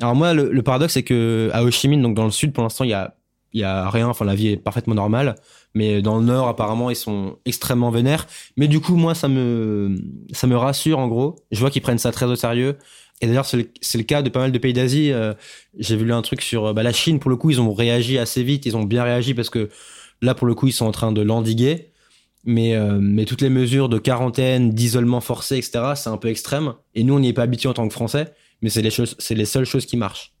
Alors 0.00 0.14
moi, 0.14 0.32
le, 0.32 0.50
le 0.52 0.62
paradoxe, 0.62 0.94
c'est 0.94 1.02
que 1.02 1.50
à 1.52 1.62
Ho 1.64 1.70
Chi 1.70 1.88
Minh, 1.88 2.00
donc 2.02 2.14
dans 2.14 2.24
le 2.24 2.30
sud, 2.30 2.52
pour 2.52 2.62
l'instant, 2.62 2.84
il 2.84 2.90
y 2.90 2.94
a, 2.94 3.14
il 3.52 3.60
y 3.60 3.64
a 3.64 3.90
rien. 3.90 4.08
Enfin, 4.08 4.24
la 4.24 4.34
vie 4.34 4.48
est 4.48 4.56
parfaitement 4.56 4.94
normale. 4.94 5.34
Mais 5.74 6.02
dans 6.02 6.18
le 6.18 6.24
nord, 6.24 6.48
apparemment, 6.48 6.90
ils 6.90 6.96
sont 6.96 7.38
extrêmement 7.44 7.90
vénères. 7.90 8.26
Mais 8.56 8.68
du 8.68 8.80
coup, 8.80 8.96
moi, 8.96 9.14
ça 9.14 9.28
me, 9.28 9.96
ça 10.32 10.46
me 10.46 10.56
rassure, 10.56 10.98
en 10.98 11.08
gros. 11.08 11.36
Je 11.50 11.60
vois 11.60 11.70
qu'ils 11.70 11.82
prennent 11.82 11.98
ça 11.98 12.12
très 12.12 12.26
au 12.26 12.36
sérieux. 12.36 12.76
Et 13.20 13.26
d'ailleurs, 13.26 13.46
c'est 13.46 13.56
le, 13.56 13.70
le 13.94 14.02
cas 14.02 14.22
de 14.22 14.28
pas 14.28 14.40
mal 14.40 14.52
de 14.52 14.58
pays 14.58 14.72
d'Asie. 14.72 15.12
Euh, 15.12 15.32
J'ai 15.78 15.96
vu 15.96 16.12
un 16.12 16.22
truc 16.22 16.42
sur 16.42 16.74
bah, 16.74 16.82
la 16.82 16.92
Chine. 16.92 17.20
Pour 17.20 17.30
le 17.30 17.36
coup, 17.36 17.50
ils 17.50 17.60
ont 17.60 17.72
réagi 17.72 18.18
assez 18.18 18.42
vite. 18.42 18.66
Ils 18.66 18.76
ont 18.76 18.82
bien 18.82 19.04
réagi 19.04 19.32
parce 19.34 19.48
que 19.48 19.70
là, 20.20 20.34
pour 20.34 20.46
le 20.46 20.54
coup, 20.54 20.66
ils 20.66 20.72
sont 20.72 20.86
en 20.86 20.92
train 20.92 21.12
de 21.12 21.22
l'endiguer. 21.22 21.92
Mais, 22.44 22.74
euh, 22.74 22.98
mais 23.00 23.24
toutes 23.24 23.40
les 23.40 23.50
mesures 23.50 23.88
de 23.88 23.98
quarantaine, 23.98 24.70
d'isolement 24.70 25.20
forcé, 25.20 25.56
etc., 25.56 25.92
c'est 25.94 26.10
un 26.10 26.16
peu 26.16 26.28
extrême. 26.28 26.74
Et 26.94 27.04
nous, 27.04 27.14
on 27.14 27.20
n'y 27.20 27.28
est 27.28 27.32
pas 27.32 27.42
habitué 27.42 27.68
en 27.68 27.72
tant 27.72 27.86
que 27.86 27.92
Français, 27.94 28.34
mais 28.62 28.68
c'est 28.68 28.82
les, 28.82 28.90
c'est 28.90 29.34
les 29.34 29.44
seules 29.44 29.64
choses 29.64 29.86
qui 29.86 29.96
marchent. 29.96 30.32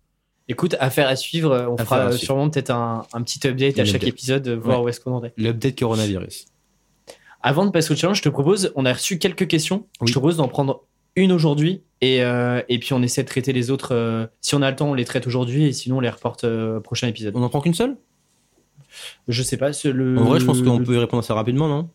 Écoute, 0.48 0.74
affaire 0.80 1.08
à 1.08 1.16
suivre. 1.16 1.52
euh, 1.52 1.66
On 1.68 1.74
Affaire 1.74 1.86
fera 1.86 1.98
euh, 2.08 2.12
sûrement 2.16 2.50
peut-être 2.50 2.70
un, 2.70 3.06
un 3.12 3.22
petit 3.22 3.46
update 3.46 3.78
à 3.78 3.84
chaque 3.84 3.96
update. 3.96 4.08
épisode, 4.08 4.48
euh, 4.48 4.56
voir 4.56 4.78
Ouais. 4.80 4.84
où 4.86 4.88
est-ce 4.88 5.00
qu'on 5.00 5.14
en 5.14 5.24
est. 5.24 5.32
L'update 5.36 5.78
coronavirus. 5.78 6.46
Avant 7.42 7.64
de 7.66 7.70
passer 7.70 7.92
au 7.92 7.96
challenge, 7.96 8.18
je 8.18 8.22
te 8.22 8.28
propose, 8.28 8.72
on 8.76 8.84
a 8.86 8.92
reçu 8.92 9.18
quelques 9.18 9.46
questions. 9.48 9.86
Oui. 10.00 10.08
Je 10.08 10.12
te 10.14 10.18
propose 10.18 10.36
d'en 10.36 10.48
prendre 10.48 10.82
une 11.16 11.32
aujourd'hui 11.32 11.82
et, 12.00 12.22
euh, 12.22 12.62
et 12.68 12.78
puis 12.78 12.92
on 12.92 13.02
essaie 13.02 13.22
de 13.22 13.28
traiter 13.28 13.52
les 13.52 13.70
autres. 13.70 13.94
euh, 13.94 14.26
si 14.40 14.54
on 14.54 14.62
a 14.62 14.70
le 14.70 14.76
temps, 14.76 14.90
on 14.90 14.94
les 14.94 15.04
traite 15.04 15.26
aujourd'hui 15.26 15.64
et 15.66 15.72
sinon 15.72 15.96
on 15.98 16.00
les 16.00 16.08
reporte 16.10 16.44
euh, 16.44 16.78
au 16.78 16.80
prochain 16.80 17.08
épisode. 17.08 17.34
On 17.36 17.40
n'en 17.40 17.48
prend 17.48 17.60
qu'une 17.60 17.74
seule? 17.74 17.96
Je 19.28 19.42
sais 19.42 19.56
pas. 19.56 19.70
Le, 19.84 20.18
En 20.18 20.24
vrai, 20.24 20.40
je 20.40 20.44
pense 20.46 20.60
qu'on 20.62 20.82
peut 20.82 20.94
y 20.94 20.98
répondre 20.98 21.22
assez 21.22 21.32
rapidement, 21.32 21.68
non? 21.68 21.88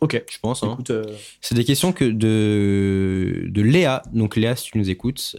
Ok. 0.00 0.22
je 0.30 0.38
pense. 0.38 0.62
hein. 0.62 0.76
C'est 1.40 1.54
des 1.54 1.64
questions 1.64 1.92
que 1.92 2.04
de, 2.04 3.46
de 3.48 3.62
Léa. 3.62 4.02
Donc 4.12 4.36
Léa, 4.36 4.54
si 4.56 4.70
tu 4.70 4.78
nous 4.78 4.90
écoutes, 4.90 5.36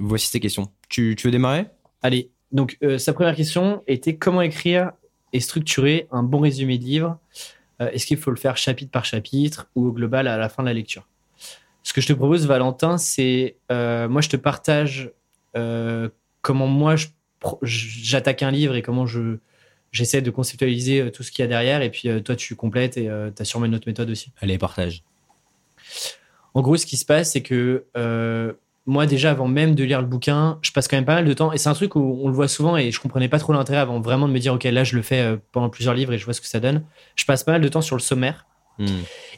voici 0.00 0.30
tes 0.30 0.40
questions. 0.40 0.70
Tu, 0.88 1.14
tu 1.16 1.26
veux 1.26 1.30
démarrer? 1.30 1.66
Allez. 2.02 2.30
Donc, 2.52 2.78
euh, 2.82 2.98
sa 2.98 3.12
première 3.12 3.34
question 3.34 3.82
était 3.86 4.16
comment 4.16 4.40
écrire 4.40 4.92
et 5.32 5.40
structurer 5.40 6.06
un 6.12 6.22
bon 6.22 6.40
résumé 6.40 6.78
de 6.78 6.84
livre? 6.84 7.18
Euh, 7.80 7.90
Est-ce 7.90 8.06
qu'il 8.06 8.16
faut 8.16 8.30
le 8.30 8.36
faire 8.36 8.56
chapitre 8.56 8.90
par 8.90 9.04
chapitre 9.04 9.68
ou 9.74 9.88
au 9.88 9.92
global 9.92 10.28
à 10.28 10.36
la 10.36 10.48
fin 10.48 10.62
de 10.62 10.68
la 10.68 10.74
lecture? 10.74 11.08
Ce 11.82 11.92
que 11.92 12.00
je 12.00 12.06
te 12.06 12.12
propose, 12.12 12.46
Valentin, 12.46 12.98
c'est 12.98 13.56
euh, 13.72 14.08
moi, 14.08 14.20
je 14.20 14.28
te 14.28 14.36
partage 14.36 15.10
comment 16.42 16.66
moi 16.66 16.96
j'attaque 17.62 18.42
un 18.42 18.50
livre 18.50 18.76
et 18.76 18.82
comment 18.82 19.06
je 19.06 19.38
j'essaie 19.90 20.20
de 20.20 20.30
conceptualiser 20.30 21.10
tout 21.10 21.22
ce 21.22 21.32
qu'il 21.32 21.42
y 21.42 21.46
a 21.46 21.48
derrière. 21.48 21.80
Et 21.80 21.90
puis, 21.90 22.08
toi, 22.22 22.36
tu 22.36 22.54
complètes 22.56 22.98
et 22.98 23.08
tu 23.34 23.42
as 23.42 23.44
sûrement 23.46 23.64
une 23.64 23.74
autre 23.74 23.88
méthode 23.88 24.10
aussi. 24.10 24.32
Allez, 24.42 24.58
partage. 24.58 25.02
En 26.52 26.60
gros, 26.60 26.76
ce 26.76 26.84
qui 26.84 26.98
se 26.98 27.06
passe, 27.06 27.32
c'est 27.32 27.42
que 27.42 27.86
moi, 28.86 29.06
déjà, 29.06 29.32
avant 29.32 29.48
même 29.48 29.74
de 29.74 29.82
lire 29.82 30.00
le 30.00 30.06
bouquin, 30.06 30.58
je 30.62 30.70
passe 30.70 30.86
quand 30.86 30.96
même 30.96 31.04
pas 31.04 31.16
mal 31.16 31.24
de 31.24 31.32
temps. 31.32 31.52
Et 31.52 31.58
c'est 31.58 31.68
un 31.68 31.74
truc 31.74 31.96
où 31.96 32.20
on 32.22 32.28
le 32.28 32.34
voit 32.34 32.46
souvent 32.48 32.76
et 32.76 32.90
je 32.92 33.00
comprenais 33.00 33.28
pas 33.28 33.38
trop 33.40 33.52
l'intérêt 33.52 33.80
avant 33.80 34.00
vraiment 34.00 34.28
de 34.28 34.32
me 34.32 34.38
dire, 34.38 34.54
OK, 34.54 34.64
là, 34.64 34.84
je 34.84 34.94
le 34.94 35.02
fais 35.02 35.20
euh, 35.20 35.36
pendant 35.52 35.68
plusieurs 35.68 35.94
livres 35.94 36.12
et 36.12 36.18
je 36.18 36.24
vois 36.24 36.34
ce 36.34 36.40
que 36.40 36.46
ça 36.46 36.60
donne. 36.60 36.84
Je 37.16 37.24
passe 37.24 37.42
pas 37.42 37.52
mal 37.52 37.60
de 37.60 37.68
temps 37.68 37.80
sur 37.80 37.96
le 37.96 38.00
sommaire. 38.00 38.46
Hmm. 38.78 38.86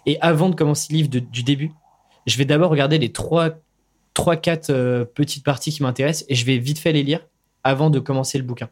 Et 0.04 0.18
avant 0.20 0.50
de 0.50 0.54
commencer 0.54 0.88
le 0.90 0.96
livre 0.96 1.08
de- 1.08 1.18
du 1.18 1.42
début, 1.42 1.72
je 2.26 2.36
vais 2.36 2.44
d'abord 2.44 2.70
regarder 2.70 2.98
les 2.98 3.10
trois, 3.10 3.50
trois 4.12 4.36
quatre 4.36 4.70
euh, 4.70 5.04
petites 5.04 5.44
parties 5.44 5.72
qui 5.72 5.82
m'intéressent 5.82 6.26
et 6.28 6.34
je 6.34 6.44
vais 6.44 6.58
vite 6.58 6.78
fait 6.78 6.92
les 6.92 7.02
lire 7.02 7.20
avant 7.64 7.88
de 7.88 8.00
commencer 8.00 8.36
le 8.36 8.44
bouquin. 8.44 8.68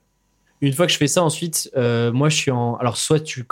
Une 0.61 0.73
fois 0.73 0.87
que 0.87 0.93
je 0.93 0.99
fais 0.99 1.07
ça, 1.07 1.23
ensuite, 1.23 1.71
euh, 1.77 2.13
moi, 2.13 2.29
je 2.29 2.37
suis 2.37 2.51
en. 2.51 2.77
Alors, 2.77 2.97
soit 2.97 3.21
tu. 3.21 3.47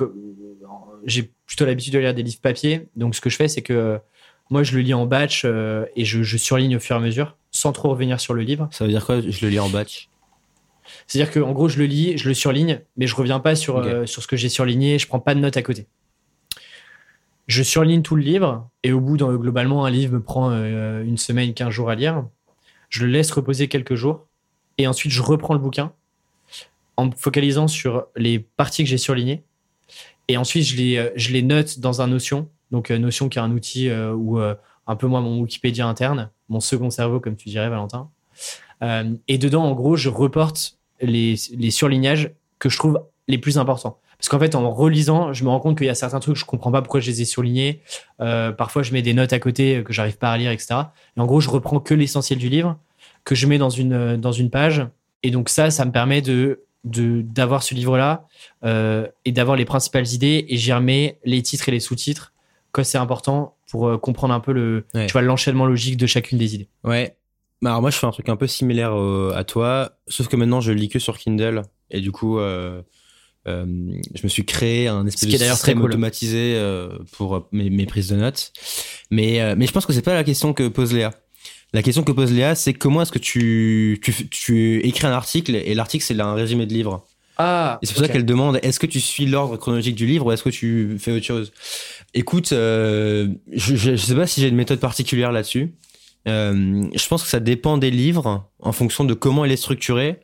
J'ai 1.05 1.31
plutôt 1.47 1.67
l'habitude 1.67 1.93
de 1.93 1.99
lire 1.99 2.15
des 2.15 2.23
livres 2.23 2.41
papier. 2.41 2.89
Donc, 2.97 3.15
ce 3.15 3.21
que 3.21 3.29
je 3.29 3.37
fais, 3.37 3.49
c'est 3.49 3.61
que 3.63 3.73
euh, 3.73 3.99
moi, 4.51 4.63
je 4.63 4.75
le 4.77 4.83
lis 4.83 4.95
en 4.95 5.07
batch 5.07 5.43
euh, 5.45 5.87
et 5.97 6.05
je, 6.05 6.23
je 6.23 6.37
surligne 6.37 6.77
au 6.77 6.81
fur 6.81 6.97
et 6.97 6.99
à 6.99 7.03
mesure, 7.03 7.37
sans 7.51 7.73
trop 7.73 7.91
revenir 7.91 8.21
sur 8.21 8.35
le 8.35 8.43
livre. 8.43 8.69
Ça 8.73 8.85
veut 8.85 8.91
dire 8.91 9.05
quoi 9.05 9.21
Je 9.21 9.45
le 9.45 9.51
lis 9.51 9.59
en 9.59 9.69
batch? 9.69 10.09
C'est-à-dire 11.07 11.33
qu'en 11.33 11.53
gros, 11.53 11.69
je 11.69 11.79
le 11.79 11.87
lis, 11.87 12.19
je 12.19 12.29
le 12.29 12.35
surligne, 12.35 12.81
mais 12.97 13.07
je 13.07 13.17
reviens 13.17 13.41
pas 13.41 13.55
sur, 13.55 13.79
euh, 13.79 14.07
sur 14.07 14.23
ce 14.23 14.29
que 14.29 14.37
j'ai 14.37 14.49
surligné, 14.49 14.99
je 14.99 15.07
prends 15.07 15.21
pas 15.21 15.35
de 15.35 15.41
notes 15.41 15.57
à 15.57 15.63
côté. 15.63 15.87
Je 17.47 17.63
surligne 17.63 18.03
tout 18.03 18.17
le 18.17 18.23
livre, 18.23 18.69
et 18.83 18.93
au 18.93 19.01
bout, 19.01 19.17
dans, 19.17 19.33
globalement, 19.35 19.85
un 19.85 19.91
livre 19.91 20.15
me 20.15 20.23
prend 20.23 20.51
euh, 20.51 21.03
une 21.05 21.19
semaine, 21.19 21.53
15 21.53 21.71
jours 21.71 21.91
à 21.91 21.95
lire. 21.95 22.25
Je 22.89 23.05
le 23.05 23.11
laisse 23.11 23.31
reposer 23.33 23.69
quelques 23.69 23.95
jours, 23.95 24.27
et 24.79 24.87
ensuite 24.87 25.13
je 25.13 25.23
reprends 25.23 25.55
le 25.55 25.61
bouquin 25.61 25.93
en 26.97 27.07
me 27.07 27.13
focalisant 27.17 27.67
sur 27.67 28.07
les 28.15 28.39
parties 28.39 28.85
que 28.85 28.91
j'ai 28.91 28.99
surlignées. 28.99 29.43
Et 30.29 30.37
ensuite, 30.37 30.65
je 30.65 30.77
les, 30.77 31.13
je 31.17 31.33
les 31.33 31.43
note 31.43 31.81
dans 31.81 32.01
un 32.01 32.07
Notion. 32.07 32.49
Donc, 32.71 32.91
euh, 32.91 32.99
Notion 32.99 33.29
qui 33.29 33.39
est 33.39 33.43
un 33.43 33.51
outil 33.51 33.89
euh, 33.89 34.13
où 34.13 34.39
euh, 34.39 34.55
un 34.87 34.97
peu 34.97 35.07
moi, 35.07 35.21
mon 35.21 35.41
Wikipédia 35.41 35.87
interne, 35.87 36.31
mon 36.49 36.61
second 36.61 36.91
cerveau, 36.91 37.21
comme 37.21 37.37
tu 37.37 37.49
dirais, 37.49 37.69
Valentin. 37.69 38.11
Et 39.29 39.39
dedans, 39.39 39.65
en 39.65 39.73
gros, 39.73 39.97
je 39.97 40.11
reporte 40.11 40.77
les, 41.01 41.37
surlignages 41.71 42.33
que 42.59 42.69
je 42.69 42.77
trouve 42.77 43.01
les 43.29 43.39
plus 43.39 43.57
importants. 43.57 43.99
Parce 44.19 44.29
qu'en 44.29 44.39
fait, 44.39 44.55
en 44.55 44.71
relisant, 44.71 45.33
je 45.33 45.43
me 45.43 45.49
rends 45.49 45.61
compte 45.61 45.79
qu'il 45.79 45.87
y 45.87 45.91
a 45.91 45.95
certains 45.95 46.21
trucs, 46.21 46.37
je 46.37 46.45
comprends 46.45 46.71
pas 46.71 46.83
pourquoi 46.83 47.01
je 47.01 47.11
les 47.11 47.23
ai 47.23 47.25
surlignés. 47.25 47.81
Parfois, 48.19 48.83
je 48.83 48.93
mets 48.93 49.01
des 49.01 49.15
notes 49.15 49.33
à 49.33 49.39
côté 49.39 49.83
que 49.87 49.95
j'arrive 49.95 50.19
pas 50.19 50.33
à 50.33 50.37
lire, 50.37 50.51
etc. 50.51 50.75
Et 51.17 51.21
en 51.21 51.25
gros, 51.25 51.41
je 51.41 51.49
reprends 51.49 51.81
que 51.81 51.95
l'essentiel 51.95 52.39
du 52.39 52.51
livre, 52.51 52.77
que 53.25 53.35
je 53.35 53.47
mets 53.47 53.57
dans 53.57 53.71
une, 53.71 54.19
dans 54.19 54.33
une 54.33 54.51
page. 54.51 54.87
Et 55.23 55.31
donc 55.31 55.49
ça, 55.49 55.71
ça 55.71 55.87
me 55.87 55.93
permet 55.93 56.21
de 56.21 56.61
d'avoir 56.85 57.63
ce 57.63 57.75
livre-là 57.75 58.29
et 58.63 59.33
d'avoir 59.33 59.57
les 59.57 59.65
principales 59.65 60.09
idées. 60.09 60.45
Et 60.51 60.59
j'y 60.59 60.75
remets 60.75 61.19
les 61.25 61.41
titres 61.41 61.71
et 61.71 61.73
les 61.73 61.81
sous-titres 61.81 62.34
quand 62.75 62.85
c'est 62.85 62.99
important 62.99 63.57
pour 63.71 63.87
euh, 63.89 63.97
comprendre 63.99 64.35
un 64.35 64.41
peu 64.41 64.53
le, 64.53 64.85
Ouais. 64.95 65.07
tu 65.07 65.13
vois, 65.13 65.23
l'enchaînement 65.23 65.65
logique 65.67 65.97
de 65.97 66.07
chacune 66.07 66.37
des 66.39 66.55
idées. 66.57 66.69
Ouais. 66.85 67.17
Bah, 67.63 67.71
alors 67.71 67.81
moi, 67.81 67.91
je 67.91 67.97
fais 67.97 68.07
un 68.07 68.11
truc 68.11 68.29
un 68.29 68.37
peu 68.37 68.47
similaire 68.47 68.93
euh, 68.95 69.33
à 69.35 69.45
toi, 69.45 69.93
sauf 70.09 70.29
que 70.29 70.37
maintenant, 70.37 70.61
je 70.61 70.73
lis 70.73 70.89
que 70.89 70.99
sur 70.99 71.17
Kindle. 71.17 71.63
Et 71.91 72.01
du 72.01 72.11
coup, 72.13 72.39
euh, 72.39 72.83
euh, 73.49 73.65
je 74.15 74.23
me 74.25 74.29
suis 74.29 74.45
créé 74.45 74.89
un 74.89 75.07
espèce 75.07 75.23
Ce 75.23 75.27
qui 75.27 75.35
est 75.35 75.39
de 75.39 75.41
d'ailleurs 75.45 75.57
très 75.57 75.67
système 75.73 75.81
cool. 75.81 75.91
automatisé 75.91 76.61
pour 77.13 77.47
mes, 77.53 77.71
mes 77.71 77.87
prises 77.87 78.09
de 78.09 78.17
notes. 78.17 78.53
Mais, 79.11 79.55
mais 79.57 79.67
je 79.67 79.73
pense 79.73 79.87
que 79.87 79.93
c'est 79.93 80.03
pas 80.03 80.15
la 80.15 80.25
question 80.25 80.53
que 80.53 80.67
pose 80.69 80.93
Léa. 80.93 81.13
La 81.73 81.83
question 81.83 82.03
que 82.05 82.13
pose 82.13 82.33
Léa, 82.33 82.55
c'est 82.55 82.73
comment 82.75 83.03
est-ce 83.03 83.13
que 83.13 83.19
tu, 83.19 84.01
tu, 84.03 84.29
tu 84.29 84.81
écris 84.87 85.07
un 85.07 85.13
article 85.13 85.55
et 85.57 85.75
l'article, 85.75 86.05
c'est 86.05 86.19
un 86.21 86.35
résumé 86.35 86.67
de 86.67 86.73
livre. 86.73 87.05
Ah, 87.37 87.81
Et 87.83 87.87
c'est 87.87 87.95
pour 87.95 88.03
ça 88.05 88.09
qu'elle 88.09 88.25
demande 88.25 88.61
est-ce 88.63 88.79
que 88.79 88.87
tu 88.87 89.01
suis 89.01 89.27
l'ordre 89.27 89.57
chronologique 89.57 89.97
du 89.97 90.07
livre 90.07 90.27
ou 90.27 90.33
est-ce 90.33 90.45
que 90.45 90.51
tu 90.51 90.97
fais 91.01 91.11
autre 91.11 91.25
chose? 91.27 91.53
Écoute, 92.15 92.53
euh, 92.53 93.29
je, 93.53 93.75
je 93.77 93.97
sais 93.97 94.15
pas 94.15 94.27
si 94.27 94.41
j'ai 94.41 94.49
une 94.49 94.55
méthode 94.57 94.79
particulière 94.81 95.33
là-dessus. 95.33 95.75
Euh, 96.29 96.85
je 96.95 97.09
pense 97.09 97.23
que 97.23 97.29
ça 97.29 97.41
dépend 97.41 97.77
des 97.77 97.91
livres 97.91 98.49
en 98.61 98.73
fonction 98.73 99.05
de 99.05 99.15
comment 99.15 99.45
il 99.45 99.53
est 99.53 99.57
structuré. 99.57 100.21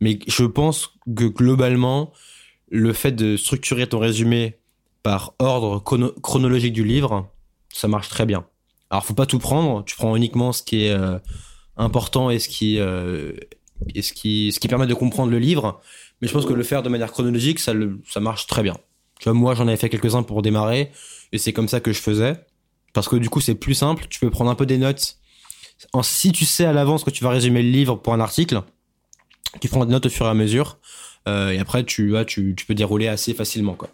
Mais 0.00 0.18
je 0.26 0.44
pense 0.44 0.94
que 1.16 1.24
globalement, 1.24 2.12
le 2.70 2.92
fait 2.92 3.12
de 3.12 3.36
structurer 3.36 3.86
ton 3.86 3.98
résumé 3.98 4.56
par 5.02 5.34
ordre 5.38 5.80
chrono- 5.80 6.12
chronologique 6.22 6.72
du 6.72 6.82
livre, 6.84 7.28
ça 7.72 7.88
marche 7.88 8.08
très 8.08 8.26
bien. 8.26 8.44
Alors, 8.90 9.04
faut 9.04 9.14
pas 9.14 9.26
tout 9.26 9.38
prendre. 9.38 9.84
Tu 9.84 9.94
prends 9.96 10.16
uniquement 10.16 10.52
ce 10.52 10.62
qui 10.62 10.86
est 10.86 10.90
euh, 10.90 11.18
important 11.76 12.30
et 12.30 12.38
ce 12.38 12.48
qui, 12.48 12.78
euh, 12.78 13.32
et 13.94 14.02
ce 14.02 14.12
qui, 14.12 14.50
ce 14.50 14.58
qui 14.60 14.68
permet 14.68 14.86
de 14.86 14.94
comprendre 14.94 15.30
le 15.30 15.38
livre. 15.38 15.80
Mais 16.20 16.28
je 16.28 16.32
pense 16.32 16.46
que 16.46 16.52
le 16.54 16.62
faire 16.62 16.82
de 16.82 16.88
manière 16.88 17.12
chronologique, 17.12 17.58
ça, 17.58 17.74
le- 17.74 18.00
ça 18.08 18.20
marche 18.20 18.46
très 18.46 18.62
bien. 18.62 18.76
Tu 19.20 19.24
vois, 19.24 19.34
moi, 19.34 19.54
j'en 19.54 19.68
avais 19.68 19.76
fait 19.76 19.88
quelques-uns 19.90 20.22
pour 20.24 20.42
démarrer, 20.42 20.90
et 21.34 21.38
c'est 21.38 21.52
comme 21.52 21.68
ça 21.68 21.80
que 21.80 21.92
je 21.92 22.00
faisais. 22.00 22.36
Parce 22.94 23.08
que 23.08 23.16
du 23.16 23.28
coup, 23.28 23.40
c'est 23.40 23.54
plus 23.56 23.74
simple. 23.74 24.06
Tu 24.08 24.20
peux 24.20 24.30
prendre 24.30 24.50
un 24.50 24.54
peu 24.54 24.66
des 24.66 24.78
notes. 24.78 25.16
En, 25.92 26.02
si 26.02 26.30
tu 26.32 26.44
sais 26.44 26.64
à 26.64 26.72
l'avance 26.72 27.02
que 27.04 27.10
tu 27.10 27.24
vas 27.24 27.30
résumer 27.30 27.62
le 27.62 27.70
livre 27.70 27.96
pour 27.96 28.14
un 28.14 28.20
article, 28.20 28.62
tu 29.60 29.68
prends 29.68 29.84
des 29.84 29.92
notes 29.92 30.06
au 30.06 30.10
fur 30.10 30.26
et 30.26 30.30
à 30.30 30.34
mesure. 30.34 30.78
euh, 31.28 31.50
et 31.50 31.58
après, 31.58 31.84
tu, 31.84 32.10
vois, 32.10 32.24
tu, 32.24 32.54
tu 32.56 32.64
peux 32.66 32.74
dérouler 32.74 33.08
assez 33.08 33.34
facilement. 33.34 33.74
Quoi. 33.74 33.88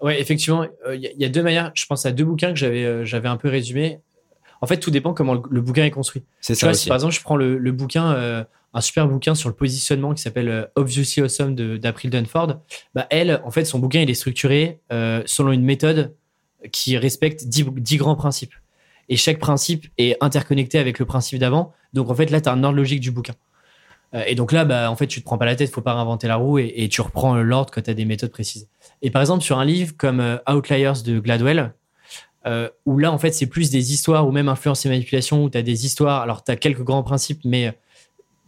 Ouais, 0.00 0.20
effectivement, 0.20 0.64
il 0.92 1.00
y, 1.00 1.06
a- 1.06 1.12
y 1.16 1.24
a 1.24 1.28
deux 1.28 1.42
manières. 1.42 1.72
Je 1.74 1.86
pense 1.86 2.04
à 2.04 2.12
deux 2.12 2.24
bouquins 2.24 2.50
que 2.52 2.58
j'avais 2.58 2.84
euh, 2.84 3.04
j'avais 3.04 3.28
un 3.28 3.36
peu 3.38 3.48
résumés. 3.48 4.00
En 4.60 4.66
fait, 4.66 4.78
tout 4.78 4.90
dépend 4.90 5.14
comment 5.14 5.34
le, 5.34 5.42
le 5.50 5.60
bouquin 5.62 5.84
est 5.84 5.90
construit. 5.90 6.22
C'est 6.40 6.54
ça 6.54 6.66
vois, 6.66 6.72
aussi. 6.72 6.82
si 6.82 6.88
par 6.88 6.96
exemple 6.96 7.14
je 7.14 7.20
prends 7.22 7.36
le, 7.36 7.56
le 7.58 7.72
bouquin, 7.72 8.12
euh, 8.12 8.44
un 8.74 8.80
super 8.80 9.06
bouquin 9.08 9.34
sur 9.34 9.48
le 9.48 9.54
positionnement 9.54 10.12
qui 10.14 10.20
s'appelle 10.22 10.48
euh, 10.48 10.64
Obviously 10.74 11.22
Awesome 11.22 11.54
de- 11.54 11.76
d'April 11.78 12.10
Dunford, 12.10 12.60
bah 12.94 13.06
elle, 13.10 13.40
en 13.44 13.50
fait, 13.50 13.64
son 13.64 13.78
bouquin 13.78 14.00
il 14.02 14.10
est 14.10 14.14
structuré 14.14 14.80
euh, 14.92 15.22
selon 15.26 15.52
une 15.52 15.64
méthode 15.64 16.14
qui 16.72 16.96
respecte 16.96 17.44
10, 17.44 17.66
10 17.76 17.96
grands 17.96 18.16
principes. 18.16 18.54
Et 19.08 19.16
chaque 19.16 19.38
principe 19.38 19.88
est 19.98 20.16
interconnecté 20.20 20.78
avec 20.78 20.98
le 20.98 21.04
principe 21.04 21.38
d'avant. 21.38 21.72
Donc 21.92 22.10
en 22.10 22.14
fait, 22.14 22.30
là, 22.30 22.40
tu 22.40 22.48
as 22.48 22.52
un 22.52 22.64
ordre 22.64 22.76
logique 22.76 23.00
du 23.00 23.10
bouquin. 23.10 23.34
Euh, 24.14 24.22
et 24.26 24.34
donc 24.34 24.52
là, 24.52 24.64
bah, 24.64 24.90
en 24.90 24.96
fait, 24.96 25.06
tu 25.06 25.20
te 25.20 25.24
prends 25.24 25.38
pas 25.38 25.44
la 25.44 25.56
tête, 25.56 25.70
faut 25.70 25.80
pas 25.80 25.94
réinventer 25.94 26.28
la 26.28 26.36
roue 26.36 26.58
et, 26.58 26.88
tu 26.90 27.00
reprends 27.00 27.36
euh, 27.36 27.42
l'ordre 27.42 27.70
quand 27.72 27.82
tu 27.82 27.90
as 27.90 27.94
des 27.94 28.04
méthodes 28.04 28.30
précises. 28.30 28.68
Et 29.02 29.10
par 29.10 29.22
exemple, 29.22 29.42
sur 29.42 29.58
un 29.58 29.64
livre 29.64 29.94
comme 29.96 30.20
euh, 30.20 30.36
Outliers 30.48 31.02
de 31.04 31.18
Gladwell, 31.18 31.74
où 32.84 32.98
là, 32.98 33.10
en 33.10 33.16
fait, 33.16 33.32
c'est 33.32 33.46
plus 33.46 33.70
des 33.70 33.94
histoires 33.94 34.28
ou 34.28 34.30
même 34.30 34.50
influence 34.50 34.84
et 34.84 34.90
manipulation, 34.90 35.44
où 35.44 35.50
tu 35.50 35.56
as 35.56 35.62
des 35.62 35.86
histoires. 35.86 36.20
Alors, 36.20 36.44
tu 36.44 36.52
as 36.52 36.56
quelques 36.56 36.82
grands 36.82 37.02
principes, 37.02 37.40
mais 37.46 37.72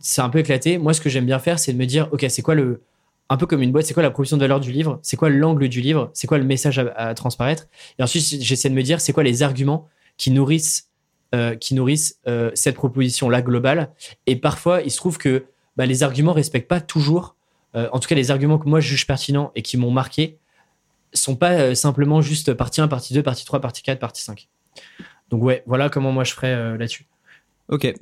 c'est 0.01 0.21
un 0.21 0.29
peu 0.29 0.39
éclaté. 0.39 0.77
Moi, 0.77 0.93
ce 0.93 1.01
que 1.01 1.09
j'aime 1.09 1.25
bien 1.25 1.39
faire, 1.39 1.59
c'est 1.59 1.73
de 1.73 1.79
me 1.79 1.87
dire, 1.87 2.09
OK, 2.13 2.27
c'est 2.29 2.43
quoi 2.43 2.55
le. 2.55 2.83
Un 3.29 3.37
peu 3.37 3.47
comme 3.47 3.63
une 3.63 3.73
boîte, 3.73 3.87
c'est 3.87 3.95
quoi 3.95 4.05
la 4.05 4.11
proposition 4.11 4.37
de 4.37 4.43
valeur 4.43 4.61
du 4.61 4.71
livre? 4.71 5.01
C'est 5.03 5.17
quoi 5.17 5.31
l'angle 5.31 5.69
du 5.69 5.81
livre? 5.81 6.11
C'est 6.15 6.27
quoi 6.27 6.39
le 6.39 6.45
message 6.45 6.79
à, 6.79 7.15
transparaître? 7.15 7.67
Et 7.99 8.03
ensuite, 8.03 8.41
j'essaie 8.41 8.71
de 8.71 8.75
me 8.75 8.83
dire, 8.83 9.01
c'est 9.01 9.13
quoi 9.13 9.25
les 9.25 9.43
arguments 9.43 9.89
qui 10.17 10.31
nourrissent, 10.31 10.91
euh, 11.35 11.57
qui 11.57 11.75
nourrissent 11.75 12.21
euh, 12.29 12.53
cette 12.55 12.77
proposition-là 12.77 13.43
globale? 13.43 13.93
Et 14.27 14.37
parfois, 14.37 14.83
il 14.83 14.93
se 14.93 14.97
trouve 14.97 15.19
que 15.19 15.47
bah, 15.77 15.87
les 15.87 16.05
arguments 16.05 16.33
respectent 16.33 16.69
pas 16.69 16.81
toujours, 16.81 17.35
euh, 17.75 17.89
en 17.93 17.99
tout 17.99 18.09
cas, 18.09 18.15
les 18.15 18.31
arguments 18.31 18.59
que 18.59 18.69
moi 18.69 18.79
je 18.79 18.89
juge 18.89 19.09
pertinents 19.09 19.51
et 19.57 19.63
qui 19.63 19.77
m'ont 19.77 19.91
marqué, 19.91 20.39
sont 21.13 21.35
pas 21.35 21.75
simplement 21.75 22.21
juste 22.21 22.55
partie 22.55 22.81
1, 22.81 22.89
partie 22.89 23.13
2, 23.13 23.23
partie 23.23 23.45
3, 23.45 23.61
partie 23.61 23.83
4, 23.83 23.99
partie 23.99 24.23
5. 24.23 24.49
Donc 25.31 25.43
ouais, 25.43 25.65
voilà 25.67 25.89
comment 25.89 26.13
moi 26.13 26.25
je 26.25 26.33
ferais 26.33 26.77
là-dessus. 26.77 27.07
Ok. 27.69 27.93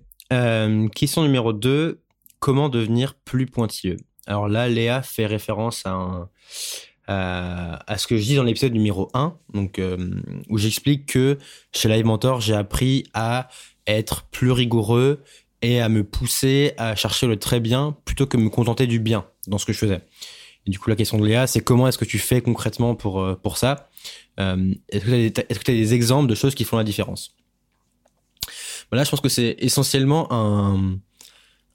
Question 0.94 1.22
numéro 1.22 1.52
2. 1.52 2.00
Comment 2.40 2.68
devenir 2.68 3.14
plus 3.14 3.46
pointilleux? 3.46 3.96
Alors 4.26 4.48
là, 4.48 4.68
Léa 4.68 5.02
fait 5.02 5.26
référence 5.26 5.82
à, 5.86 6.28
à, 7.06 7.98
ce 7.98 8.06
que 8.06 8.16
je 8.16 8.22
dis 8.22 8.36
dans 8.36 8.42
l'épisode 8.42 8.72
numéro 8.72 9.10
1, 9.14 9.36
donc, 9.52 9.78
euh, 9.78 9.96
où 10.48 10.58
j'explique 10.58 11.06
que 11.06 11.38
chez 11.72 11.88
Live 11.88 12.06
Mentor, 12.06 12.40
j'ai 12.40 12.54
appris 12.54 13.04
à 13.12 13.48
être 13.86 14.24
plus 14.30 14.50
rigoureux 14.50 15.22
et 15.60 15.80
à 15.80 15.88
me 15.88 16.04
pousser 16.04 16.72
à 16.78 16.96
chercher 16.96 17.26
le 17.26 17.38
très 17.38 17.60
bien 17.60 17.96
plutôt 18.04 18.26
que 18.26 18.36
me 18.36 18.48
contenter 18.48 18.86
du 18.86 18.98
bien 18.98 19.26
dans 19.46 19.58
ce 19.58 19.66
que 19.66 19.72
je 19.72 19.78
faisais. 19.78 20.00
Et 20.66 20.70
du 20.70 20.78
coup, 20.78 20.88
la 20.88 20.96
question 20.96 21.18
de 21.18 21.26
Léa, 21.26 21.46
c'est 21.46 21.60
comment 21.60 21.86
est-ce 21.86 21.98
que 21.98 22.06
tu 22.06 22.18
fais 22.18 22.40
concrètement 22.40 22.94
pour, 22.94 23.20
euh, 23.20 23.34
pour 23.34 23.58
ça 23.58 23.90
Euh, 24.40 24.74
Est-ce 24.88 25.04
que 25.04 25.28
tu 25.64 25.70
as, 25.70 25.74
des- 25.74 25.94
exemples 25.94 26.28
de 26.28 26.34
choses 26.34 26.54
qui 26.54 26.64
font 26.64 26.76
la 26.76 26.84
différence? 26.84 27.36
Bah 28.90 28.96
Là, 28.96 29.04
je 29.04 29.10
pense 29.10 29.20
que 29.20 29.28
c'est 29.28 29.56
essentiellement 29.58 30.26
un, 30.32 30.98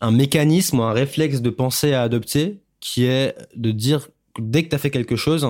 un 0.02 0.12
mécanisme 0.12 0.80
un 0.80 0.94
réflexe 0.94 1.42
de 1.42 1.50
pensée 1.50 1.94
à 1.94 2.04
adopter 2.04 2.60
qui 2.80 3.06
est 3.06 3.36
de 3.56 3.72
dire 3.72 4.08
que 4.34 4.42
dès 4.42 4.64
que 4.64 4.70
tu 4.70 4.76
as 4.76 4.80
fait 4.80 4.92
quelque 4.92 5.16
chose, 5.16 5.48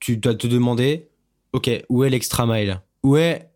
tu 0.00 0.16
dois 0.16 0.34
te 0.34 0.46
demander 0.46 1.08
ok, 1.52 1.84
où 1.88 2.04
est 2.04 2.10
l'extra 2.10 2.46
mile? 2.46 2.80
Où 3.02 3.16
est 3.16 3.50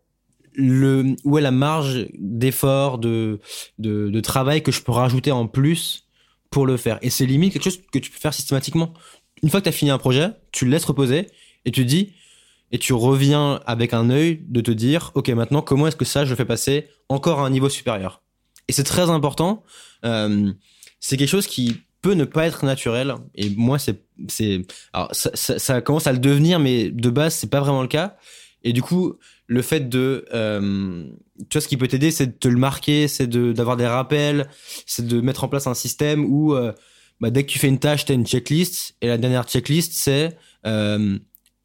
le, 0.53 1.15
où 1.23 1.37
est 1.37 1.41
la 1.41 1.51
marge 1.51 2.07
d'effort, 2.13 2.97
de, 2.99 3.39
de, 3.79 4.09
de 4.09 4.19
travail 4.19 4.61
que 4.61 4.71
je 4.71 4.81
peux 4.81 4.91
rajouter 4.91 5.31
en 5.31 5.47
plus 5.47 6.07
pour 6.49 6.65
le 6.65 6.77
faire? 6.77 6.99
Et 7.01 7.09
c'est 7.09 7.25
limite 7.25 7.53
quelque 7.53 7.63
chose 7.63 7.81
que 7.91 7.99
tu 7.99 8.11
peux 8.11 8.19
faire 8.19 8.33
systématiquement. 8.33 8.93
Une 9.41 9.49
fois 9.49 9.59
que 9.59 9.65
tu 9.65 9.69
as 9.69 9.73
fini 9.73 9.91
un 9.91 9.97
projet, 9.97 10.29
tu 10.51 10.65
le 10.65 10.71
laisses 10.71 10.85
reposer 10.85 11.27
et 11.65 11.71
tu 11.71 11.85
dis, 11.85 12.13
et 12.71 12.79
tu 12.79 12.93
reviens 12.93 13.61
avec 13.65 13.93
un 13.93 14.09
œil 14.09 14.43
de 14.47 14.61
te 14.61 14.71
dire, 14.71 15.11
ok, 15.13 15.29
maintenant, 15.29 15.61
comment 15.61 15.87
est-ce 15.87 15.95
que 15.95 16.05
ça, 16.05 16.25
je 16.25 16.33
fais 16.33 16.45
passer 16.45 16.87
encore 17.07 17.39
à 17.39 17.45
un 17.45 17.49
niveau 17.51 17.69
supérieur? 17.69 18.22
Et 18.67 18.73
c'est 18.73 18.83
très 18.83 19.09
important. 19.09 19.63
Euh, 20.05 20.51
c'est 20.99 21.17
quelque 21.17 21.29
chose 21.29 21.47
qui 21.47 21.81
peut 22.01 22.13
ne 22.13 22.25
pas 22.25 22.45
être 22.45 22.65
naturel. 22.65 23.15
Et 23.35 23.49
moi, 23.51 23.79
c'est, 23.79 24.03
c'est, 24.27 24.61
alors 24.91 25.09
ça, 25.13 25.31
ça, 25.33 25.59
ça 25.59 25.81
commence 25.81 26.07
à 26.07 26.11
le 26.11 26.19
devenir, 26.19 26.59
mais 26.59 26.89
de 26.89 27.09
base, 27.09 27.35
c'est 27.35 27.49
pas 27.49 27.61
vraiment 27.61 27.81
le 27.81 27.87
cas. 27.87 28.17
Et 28.63 28.73
du 28.73 28.81
coup, 28.81 29.17
le 29.47 29.61
fait 29.61 29.89
de, 29.89 30.25
euh, 30.33 31.05
tu 31.49 31.57
vois, 31.57 31.61
ce 31.61 31.67
qui 31.67 31.77
peut 31.77 31.87
t'aider, 31.87 32.11
c'est 32.11 32.27
de 32.27 32.31
te 32.31 32.47
le 32.47 32.57
marquer, 32.57 33.07
c'est 33.07 33.27
de 33.27 33.51
d'avoir 33.51 33.77
des 33.77 33.87
rappels, 33.87 34.47
c'est 34.85 35.05
de 35.05 35.21
mettre 35.21 35.43
en 35.43 35.47
place 35.47 35.67
un 35.67 35.73
système 35.73 36.25
où, 36.25 36.53
euh, 36.53 36.71
bah, 37.19 37.29
dès 37.29 37.45
que 37.45 37.51
tu 37.51 37.59
fais 37.59 37.67
une 37.67 37.79
tâche, 37.79 38.05
t'as 38.05 38.13
une 38.13 38.25
checklist, 38.25 38.95
et 39.01 39.07
la 39.07 39.17
dernière 39.17 39.43
checklist, 39.45 39.93
c'est 39.93 40.37
euh, 40.65 41.17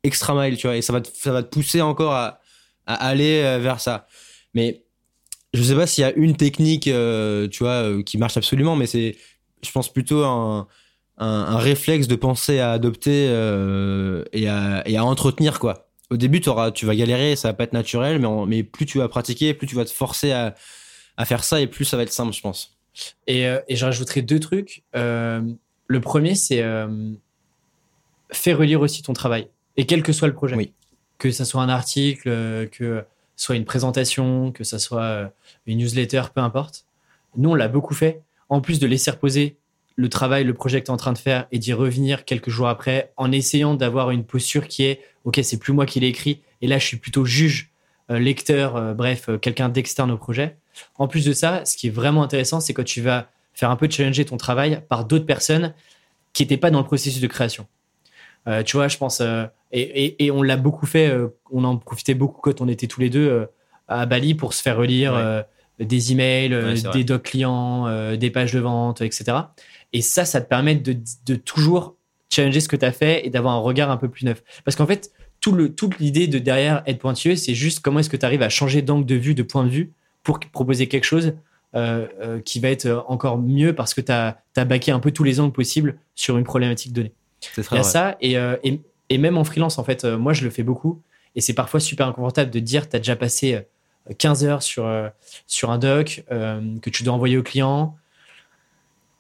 extra 0.03 0.35
mile, 0.35 0.57
tu 0.57 0.67
vois, 0.67 0.77
et 0.77 0.83
ça 0.83 0.93
va 0.93 1.01
te, 1.01 1.09
ça 1.15 1.33
va 1.33 1.43
te 1.43 1.49
pousser 1.49 1.81
encore 1.81 2.13
à, 2.13 2.41
à 2.87 2.95
aller 2.95 3.43
euh, 3.45 3.59
vers 3.59 3.81
ça. 3.81 4.07
Mais 4.55 4.85
je 5.55 5.63
sais 5.63 5.75
pas 5.75 5.87
s'il 5.87 6.03
y 6.03 6.05
a 6.05 6.13
une 6.13 6.37
technique, 6.37 6.89
euh, 6.89 7.49
tu 7.49 7.63
vois, 7.63 7.83
euh, 7.83 8.03
qui 8.03 8.19
marche 8.19 8.37
absolument, 8.37 8.77
mais 8.77 8.87
c'est, 8.87 9.17
je 9.63 9.71
pense 9.71 9.93
plutôt 9.93 10.25
un, 10.25 10.69
un, 11.17 11.27
un 11.27 11.59
réflexe 11.59 12.07
de 12.07 12.17
penser 12.17 12.59
à 12.59 12.73
adopter 12.73 13.29
euh, 13.29 14.25
et, 14.33 14.49
à, 14.49 14.83
et 14.87 14.97
à 14.97 15.05
entretenir, 15.05 15.59
quoi 15.59 15.87
au 16.11 16.17
début, 16.17 16.41
auras, 16.47 16.71
tu 16.71 16.87
vas 16.87 16.97
galérer, 16.97 17.37
ça 17.37 17.49
va 17.49 17.55
pas 17.55 17.65
être 17.65 17.75
naturel, 17.75 18.19
mais, 18.19 18.29
mais 18.47 18.63
plus 18.63 18.87
tu 18.87 18.97
vas 18.97 19.09
pratiquer, 19.09 19.53
plus 19.53 19.67
tu 19.67 19.75
vas 19.75 19.85
te 19.85 19.91
forcer 19.91 20.33
à, 20.33 20.55
à 21.19 21.25
faire 21.27 21.45
ça 21.45 21.61
et 21.61 21.67
plus 21.67 21.85
ça 21.85 21.99
va 21.99 22.03
être 22.03 22.13
simple, 22.13 22.33
je 22.33 22.41
pense. 22.41 22.79
Et, 23.27 23.43
et 23.43 23.77
je 23.77 23.85
rajouterai 23.85 24.23
deux 24.23 24.41
trucs. 24.41 24.85
Le 24.95 26.01
premier, 26.01 26.35
c'est 26.35 26.65
fais 28.33 28.55
relire 28.55 28.81
aussi 28.81 29.03
ton 29.03 29.13
travail, 29.13 29.49
et 29.77 29.85
quel 29.85 30.03
que 30.03 30.15
soit 30.15 30.29
le 30.29 30.35
projet. 30.35 30.57
Oui. 30.57 30.73
Que 31.19 31.31
ça 31.31 31.45
soit 31.45 31.61
un 31.61 31.69
article, 31.69 32.31
que 32.73 33.05
soit 33.39 33.57
une 33.57 33.64
présentation, 33.64 34.53
que 34.53 34.64
ça 34.64 34.78
soit 34.78 35.03
euh, 35.03 35.28
une 35.66 35.78
newsletter, 35.78 36.24
peu 36.34 36.41
importe. 36.41 36.84
Nous, 37.36 37.49
on 37.49 37.55
l'a 37.55 37.68
beaucoup 37.68 37.95
fait. 37.95 38.20
En 38.51 38.61
plus 38.61 38.80
de 38.80 38.86
laisser 38.86 39.11
reposer 39.11 39.57
le 39.97 40.09
travail, 40.09 40.45
le 40.45 40.55
projet 40.55 40.80
que 40.80 40.86
tu 40.86 40.91
es 40.91 40.95
en 40.95 40.99
train 40.99 41.12
de 41.12 41.18
faire 41.18 41.47
et 41.53 41.59
d'y 41.59 41.72
revenir 41.72 42.24
quelques 42.24 42.51
jours 42.51 42.68
après 42.68 43.12
en 43.16 43.30
essayant 43.32 43.74
d'avoir 43.74 44.11
une 44.11 44.24
posture 44.24 44.66
qui 44.66 44.84
est 44.84 45.01
OK, 45.24 45.39
c'est 45.43 45.59
plus 45.59 45.72
moi 45.72 45.86
qui 45.86 46.01
l'ai 46.01 46.09
écrit 46.09 46.41
et 46.62 46.66
là 46.66 46.78
je 46.78 46.86
suis 46.86 46.97
plutôt 46.97 47.24
juge, 47.24 47.70
euh, 48.11 48.18
lecteur, 48.18 48.76
euh, 48.76 48.95
bref, 48.95 49.28
quelqu'un 49.41 49.68
d'externe 49.68 50.11
au 50.11 50.16
projet. 50.16 50.57
En 50.97 51.09
plus 51.09 51.24
de 51.24 51.32
ça, 51.32 51.64
ce 51.64 51.76
qui 51.76 51.89
est 51.89 51.91
vraiment 51.91 52.22
intéressant, 52.22 52.61
c'est 52.61 52.74
quand 52.74 52.84
tu 52.84 53.03
vas 53.03 53.28
faire 53.55 53.70
un 53.70 53.76
peu 53.76 53.89
challenger 53.91 54.24
ton 54.24 54.36
travail 54.36 54.82
par 54.89 55.05
d'autres 55.05 55.26
personnes 55.26 55.74
qui 56.32 56.45
n'étaient 56.45 56.57
pas 56.57 56.70
dans 56.70 56.78
le 56.78 56.86
processus 56.86 57.20
de 57.20 57.26
création. 57.26 57.66
Euh, 58.49 58.63
tu 58.63 58.77
vois, 58.77 58.89
je 58.89 58.97
pense, 58.97 59.21
euh, 59.21 59.45
et, 59.73 59.81
et, 59.81 60.25
et 60.25 60.31
on 60.31 60.43
l'a 60.43 60.57
beaucoup 60.57 60.87
fait, 60.87 61.09
euh, 61.09 61.29
on 61.53 61.65
en 61.65 61.77
profitait 61.77 62.15
beaucoup 62.15 62.41
quand 62.41 62.61
on 62.61 62.69
était 62.69 62.87
tous 62.87 63.01
les 63.01 63.11
deux 63.11 63.47
à 63.87 64.07
Bali 64.07 64.35
pour 64.35 64.55
se 64.55 64.63
faire 64.63 64.77
relire 64.77 65.13
Ouais. 65.15 65.87
des 65.87 66.13
emails, 66.13 66.55
Ouais, 66.55 66.77
c'est 66.77 66.87
vrai. 66.89 66.99
des 66.99 67.05
docs 67.05 67.23
clients, 67.23 68.17
des 68.17 68.31
pages 68.31 68.53
de 68.53 68.59
vente, 68.61 69.01
etc. 69.03 69.37
Et 69.93 70.03
ça, 70.03 70.25
ça 70.25 70.41
te 70.41 70.49
permet 70.49 70.75
de, 70.75 70.97
de 71.27 71.35
toujours 71.37 71.97
challenger 72.31 72.61
ce 72.61 72.69
que 72.69 72.77
tu 72.77 72.85
as 72.85 72.93
fait 72.93 73.27
et 73.27 73.31
d'avoir 73.31 73.55
un 73.55 73.61
regard 73.61 73.91
un 73.91 73.97
peu 73.97 74.09
plus 74.09 74.25
neuf. 74.25 74.43
Parce 74.65 74.77
qu'en 74.77 74.87
fait, 74.87 75.13
tout 75.41 75.53
le, 75.53 75.75
toute 75.75 75.99
l'idée 75.99 76.27
de 76.27 76.39
derrière 76.39 76.83
être 76.87 76.99
pointilleux, 76.99 77.37
c'est 77.37 77.55
juste 77.55 77.81
comment 77.81 78.01
est-ce 78.01 78.11
que 78.11 78.17
tu 78.17 78.27
arrives 78.27 78.43
à 78.43 78.49
changer 78.49 78.83
d'angle 78.83 79.07
de 79.07 79.15
vue, 79.15 79.35
de 79.35 79.43
point 79.43 79.65
de 79.65 79.71
vue, 79.71 79.93
pour 80.23 80.41
proposer 80.41 80.89
quelque 80.89 81.05
chose 81.05 81.35
euh, 81.75 82.07
euh, 82.21 82.41
qui 82.41 82.61
va 82.61 82.71
être 82.71 83.05
encore 83.09 83.39
mieux 83.39 83.75
parce 83.75 83.95
que 83.95 84.01
tu 84.01 84.11
as, 84.13 84.39
baqué 84.65 84.91
un 84.91 85.01
peu 85.01 85.11
tous 85.13 85.25
les 85.25 85.39
angles 85.39 85.53
possibles 85.53 85.99
sur 86.15 86.37
une 86.39 86.45
problématique 86.45 86.93
donnée. 86.93 87.13
Il 87.43 87.61
y 87.61 87.61
a 87.61 87.62
vrai. 87.62 87.82
ça, 87.82 88.16
et, 88.20 88.36
euh, 88.39 88.57
et, 88.64 88.80
et 89.09 89.18
même 89.18 89.39
en 89.39 89.45
freelance, 89.45 89.78
en 89.78 89.84
fait, 89.84 90.05
euh, 90.05 90.18
moi 90.18 90.32
je 90.32 90.45
le 90.45 90.51
fais 90.51 90.62
beaucoup, 90.62 91.03
et 91.34 91.41
c'est 91.41 91.55
parfois 91.55 91.80
super 91.80 92.09
inconfortable 92.09 92.51
de 92.51 92.59
dire 92.61 92.89
tu 92.89 92.97
as 92.97 92.99
déjà 92.99 93.16
passé 93.16 93.55
euh, 93.55 93.61
15 94.16 94.45
heures 94.45 94.62
sur, 94.62 94.86
euh, 94.86 95.09
sur 95.47 95.70
un 95.70 95.78
doc 95.78 96.24
euh, 96.30 96.61
que 96.80 96.91
tu 96.91 97.03
dois 97.03 97.14
envoyer 97.14 97.36
au 97.36 97.43
client. 97.43 97.97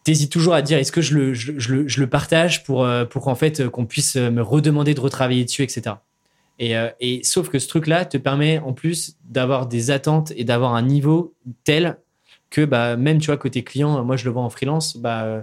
T'hésites 0.04 0.32
toujours 0.32 0.54
à 0.54 0.62
dire 0.62 0.78
est-ce 0.78 0.92
que 0.92 1.02
je 1.02 1.14
le, 1.14 1.34
je, 1.34 1.58
je 1.58 1.74
le, 1.74 1.88
je 1.88 2.00
le 2.00 2.06
partage 2.06 2.64
pour, 2.64 2.84
euh, 2.84 3.04
pour 3.04 3.24
qu'en 3.24 3.34
fait 3.34 3.60
euh, 3.60 3.68
qu'on 3.68 3.84
puisse 3.84 4.16
euh, 4.16 4.30
me 4.30 4.42
redemander 4.42 4.94
de 4.94 5.00
retravailler 5.00 5.44
dessus, 5.44 5.62
etc. 5.62 5.96
Et, 6.58 6.76
euh, 6.76 6.88
et 7.00 7.20
sauf 7.24 7.50
que 7.50 7.58
ce 7.58 7.68
truc-là 7.68 8.04
te 8.04 8.16
permet 8.16 8.58
en 8.58 8.72
plus 8.72 9.16
d'avoir 9.24 9.66
des 9.66 9.90
attentes 9.90 10.32
et 10.36 10.44
d'avoir 10.44 10.74
un 10.74 10.82
niveau 10.82 11.34
tel 11.64 11.98
que 12.50 12.64
bah, 12.64 12.96
même 12.96 13.18
tu 13.18 13.26
vois 13.26 13.36
côté 13.36 13.62
client, 13.62 14.02
moi 14.04 14.16
je 14.16 14.24
le 14.24 14.30
vois 14.30 14.42
en 14.42 14.50
freelance, 14.50 14.96
bah, 14.96 15.24
euh, 15.24 15.42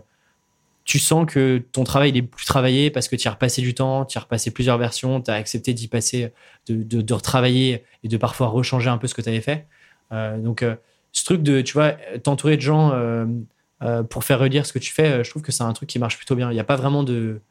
tu 0.85 0.99
sens 0.99 1.25
que 1.25 1.57
ton 1.71 1.83
travail 1.83 2.11
il 2.11 2.17
est 2.17 2.21
plus 2.21 2.45
travaillé 2.45 2.91
parce 2.91 3.07
que 3.07 3.15
tu 3.15 3.27
as 3.27 3.31
repassé 3.31 3.61
du 3.61 3.73
temps, 3.73 4.05
tu 4.05 4.17
as 4.19 4.21
repassé 4.21 4.51
plusieurs 4.51 4.77
versions, 4.77 5.19
tu 5.19 5.31
as 5.31 5.33
accepté 5.33 5.73
d'y 5.73 5.87
passer, 5.87 6.31
de, 6.67 6.83
de, 6.83 7.01
de 7.01 7.13
retravailler 7.13 7.83
et 8.03 8.07
de 8.07 8.17
parfois 8.17 8.47
rechanger 8.47 8.89
un 8.89 8.99
peu 8.99 9.07
ce 9.07 9.15
que 9.15 9.21
tu 9.21 9.29
avais 9.29 9.41
fait. 9.41 9.67
Euh, 10.11 10.37
donc, 10.37 10.61
euh, 10.61 10.75
ce 11.11 11.25
truc 11.25 11.41
de, 11.41 11.61
tu 11.61 11.73
vois, 11.73 11.93
t'entourer 12.23 12.55
de 12.55 12.61
gens 12.61 12.91
euh, 12.93 14.03
pour 14.03 14.23
faire 14.23 14.39
relire 14.39 14.65
ce 14.65 14.73
que 14.73 14.79
tu 14.79 14.91
fais, 14.91 15.23
je 15.23 15.29
trouve 15.29 15.41
que 15.41 15.51
c'est 15.51 15.63
un 15.63 15.73
truc 15.73 15.89
qui 15.89 15.97
marche 15.97 16.17
plutôt 16.17 16.35
bien. 16.35 16.51
Il 16.51 16.53
n'y 16.53 16.59
a 16.59 16.65
pas 16.65 16.75
vraiment 16.75 17.03
de. 17.03 17.41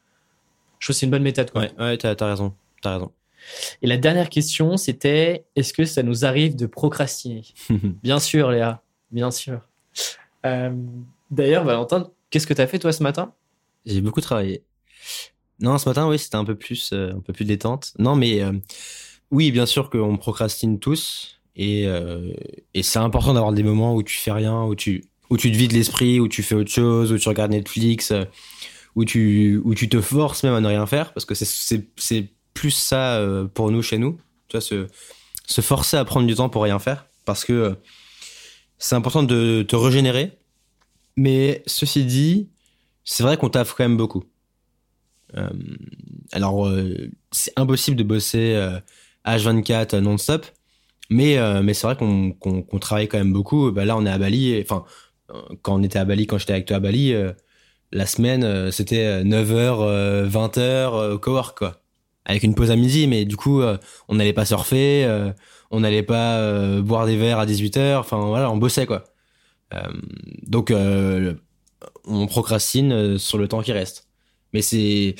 Je 0.79 0.87
trouve 0.87 0.95
que 0.95 0.99
c'est 0.99 1.07
une 1.07 1.11
bonne 1.11 1.23
méthode. 1.23 1.51
Quoi. 1.51 1.63
Ouais, 1.63 1.73
ouais 1.79 1.97
t'as 1.97 2.15
as 2.19 2.27
raison. 2.27 2.55
T'as 2.83 2.95
raison. 2.95 3.11
Et 3.83 3.87
la 3.87 3.97
dernière 3.97 4.29
question, 4.29 4.77
c'était 4.77 5.45
est-ce 5.57 5.73
que 5.73 5.85
ça 5.85 6.03
nous 6.03 6.25
arrive 6.25 6.57
de 6.57 6.67
procrastiner? 6.67 7.43
Bien 8.03 8.19
sûr, 8.19 8.51
Léa, 8.51 8.83
bien 9.11 9.31
sûr. 9.31 9.61
D'ailleurs, 11.31 11.65
Valentin, 11.65 12.11
qu'est-ce 12.31 12.47
que 12.47 12.55
tu 12.55 12.61
as 12.61 12.67
fait 12.67 12.79
toi 12.79 12.93
ce 12.93 13.03
matin? 13.03 13.35
J'ai 13.87 14.01
beaucoup 14.01 14.21
travaillé. 14.21 14.65
Non, 15.61 15.79
ce 15.79 15.89
matin, 15.89 16.09
oui, 16.09 16.19
c'était 16.19 16.37
un 16.37 16.45
peu 16.45 16.57
plus, 16.57 16.91
euh, 16.93 17.13
un 17.13 17.21
peu 17.21 17.33
plus 17.33 17.45
détente. 17.45 17.93
Non, 17.99 18.17
mais 18.17 18.43
euh, 18.43 18.53
oui, 19.31 19.53
bien 19.53 19.67
sûr 19.67 19.91
qu'on 19.91 20.17
procrastine 20.17 20.79
tous, 20.81 21.41
et, 21.57 21.87
euh, 21.87 22.33
et 22.75 22.83
c'est 22.83 22.99
important 22.99 23.35
d'avoir 23.35 23.53
des 23.53 23.63
moments 23.63 23.95
où 23.95 24.03
tu 24.03 24.19
fais 24.19 24.33
rien, 24.33 24.65
où 24.65 24.75
tu, 24.75 25.05
où 25.31 25.37
tu 25.37 25.53
te 25.53 25.57
vides 25.57 25.73
l'esprit, 25.73 26.19
où 26.19 26.29
tu 26.29 26.43
fais 26.43 26.55
autre 26.55 26.71
chose, 26.71 27.13
où 27.13 27.19
tu 27.19 27.29
regardes 27.29 27.53
Netflix, 27.53 28.11
euh, 28.11 28.25
où 28.97 29.05
tu, 29.05 29.61
où 29.65 29.75
tu 29.75 29.89
te 29.89 30.01
forces 30.01 30.43
même 30.43 30.55
à 30.55 30.61
ne 30.61 30.69
rien 30.69 30.87
faire, 30.87 31.13
parce 31.13 31.25
que 31.25 31.35
c'est, 31.35 32.29
plus 32.55 32.71
ça 32.71 33.21
pour 33.53 33.73
nous 33.73 33.83
chez 33.83 33.99
nous. 33.99 34.17
Tu 34.47 34.57
vois, 34.57 34.61
se, 34.61 34.87
se 35.45 35.61
forcer 35.61 35.97
à 35.97 36.05
prendre 36.05 36.25
du 36.29 36.37
temps 36.37 36.49
pour 36.49 36.63
rien 36.63 36.79
faire, 36.79 37.07
parce 37.25 37.45
que 37.45 37.77
c'est 38.79 38.95
important 38.95 39.25
de 39.25 39.65
te 39.67 39.75
régénérer. 39.75 40.39
Mais 41.17 41.63
ceci 41.67 42.05
dit, 42.05 42.49
c'est 43.05 43.23
vrai 43.23 43.37
qu'on 43.37 43.51
taffe 43.51 43.75
quand 43.75 43.85
même 43.85 43.97
beaucoup. 43.97 44.25
Euh, 45.37 45.49
alors, 46.33 46.67
euh, 46.67 47.11
c'est 47.33 47.53
impossible 47.57 47.97
de 47.97 48.03
bosser 48.05 48.55
euh, 48.55 48.79
H24 49.27 49.95
euh, 49.97 50.01
non-stop, 50.01 50.47
mais, 51.11 51.39
mais 51.63 51.75
c'est 51.75 51.87
vrai 51.87 51.97
qu'on 51.97 52.79
travaille 52.81 53.09
quand 53.09 53.19
même 53.19 53.33
beaucoup. 53.33 53.71
Bah, 53.71 53.85
là, 53.85 53.97
on 53.97 54.07
est 54.07 54.11
à 54.11 54.19
Bali, 54.19 54.61
enfin, 54.63 54.85
quand 55.63 55.75
on 55.75 55.83
était 55.83 55.99
à 55.99 56.05
Bali, 56.05 56.27
quand 56.27 56.39
j'étais 56.39 56.55
avec 56.55 56.67
toi 56.67 56.79
à 56.79 56.81
Bali, 56.81 57.15
la 57.93 58.07
semaine, 58.07 58.73
c'était 58.73 59.23
9h, 59.23 60.27
20h 60.29 61.13
au 61.13 61.19
cowork, 61.19 61.59
quoi. 61.59 61.83
Avec 62.25 62.43
une 62.43 62.55
pause 62.55 62.71
à 62.71 62.77
midi, 62.77 63.07
mais 63.07 63.27
du 63.27 63.37
coup, 63.37 63.63
on 64.09 64.15
n'allait 64.15 64.33
pas 64.33 64.47
surfer, 64.47 65.07
on 65.71 65.81
n'allait 65.81 66.03
pas 66.03 66.81
boire 66.81 67.07
des 67.07 67.17
verres 67.17 67.39
à 67.39 67.47
18h, 67.47 67.99
enfin 67.99 68.19
voilà, 68.27 68.51
on 68.51 68.57
bossait, 68.57 68.87
quoi. 68.87 69.05
Euh, 69.75 69.81
donc, 70.43 70.71
euh, 70.71 71.35
on 72.05 72.27
procrastine 72.27 72.93
euh, 72.93 73.19
sur 73.19 73.39
le 73.39 73.49
temps 73.49 73.63
qui 73.63 73.73
reste. 73.73 74.09
Mais 74.53 74.63
c'est. 74.63 75.15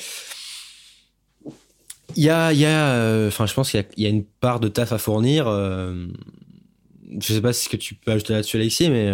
Il 2.15 2.23
y 2.23 2.29
a. 2.29 2.53
y 2.53 2.65
a, 2.65 3.27
Enfin, 3.27 3.45
je 3.45 3.53
pense 3.53 3.71
qu'il 3.71 3.85
y 3.97 4.05
a- 4.05 4.09
une 4.09 4.23
part 4.23 4.59
de 4.59 4.67
taf 4.67 4.91
à 4.91 4.97
fournir. 4.97 5.45
je 5.47 7.33
sais 7.33 7.41
pas 7.41 7.53
ce 7.53 7.67
que 7.69 7.77
tu 7.77 7.95
peux 7.95 8.11
ajouter 8.11 8.33
là-dessus, 8.33 8.57
Alexis, 8.57 8.89
mais. 8.89 9.11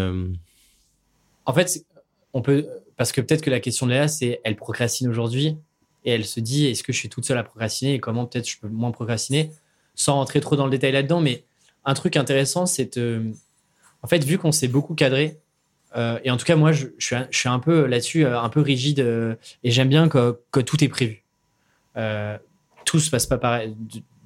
En 1.46 1.54
fait, 1.54 1.86
on 2.34 2.42
peut. 2.42 2.68
Parce 2.98 3.12
que 3.12 3.22
peut-être 3.22 3.42
que 3.42 3.50
la 3.50 3.60
question 3.60 3.88
de 3.88 3.92
Léa, 3.94 4.08
c'est 4.08 4.42
elle 4.44 4.56
procrastine 4.56 5.08
aujourd'hui 5.08 5.58
et 6.06 6.12
elle 6.12 6.26
se 6.26 6.40
dit 6.40 6.68
est-ce 6.68 6.84
que 6.84 6.94
je 6.94 7.00
suis 7.00 7.10
toute 7.10 7.26
seule 7.26 7.38
à 7.40 7.44
procrastiner 7.44 7.96
et 7.96 8.00
comment 8.00 8.28
peut-être 8.28 8.48
je 8.48 8.60
peux 8.60 8.68
moins 8.68 8.92
procrastiner? 8.92 9.50
Sans 9.96 10.14
rentrer 10.16 10.40
trop 10.40 10.56
dans 10.56 10.66
le 10.66 10.72
détail 10.72 10.92
là-dedans. 10.92 11.20
Mais 11.20 11.44
un 11.84 11.96
truc 11.96 12.16
intéressant, 12.16 12.68
c'est 12.68 13.00
En 14.04 14.08
fait, 14.08 14.24
vu 14.24 14.38
qu'on 14.38 14.52
s'est 14.52 14.68
beaucoup 14.68 14.96
cadré, 14.96 15.38
euh, 15.96 16.20
et 16.24 16.32
en 16.32 16.38
tout 16.38 16.46
cas, 16.46 16.56
moi, 16.56 16.72
je, 16.72 16.88
suis, 16.98 17.50
un, 17.50 17.60
peu 17.60 17.86
là-dessus, 17.86 18.26
euh, 18.26 18.40
un 18.40 18.50
peu 18.50 18.62
rigide 18.62 19.00
euh, 19.00 19.36
et 19.64 19.72
j'aime 19.72 19.90
bien 19.90 20.08
que, 20.10 20.38
tout 20.62 20.84
est 20.84 20.88
prévu. 20.88 21.24
Euh, 21.98 22.38
tout 22.86 23.00
se 23.00 23.10
passe 23.10 23.26
pas 23.26 23.38
pareil, 23.38 23.76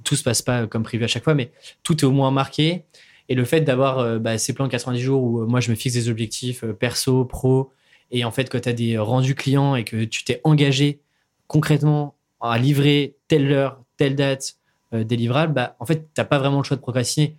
tout 0.04 0.16
se 0.16 0.24
passe 0.24 0.42
pas 0.42 0.68
comme 0.68 0.84
prévu 0.84 1.04
à 1.04 1.08
chaque 1.08 1.24
fois, 1.24 1.34
mais 1.34 1.52
tout 1.84 1.98
est 1.98 2.04
au 2.06 2.12
moins 2.12 2.32
marqué. 2.32 2.86
Et 3.28 3.36
le 3.36 3.44
fait 3.44 3.62
d'avoir 3.62 4.00
euh, 4.00 4.20
bah, 4.20 4.38
ces 4.38 4.54
plans 4.54 4.66
de 4.66 4.72
90 4.72 5.00
jours 5.02 5.24
où 5.24 5.42
euh, 5.42 5.46
moi 5.46 5.60
je 5.60 5.72
me 5.72 5.76
fixe 5.76 5.96
des 5.96 6.10
objectifs 6.10 6.64
euh, 6.64 6.74
perso, 6.74 7.26
pro, 7.26 7.72
et 8.12 8.24
en 8.24 8.32
fait 8.32 8.50
quand 8.50 8.60
tu 8.62 8.70
as 8.70 8.74
des 8.74 8.98
rendus 8.98 9.36
clients 9.36 9.76
et 9.76 9.84
que 9.84 10.04
tu 10.04 10.24
t'es 10.24 10.42
engagé 10.44 11.00
concrètement 11.48 12.16
à 12.40 12.58
livrer 12.58 13.16
telle 13.28 13.52
heure, 13.52 13.82
telle 13.98 14.16
date, 14.16 14.58
délivrable, 14.92 15.54
bah, 15.54 15.76
en 15.80 15.86
fait, 15.86 16.08
t'as 16.14 16.24
pas 16.24 16.38
vraiment 16.38 16.60
le 16.60 16.64
choix 16.64 16.78
de 16.78 16.82
procrastiner. 16.82 17.36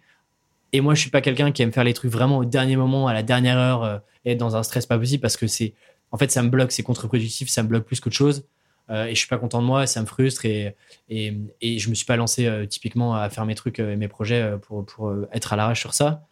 Et 0.77 0.81
moi, 0.81 0.95
je 0.95 1.01
suis 1.01 1.11
pas 1.11 1.21
quelqu'un 1.21 1.53
qui 1.53 1.63
aime 1.63 1.73
faire 1.73 1.85
les 1.85 1.95
trucs 1.95 2.11
vraiment 2.11 2.39
au 2.39 2.45
dernier 2.45 2.77
moment, 2.77 3.09
à 3.09 3.15
la 3.15 3.23
dernière 3.23 3.59
heure, 3.59 4.03
et 4.25 4.33
être 4.33 4.39
dans 4.39 4.57
un 4.57 4.63
stress 4.63 4.85
pas 4.85 4.99
possible 4.99 5.23
parce 5.23 5.37
que 5.37 5.47
c'est, 5.47 5.75
en 6.11 6.19
fait, 6.19 6.31
ça 6.31 6.43
me 6.43 6.49
bloque, 6.49 6.73
c'est 6.73 6.83
contre-productif, 6.83 7.49
ça 7.49 7.63
me 7.63 7.69
bloque 7.69 7.85
plus 7.85 8.01
qu'autre 8.01 8.17
chose. 8.17 8.47
et 8.91 9.15
je 9.15 9.15
suis 9.15 9.29
pas 9.29 9.39
content 9.39 9.63
de 9.63 9.67
moi, 9.67 9.87
ça 9.87 10.01
me 10.01 10.07
frustre 10.07 10.45
et, 10.45 10.77
et, 11.09 11.35
et 11.61 11.79
je 11.79 11.89
me 11.89 11.95
suis 11.95 12.05
pas 12.05 12.17
lancé 12.17 12.51
typiquement 12.69 13.15
à 13.15 13.31
faire 13.31 13.47
mes 13.47 13.55
trucs 13.55 13.79
et 13.79 13.97
mes 13.97 14.09
projets 14.09 14.57
pour, 14.63 14.85
pour 14.85 15.15
être 15.33 15.53
à 15.53 15.57
l'arrache 15.57 15.81
sur 15.81 15.95
ça 15.95 16.27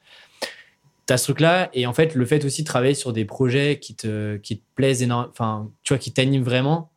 t'as 1.06 1.16
ce 1.16 1.24
truc-là, 1.24 1.70
et 1.72 1.86
en 1.86 1.92
fait, 1.92 2.14
le 2.14 2.24
fait 2.24 2.44
aussi 2.44 2.62
de 2.62 2.66
travailler 2.66 2.94
sur 2.94 3.12
des 3.12 3.24
projets 3.24 3.78
qui 3.78 3.94
te, 3.94 4.36
qui 4.36 4.58
te 4.58 4.64
plaisent 4.74 5.02
énormément, 5.02 5.30
enfin, 5.30 5.70
tu 5.82 5.92
vois, 5.92 5.98
qui 5.98 6.12
t'animent 6.12 6.42
vraiment. 6.42 6.90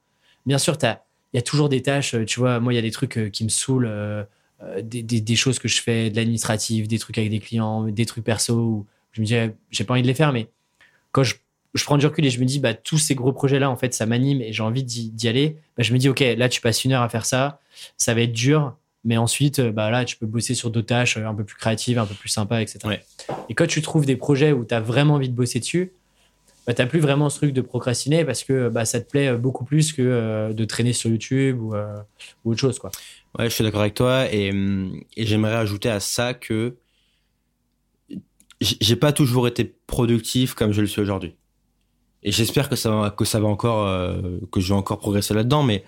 Bien 0.46 0.58
sûr, 0.58 0.78
il 0.82 0.98
y 1.34 1.38
a 1.38 1.42
toujours 1.42 1.70
des 1.70 1.82
tâches, 1.82 2.16
tu 2.26 2.40
vois, 2.40 2.60
moi, 2.60 2.74
il 2.74 2.78
y 2.78 2.80
a 2.80 2.82
des 2.82 2.92
trucs 2.92 3.18
euh, 3.18 3.30
qui 3.30 3.44
me 3.44 3.50
saoulent, 3.50 3.88
euh, 3.88 4.24
euh, 4.24 4.26
des, 4.82 5.04
des, 5.04 5.22
des, 5.22 5.36
choses 5.36 5.60
que 5.60 5.68
je 5.68 5.82
fais, 5.82 6.10
de 6.10 6.16
l'administratif, 6.16 6.88
des 6.88 7.00
trucs 7.00 7.18
avec 7.18 7.30
des 7.30 7.40
clients, 7.40 7.84
des 7.84 8.06
trucs 8.06 8.24
perso, 8.24 8.56
où 8.56 8.86
je 9.12 9.22
me 9.22 9.26
dis, 9.26 9.36
j'ai 9.70 9.84
pas 9.84 9.94
envie 9.94 10.02
de 10.02 10.08
les 10.08 10.14
faire, 10.14 10.34
mais 10.34 10.50
quand 11.12 11.24
je, 11.24 11.36
je, 11.74 11.84
prends 11.84 11.98
du 11.98 12.06
recul 12.06 12.26
et 12.26 12.30
je 12.30 12.40
me 12.40 12.46
dis, 12.46 12.60
bah, 12.60 12.74
tous 12.74 12.98
ces 12.98 13.16
gros 13.16 13.34
projets-là, 13.34 13.70
en 13.70 13.76
fait, 13.76 13.94
ça 13.94 14.06
m'anime 14.06 14.42
et 14.42 14.54
j'ai 14.54 14.64
envie 14.64 14.84
d'y 14.84 15.28
aller, 15.28 15.58
bah, 15.78 15.84
je 15.84 15.94
me 15.94 16.00
dis, 16.00 16.10
OK, 16.10 16.20
là, 16.20 16.50
tu 16.50 16.62
passes 16.62 16.86
une 16.86 16.94
heure 16.94 17.04
à 17.04 17.10
faire 17.10 17.26
ça, 17.26 17.60
ça 17.98 18.14
va 18.14 18.22
être 18.22 18.34
dur, 18.34 18.76
mais 19.08 19.16
ensuite, 19.16 19.60
euh, 19.60 19.72
bah 19.72 19.90
là, 19.90 20.04
tu 20.04 20.18
peux 20.18 20.26
bosser 20.26 20.54
sur 20.54 20.70
d'autres 20.70 20.88
tâches 20.88 21.16
euh, 21.16 21.26
un 21.26 21.34
peu 21.34 21.46
plus 21.46 21.56
créatives, 21.56 21.98
un 21.98 22.06
peu 22.06 22.14
plus 22.14 22.28
sympas, 22.28 22.62
etc. 22.62 22.80
Et 23.48 23.54
quand 23.54 23.66
tu 23.66 23.82
trouves 23.82 24.06
des 24.06 24.18
projets 24.18 24.52
où 24.52 24.66
tu 24.66 24.74
as 24.74 24.82
vraiment 24.82 25.16
envie 25.16 25.30
de 25.30 25.34
bosser 25.34 25.60
dessus, 25.60 25.94
bah, 26.66 26.74
tu 26.74 26.82
n'as 26.82 26.88
plus 26.88 27.00
vraiment 27.00 27.30
ce 27.30 27.38
truc 27.38 27.54
de 27.54 27.62
procrastiner 27.62 28.26
parce 28.26 28.44
que 28.44 28.68
bah, 28.68 28.84
ça 28.84 29.00
te 29.00 29.10
plaît 29.10 29.34
beaucoup 29.38 29.64
plus 29.64 29.94
que 29.94 30.02
euh, 30.02 30.52
de 30.52 30.66
traîner 30.66 30.92
sur 30.92 31.10
YouTube 31.10 31.62
ou, 31.62 31.74
autre 32.44 32.60
chose. 32.60 32.80
Quoi. 32.80 32.92
Ouais, 33.38 33.46
je 33.46 33.50
suis 33.50 33.64
d'accord 33.64 33.82
avec 33.82 33.94
toi 33.94 34.32
et, 34.34 34.52
et 35.16 35.26
j'aimerais 35.26 35.56
ajouter 35.56 35.90
à 35.90 36.00
ça 36.00 36.34
que 36.34 36.78
j'ai 38.60 38.96
pas 38.96 39.12
toujours 39.14 39.48
été 39.48 39.66
productif 39.86 40.56
comme 40.56 40.72
je 40.72 40.82
le 40.82 40.88
suis 40.88 41.02
aujourd'hui. 41.02 41.36
Et 42.24 42.32
j'espère 42.32 42.68
que 42.68 42.76
ça 42.76 42.90
va, 42.90 43.12
que 43.12 43.26
ça 43.26 43.40
va 43.40 43.48
encore, 43.48 43.86
que 44.52 44.60
je 44.60 44.70
vais 44.70 44.74
encore 44.74 44.98
progresser 44.98 45.36
là-dedans, 45.36 45.62
mais 45.62 45.84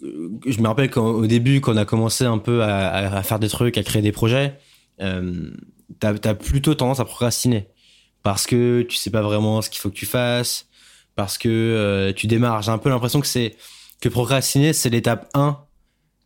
je 0.00 0.60
me 0.60 0.66
rappelle 0.66 0.90
qu'au 0.90 1.26
début, 1.26 1.60
quand 1.60 1.74
on 1.74 1.76
a 1.76 1.84
commencé 1.84 2.24
un 2.24 2.38
peu 2.38 2.62
à, 2.62 3.22
faire 3.22 3.38
des 3.38 3.48
trucs, 3.48 3.78
à 3.78 3.82
créer 3.82 4.02
des 4.02 4.12
projets, 4.12 4.58
euh, 5.00 5.50
t'as 6.00 6.14
as 6.24 6.34
plutôt 6.34 6.74
tendance 6.74 7.00
à 7.00 7.04
procrastiner 7.04 7.68
parce 8.22 8.46
que 8.46 8.82
tu 8.82 8.96
sais 8.96 9.10
pas 9.10 9.22
vraiment 9.22 9.62
ce 9.62 9.70
qu'il 9.70 9.80
faut 9.80 9.88
que 9.88 9.94
tu 9.94 10.06
fasses, 10.06 10.66
parce 11.14 11.38
que 11.38 11.48
euh, 11.48 12.12
tu 12.12 12.26
démarres. 12.26 12.62
J'ai 12.62 12.72
un 12.72 12.78
peu 12.78 12.88
l'impression 12.88 13.20
que 13.20 13.26
c'est 13.26 13.56
que 14.00 14.08
procrastiner, 14.08 14.72
c'est 14.72 14.90
l'étape 14.90 15.30
1 15.34 15.48
euh, 15.48 15.52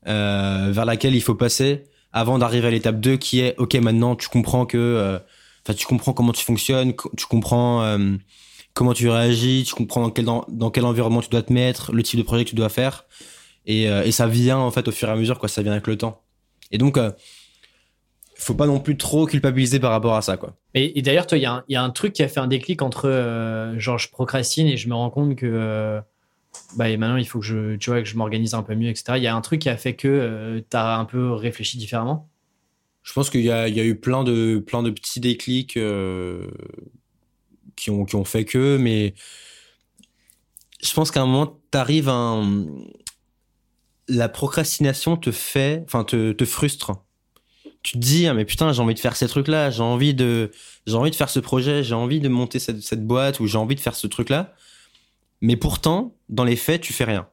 vers 0.04 0.84
laquelle 0.84 1.14
il 1.14 1.22
faut 1.22 1.34
passer 1.34 1.84
avant 2.12 2.38
d'arriver 2.38 2.68
à 2.68 2.70
l'étape 2.70 3.00
2 3.00 3.16
qui 3.16 3.40
est 3.40 3.54
OK, 3.58 3.74
maintenant 3.76 4.16
tu 4.16 4.28
comprends 4.28 4.66
que 4.66 4.78
euh, 4.78 5.18
enfin 5.64 5.74
tu 5.74 5.86
comprends 5.86 6.12
comment 6.12 6.32
tu 6.32 6.44
fonctionnes, 6.44 6.94
tu 7.16 7.26
comprends 7.26 7.82
euh, 7.84 8.16
comment 8.74 8.92
tu 8.92 9.08
réagis, 9.08 9.64
tu 9.66 9.74
comprends 9.74 10.02
dans 10.02 10.10
quel 10.10 10.24
dans, 10.24 10.70
quel 10.70 10.84
environnement 10.84 11.20
tu 11.20 11.28
dois 11.28 11.42
te 11.42 11.52
mettre, 11.52 11.92
le 11.92 12.02
type 12.02 12.18
de 12.18 12.24
projet 12.24 12.44
que 12.44 12.50
tu 12.50 12.56
dois 12.56 12.68
faire. 12.68 13.04
Et, 13.66 13.88
euh, 13.88 14.10
ça 14.10 14.26
vient 14.26 14.58
en 14.58 14.70
fait 14.70 14.88
au 14.88 14.92
fur 14.92 15.08
et 15.08 15.12
à 15.12 15.16
mesure, 15.16 15.38
quoi. 15.38 15.48
Ça 15.48 15.62
vient 15.62 15.72
avec 15.72 15.86
le 15.86 15.96
temps. 15.96 16.22
Et 16.72 16.78
donc, 16.78 16.96
euh, 16.96 17.10
faut 18.36 18.54
pas 18.54 18.66
non 18.66 18.80
plus 18.80 18.96
trop 18.96 19.26
culpabiliser 19.26 19.78
par 19.80 19.90
rapport 19.90 20.16
à 20.16 20.22
ça, 20.22 20.36
quoi. 20.36 20.56
Et, 20.74 21.02
d'ailleurs, 21.02 21.26
toi, 21.26 21.36
il 21.36 21.42
y, 21.42 21.72
y, 21.72 21.76
a 21.76 21.82
un 21.82 21.90
truc 21.90 22.14
qui 22.14 22.22
a 22.22 22.28
fait 22.28 22.40
un 22.40 22.46
déclic 22.46 22.80
entre 22.80 23.08
euh, 23.08 23.78
genre 23.78 23.98
je 23.98 24.08
procrastine 24.08 24.66
et 24.66 24.76
je 24.76 24.88
me 24.88 24.94
rends 24.94 25.10
compte 25.10 25.36
que 25.36 25.46
euh, 25.46 26.00
bah 26.76 26.88
et 26.88 26.96
maintenant 26.96 27.16
il 27.16 27.26
faut 27.26 27.40
que 27.40 27.46
je, 27.46 27.76
tu 27.76 27.90
vois, 27.90 28.00
que 28.02 28.08
je 28.08 28.16
m'organise 28.16 28.54
un 28.54 28.62
peu 28.62 28.74
mieux, 28.74 28.88
etc. 28.88 29.14
Il 29.16 29.22
y 29.22 29.26
a 29.26 29.34
un 29.34 29.40
truc 29.40 29.62
qui 29.62 29.68
a 29.68 29.76
fait 29.76 29.94
que 29.94 30.62
tu 30.68 30.76
as 30.76 30.98
un 30.98 31.04
peu 31.04 31.32
réfléchi 31.32 31.78
différemment? 31.78 32.28
Je 33.02 33.12
pense 33.12 33.30
qu'il 33.30 33.40
y, 33.40 33.44
y 33.44 33.50
a, 33.50 33.68
eu 33.68 33.98
plein 33.98 34.24
de 34.24 34.62
plein 34.64 34.82
de 34.82 34.90
petits 34.90 35.20
déclics 35.20 35.78
qui 37.76 37.90
ont 37.90 38.04
qui 38.04 38.16
ont 38.16 38.24
fait 38.24 38.44
que, 38.44 38.76
mais 38.76 39.14
je 40.82 40.92
pense 40.94 41.10
qu'à 41.10 41.22
un 41.22 41.26
moment, 41.26 41.58
tu 41.70 41.78
arrives 41.78 42.08
à 42.08 42.14
un, 42.14 42.66
la 44.08 44.28
procrastination 44.28 45.16
te 45.16 45.30
fait, 45.30 45.82
enfin 45.86 46.04
te, 46.04 46.32
te 46.32 46.44
frustre. 46.44 46.92
Tu 47.82 47.92
te 47.92 47.98
dis 47.98 48.26
ah, 48.26 48.34
mais 48.34 48.44
putain 48.44 48.72
j'ai 48.72 48.82
envie 48.82 48.94
de 48.94 48.98
faire 48.98 49.16
ces 49.16 49.26
trucs 49.26 49.48
là, 49.48 49.70
j'ai 49.70 49.82
envie 49.82 50.12
de 50.12 50.50
envie 50.92 51.10
de 51.10 51.16
faire 51.16 51.30
ce 51.30 51.40
projet, 51.40 51.82
j'ai 51.82 51.94
envie 51.94 52.20
de 52.20 52.28
monter 52.28 52.58
cette, 52.58 52.82
cette 52.82 53.06
boîte 53.06 53.40
ou 53.40 53.46
j'ai 53.46 53.56
envie 53.56 53.74
de 53.74 53.80
faire 53.80 53.94
ce 53.94 54.06
truc 54.06 54.28
là. 54.28 54.54
Mais 55.40 55.56
pourtant 55.56 56.16
dans 56.28 56.44
les 56.44 56.56
faits 56.56 56.80
tu 56.80 56.92
fais 56.92 57.04
rien. 57.04 57.28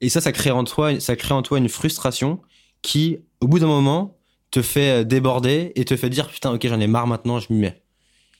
Et 0.00 0.08
ça 0.08 0.20
ça 0.20 0.32
crée 0.32 0.50
en 0.50 0.64
toi 0.64 0.98
ça 1.00 1.16
crée 1.16 1.34
en 1.34 1.42
toi 1.42 1.58
une 1.58 1.68
frustration 1.68 2.40
qui 2.82 3.18
au 3.40 3.48
bout 3.48 3.58
d'un 3.58 3.66
moment 3.66 4.18
te 4.50 4.62
fait 4.62 5.00
euh, 5.00 5.04
déborder 5.04 5.72
et 5.76 5.84
te 5.84 5.96
fait 5.96 6.10
dire 6.10 6.28
putain 6.28 6.52
ok 6.52 6.66
j'en 6.66 6.80
ai 6.80 6.86
marre 6.86 7.06
maintenant 7.06 7.40
je 7.40 7.52
m'y 7.52 7.60
mets. 7.60 7.82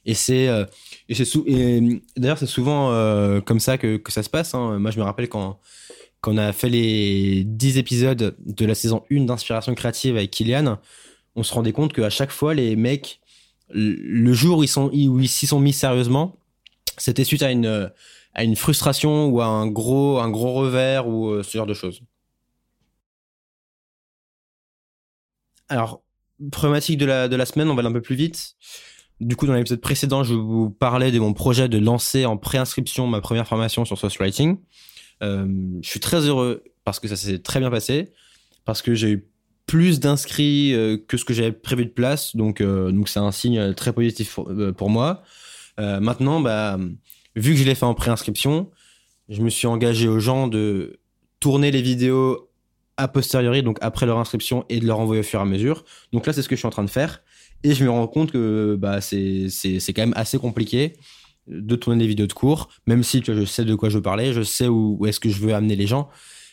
Et 0.05 0.15
c'est 0.15 0.49
euh, 0.49 0.65
et 1.09 1.15
c'est 1.15 1.25
d'ailleurs 2.17 2.39
c'est 2.39 2.47
souvent 2.47 2.91
euh, 2.91 3.41
comme 3.41 3.61
ça 3.61 3.79
que, 3.79 3.97
que 3.97 4.11
ça 4.11 4.23
se 4.23 4.31
passe. 4.31 4.55
Hein. 4.55 4.79
Moi 4.79 4.91
je 4.91 4.99
me 4.99 5.05
rappelle 5.05 5.29
quand 5.29 5.61
quand 6.23 6.33
on 6.33 6.39
a 6.39 6.53
fait 6.53 6.69
les 6.69 7.43
10 7.45 7.79
épisodes 7.79 8.37
de 8.39 8.65
la 8.65 8.75
saison 8.75 9.03
1 9.11 9.25
d'inspiration 9.25 9.75
créative 9.75 10.17
avec 10.17 10.31
Kylian, 10.31 10.79
on 11.35 11.43
se 11.43 11.53
rendait 11.53 11.73
compte 11.73 11.93
qu'à 11.93 12.11
chaque 12.11 12.31
fois, 12.31 12.55
les 12.55 12.77
mecs, 12.77 13.21
le 13.71 14.33
jour 14.33 14.59
où 14.59 14.63
ils 14.63 15.29
s'y 15.29 15.47
sont 15.47 15.61
mis 15.61 15.73
sérieusement, 15.73 16.39
c'était 16.97 17.25
suite 17.25 17.43
à 17.43 17.51
une, 17.51 17.91
à 18.35 18.45
une 18.45 18.57
frustration 18.57 19.27
ou 19.27 19.41
à 19.41 19.47
un 19.47 19.67
gros, 19.67 20.19
un 20.19 20.31
gros 20.31 20.53
revers 20.53 21.07
ou 21.09 21.29
euh, 21.29 21.43
ce 21.43 21.57
genre 21.57 21.67
de 21.67 21.75
choses. 21.75 22.03
Alors, 25.69 26.03
problématique 26.51 26.99
de 26.99 27.07
la, 27.07 27.29
de 27.29 27.37
la 27.37 27.47
semaine, 27.47 27.69
on 27.71 27.75
va 27.75 27.81
aller 27.81 27.89
un 27.89 27.93
peu 27.93 28.03
plus 28.03 28.17
vite. 28.17 28.57
Du 29.21 29.37
coup, 29.37 29.47
dans 29.47 29.55
l'épisode 29.55 29.81
précédent, 29.81 30.25
je 30.25 30.35
vous 30.35 30.71
parlais 30.71 31.13
de 31.13 31.19
mon 31.21 31.33
projet 31.33 31.69
de 31.69 31.79
lancer 31.79 32.27
en 32.27 32.37
préinscription 32.37 33.07
ma 33.07 33.21
première 33.21 33.47
formation 33.47 33.85
sur 33.85 33.97
Source 33.97 34.19
Writing. 34.19 34.59
Euh, 35.23 35.47
je 35.81 35.89
suis 35.89 36.01
très 36.01 36.27
heureux 36.27 36.65
parce 36.85 36.99
que 36.99 37.07
ça 37.07 37.17
s'est 37.17 37.39
très 37.39 37.61
bien 37.61 37.71
passé, 37.71 38.13
parce 38.65 38.83
que 38.83 38.95
j'ai 38.95 39.13
eu 39.13 39.29
plus 39.67 40.01
d'inscrits 40.01 40.75
euh, 40.75 40.97
que 40.97 41.17
ce 41.17 41.25
que 41.25 41.33
j'avais 41.33 41.53
prévu 41.53 41.85
de 41.85 41.91
place, 41.91 42.35
donc 42.35 42.61
euh, 42.61 42.91
donc 42.91 43.09
c'est 43.09 43.21
un 43.21 43.31
signe 43.31 43.75
très 43.75 43.93
positif 43.93 44.41
pour, 44.77 44.91
moi. 44.91 45.23
maintenant, 45.79 46.41
bah, 46.41 46.79
vu 47.37 47.53
que 47.53 47.59
je 47.59 47.65
l'ai 47.65 47.75
fait 47.75 47.87
en 47.87 47.95
préinscription, 47.95 48.71
je 49.29 49.43
me 49.43 49.51
suis 49.51 49.67
engagé 49.67 50.09
aux 50.09 50.21
gens 50.21 50.49
de 50.49 51.01
tourner 51.41 51.71
les 51.71 51.83
vidéos 51.83 52.49
a 52.97 53.09
posteriori, 53.09 53.63
donc 53.63 53.79
après 53.81 54.07
leur 54.07 54.19
inscription, 54.19 54.65
et 54.69 54.79
de 54.81 54.87
leur 54.87 54.99
envoyer 54.99 55.21
au 55.21 55.25
fur 55.25 55.41
et 55.41 55.43
à 55.43 55.47
mesure. 55.47 55.85
Donc 56.13 56.27
là, 56.27 56.33
c'est 56.33 56.43
ce 56.43 56.49
que 56.49 56.57
je 56.57 56.61
suis 56.61 56.67
en 56.67 56.71
train 56.71 56.85
de 56.85 56.91
faire. 56.91 57.23
Et 57.65 57.75
je 57.75 57.85
me 57.85 57.91
rends 57.91 58.07
compte 58.07 58.33
que 58.33 58.77
bah, 58.79 59.01
c'est 59.01 59.49
quand 59.89 60.03
même 60.03 60.15
assez 60.17 60.39
compliqué 60.39 60.95
de 61.47 61.77
tourner 61.77 61.99
des 61.99 62.07
vidéos 62.07 62.27
de 62.27 62.33
cours, 62.33 62.69
même 62.87 63.03
si 63.03 63.23
je 63.25 63.45
sais 63.45 63.65
de 63.65 63.75
quoi 63.75 63.89
je 63.89 63.97
veux 63.97 64.03
parler, 64.03 64.33
je 64.33 64.43
sais 64.43 64.69
où, 64.69 65.05
est-ce 65.07 65.21
que 65.21 65.29
je 65.29 65.41
veux 65.41 65.55
amener 65.55 65.75
les 65.75 65.87
gens, 65.87 66.09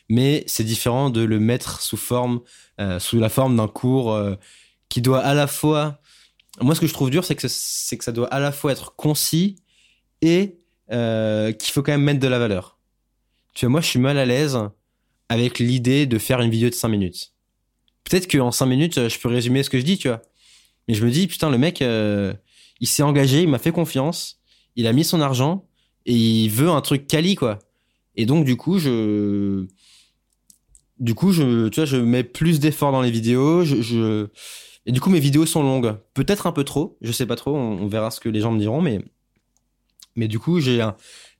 mais 0.09 0.43
c'est 0.47 0.63
différent 0.63 1.11
de 1.11 1.21
le 1.21 1.39
mettre 1.39 1.81
sous 1.81 1.97
forme, 1.97 2.41
euh, 2.79 2.97
sous 2.99 3.19
la 3.19 3.29
forme 3.29 3.55
d'un 3.55 3.67
cours 3.67 4.13
euh, 4.13 4.35
qui 4.89 5.01
doit 5.01 5.19
à 5.19 5.35
la 5.35 5.45
fois, 5.45 6.01
moi 6.59 6.73
ce 6.73 6.81
que 6.81 6.87
je 6.87 6.93
trouve 6.93 7.11
dur, 7.11 7.23
c'est 7.23 7.35
que 7.35 7.47
c'est 7.47 7.97
que 7.97 8.03
ça 8.03 8.11
doit 8.11 8.27
à 8.27 8.39
la 8.39 8.51
fois 8.51 8.71
être 8.71 8.95
concis 8.95 9.57
et 10.21 10.57
euh, 10.91 11.51
qu'il 11.51 11.71
faut 11.71 11.81
quand 11.81 11.91
même 11.91 12.03
mettre 12.03 12.19
de 12.19 12.27
la 12.27 12.39
valeur. 12.39 12.77
Tu 13.53 13.65
vois, 13.65 13.71
moi 13.71 13.81
je 13.81 13.87
suis 13.87 13.99
mal 13.99 14.17
à 14.17 14.25
l'aise 14.25 14.59
avec 15.29 15.59
l'idée 15.59 16.05
de 16.05 16.17
faire 16.17 16.41
une 16.41 16.49
vidéo 16.49 16.69
de 16.69 16.75
5 16.75 16.87
minutes. 16.87 17.33
Peut-être 18.03 18.29
qu'en 18.31 18.51
5 18.51 18.65
minutes, 18.65 19.09
je 19.09 19.19
peux 19.19 19.29
résumer 19.29 19.63
ce 19.63 19.69
que 19.69 19.79
je 19.79 19.83
dis, 19.83 19.97
tu 19.97 20.07
vois. 20.07 20.21
Mais 20.87 20.95
je 20.95 21.05
me 21.05 21.11
dis, 21.11 21.27
putain, 21.27 21.51
le 21.51 21.57
mec, 21.57 21.81
il 21.81 22.87
s'est 22.87 23.03
engagé, 23.03 23.43
il 23.43 23.49
m'a 23.49 23.59
fait 23.59 23.71
confiance 23.71 24.39
il 24.79 24.87
a 24.87 24.93
mis 24.93 25.03
son 25.03 25.19
argent 25.19 25.65
et 26.05 26.15
il 26.15 26.49
veut 26.49 26.69
un 26.69 26.81
truc 26.81 27.05
quali 27.05 27.35
quoi. 27.35 27.59
Et 28.15 28.25
donc 28.25 28.45
du 28.45 28.55
coup 28.55 28.79
je 28.79 29.65
du 30.99 31.13
coup 31.15 31.33
je 31.33 31.67
tu 31.67 31.81
vois 31.81 31.85
je 31.85 31.97
mets 31.97 32.23
plus 32.23 32.59
d'efforts 32.59 32.93
dans 32.93 33.01
les 33.01 33.11
vidéos, 33.11 33.65
je, 33.65 34.27
et 34.85 34.91
du 34.91 35.01
coup 35.01 35.09
mes 35.09 35.19
vidéos 35.19 35.45
sont 35.45 35.63
longues, 35.63 35.97
peut-être 36.13 36.47
un 36.47 36.53
peu 36.53 36.63
trop, 36.63 36.97
je 37.01 37.11
sais 37.11 37.25
pas 37.25 37.35
trop, 37.35 37.55
on, 37.55 37.87
verra 37.87 38.09
ce 38.09 38.21
que 38.21 38.29
les 38.29 38.39
gens 38.39 38.51
me 38.51 38.59
diront 38.59 38.81
mais 38.81 39.01
mais 40.15 40.27
du 40.27 40.39
coup 40.39 40.59
j'ai 40.59 40.85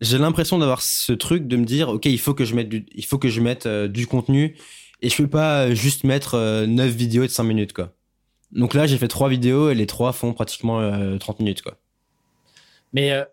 j'ai 0.02 0.18
l'impression 0.18 0.58
d'avoir 0.58 0.82
ce 0.82 1.12
truc 1.14 1.48
de 1.48 1.58
me 1.58 1.66
dire 1.66 1.90
OK, 1.90 2.06
il 2.06 2.20
faut 2.20 2.34
que 2.34 2.46
je 2.46 2.56
mette 2.56 2.70
du, 2.70 2.86
il 2.94 3.06
faut 3.06 3.18
que 3.18 3.30
je 3.30 3.42
mette 3.42 3.66
euh, 3.66 3.88
du 3.88 4.08
contenu 4.08 4.56
et 5.02 5.10
je 5.10 5.18
peux 5.18 5.28
pas 5.28 5.74
juste 5.74 6.04
mettre 6.04 6.36
euh, 6.36 6.66
9 6.66 6.90
vidéos 6.92 7.24
de 7.24 7.32
5 7.32 7.44
minutes 7.44 7.74
quoi. 7.74 7.94
Donc 8.52 8.74
là, 8.74 8.88
j'ai 8.88 8.98
fait 8.98 9.08
trois 9.08 9.30
vidéos 9.30 9.70
et 9.70 9.76
les 9.76 9.86
trois 9.86 10.12
font 10.12 10.34
pratiquement 10.34 10.80
30 11.20 11.40
euh, 11.40 11.44
minutes 11.44 11.62
quoi. 11.62 11.78
Mais, 12.94 13.12
euh, 13.12 13.24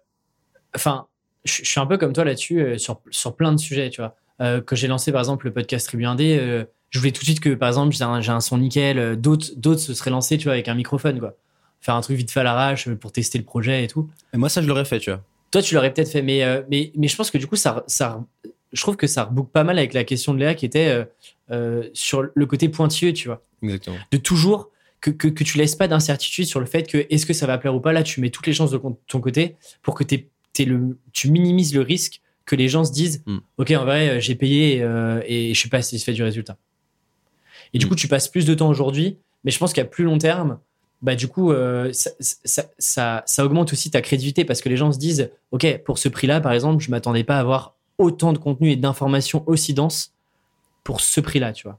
enfin, 0.74 1.06
je 1.44 1.64
suis 1.64 1.80
un 1.80 1.86
peu 1.86 1.98
comme 1.98 2.12
toi 2.12 2.24
là-dessus, 2.24 2.60
euh, 2.60 2.78
sur, 2.78 3.00
sur 3.10 3.36
plein 3.36 3.52
de 3.52 3.58
sujets, 3.58 3.90
tu 3.90 4.00
vois. 4.00 4.16
Euh, 4.40 4.60
que 4.60 4.76
j'ai 4.76 4.86
lancé, 4.86 5.12
par 5.12 5.20
exemple, 5.20 5.46
le 5.46 5.52
podcast 5.52 5.86
Tribu 5.86 6.04
1D, 6.04 6.66
je 6.90 6.98
voulais 6.98 7.12
tout 7.12 7.20
de 7.20 7.24
suite 7.24 7.40
que, 7.40 7.54
par 7.54 7.68
exemple, 7.68 7.94
j'ai 7.94 8.04
un, 8.04 8.12
un, 8.14 8.40
son 8.40 8.58
nickel, 8.58 9.16
d'autres, 9.16 9.48
d'autres 9.56 9.80
se 9.80 9.94
seraient 9.94 10.10
lancés, 10.10 10.38
tu 10.38 10.44
vois, 10.44 10.52
avec 10.52 10.68
un 10.68 10.74
microphone, 10.74 11.18
quoi. 11.18 11.34
Faire 11.80 11.94
un 11.94 12.00
truc 12.00 12.16
vite 12.16 12.30
fait 12.30 12.40
à 12.40 12.42
l'arrache 12.42 12.88
pour 12.94 13.12
tester 13.12 13.38
le 13.38 13.44
projet 13.44 13.84
et 13.84 13.88
tout. 13.88 14.08
Et 14.34 14.36
moi, 14.38 14.48
ça, 14.48 14.60
je 14.62 14.66
l'aurais 14.66 14.84
fait, 14.84 14.98
tu 14.98 15.10
vois. 15.10 15.22
Toi, 15.52 15.62
tu 15.62 15.74
l'aurais 15.74 15.92
peut-être 15.92 16.10
fait, 16.10 16.22
mais, 16.22 16.42
mais, 16.70 16.90
mais 16.96 17.06
je 17.08 17.16
pense 17.16 17.30
que 17.30 17.38
du 17.38 17.46
coup, 17.46 17.56
ça, 17.56 17.84
ça, 17.86 18.24
je 18.72 18.80
trouve 18.82 18.96
que 18.96 19.06
ça 19.06 19.24
reboucle 19.24 19.50
pas 19.50 19.62
mal 19.64 19.78
avec 19.78 19.94
la 19.94 20.02
question 20.04 20.34
de 20.34 20.40
Léa 20.40 20.54
qui 20.54 20.66
était 20.66 20.88
euh, 20.88 21.04
euh, 21.52 21.88
sur 21.94 22.26
le 22.34 22.46
côté 22.46 22.68
pointilleux, 22.68 23.12
tu 23.12 23.28
vois. 23.28 23.42
Exactement. 23.62 23.96
De 24.10 24.16
toujours 24.18 24.70
que, 25.00 25.10
que, 25.10 25.28
que 25.28 25.44
tu 25.44 25.56
laisses 25.58 25.76
pas 25.76 25.86
d'incertitude 25.86 26.46
sur 26.46 26.58
le 26.58 26.66
fait 26.66 26.82
que 26.90 27.06
est-ce 27.10 27.24
que 27.26 27.32
ça 27.32 27.46
va 27.46 27.58
plaire 27.58 27.74
ou 27.74 27.80
pas. 27.80 27.92
Là, 27.92 28.02
tu 28.02 28.20
mets 28.20 28.30
toutes 28.30 28.46
les 28.48 28.52
chances 28.52 28.72
de 28.72 28.80
ton 29.06 29.20
côté 29.20 29.54
pour 29.82 29.94
que 29.94 30.02
t'aies, 30.02 30.26
t'aies 30.52 30.64
le, 30.64 30.98
tu 31.12 31.30
minimises 31.30 31.74
le 31.74 31.82
risque 31.82 32.20
que 32.44 32.56
les 32.56 32.68
gens 32.68 32.84
se 32.84 32.92
disent 32.92 33.22
Mm. 33.26 33.38
Ok, 33.58 33.70
en 33.70 33.84
vrai, 33.84 34.08
euh, 34.08 34.20
j'ai 34.20 34.34
payé 34.34 34.82
euh, 34.82 35.20
et 35.26 35.54
je 35.54 35.58
suis 35.58 35.68
pas 35.68 35.80
satisfait 35.82 36.12
du 36.12 36.22
résultat. 36.24 36.56
Et 37.72 37.78
du 37.78 37.86
Mm. 37.86 37.88
coup, 37.88 37.94
tu 37.94 38.08
passes 38.08 38.28
plus 38.28 38.44
de 38.46 38.54
temps 38.54 38.68
aujourd'hui, 38.68 39.16
mais 39.44 39.50
je 39.52 39.58
pense 39.58 39.72
qu'à 39.72 39.84
plus 39.84 40.04
long 40.04 40.18
terme, 40.18 40.58
bah, 41.02 41.14
du 41.14 41.28
coup, 41.28 41.52
euh, 41.52 41.92
ça, 41.92 42.10
ça, 42.20 42.64
ça, 42.78 43.22
ça 43.26 43.44
augmente 43.44 43.72
aussi 43.72 43.90
ta 43.90 44.00
crédibilité 44.02 44.44
parce 44.44 44.60
que 44.60 44.68
les 44.68 44.76
gens 44.76 44.92
se 44.92 44.98
disent 44.98 45.30
Ok, 45.50 45.82
pour 45.84 45.98
ce 45.98 46.08
prix-là, 46.08 46.40
par 46.40 46.52
exemple, 46.52 46.82
je 46.82 46.90
m'attendais 46.90 47.24
pas 47.24 47.36
à 47.36 47.40
avoir 47.40 47.74
autant 47.98 48.32
de 48.32 48.38
contenu 48.38 48.70
et 48.70 48.76
d'informations 48.76 49.44
aussi 49.46 49.74
denses 49.74 50.12
pour 50.84 51.00
ce 51.00 51.20
prix-là, 51.20 51.52
tu 51.52 51.64
vois. 51.68 51.78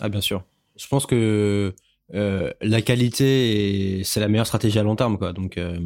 Ah, 0.00 0.08
bien 0.08 0.20
sûr. 0.20 0.44
Je 0.76 0.86
pense 0.88 1.06
que 1.06 1.74
euh, 2.14 2.52
la 2.60 2.82
qualité, 2.82 4.00
est- 4.00 4.04
c'est 4.04 4.20
la 4.20 4.28
meilleure 4.28 4.46
stratégie 4.46 4.78
à 4.78 4.82
long 4.82 4.96
terme, 4.96 5.18
quoi. 5.18 5.32
Donc, 5.32 5.58
euh, 5.58 5.78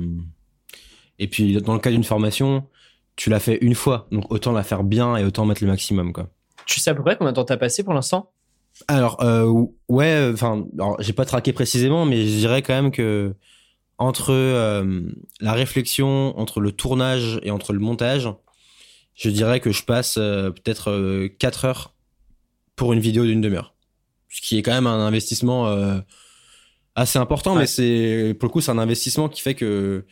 et 1.19 1.29
puis, 1.29 1.61
dans 1.61 1.75
le 1.75 1.81
cas 1.81 1.91
d'une 1.91 2.05
formation, 2.05 2.67
tu 3.17 3.31
l'as 3.31 3.41
fait 3.41 3.59
une 3.61 3.75
fois, 3.75 4.07
donc 4.11 4.31
autant 4.33 4.53
la 4.53 4.63
faire 4.63 4.83
bien 4.85 5.17
et 5.17 5.25
autant 5.25 5.45
mettre 5.45 5.63
le 5.63 5.69
maximum, 5.71 6.13
quoi. 6.13 6.29
Tu 6.67 6.81
sais 6.81 6.91
à 6.91 6.95
peu 6.95 7.03
près 7.03 7.17
combien 7.17 7.33
de 7.33 7.37
temps 7.37 7.45
t'as 7.45 7.57
passé 7.57 7.83
pour 7.83 7.93
l'instant? 7.95 8.33
Alors, 8.89 9.23
euh, 9.23 9.67
ouais, 9.89 10.31
enfin, 10.33 10.67
j'ai 11.01 11.13
pas 11.13 11.25
traqué 11.25 11.53
précisément, 11.53 12.05
mais 12.07 12.27
je 12.27 12.37
dirais 12.37 12.63
quand 12.63 12.75
même 12.75 12.91
que 12.91 13.35
entre 13.99 14.33
euh, 14.33 15.03
la 15.41 15.53
réflexion, 15.53 16.39
entre 16.39 16.61
le 16.61 16.73
tournage 16.73 17.39
et 17.43 17.51
entre 17.51 17.73
le 17.73 17.79
montage, 17.81 18.29
je 19.15 19.29
dirais 19.31 19.61
que 19.61 19.71
je 19.73 19.85
passe 19.85 20.17
euh, 20.19 20.51
peut-être 20.51 21.29
4 21.39 21.65
heures 21.67 21.95
pour 22.77 22.93
une 22.95 23.01
vidéo 23.01 23.25
d'une 23.25 23.41
demi-heure. 23.43 23.75
Ce 24.31 24.41
qui 24.41 24.57
est 24.59 24.63
quand 24.63 24.73
même 24.73 24.87
un 24.87 25.07
investissement 25.07 25.69
euh, 25.69 26.01
assez 26.95 27.19
important, 27.19 27.53
Ouais. 27.55 27.61
mais 27.61 27.67
c'est 27.67 28.35
pour 28.39 28.49
le 28.49 28.53
coup, 28.53 28.61
c'est 28.61 28.71
un 28.71 28.79
investissement 28.79 29.29
qui 29.29 29.43
fait 29.43 29.55
que, 29.55 30.07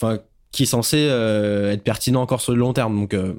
enfin, 0.00 0.18
qui 0.50 0.64
est 0.64 0.66
censé 0.66 0.96
euh, 1.08 1.70
être 1.72 1.84
pertinent 1.84 2.20
encore 2.22 2.40
sur 2.40 2.52
le 2.52 2.58
long 2.58 2.72
terme. 2.72 2.96
Donc, 2.98 3.14
euh, 3.14 3.34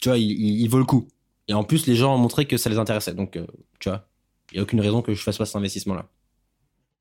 tu 0.00 0.08
vois, 0.10 0.18
il, 0.18 0.30
il- 0.30 0.60
il 0.60 0.68
vaut 0.68 0.78
le 0.78 0.84
coup. 0.84 1.08
Et 1.50 1.52
en 1.52 1.64
plus, 1.64 1.88
les 1.88 1.96
gens 1.96 2.14
ont 2.14 2.18
montré 2.18 2.46
que 2.46 2.56
ça 2.56 2.70
les 2.70 2.78
intéressait. 2.78 3.12
Donc, 3.12 3.34
euh, 3.36 3.44
tu 3.80 3.88
vois, 3.88 4.06
il 4.52 4.54
n'y 4.54 4.60
a 4.60 4.62
aucune 4.62 4.80
raison 4.80 5.02
que 5.02 5.14
je 5.14 5.20
fasse 5.20 5.36
pas 5.36 5.46
cet 5.46 5.56
investissement-là. 5.56 6.06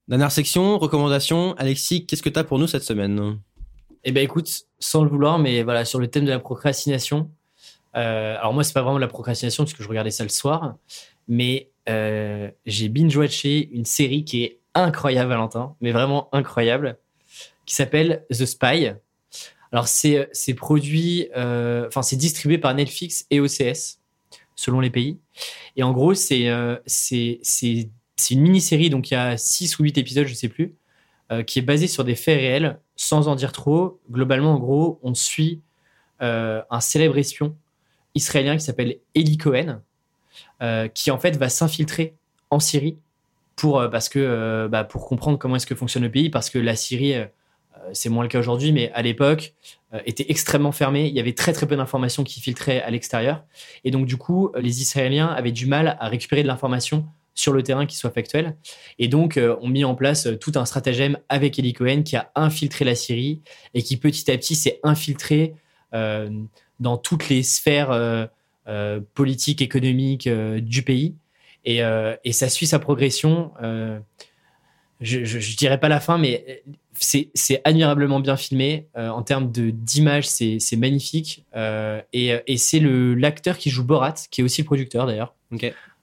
Dernière 0.08 0.32
section, 0.32 0.80
recommandation. 0.80 1.54
Alexis, 1.58 2.08
qu'est-ce 2.08 2.24
que 2.24 2.30
tu 2.30 2.40
as 2.40 2.44
pour 2.44 2.58
nous 2.58 2.66
cette 2.66 2.82
semaine? 2.82 3.38
Eh 4.04 4.12
ben 4.12 4.24
écoute, 4.24 4.50
sans 4.80 5.04
le 5.04 5.10
vouloir, 5.12 5.38
mais 5.38 5.62
voilà, 5.62 5.86
sur 5.86 6.00
le 6.00 6.08
thème 6.08 6.26
de 6.26 6.32
la 6.32 6.40
procrastination. 6.40 7.30
euh, 7.96 8.38
alors 8.40 8.56
moi, 8.56 8.64
c'est 8.64 8.74
pas 8.74 8.82
vraiment 8.82 8.96
de 8.96 9.02
la 9.02 9.08
procrastination 9.08 9.66
parce 9.66 9.74
que 9.74 9.84
je 9.84 9.88
regardais 9.88 10.10
ça 10.10 10.24
le 10.24 10.30
soir, 10.30 10.78
mais 11.28 11.70
euh, 11.88 12.50
j'ai 12.66 12.90
binge-watché 12.90 13.70
une 13.72 13.86
série 13.86 14.24
qui 14.24 14.44
est 14.44 14.60
incroyable, 14.74 15.30
Valentin, 15.30 15.76
mais 15.80 15.92
vraiment 15.92 16.28
incroyable, 16.32 16.98
qui 17.68 17.76
s'appelle 17.76 18.26
The 18.32 18.46
Spy. 18.46 18.94
Alors 19.72 19.88
c'est 19.88 20.28
produit, 20.56 21.28
enfin 21.36 22.02
c'est 22.02 22.16
distribué 22.16 22.58
par 22.58 22.74
Netflix 22.74 23.28
et 23.30 23.40
OCS 23.40 23.99
selon 24.60 24.82
les 24.82 24.90
pays. 24.90 25.18
Et 25.78 25.84
en 25.84 25.94
gros, 25.94 26.14
c'est 26.14 26.50
euh, 26.50 26.76
une 27.12 28.42
mini-série, 28.42 28.90
donc 28.90 29.10
il 29.10 29.14
y 29.14 29.18
a 29.18 29.38
6 29.38 29.80
ou 29.80 29.84
8 29.84 29.98
épisodes, 29.98 30.28
je 30.28 30.34
sais 30.34 30.50
plus, 30.50 30.76
euh, 31.32 31.44
qui 31.44 31.60
est 31.60 31.62
basée 31.62 31.88
sur 31.88 32.04
des 32.04 32.16
faits 32.16 32.38
réels, 32.38 32.80
sans 32.98 33.30
en 33.30 33.36
dire 33.36 33.54
trop. 33.54 34.02
Globalement, 34.12 34.56
en 34.56 34.60
gros, 34.60 35.00
on 35.02 35.14
suit 35.14 35.62
euh, 36.22 36.62
un 36.70 36.82
célèbre 36.82 37.18
espion 37.18 37.56
israélien 38.16 38.58
qui 38.58 38.66
s'appelle 38.66 38.98
Eli 39.16 39.38
Cohen, 39.38 39.80
qui 40.94 41.12
en 41.12 41.18
fait 41.18 41.38
va 41.38 41.48
s'infiltrer 41.48 42.16
en 42.50 42.60
Syrie 42.60 42.98
pour, 43.56 43.88
parce 43.90 44.10
que, 44.10 44.68
bah, 44.70 44.84
pour 44.84 45.06
comprendre 45.06 45.38
comment 45.38 45.56
est-ce 45.56 45.68
que 45.68 45.76
fonctionne 45.76 46.04
le 46.04 46.12
pays, 46.12 46.30
parce 46.30 46.50
que 46.50 46.60
la 46.60 46.76
Syrie, 46.76 47.14
c'est 47.94 48.10
moins 48.10 48.24
le 48.24 48.30
cas 48.30 48.40
aujourd'hui, 48.40 48.72
mais 48.72 48.92
à 48.94 49.02
l'époque, 49.02 49.54
euh, 49.94 50.00
était 50.06 50.26
extrêmement 50.30 50.72
fermée. 50.72 51.08
Il 51.08 51.16
y 51.16 51.20
avait 51.20 51.34
très 51.34 51.54
très 51.54 51.68
peu 51.68 51.76
d'informations 51.76 52.24
qui 52.24 52.42
filtraient 52.42 52.82
à 52.82 52.90
l'extérieur. 52.90 53.44
Et 53.84 53.92
donc, 53.92 54.06
du 54.06 54.18
coup, 54.18 54.52
les 54.58 54.82
Israéliens 54.82 55.28
avaient 55.28 55.52
du 55.52 55.66
mal 55.66 55.98
à 56.00 56.08
récupérer 56.08 56.44
de 56.44 56.48
l'information 56.48 57.06
sur 57.34 57.54
le 57.54 57.64
terrain 57.64 57.86
qui 57.86 57.96
soit 57.96 58.12
factuelle. 58.12 58.58
Et 59.00 59.08
donc, 59.08 59.38
euh, 59.38 59.56
ont 59.62 59.70
mis 59.70 59.86
en 59.86 59.96
place 59.96 60.28
euh, 60.28 60.38
tout 60.38 60.52
un 60.56 60.66
stratagème 60.66 61.18
avec 61.30 61.58
Eli 61.58 61.74
qui 62.04 62.16
a 62.16 62.32
infiltré 62.36 62.86
la 62.86 62.96
Syrie 62.96 63.42
et 63.74 63.82
qui 63.82 63.98
petit 63.98 64.30
à 64.30 64.38
petit 64.38 64.56
s'est 64.56 64.80
infiltré 64.84 65.56
euh, 65.94 66.30
dans 66.80 66.98
toutes 66.98 67.30
les 67.30 67.44
sphères 67.44 67.92
euh, 67.92 68.26
euh, 68.68 69.00
politiques, 69.16 69.62
économiques 69.62 70.28
euh, 70.28 70.60
du 70.60 70.84
pays. 70.84 71.16
Euh, 71.68 72.16
et 72.24 72.32
ça 72.32 72.50
suit 72.50 72.68
sa 72.68 72.80
progression. 72.80 73.52
Euh, 75.02 75.06
je, 75.06 75.24
je, 75.26 75.40
je 75.40 75.58
dirais 75.58 75.80
pas 75.80 75.90
la 75.90 76.00
fin, 76.00 76.18
mais 76.18 76.64
c'est 76.94 77.30
c'est 77.34 77.62
admirablement 77.64 78.20
bien 78.20 78.38
filmé. 78.38 78.88
Euh, 78.98 79.10
en 79.10 79.24
termes 79.24 79.52
d'image, 79.52 80.28
c'est 80.28 80.76
magnifique. 80.78 81.46
Euh, 81.56 82.02
et 82.14 82.34
et 82.48 82.58
c'est 82.58 82.80
l'acteur 82.82 83.58
qui 83.58 83.70
joue 83.70 83.84
Borat, 83.84 84.16
qui 84.30 84.42
est 84.42 84.44
aussi 84.44 84.62
le 84.62 84.66
producteur 84.66 85.06
d'ailleurs. 85.06 85.34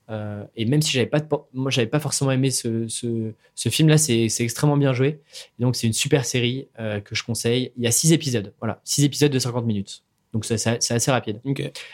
Euh, 0.08 0.44
et 0.54 0.64
même 0.66 0.82
si 0.82 0.92
j'avais 0.92 1.06
pas, 1.06 1.18
de, 1.20 1.26
moi 1.52 1.70
j'avais 1.70 1.88
pas 1.88 1.98
forcément 1.98 2.30
aimé 2.30 2.50
ce, 2.50 2.86
ce, 2.86 3.32
ce 3.54 3.68
film-là, 3.68 3.98
c'est 3.98 4.28
c'est 4.28 4.44
extrêmement 4.44 4.76
bien 4.76 4.92
joué. 4.92 5.20
Et 5.58 5.62
donc 5.62 5.76
c'est 5.76 5.86
une 5.86 5.92
super 5.92 6.24
série 6.24 6.68
euh, 6.78 7.00
que 7.00 7.14
je 7.14 7.24
conseille. 7.24 7.72
Il 7.76 7.84
y 7.84 7.86
a 7.86 7.90
six 7.90 8.12
épisodes, 8.12 8.52
voilà, 8.60 8.80
six 8.84 9.04
épisodes 9.04 9.32
de 9.32 9.38
50 9.38 9.66
minutes. 9.66 10.02
Donc 10.32 10.44
c'est 10.44 10.66
assez 10.90 11.10
rapide. 11.10 11.40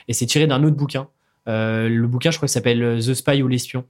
Et 0.09 0.13
c'est 0.13 0.27
tiré 0.27 0.47
d'un 0.47 0.63
autre 0.65 0.77
bouquin. 0.77 1.09
Euh, 1.49 1.89
le 1.89 2.07
bouquin, 2.09 2.31
je 2.31 2.39
crois, 2.39 2.49
s'appelle 2.49 2.99
The 2.99 3.15
Spy 3.15 3.43
ou 3.43 3.49
l'espion. 3.49 3.85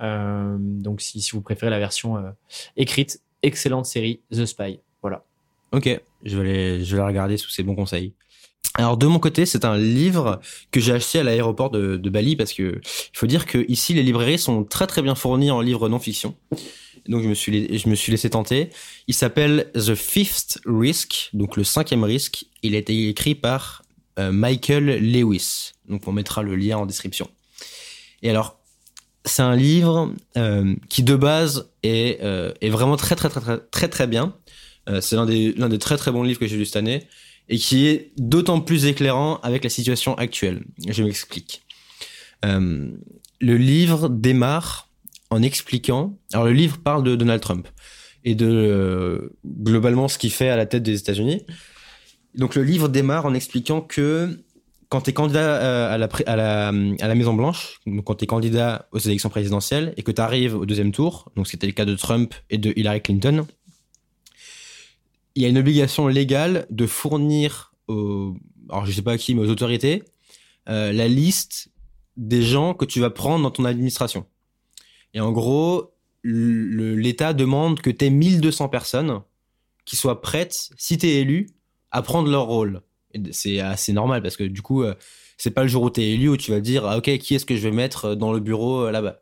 Euh, 0.00 0.56
donc 0.58 1.00
si, 1.00 1.24
vous 1.32 1.40
préférez 1.40 1.70
la 1.70 1.78
version 1.78 2.16
euh, 2.16 2.30
écrite, 2.76 3.20
excellente 3.42 3.86
série 3.86 4.20
The 4.32 4.46
Spy. 4.46 4.80
Voilà. 5.02 5.24
Ok, 5.72 6.00
je 6.24 6.38
vais, 6.38 6.78
la 6.96 7.06
regarder 7.06 7.36
sous 7.36 7.50
ces 7.50 7.62
bons 7.62 7.74
conseils. 7.74 8.12
Alors 8.74 8.96
de 8.96 9.06
mon 9.06 9.18
côté, 9.18 9.44
c'est 9.46 9.64
un 9.64 9.76
livre 9.76 10.40
que 10.70 10.80
j'ai 10.80 10.92
acheté 10.92 11.18
à 11.18 11.22
l'aéroport 11.22 11.70
de, 11.70 11.96
Bali 12.08 12.36
parce 12.36 12.52
que 12.52 12.80
il 12.82 13.16
faut 13.16 13.26
dire 13.26 13.46
que 13.46 13.64
ici 13.68 13.94
les 13.94 14.02
librairies 14.02 14.38
sont 14.38 14.64
très 14.64 14.86
très 14.86 15.02
bien 15.02 15.14
fournies 15.14 15.50
en 15.50 15.60
livres 15.60 15.88
non 15.88 15.98
fiction. 15.98 16.34
Donc 17.06 17.22
je 17.22 17.28
me 17.28 17.34
suis 17.34 17.78
je 17.78 17.88
me 17.88 17.94
suis 17.94 18.12
laissé 18.12 18.30
tenter. 18.30 18.70
Il 19.06 19.14
s'appelle 19.14 19.70
The 19.74 19.94
Fifth 19.94 20.60
Risk, 20.66 21.30
donc 21.32 21.56
le 21.56 21.64
cinquième 21.64 22.04
risque. 22.04 22.46
Il 22.62 22.74
a 22.74 22.78
été 22.78 23.08
écrit 23.08 23.34
par 23.34 23.82
euh, 24.18 24.32
Michael 24.32 24.98
Lewis. 25.00 25.72
Donc 25.88 26.06
on 26.06 26.12
mettra 26.12 26.42
le 26.42 26.54
lien 26.56 26.78
en 26.78 26.86
description. 26.86 27.28
Et 28.22 28.30
alors 28.30 28.57
c'est 29.28 29.42
un 29.42 29.56
livre 29.56 30.12
euh, 30.36 30.74
qui 30.88 31.02
de 31.02 31.14
base 31.14 31.70
est 31.82 32.22
euh, 32.22 32.52
est 32.60 32.70
vraiment 32.70 32.96
très 32.96 33.14
très 33.16 33.28
très 33.28 33.40
très 33.40 33.58
très 33.58 33.88
très 33.88 34.06
bien. 34.06 34.34
Euh, 34.88 35.00
c'est 35.00 35.16
l'un 35.16 35.26
des, 35.26 35.52
l'un 35.52 35.68
des 35.68 35.78
très 35.78 35.96
très 35.96 36.10
bons 36.10 36.22
livres 36.22 36.40
que 36.40 36.46
j'ai 36.46 36.56
lu 36.56 36.64
cette 36.64 36.76
année 36.76 37.06
et 37.48 37.58
qui 37.58 37.86
est 37.86 38.12
d'autant 38.16 38.60
plus 38.60 38.86
éclairant 38.86 39.38
avec 39.42 39.64
la 39.64 39.70
situation 39.70 40.14
actuelle. 40.16 40.64
Je 40.86 41.02
m'explique. 41.02 41.62
Euh, 42.44 42.88
le 43.40 43.56
livre 43.56 44.08
démarre 44.08 44.88
en 45.30 45.42
expliquant. 45.42 46.18
Alors 46.32 46.46
le 46.46 46.52
livre 46.52 46.78
parle 46.78 47.02
de 47.04 47.16
Donald 47.16 47.40
Trump 47.40 47.68
et 48.24 48.34
de 48.34 49.32
globalement 49.46 50.08
ce 50.08 50.18
qu'il 50.18 50.32
fait 50.32 50.48
à 50.48 50.56
la 50.56 50.66
tête 50.66 50.82
des 50.82 50.98
États-Unis. 50.98 51.44
Donc 52.34 52.54
le 52.54 52.62
livre 52.62 52.88
démarre 52.88 53.26
en 53.26 53.34
expliquant 53.34 53.80
que 53.80 54.38
quand 54.88 55.02
tu 55.02 55.10
es 55.10 55.12
candidat 55.12 55.40
euh, 55.62 55.94
à 55.94 55.98
la, 55.98 56.08
pré- 56.08 56.24
à 56.26 56.36
la, 56.36 56.68
à 56.68 57.08
la 57.08 57.14
Maison 57.14 57.34
Blanche, 57.34 57.78
donc 57.86 58.04
quand 58.04 58.14
tu 58.14 58.24
es 58.24 58.26
candidat 58.26 58.88
aux 58.92 58.98
élections 58.98 59.28
présidentielles 59.28 59.92
et 59.96 60.02
que 60.02 60.10
tu 60.10 60.20
arrives 60.20 60.54
au 60.54 60.64
deuxième 60.66 60.92
tour, 60.92 61.30
donc 61.36 61.46
c'était 61.46 61.66
le 61.66 61.72
cas 61.72 61.84
de 61.84 61.94
Trump 61.94 62.34
et 62.50 62.58
de 62.58 62.72
Hillary 62.74 63.02
Clinton, 63.02 63.46
il 65.34 65.42
y 65.42 65.44
a 65.44 65.48
une 65.48 65.58
obligation 65.58 66.08
légale 66.08 66.66
de 66.70 66.86
fournir 66.86 67.72
aux, 67.86 68.34
alors 68.70 68.86
je 68.86 68.92
sais 68.92 69.02
pas 69.02 69.18
qui, 69.18 69.34
mais 69.34 69.42
aux 69.42 69.50
autorités, 69.50 70.02
euh, 70.68 70.92
la 70.92 71.06
liste 71.06 71.68
des 72.16 72.42
gens 72.42 72.74
que 72.74 72.84
tu 72.84 72.98
vas 73.00 73.10
prendre 73.10 73.44
dans 73.44 73.50
ton 73.50 73.64
administration. 73.64 74.26
Et 75.14 75.20
en 75.20 75.32
gros, 75.32 75.94
l'État 76.24 77.32
demande 77.32 77.80
que 77.80 77.90
tu 77.90 78.06
aies 78.06 78.10
1200 78.10 78.68
personnes 78.68 79.20
qui 79.84 79.96
soient 79.96 80.20
prêtes, 80.20 80.70
si 80.76 80.98
tu 80.98 81.06
es 81.06 81.20
élu, 81.20 81.46
à 81.90 82.02
prendre 82.02 82.28
leur 82.30 82.46
rôle. 82.46 82.82
C'est 83.32 83.60
assez 83.60 83.92
normal 83.92 84.22
parce 84.22 84.36
que 84.36 84.44
du 84.44 84.62
coup, 84.62 84.82
euh, 84.82 84.94
c'est 85.36 85.50
pas 85.50 85.62
le 85.62 85.68
jour 85.68 85.82
où 85.84 85.90
tu 85.90 86.00
es 86.00 86.10
élu 86.10 86.28
où 86.28 86.36
tu 86.36 86.50
vas 86.50 86.60
dire, 86.60 86.86
ah, 86.86 86.98
ok, 86.98 87.18
qui 87.18 87.34
est-ce 87.34 87.46
que 87.46 87.56
je 87.56 87.62
vais 87.62 87.70
mettre 87.70 88.14
dans 88.14 88.32
le 88.32 88.40
bureau 88.40 88.86
euh, 88.86 88.90
là-bas. 88.90 89.20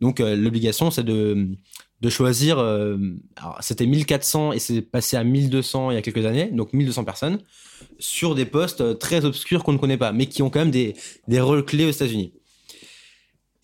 Donc 0.00 0.20
euh, 0.20 0.36
l'obligation, 0.36 0.90
c'est 0.90 1.04
de, 1.04 1.48
de 2.00 2.10
choisir, 2.10 2.58
euh, 2.58 2.96
c'était 3.60 3.86
1400 3.86 4.52
et 4.52 4.58
c'est 4.58 4.82
passé 4.82 5.16
à 5.16 5.24
1200 5.24 5.90
il 5.90 5.94
y 5.94 5.96
a 5.96 6.02
quelques 6.02 6.26
années, 6.26 6.50
donc 6.52 6.72
1200 6.72 7.04
personnes, 7.04 7.38
sur 7.98 8.34
des 8.34 8.44
postes 8.44 8.82
euh, 8.82 8.94
très 8.94 9.24
obscurs 9.24 9.64
qu'on 9.64 9.72
ne 9.72 9.78
connaît 9.78 9.96
pas, 9.96 10.12
mais 10.12 10.26
qui 10.26 10.42
ont 10.42 10.50
quand 10.50 10.58
même 10.58 10.70
des, 10.70 10.94
des 11.28 11.40
rôles 11.40 11.64
clés 11.64 11.86
aux 11.86 11.90
États-Unis. 11.90 12.34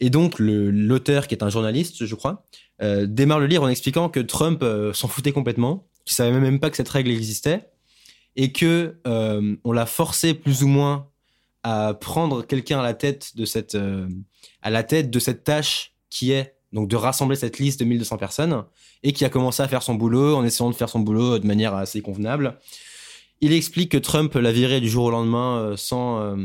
Et 0.01 0.11
donc 0.11 0.37
l'auteur, 0.39 1.28
qui 1.28 1.35
est 1.35 1.45
un 1.45 1.51
journaliste, 1.51 2.07
je 2.07 2.14
crois, 2.14 2.45
euh, 2.83 3.07
démarre 3.07 3.39
le 3.39 3.47
livre 3.47 3.62
en 3.62 3.68
expliquant 3.68 4.09
que 4.09 4.18
Trump 4.18 4.62
euh, 4.62 4.93
s'en 4.93 5.09
foutait 5.09 5.33
complètement, 5.33 5.87
qu'il 6.05 6.16
savait 6.16 6.41
même 6.41 6.59
pas 6.59 6.70
que 6.70 6.76
cette 6.76 6.89
règle 6.89 7.11
existait, 7.11 7.68
et 8.37 8.53
que 8.53 8.97
euh, 9.07 9.57
on 9.64 9.72
l'a 9.72 9.87
forcé 9.87 10.35
plus 10.35 10.62
ou 10.62 10.68
moins 10.68 11.09
à 11.62 11.95
prendre 11.95 12.45
quelqu'un 12.45 12.80
à 12.80 12.83
la 12.83 12.95
tête 12.95 13.37
de 13.37 13.45
cette 13.45 13.74
euh, 13.74 14.09
à 14.62 14.70
la 14.70 14.83
tête 14.83 15.11
de 15.11 15.18
cette 15.18 15.45
tâche 15.45 15.95
qui 16.11 16.33
est 16.33 16.55
donc 16.72 16.89
de 16.89 16.97
rassembler 16.97 17.37
cette 17.37 17.59
liste 17.59 17.80
de 17.80 17.85
1200 17.85 18.16
personnes 18.16 18.64
et 19.03 19.12
qui 19.12 19.24
a 19.24 19.28
commencé 19.28 19.62
à 19.62 19.68
faire 19.68 19.83
son 19.83 19.95
boulot 19.95 20.37
en 20.37 20.45
essayant 20.45 20.70
de 20.70 20.74
faire 20.74 20.89
son 20.89 21.01
boulot 21.01 21.39
de 21.39 21.47
manière 21.47 21.74
assez 21.74 22.01
convenable. 22.01 22.59
Il 23.41 23.53
explique 23.53 23.93
que 23.93 23.99
Trump 23.99 24.33
l'a 24.35 24.53
viré 24.53 24.80
du 24.80 24.89
jour 24.89 25.05
au 25.05 25.11
lendemain 25.11 25.59
euh, 25.59 25.76
sans 25.76 26.37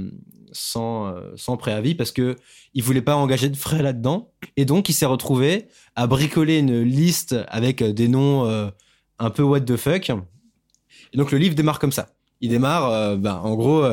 sans 0.52 1.14
sans 1.36 1.58
préavis 1.58 1.94
parce 1.94 2.12
que 2.12 2.36
il 2.74 2.84
voulait 2.84 3.02
pas 3.02 3.16
engager 3.16 3.50
de 3.50 3.58
frais 3.58 3.84
là-dedans 3.84 4.32
et 4.56 4.66
donc 4.66 4.90
il 4.90 4.94
s'est 4.94 5.06
retrouvé 5.06 5.68
à 5.96 6.08
bricoler 6.08 6.60
une 6.60 6.82
liste 6.82 7.36
avec 7.48 7.84
des 7.84 8.08
noms 8.08 8.72
un 9.20 9.30
peu 9.30 9.44
what 9.44 9.62
the 9.62 9.78
fuck. 9.78 10.12
Et 11.14 11.18
donc 11.18 11.32
le 11.32 11.38
livre 11.38 11.56
démarre 11.56 11.80
comme 11.80 11.92
ça. 11.92 12.10
Il 12.42 12.50
démarre 12.50 13.18
ben, 13.18 13.36
en 13.36 13.56
gros 13.56 13.84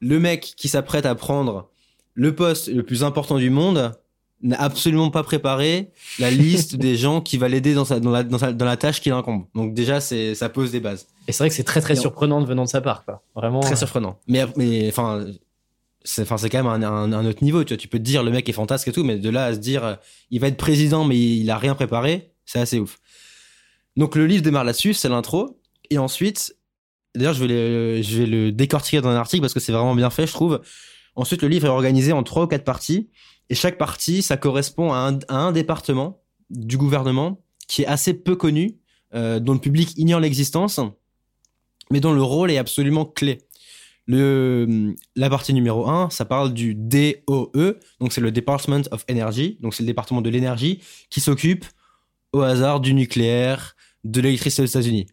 le 0.00 0.20
mec 0.20 0.54
qui 0.56 0.68
s'apprête 0.68 1.06
à 1.06 1.14
prendre 1.14 1.68
le 2.14 2.34
poste 2.34 2.68
le 2.68 2.82
plus 2.82 3.04
important 3.04 3.38
du 3.38 3.50
monde 3.50 3.92
n'a 4.42 4.60
absolument 4.60 5.10
pas 5.10 5.22
préparé 5.22 5.90
la 6.18 6.30
liste 6.30 6.76
des 6.76 6.96
gens 6.96 7.20
qui 7.20 7.38
va 7.38 7.48
l'aider 7.48 7.74
dans, 7.74 7.84
dans, 7.84 8.10
la, 8.10 8.22
dans, 8.22 8.64
la 8.64 8.76
tâche 8.76 9.00
qu'il 9.00 9.12
incombe. 9.12 9.46
Donc 9.54 9.74
déjà, 9.74 10.00
c'est 10.00 10.34
ça 10.34 10.48
pose 10.48 10.70
des 10.70 10.80
bases. 10.80 11.06
Et 11.26 11.32
c'est 11.32 11.38
vrai 11.38 11.48
que 11.48 11.54
c'est 11.54 11.64
très 11.64 11.80
très 11.80 11.96
surprenant 11.96 12.40
de 12.40 12.46
venant 12.46 12.64
de 12.64 12.68
sa 12.68 12.80
part, 12.80 13.04
quoi. 13.04 13.22
Vraiment. 13.34 13.60
Très 13.60 13.72
euh, 13.72 13.76
surprenant. 13.76 14.18
Mais 14.28 14.44
mais 14.56 14.88
enfin. 14.88 15.26
C'est, 16.06 16.20
enfin, 16.20 16.36
c'est 16.36 16.50
quand 16.50 16.62
même 16.62 16.84
un, 16.84 17.24
autre 17.24 17.42
niveau, 17.42 17.64
tu 17.64 17.72
vois. 17.72 17.78
Tu 17.78 17.88
peux 17.88 17.96
te 17.96 18.02
dire 18.02 18.22
le 18.22 18.30
mec 18.30 18.46
est 18.46 18.52
fantasque 18.52 18.86
et 18.88 18.92
tout, 18.92 19.04
mais 19.04 19.16
de 19.16 19.30
là 19.30 19.46
à 19.46 19.54
se 19.54 19.58
dire 19.58 19.84
euh, 19.84 19.94
il 20.30 20.38
va 20.38 20.48
être 20.48 20.58
président, 20.58 21.02
mais 21.06 21.18
il, 21.18 21.50
a 21.50 21.56
rien 21.56 21.74
préparé, 21.74 22.30
c'est 22.44 22.58
assez 22.58 22.78
ouf. 22.78 22.98
Donc 23.96 24.14
le 24.14 24.26
livre 24.26 24.42
démarre 24.42 24.64
là-dessus, 24.64 24.92
c'est 24.92 25.08
l'intro, 25.08 25.58
et 25.90 25.98
ensuite 25.98 26.56
D'ailleurs, 27.14 27.34
je, 27.34 27.44
vais 27.44 28.02
je 28.02 28.22
le 28.22 28.50
décortiquer 28.50 29.00
dans 29.00 29.08
un 29.08 29.16
article 29.16 29.40
parce 29.40 29.54
que 29.54 29.60
c'est 29.60 29.72
vraiment 29.72 29.94
bien 29.94 30.10
fait, 30.10 30.26
je 30.26 30.32
trouve. 30.32 30.60
Ensuite, 31.14 31.42
le 31.42 31.48
livre 31.48 31.66
est 31.66 31.70
organisé 31.70 32.12
en 32.12 32.22
trois 32.22 32.44
ou 32.44 32.46
quatre 32.46 32.64
parties. 32.64 33.08
Et 33.50 33.54
chaque 33.54 33.78
partie, 33.78 34.22
ça 34.22 34.36
correspond 34.36 34.92
à 34.92 35.12
un, 35.28 35.52
département 35.52 36.22
du 36.50 36.76
gouvernement 36.76 37.40
qui 37.68 37.82
est 37.82 37.86
assez 37.86 38.14
peu 38.14 38.36
connu, 38.36 38.78
euh, 39.14 39.38
dont 39.38 39.52
le 39.52 39.60
public 39.60 39.96
ignore 39.96 40.20
l'existence, 40.20 40.80
mais 41.90 42.00
dont 42.00 42.12
le 42.12 42.22
rôle 42.22 42.50
est 42.50 42.58
absolument 42.58 43.04
clé. 43.04 43.38
La 44.06 45.30
partie 45.30 45.54
numéro 45.54 45.88
1, 45.88 46.10
ça 46.10 46.24
parle 46.24 46.52
du 46.52 46.74
DOE, 46.74 47.76
donc 48.00 48.12
c'est 48.12 48.20
le 48.20 48.32
Department 48.32 48.82
of 48.90 49.04
Energy, 49.10 49.58
donc 49.60 49.74
c'est 49.74 49.82
le 49.82 49.86
département 49.86 50.20
de 50.20 50.30
l'énergie 50.30 50.80
qui 51.10 51.20
s'occupe 51.20 51.64
au 52.32 52.40
hasard 52.40 52.80
du 52.80 52.92
nucléaire, 52.92 53.76
de 54.02 54.20
l'électricité 54.20 54.62
aux 54.62 54.66
États-Unis. 54.66 55.06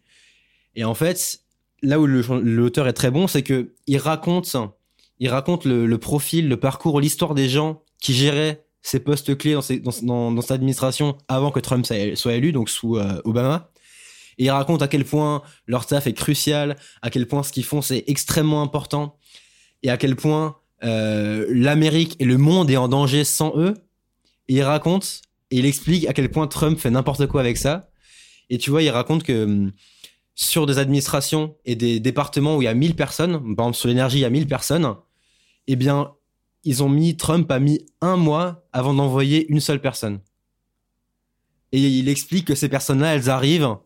Et 0.74 0.84
en 0.84 0.94
fait, 0.94 1.40
là 1.82 2.00
où 2.00 2.06
l'auteur 2.06 2.88
est 2.88 2.92
très 2.92 3.10
bon, 3.10 3.26
c'est 3.26 3.42
que 3.42 3.74
il 3.86 3.98
raconte, 3.98 4.56
il 5.18 5.28
raconte 5.28 5.64
le, 5.64 5.96
profil, 5.98 6.48
le 6.48 6.56
parcours, 6.56 7.00
l'histoire 7.00 7.34
des 7.34 7.48
gens 7.48 7.82
qui 8.00 8.14
géraient 8.14 8.64
ces 8.82 9.00
postes 9.00 9.36
clés 9.36 9.56
dans, 9.82 10.32
dans, 10.32 10.40
cette 10.40 10.52
administration 10.52 11.16
avant 11.28 11.50
que 11.50 11.60
Trump 11.60 11.86
soit 12.14 12.34
élu, 12.34 12.52
donc 12.52 12.68
sous 12.68 12.96
euh, 12.96 13.20
Obama. 13.24 13.70
Et 14.38 14.44
il 14.44 14.50
raconte 14.50 14.82
à 14.82 14.88
quel 14.88 15.04
point 15.04 15.42
leur 15.66 15.86
taf 15.86 16.06
est 16.06 16.14
crucial, 16.14 16.76
à 17.02 17.10
quel 17.10 17.28
point 17.28 17.42
ce 17.42 17.52
qu'ils 17.52 17.64
font 17.64 17.82
c'est 17.82 18.04
extrêmement 18.06 18.62
important, 18.62 19.18
et 19.82 19.90
à 19.90 19.96
quel 19.96 20.16
point 20.16 20.56
euh, 20.84 21.46
l'Amérique 21.50 22.16
et 22.18 22.24
le 22.24 22.38
monde 22.38 22.70
est 22.70 22.76
en 22.76 22.88
danger 22.88 23.24
sans 23.24 23.56
eux. 23.56 23.74
Et 24.48 24.54
il 24.54 24.62
raconte 24.62 25.22
et 25.50 25.58
il 25.58 25.66
explique 25.66 26.08
à 26.08 26.12
quel 26.12 26.30
point 26.30 26.46
Trump 26.46 26.78
fait 26.78 26.90
n'importe 26.90 27.26
quoi 27.26 27.40
avec 27.40 27.56
ça. 27.56 27.90
Et 28.50 28.58
tu 28.58 28.70
vois, 28.70 28.82
il 28.82 28.90
raconte 28.90 29.22
que 29.22 29.44
hum, 29.44 29.72
sur 30.34 30.66
des 30.66 30.78
administrations 30.78 31.56
et 31.64 31.76
des 31.76 32.00
départements 32.00 32.56
où 32.56 32.62
il 32.62 32.64
y 32.64 32.68
a 32.68 32.74
1000 32.74 32.96
personnes, 32.96 33.32
par 33.54 33.66
exemple 33.66 33.76
sur 33.76 33.88
l'énergie, 33.88 34.18
il 34.18 34.22
y 34.22 34.24
a 34.24 34.30
1000 34.30 34.46
personnes, 34.46 34.94
eh 35.66 35.76
bien, 35.76 36.12
ils 36.64 36.82
ont 36.82 36.88
mis, 36.88 37.16
Trump 37.16 37.50
a 37.50 37.58
mis 37.58 37.86
un 38.00 38.16
mois 38.16 38.64
avant 38.72 38.94
d'envoyer 38.94 39.46
une 39.48 39.60
seule 39.60 39.80
personne. 39.80 40.20
Et 41.72 41.80
il 41.80 42.08
explique 42.08 42.46
que 42.46 42.54
ces 42.54 42.68
personnes-là, 42.68 43.14
elles 43.14 43.30
arrivent, 43.30 43.76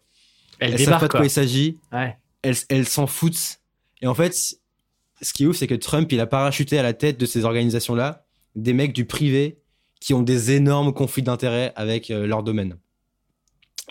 elles, 0.59 0.73
elles 0.75 0.81
savent 0.81 1.01
pas 1.01 1.09
de 1.09 1.13
quoi, 1.13 1.25
il 1.25 1.31
s'agit, 1.31 1.79
elles, 2.43 2.57
elles 2.69 2.89
s'en 2.89 3.07
foutent. 3.07 3.61
Et 4.03 4.07
en 4.07 4.15
fait, 4.15 4.35
ce 5.23 5.33
qui 5.33 5.45
est 5.45 5.47
ouf, 5.47 5.57
c'est 5.57 5.67
que 5.67 5.75
Trump, 5.75 6.11
il 6.13 6.21
a 6.21 6.27
parachuté 6.27 6.79
à 6.79 6.83
la 6.83 6.93
tête 6.93 7.19
de 7.19 7.27
ces 7.27 7.45
organisations-là 7.45 8.27
des 8.55 8.73
mecs 8.73 8.93
du 8.93 9.05
privé 9.05 9.59
qui 10.01 10.15
ont 10.15 10.23
des 10.23 10.53
énormes 10.53 10.93
conflits 10.93 11.23
d'intérêts 11.23 11.73
avec 11.77 12.11
euh, 12.11 12.27
leur 12.27 12.43
domaine. 12.43 12.77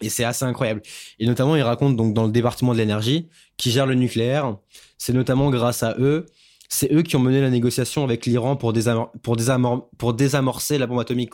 Et 0.02 0.10
c'est 0.10 0.24
assez 0.24 0.46
incroyable. 0.46 0.82
Et 1.20 1.26
notamment, 1.26 1.56
il 1.56 1.62
raconte 1.62 1.96
donc 1.96 2.14
dans 2.14 2.26
le 2.26 2.32
département 2.32 2.74
de 2.74 2.78
l'énergie, 2.78 3.30
qui 3.58 3.72
gère 3.72 3.86
le 3.86 3.96
nucléaire. 3.96 4.58
C'est 4.98 5.14
notamment 5.14 5.50
grâce 5.50 5.84
à 5.84 5.96
eux, 6.00 6.26
c'est 6.70 6.92
eux 6.92 7.04
qui 7.04 7.16
ont 7.16 7.20
mené 7.20 7.42
la 7.42 7.50
négociation 7.50 8.04
avec 8.04 8.26
l'Iran 8.26 8.56
pour, 8.56 8.74
pour, 9.22 10.14
désamorcer 10.14 10.78
la 10.78 10.88
bombe 10.88 11.00
atomique. 11.00 11.34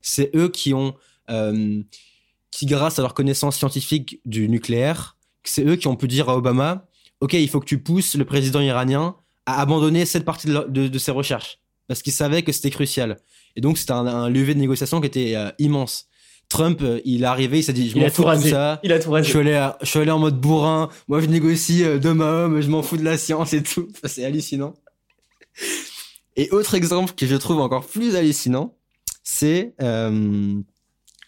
C'est 0.00 0.34
eux 0.34 0.48
qui 0.48 0.74
ont, 0.74 0.94
euh, 1.30 1.82
qui 2.50 2.66
grâce 2.66 2.98
à 2.98 3.02
leur 3.02 3.14
connaissance 3.14 3.56
scientifique 3.56 4.20
du 4.24 4.48
nucléaire, 4.48 5.16
c'est 5.44 5.64
eux 5.64 5.76
qui 5.76 5.88
ont 5.88 5.96
pu 5.96 6.08
dire 6.08 6.28
à 6.28 6.36
Obama, 6.36 6.86
ok, 7.20 7.34
il 7.34 7.48
faut 7.48 7.60
que 7.60 7.66
tu 7.66 7.78
pousses 7.78 8.14
le 8.14 8.24
président 8.24 8.60
iranien 8.60 9.16
à 9.46 9.60
abandonner 9.60 10.04
cette 10.06 10.24
partie 10.24 10.48
de, 10.48 10.98
ses 10.98 11.10
recherches, 11.10 11.58
parce 11.88 12.02
qu'ils 12.02 12.12
savaient 12.12 12.42
que 12.42 12.52
c'était 12.52 12.70
crucial. 12.70 13.18
Et 13.56 13.60
donc 13.60 13.78
c'était 13.78 13.92
un, 13.92 14.28
levier 14.28 14.54
de 14.54 14.60
négociation 14.60 15.00
qui 15.00 15.06
était 15.06 15.34
euh, 15.34 15.50
immense. 15.58 16.06
Trump, 16.52 16.80
euh, 16.82 17.00
il 17.04 17.22
est 17.22 17.26
arrivé, 17.26 17.58
il 17.58 17.62
s'est 17.62 17.72
dit, 17.72 17.90
je 17.90 17.98
m'en 17.98 18.08
fous 18.08 18.24
de 18.24 18.48
ça. 18.48 18.78
Il 18.84 18.92
a 18.92 18.98
tout 19.00 19.10
rasé. 19.10 19.24
Je 19.24 19.30
suis 19.30 19.38
allé, 19.40 19.70
je 19.80 19.86
suis 19.86 19.98
allé 19.98 20.10
en 20.10 20.18
mode 20.18 20.38
bourrin. 20.38 20.88
Moi, 21.08 21.20
je 21.20 21.26
négocie 21.26 21.82
d'homme 21.98 22.20
à 22.20 22.30
homme, 22.30 22.60
je 22.60 22.68
m'en 22.68 22.82
fous 22.82 22.96
de 22.96 23.04
la 23.04 23.18
science 23.18 23.52
et 23.52 23.62
tout. 23.62 23.88
C'est 24.04 24.24
hallucinant. 24.24 24.74
Et 26.36 26.50
autre 26.50 26.74
exemple 26.74 27.14
que 27.14 27.26
je 27.26 27.36
trouve 27.36 27.60
encore 27.60 27.86
plus 27.86 28.16
hallucinant, 28.16 28.74
c'est, 29.22 29.74
euh... 29.82 30.60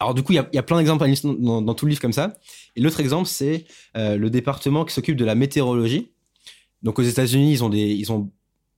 alors 0.00 0.14
du 0.14 0.22
coup, 0.22 0.32
il 0.32 0.36
y 0.36 0.38
a, 0.38 0.48
y 0.52 0.58
a, 0.58 0.62
plein 0.62 0.78
d'exemples 0.78 1.06
dans, 1.22 1.62
dans, 1.62 1.74
tout 1.74 1.86
le 1.86 1.90
livre 1.90 2.00
comme 2.00 2.12
ça. 2.12 2.34
Et 2.76 2.80
l'autre 2.80 3.00
exemple, 3.00 3.28
c'est 3.28 3.66
euh, 3.96 4.16
le 4.16 4.30
département 4.30 4.84
qui 4.84 4.94
s'occupe 4.94 5.16
de 5.16 5.24
la 5.24 5.34
météorologie. 5.34 6.10
Donc 6.82 6.98
aux 6.98 7.02
États-Unis, 7.02 7.52
ils 7.52 7.64
ont 7.64 7.68
des, 7.68 7.92
ils 7.92 8.10
ont 8.12 8.30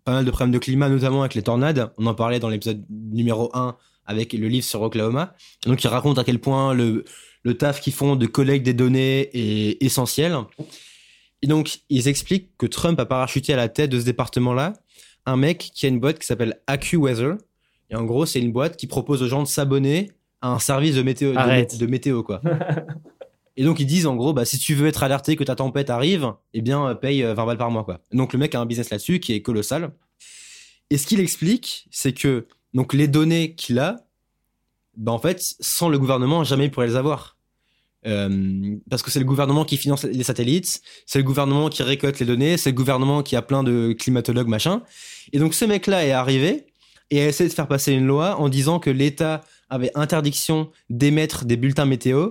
pas 0.04 0.12
mal 0.12 0.24
de 0.24 0.30
problèmes 0.30 0.52
de 0.52 0.58
climat, 0.58 0.88
notamment 0.88 1.20
avec 1.20 1.34
les 1.34 1.42
tornades. 1.42 1.92
On 1.96 2.06
en 2.06 2.14
parlait 2.14 2.40
dans 2.40 2.48
l'épisode 2.48 2.84
numéro 2.90 3.50
1 3.54 3.76
avec 4.06 4.32
le 4.32 4.48
livre 4.48 4.64
sur 4.64 4.82
Oklahoma. 4.82 5.34
Donc, 5.64 5.82
il 5.82 5.88
raconte 5.88 6.18
à 6.18 6.24
quel 6.24 6.38
point 6.38 6.74
le, 6.74 7.04
le 7.42 7.54
taf 7.54 7.80
qu'ils 7.80 7.92
font 7.92 8.16
de 8.16 8.26
collecte 8.26 8.64
des 8.64 8.74
données 8.74 9.30
est 9.34 9.82
essentiel. 9.82 10.36
Et 11.42 11.46
donc, 11.46 11.78
ils 11.90 12.08
expliquent 12.08 12.56
que 12.56 12.66
Trump 12.66 12.98
a 12.98 13.06
parachuté 13.06 13.52
à 13.52 13.56
la 13.56 13.68
tête 13.68 13.90
de 13.90 14.00
ce 14.00 14.04
département-là 14.04 14.74
un 15.26 15.36
mec 15.36 15.70
qui 15.74 15.86
a 15.86 15.88
une 15.88 16.00
boîte 16.00 16.18
qui 16.18 16.26
s'appelle 16.26 16.60
AccuWeather. 16.66 17.36
Et 17.90 17.96
en 17.96 18.04
gros, 18.04 18.26
c'est 18.26 18.40
une 18.40 18.52
boîte 18.52 18.76
qui 18.76 18.86
propose 18.86 19.22
aux 19.22 19.28
gens 19.28 19.42
de 19.42 19.48
s'abonner 19.48 20.12
à 20.40 20.48
un 20.48 20.58
service 20.58 20.94
de 20.94 21.02
météo, 21.02 21.32
de, 21.32 21.86
météo 21.86 22.22
quoi. 22.22 22.40
Et 23.56 23.64
donc 23.64 23.80
ils 23.80 23.86
disent 23.86 24.06
en 24.06 24.16
gros, 24.16 24.32
bah 24.32 24.44
si 24.44 24.58
tu 24.58 24.74
veux 24.74 24.86
être 24.86 25.02
alerté 25.02 25.34
que 25.34 25.44
ta 25.44 25.56
tempête 25.56 25.88
arrive, 25.88 26.32
eh 26.52 26.60
bien 26.60 26.94
paye 26.94 27.22
20 27.22 27.30
euh, 27.30 27.34
balles 27.34 27.56
par 27.56 27.70
mois 27.70 27.84
quoi. 27.84 28.00
Donc 28.12 28.32
le 28.32 28.38
mec 28.38 28.54
a 28.54 28.60
un 28.60 28.66
business 28.66 28.90
là-dessus 28.90 29.18
qui 29.18 29.32
est 29.32 29.40
colossal. 29.40 29.92
Et 30.90 30.98
ce 30.98 31.06
qu'il 31.06 31.20
explique, 31.20 31.88
c'est 31.90 32.12
que 32.12 32.46
donc 32.74 32.92
les 32.92 33.08
données 33.08 33.54
qu'il 33.54 33.78
a, 33.78 33.96
bah 34.96 35.12
en 35.12 35.18
fait, 35.18 35.54
sans 35.60 35.88
le 35.88 35.98
gouvernement, 35.98 36.44
jamais 36.44 36.66
il 36.66 36.70
pourrait 36.70 36.86
les 36.86 36.96
avoir. 36.96 37.36
Euh, 38.06 38.76
parce 38.88 39.02
que 39.02 39.10
c'est 39.10 39.18
le 39.18 39.24
gouvernement 39.24 39.64
qui 39.64 39.76
finance 39.76 40.04
les 40.04 40.22
satellites, 40.22 40.80
c'est 41.06 41.18
le 41.18 41.24
gouvernement 41.24 41.68
qui 41.68 41.82
récolte 41.82 42.18
les 42.20 42.26
données, 42.26 42.56
c'est 42.56 42.70
le 42.70 42.76
gouvernement 42.76 43.22
qui 43.22 43.34
a 43.34 43.42
plein 43.42 43.64
de 43.64 43.94
climatologues, 43.98 44.48
machin. 44.48 44.82
Et 45.32 45.38
donc 45.38 45.54
ce 45.54 45.64
mec-là 45.64 46.06
est 46.06 46.12
arrivé 46.12 46.66
et 47.10 47.20
a 47.20 47.26
essayé 47.26 47.48
de 47.48 47.54
faire 47.54 47.66
passer 47.66 47.92
une 47.92 48.06
loi 48.06 48.38
en 48.38 48.48
disant 48.48 48.78
que 48.78 48.90
l'État 48.90 49.42
avait 49.70 49.90
interdiction 49.96 50.70
d'émettre 50.88 51.44
des 51.44 51.56
bulletins 51.56 51.84
météo 51.84 52.30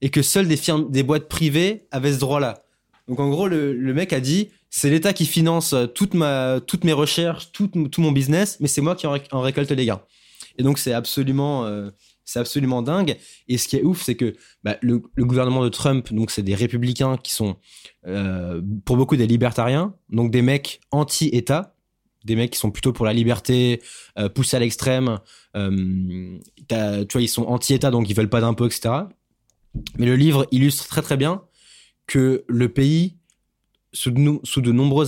et 0.00 0.10
que 0.10 0.22
seules 0.22 0.48
des 0.48 0.56
firmes, 0.56 0.90
des 0.90 1.04
boîtes 1.04 1.28
privées 1.28 1.86
avaient 1.92 2.12
ce 2.12 2.18
droit-là. 2.18 2.65
Donc 3.08 3.20
en 3.20 3.28
gros, 3.28 3.46
le, 3.48 3.72
le 3.72 3.94
mec 3.94 4.12
a 4.12 4.20
dit, 4.20 4.50
c'est 4.76 4.90
l'État 4.90 5.14
qui 5.14 5.24
finance 5.24 5.72
euh, 5.72 5.86
toute 5.86 6.12
ma, 6.12 6.60
toutes 6.60 6.84
mes 6.84 6.92
recherches, 6.92 7.50
tout, 7.52 7.68
tout 7.68 8.00
mon 8.02 8.12
business, 8.12 8.58
mais 8.60 8.68
c'est 8.68 8.82
moi 8.82 8.94
qui 8.94 9.06
en, 9.06 9.40
récolte 9.40 9.70
les 9.70 9.86
gains. 9.86 10.02
Et 10.58 10.62
donc 10.62 10.78
c'est 10.78 10.92
absolument, 10.92 11.64
euh, 11.64 11.90
absolument 12.34 12.82
dingue. 12.82 13.16
Et 13.48 13.56
ce 13.56 13.68
qui 13.68 13.76
est 13.76 13.82
ouf, 13.82 14.02
c'est 14.02 14.16
que 14.16 14.34
bah, 14.64 14.76
le, 14.82 14.98
gouvernement 15.18 15.62
de 15.64 15.70
Trump, 15.70 16.12
donc 16.12 16.30
c'est 16.30 16.42
des 16.42 16.54
républicains 16.54 17.16
qui 17.16 17.32
sont 17.32 17.56
euh, 18.06 18.60
pour 18.84 18.98
beaucoup 18.98 19.16
des 19.16 19.26
libertariens, 19.26 19.94
donc 20.10 20.30
des 20.30 20.42
mecs 20.42 20.80
anti-État, 20.90 21.74
des 22.24 22.36
mecs 22.36 22.50
qui 22.50 22.58
sont 22.58 22.70
plutôt 22.70 22.92
pour 22.92 23.06
la 23.06 23.14
liberté, 23.14 23.80
poussés 24.34 24.56
à 24.56 24.60
l'extrême. 24.60 25.20
Tu 25.54 25.60
vois, 26.68 27.22
ils 27.22 27.28
sont 27.28 27.44
anti-État, 27.44 27.92
donc 27.92 28.10
ils 28.10 28.16
veulent 28.16 28.28
pas 28.28 28.40
d'impôts, 28.40 28.66
etc. 28.66 28.94
Mais 29.96 30.06
le 30.06 30.16
livre 30.16 30.46
illustre 30.50 30.88
très 30.88 31.02
très 31.02 31.16
bien 31.16 31.45
que 32.06 32.44
le 32.48 32.68
pays, 32.68 33.16
sous 33.92 34.10
de, 34.10 34.72
nombreux, 34.72 35.06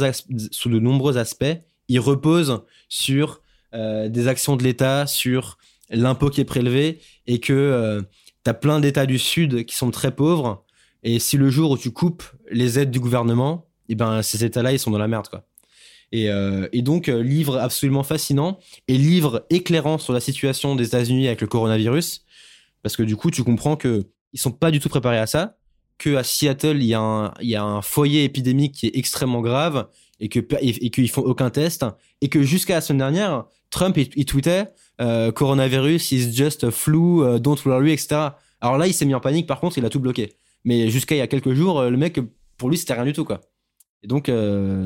sous 0.50 0.68
de 0.68 0.78
nombreux 0.78 1.18
aspects, 1.18 1.56
il 1.88 2.00
repose 2.00 2.62
sur 2.88 3.42
euh, 3.74 4.08
des 4.08 4.28
actions 4.28 4.56
de 4.56 4.64
l'État, 4.64 5.06
sur 5.06 5.58
l'impôt 5.90 6.30
qui 6.30 6.40
est 6.40 6.44
prélevé, 6.44 7.00
et 7.26 7.40
que 7.40 7.52
euh, 7.52 8.02
tu 8.44 8.50
as 8.50 8.54
plein 8.54 8.80
d'États 8.80 9.06
du 9.06 9.18
Sud 9.18 9.64
qui 9.64 9.76
sont 9.76 9.90
très 9.90 10.14
pauvres, 10.14 10.64
et 11.02 11.18
si 11.18 11.36
le 11.36 11.50
jour 11.50 11.72
où 11.72 11.78
tu 11.78 11.90
coupes 11.90 12.24
les 12.50 12.78
aides 12.78 12.90
du 12.90 13.00
gouvernement, 13.00 13.66
et 13.88 13.92
eh 13.92 13.94
ben 13.94 14.22
ces 14.22 14.44
États-là, 14.44 14.72
ils 14.72 14.78
sont 14.78 14.90
dans 14.90 14.98
la 14.98 15.08
merde. 15.08 15.28
quoi. 15.28 15.46
Et, 16.12 16.30
euh, 16.30 16.68
et 16.72 16.82
donc, 16.82 17.08
euh, 17.08 17.22
livre 17.22 17.58
absolument 17.58 18.02
fascinant 18.02 18.58
et 18.86 18.96
livre 18.96 19.46
éclairant 19.50 19.98
sur 19.98 20.12
la 20.12 20.20
situation 20.20 20.74
des 20.74 20.86
États-Unis 20.86 21.26
avec 21.26 21.40
le 21.40 21.46
coronavirus. 21.46 22.24
Parce 22.82 22.96
que 22.96 23.02
du 23.02 23.16
coup, 23.16 23.30
tu 23.30 23.44
comprends 23.44 23.76
que 23.76 24.06
ils 24.32 24.40
sont 24.40 24.52
pas 24.52 24.70
du 24.70 24.80
tout 24.80 24.88
préparés 24.88 25.18
à 25.18 25.26
ça, 25.26 25.57
que 25.98 26.16
à 26.16 26.22
Seattle, 26.22 26.78
il 26.80 26.86
y 26.86 26.94
a 26.94 27.62
un, 27.62 27.82
foyer 27.82 28.24
épidémique 28.24 28.74
qui 28.74 28.86
est 28.86 28.96
extrêmement 28.96 29.40
grave 29.40 29.88
et 30.20 30.28
que 30.28 30.40
et 30.60 31.08
font 31.08 31.22
aucun 31.22 31.50
test 31.50 31.84
et 32.20 32.28
que 32.28 32.42
jusqu'à 32.42 32.74
la 32.74 32.80
semaine 32.80 32.98
dernière, 32.98 33.44
Trump 33.70 33.96
il, 33.96 34.08
il 34.16 34.24
tweetait 34.24 34.68
euh, 35.00 35.30
coronavirus 35.30 36.12
is 36.12 36.32
just 36.32 36.70
flu, 36.70 37.22
euh, 37.22 37.38
don't 37.38 37.58
worry, 37.64 37.92
etc. 37.92 38.30
Alors 38.60 38.78
là, 38.78 38.86
il 38.86 38.94
s'est 38.94 39.04
mis 39.04 39.14
en 39.14 39.20
panique. 39.20 39.46
Par 39.46 39.60
contre, 39.60 39.78
il 39.78 39.84
a 39.84 39.90
tout 39.90 40.00
bloqué. 40.00 40.32
Mais 40.64 40.90
jusqu'à 40.90 41.14
il 41.14 41.18
y 41.18 41.22
a 41.22 41.28
quelques 41.28 41.54
jours, 41.54 41.78
euh, 41.78 41.90
le 41.90 41.96
mec, 41.96 42.20
pour 42.56 42.68
lui, 42.68 42.76
c'était 42.76 42.94
rien 42.94 43.04
du 43.04 43.12
tout, 43.12 43.24
quoi. 43.24 43.40
Et 44.02 44.06
donc, 44.06 44.30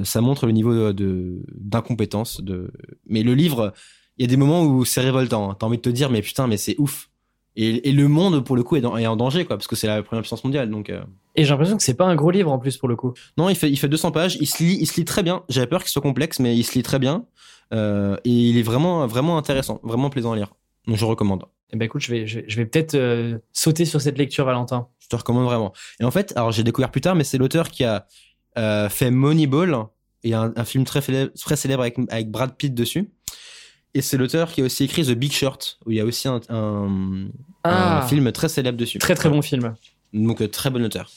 ça 0.04 0.20
montre 0.22 0.46
le 0.46 0.52
niveau 0.52 0.94
de 0.94 1.42
d'incompétence. 1.54 2.40
De... 2.40 2.72
Mais 3.04 3.22
le 3.22 3.34
livre, 3.34 3.74
il 4.16 4.22
y 4.22 4.24
a 4.24 4.26
des 4.26 4.38
moments 4.38 4.64
où 4.64 4.86
c'est 4.86 5.02
révoltant. 5.02 5.50
hein. 5.50 5.56
T'as 5.58 5.66
envie 5.66 5.76
de 5.76 5.82
te 5.82 5.90
dire, 5.90 6.08
mais 6.08 6.22
putain, 6.22 6.46
mais 6.46 6.56
c'est 6.56 6.76
ouf. 6.78 7.10
Et, 7.56 7.88
et 7.88 7.92
le 7.92 8.08
monde, 8.08 8.44
pour 8.44 8.56
le 8.56 8.62
coup, 8.62 8.76
est, 8.76 8.80
dans- 8.80 8.96
est 8.96 9.06
en 9.06 9.16
danger, 9.16 9.44
quoi, 9.44 9.56
parce 9.56 9.66
que 9.66 9.76
c'est 9.76 9.86
la 9.86 10.02
première 10.02 10.22
puissance 10.22 10.42
mondiale. 10.44 10.70
Donc, 10.70 10.88
euh, 10.88 11.02
Et 11.36 11.44
j'ai 11.44 11.50
l'impression 11.50 11.76
que 11.76 11.82
c'est 11.82 11.94
pas 11.94 12.06
un 12.06 12.14
gros 12.16 12.30
livre 12.30 12.50
en 12.50 12.58
plus 12.58 12.76
pour 12.78 12.88
le 12.88 12.96
coup. 12.96 13.12
non, 13.36 13.48
il 13.48 13.56
fait, 13.56 13.70
il 13.70 13.76
fait 13.76 13.88
200 13.88 14.10
pages. 14.10 14.36
Il 14.40 14.46
se 14.46 14.62
lit, 14.62 14.78
il 14.80 14.86
se 14.86 14.96
lit 14.96 15.04
très 15.04 15.22
bien. 15.22 15.42
J'avais 15.48 15.66
peur 15.66 15.82
qu'il 15.82 15.90
soit 15.90 16.00
complexe, 16.02 16.38
mais 16.40 16.56
il 16.56 16.62
se 16.64 16.74
lit 16.74 16.82
très 16.82 16.98
bien. 16.98 17.26
Euh, 17.74 18.16
et 18.24 18.30
il 18.30 18.58
est 18.58 18.62
vraiment, 18.62 19.06
vraiment 19.06 19.36
intéressant, 19.38 19.80
vraiment 19.82 20.08
plaisant 20.10 20.32
à 20.32 20.36
lire. 20.36 20.52
Donc, 20.86 20.96
je 20.96 21.04
recommande. 21.04 21.44
Eh 21.74 21.76
ben 21.76 21.86
écoute, 21.86 22.02
je 22.02 22.10
vais, 22.10 22.26
je 22.26 22.56
vais, 22.56 22.66
peut-être 22.66 22.94
euh, 22.94 23.38
sauter 23.52 23.84
sur 23.86 24.00
cette 24.00 24.18
lecture, 24.18 24.44
Valentin. 24.44 24.88
Je 25.00 25.08
te 25.08 25.16
recommande 25.16 25.44
vraiment. 25.44 25.72
Et 26.00 26.04
en 26.04 26.10
fait, 26.10 26.32
alors 26.36 26.52
j'ai 26.52 26.64
découvert 26.64 26.90
plus 26.90 27.00
tard, 27.00 27.14
mais 27.14 27.24
c'est 27.24 27.38
l'auteur 27.38 27.70
qui 27.70 27.84
a 27.84 28.06
fait 28.90 29.10
Moneyball 29.10 29.86
et 30.24 30.34
un, 30.34 30.52
un 30.54 30.64
film 30.64 30.84
très 30.84 31.00
célèbre, 31.00 31.32
très 31.40 31.56
célèbre 31.56 31.82
avec, 31.82 31.96
avec 32.10 32.30
Brad 32.30 32.54
Pitt 32.56 32.74
dessus. 32.74 33.10
Et 33.94 34.00
c'est 34.00 34.16
l'auteur 34.16 34.50
qui 34.50 34.62
a 34.62 34.64
aussi 34.64 34.84
écrit 34.84 35.04
The 35.04 35.12
Big 35.12 35.32
Short, 35.32 35.78
où 35.84 35.90
il 35.90 35.96
y 35.98 36.00
a 36.00 36.04
aussi 36.04 36.26
un, 36.28 36.40
un, 36.48 37.28
un 37.64 38.02
film 38.02 38.32
très 38.32 38.48
célèbre 38.48 38.78
dessus. 38.78 38.98
Ah. 39.00 39.04
Très 39.04 39.14
très 39.14 39.28
bon 39.28 39.42
film. 39.42 39.74
Donc 40.12 40.40
euh, 40.40 40.48
très 40.48 40.70
bon 40.70 40.82
auteur. 40.84 41.10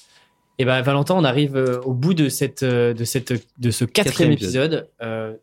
Et 0.58 0.66
ben 0.66 0.82
Valentin, 0.82 1.16
on 1.16 1.24
arrive 1.24 1.56
euh, 1.58 1.82
au 1.82 1.94
bout 1.94 2.14
de 2.14 2.30
cette, 2.30 2.64
euh, 2.64 2.94
de 2.94 3.04
cette, 3.04 3.34
de 3.60 3.72
ce 3.72 3.84
quatrième 3.84 4.06
Quatrième 4.06 4.32
épisode. 4.32 4.90
Euh, 5.02 5.34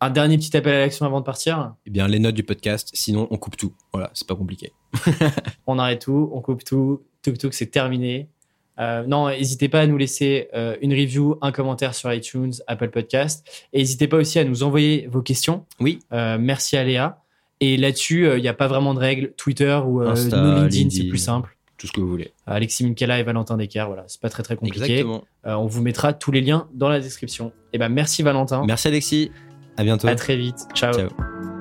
un 0.00 0.10
dernier 0.10 0.36
petit 0.38 0.56
appel 0.56 0.74
à 0.74 0.78
l'action 0.80 1.06
avant 1.06 1.20
de 1.20 1.24
partir. 1.24 1.74
Eh 1.86 1.90
bien, 1.90 2.06
les 2.08 2.18
notes 2.18 2.34
du 2.34 2.44
podcast, 2.44 2.90
sinon 2.92 3.26
on 3.30 3.36
coupe 3.36 3.56
tout. 3.56 3.72
Voilà, 3.92 4.10
c'est 4.14 4.26
pas 4.26 4.36
compliqué. 4.36 4.72
On 5.66 5.78
arrête 5.78 6.02
tout, 6.02 6.30
on 6.32 6.40
coupe 6.40 6.64
tout. 6.64 7.02
Tuk 7.22 7.36
tuk, 7.36 7.52
c'est 7.52 7.66
terminé. 7.66 8.28
Euh, 8.78 9.04
non, 9.06 9.28
n'hésitez 9.28 9.68
pas 9.68 9.80
à 9.80 9.86
nous 9.86 9.96
laisser 9.96 10.48
euh, 10.54 10.76
une 10.80 10.92
review, 10.92 11.36
un 11.42 11.52
commentaire 11.52 11.94
sur 11.94 12.12
iTunes, 12.12 12.52
Apple 12.66 12.90
Podcast. 12.90 13.46
Et 13.72 13.78
n'hésitez 13.78 14.08
pas 14.08 14.18
aussi 14.18 14.38
à 14.38 14.44
nous 14.44 14.62
envoyer 14.62 15.08
vos 15.10 15.22
questions. 15.22 15.64
Oui. 15.80 15.98
Euh, 16.12 16.38
merci 16.40 16.76
à 16.76 16.84
Léa. 16.84 17.22
Et 17.60 17.76
là-dessus, 17.76 18.28
il 18.36 18.40
n'y 18.40 18.48
a 18.48 18.54
pas 18.54 18.68
vraiment 18.68 18.94
de 18.94 19.00
règles. 19.00 19.32
Twitter 19.36 19.80
ou 19.84 20.00
Insta, 20.00 20.40
nous, 20.40 20.62
LinkedIn, 20.62 20.90
c'est 20.90 21.08
plus 21.08 21.18
simple. 21.18 21.56
Tout 21.76 21.88
ce 21.88 21.92
que 21.92 22.00
vous 22.00 22.08
voulez. 22.08 22.32
Alexis 22.46 22.84
Minkela 22.84 23.18
et 23.18 23.24
Valentin 23.24 23.56
Decker, 23.56 23.84
voilà, 23.86 24.04
c'est 24.06 24.20
pas 24.20 24.28
très 24.28 24.42
très 24.42 24.56
compliqué. 24.56 25.00
Exactement. 25.00 25.24
On 25.44 25.66
vous 25.66 25.82
mettra 25.82 26.12
tous 26.12 26.30
les 26.30 26.40
liens 26.40 26.68
dans 26.72 26.88
la 26.88 27.00
description. 27.00 27.52
Et 27.72 27.78
ben 27.78 27.88
merci 27.88 28.22
Valentin. 28.22 28.64
Merci 28.64 28.88
Alexis. 28.88 29.32
À 29.76 29.82
bientôt. 29.82 30.06
À 30.06 30.14
très 30.14 30.36
vite. 30.36 30.66
Ciao. 30.74 30.92
Ciao. 30.92 31.57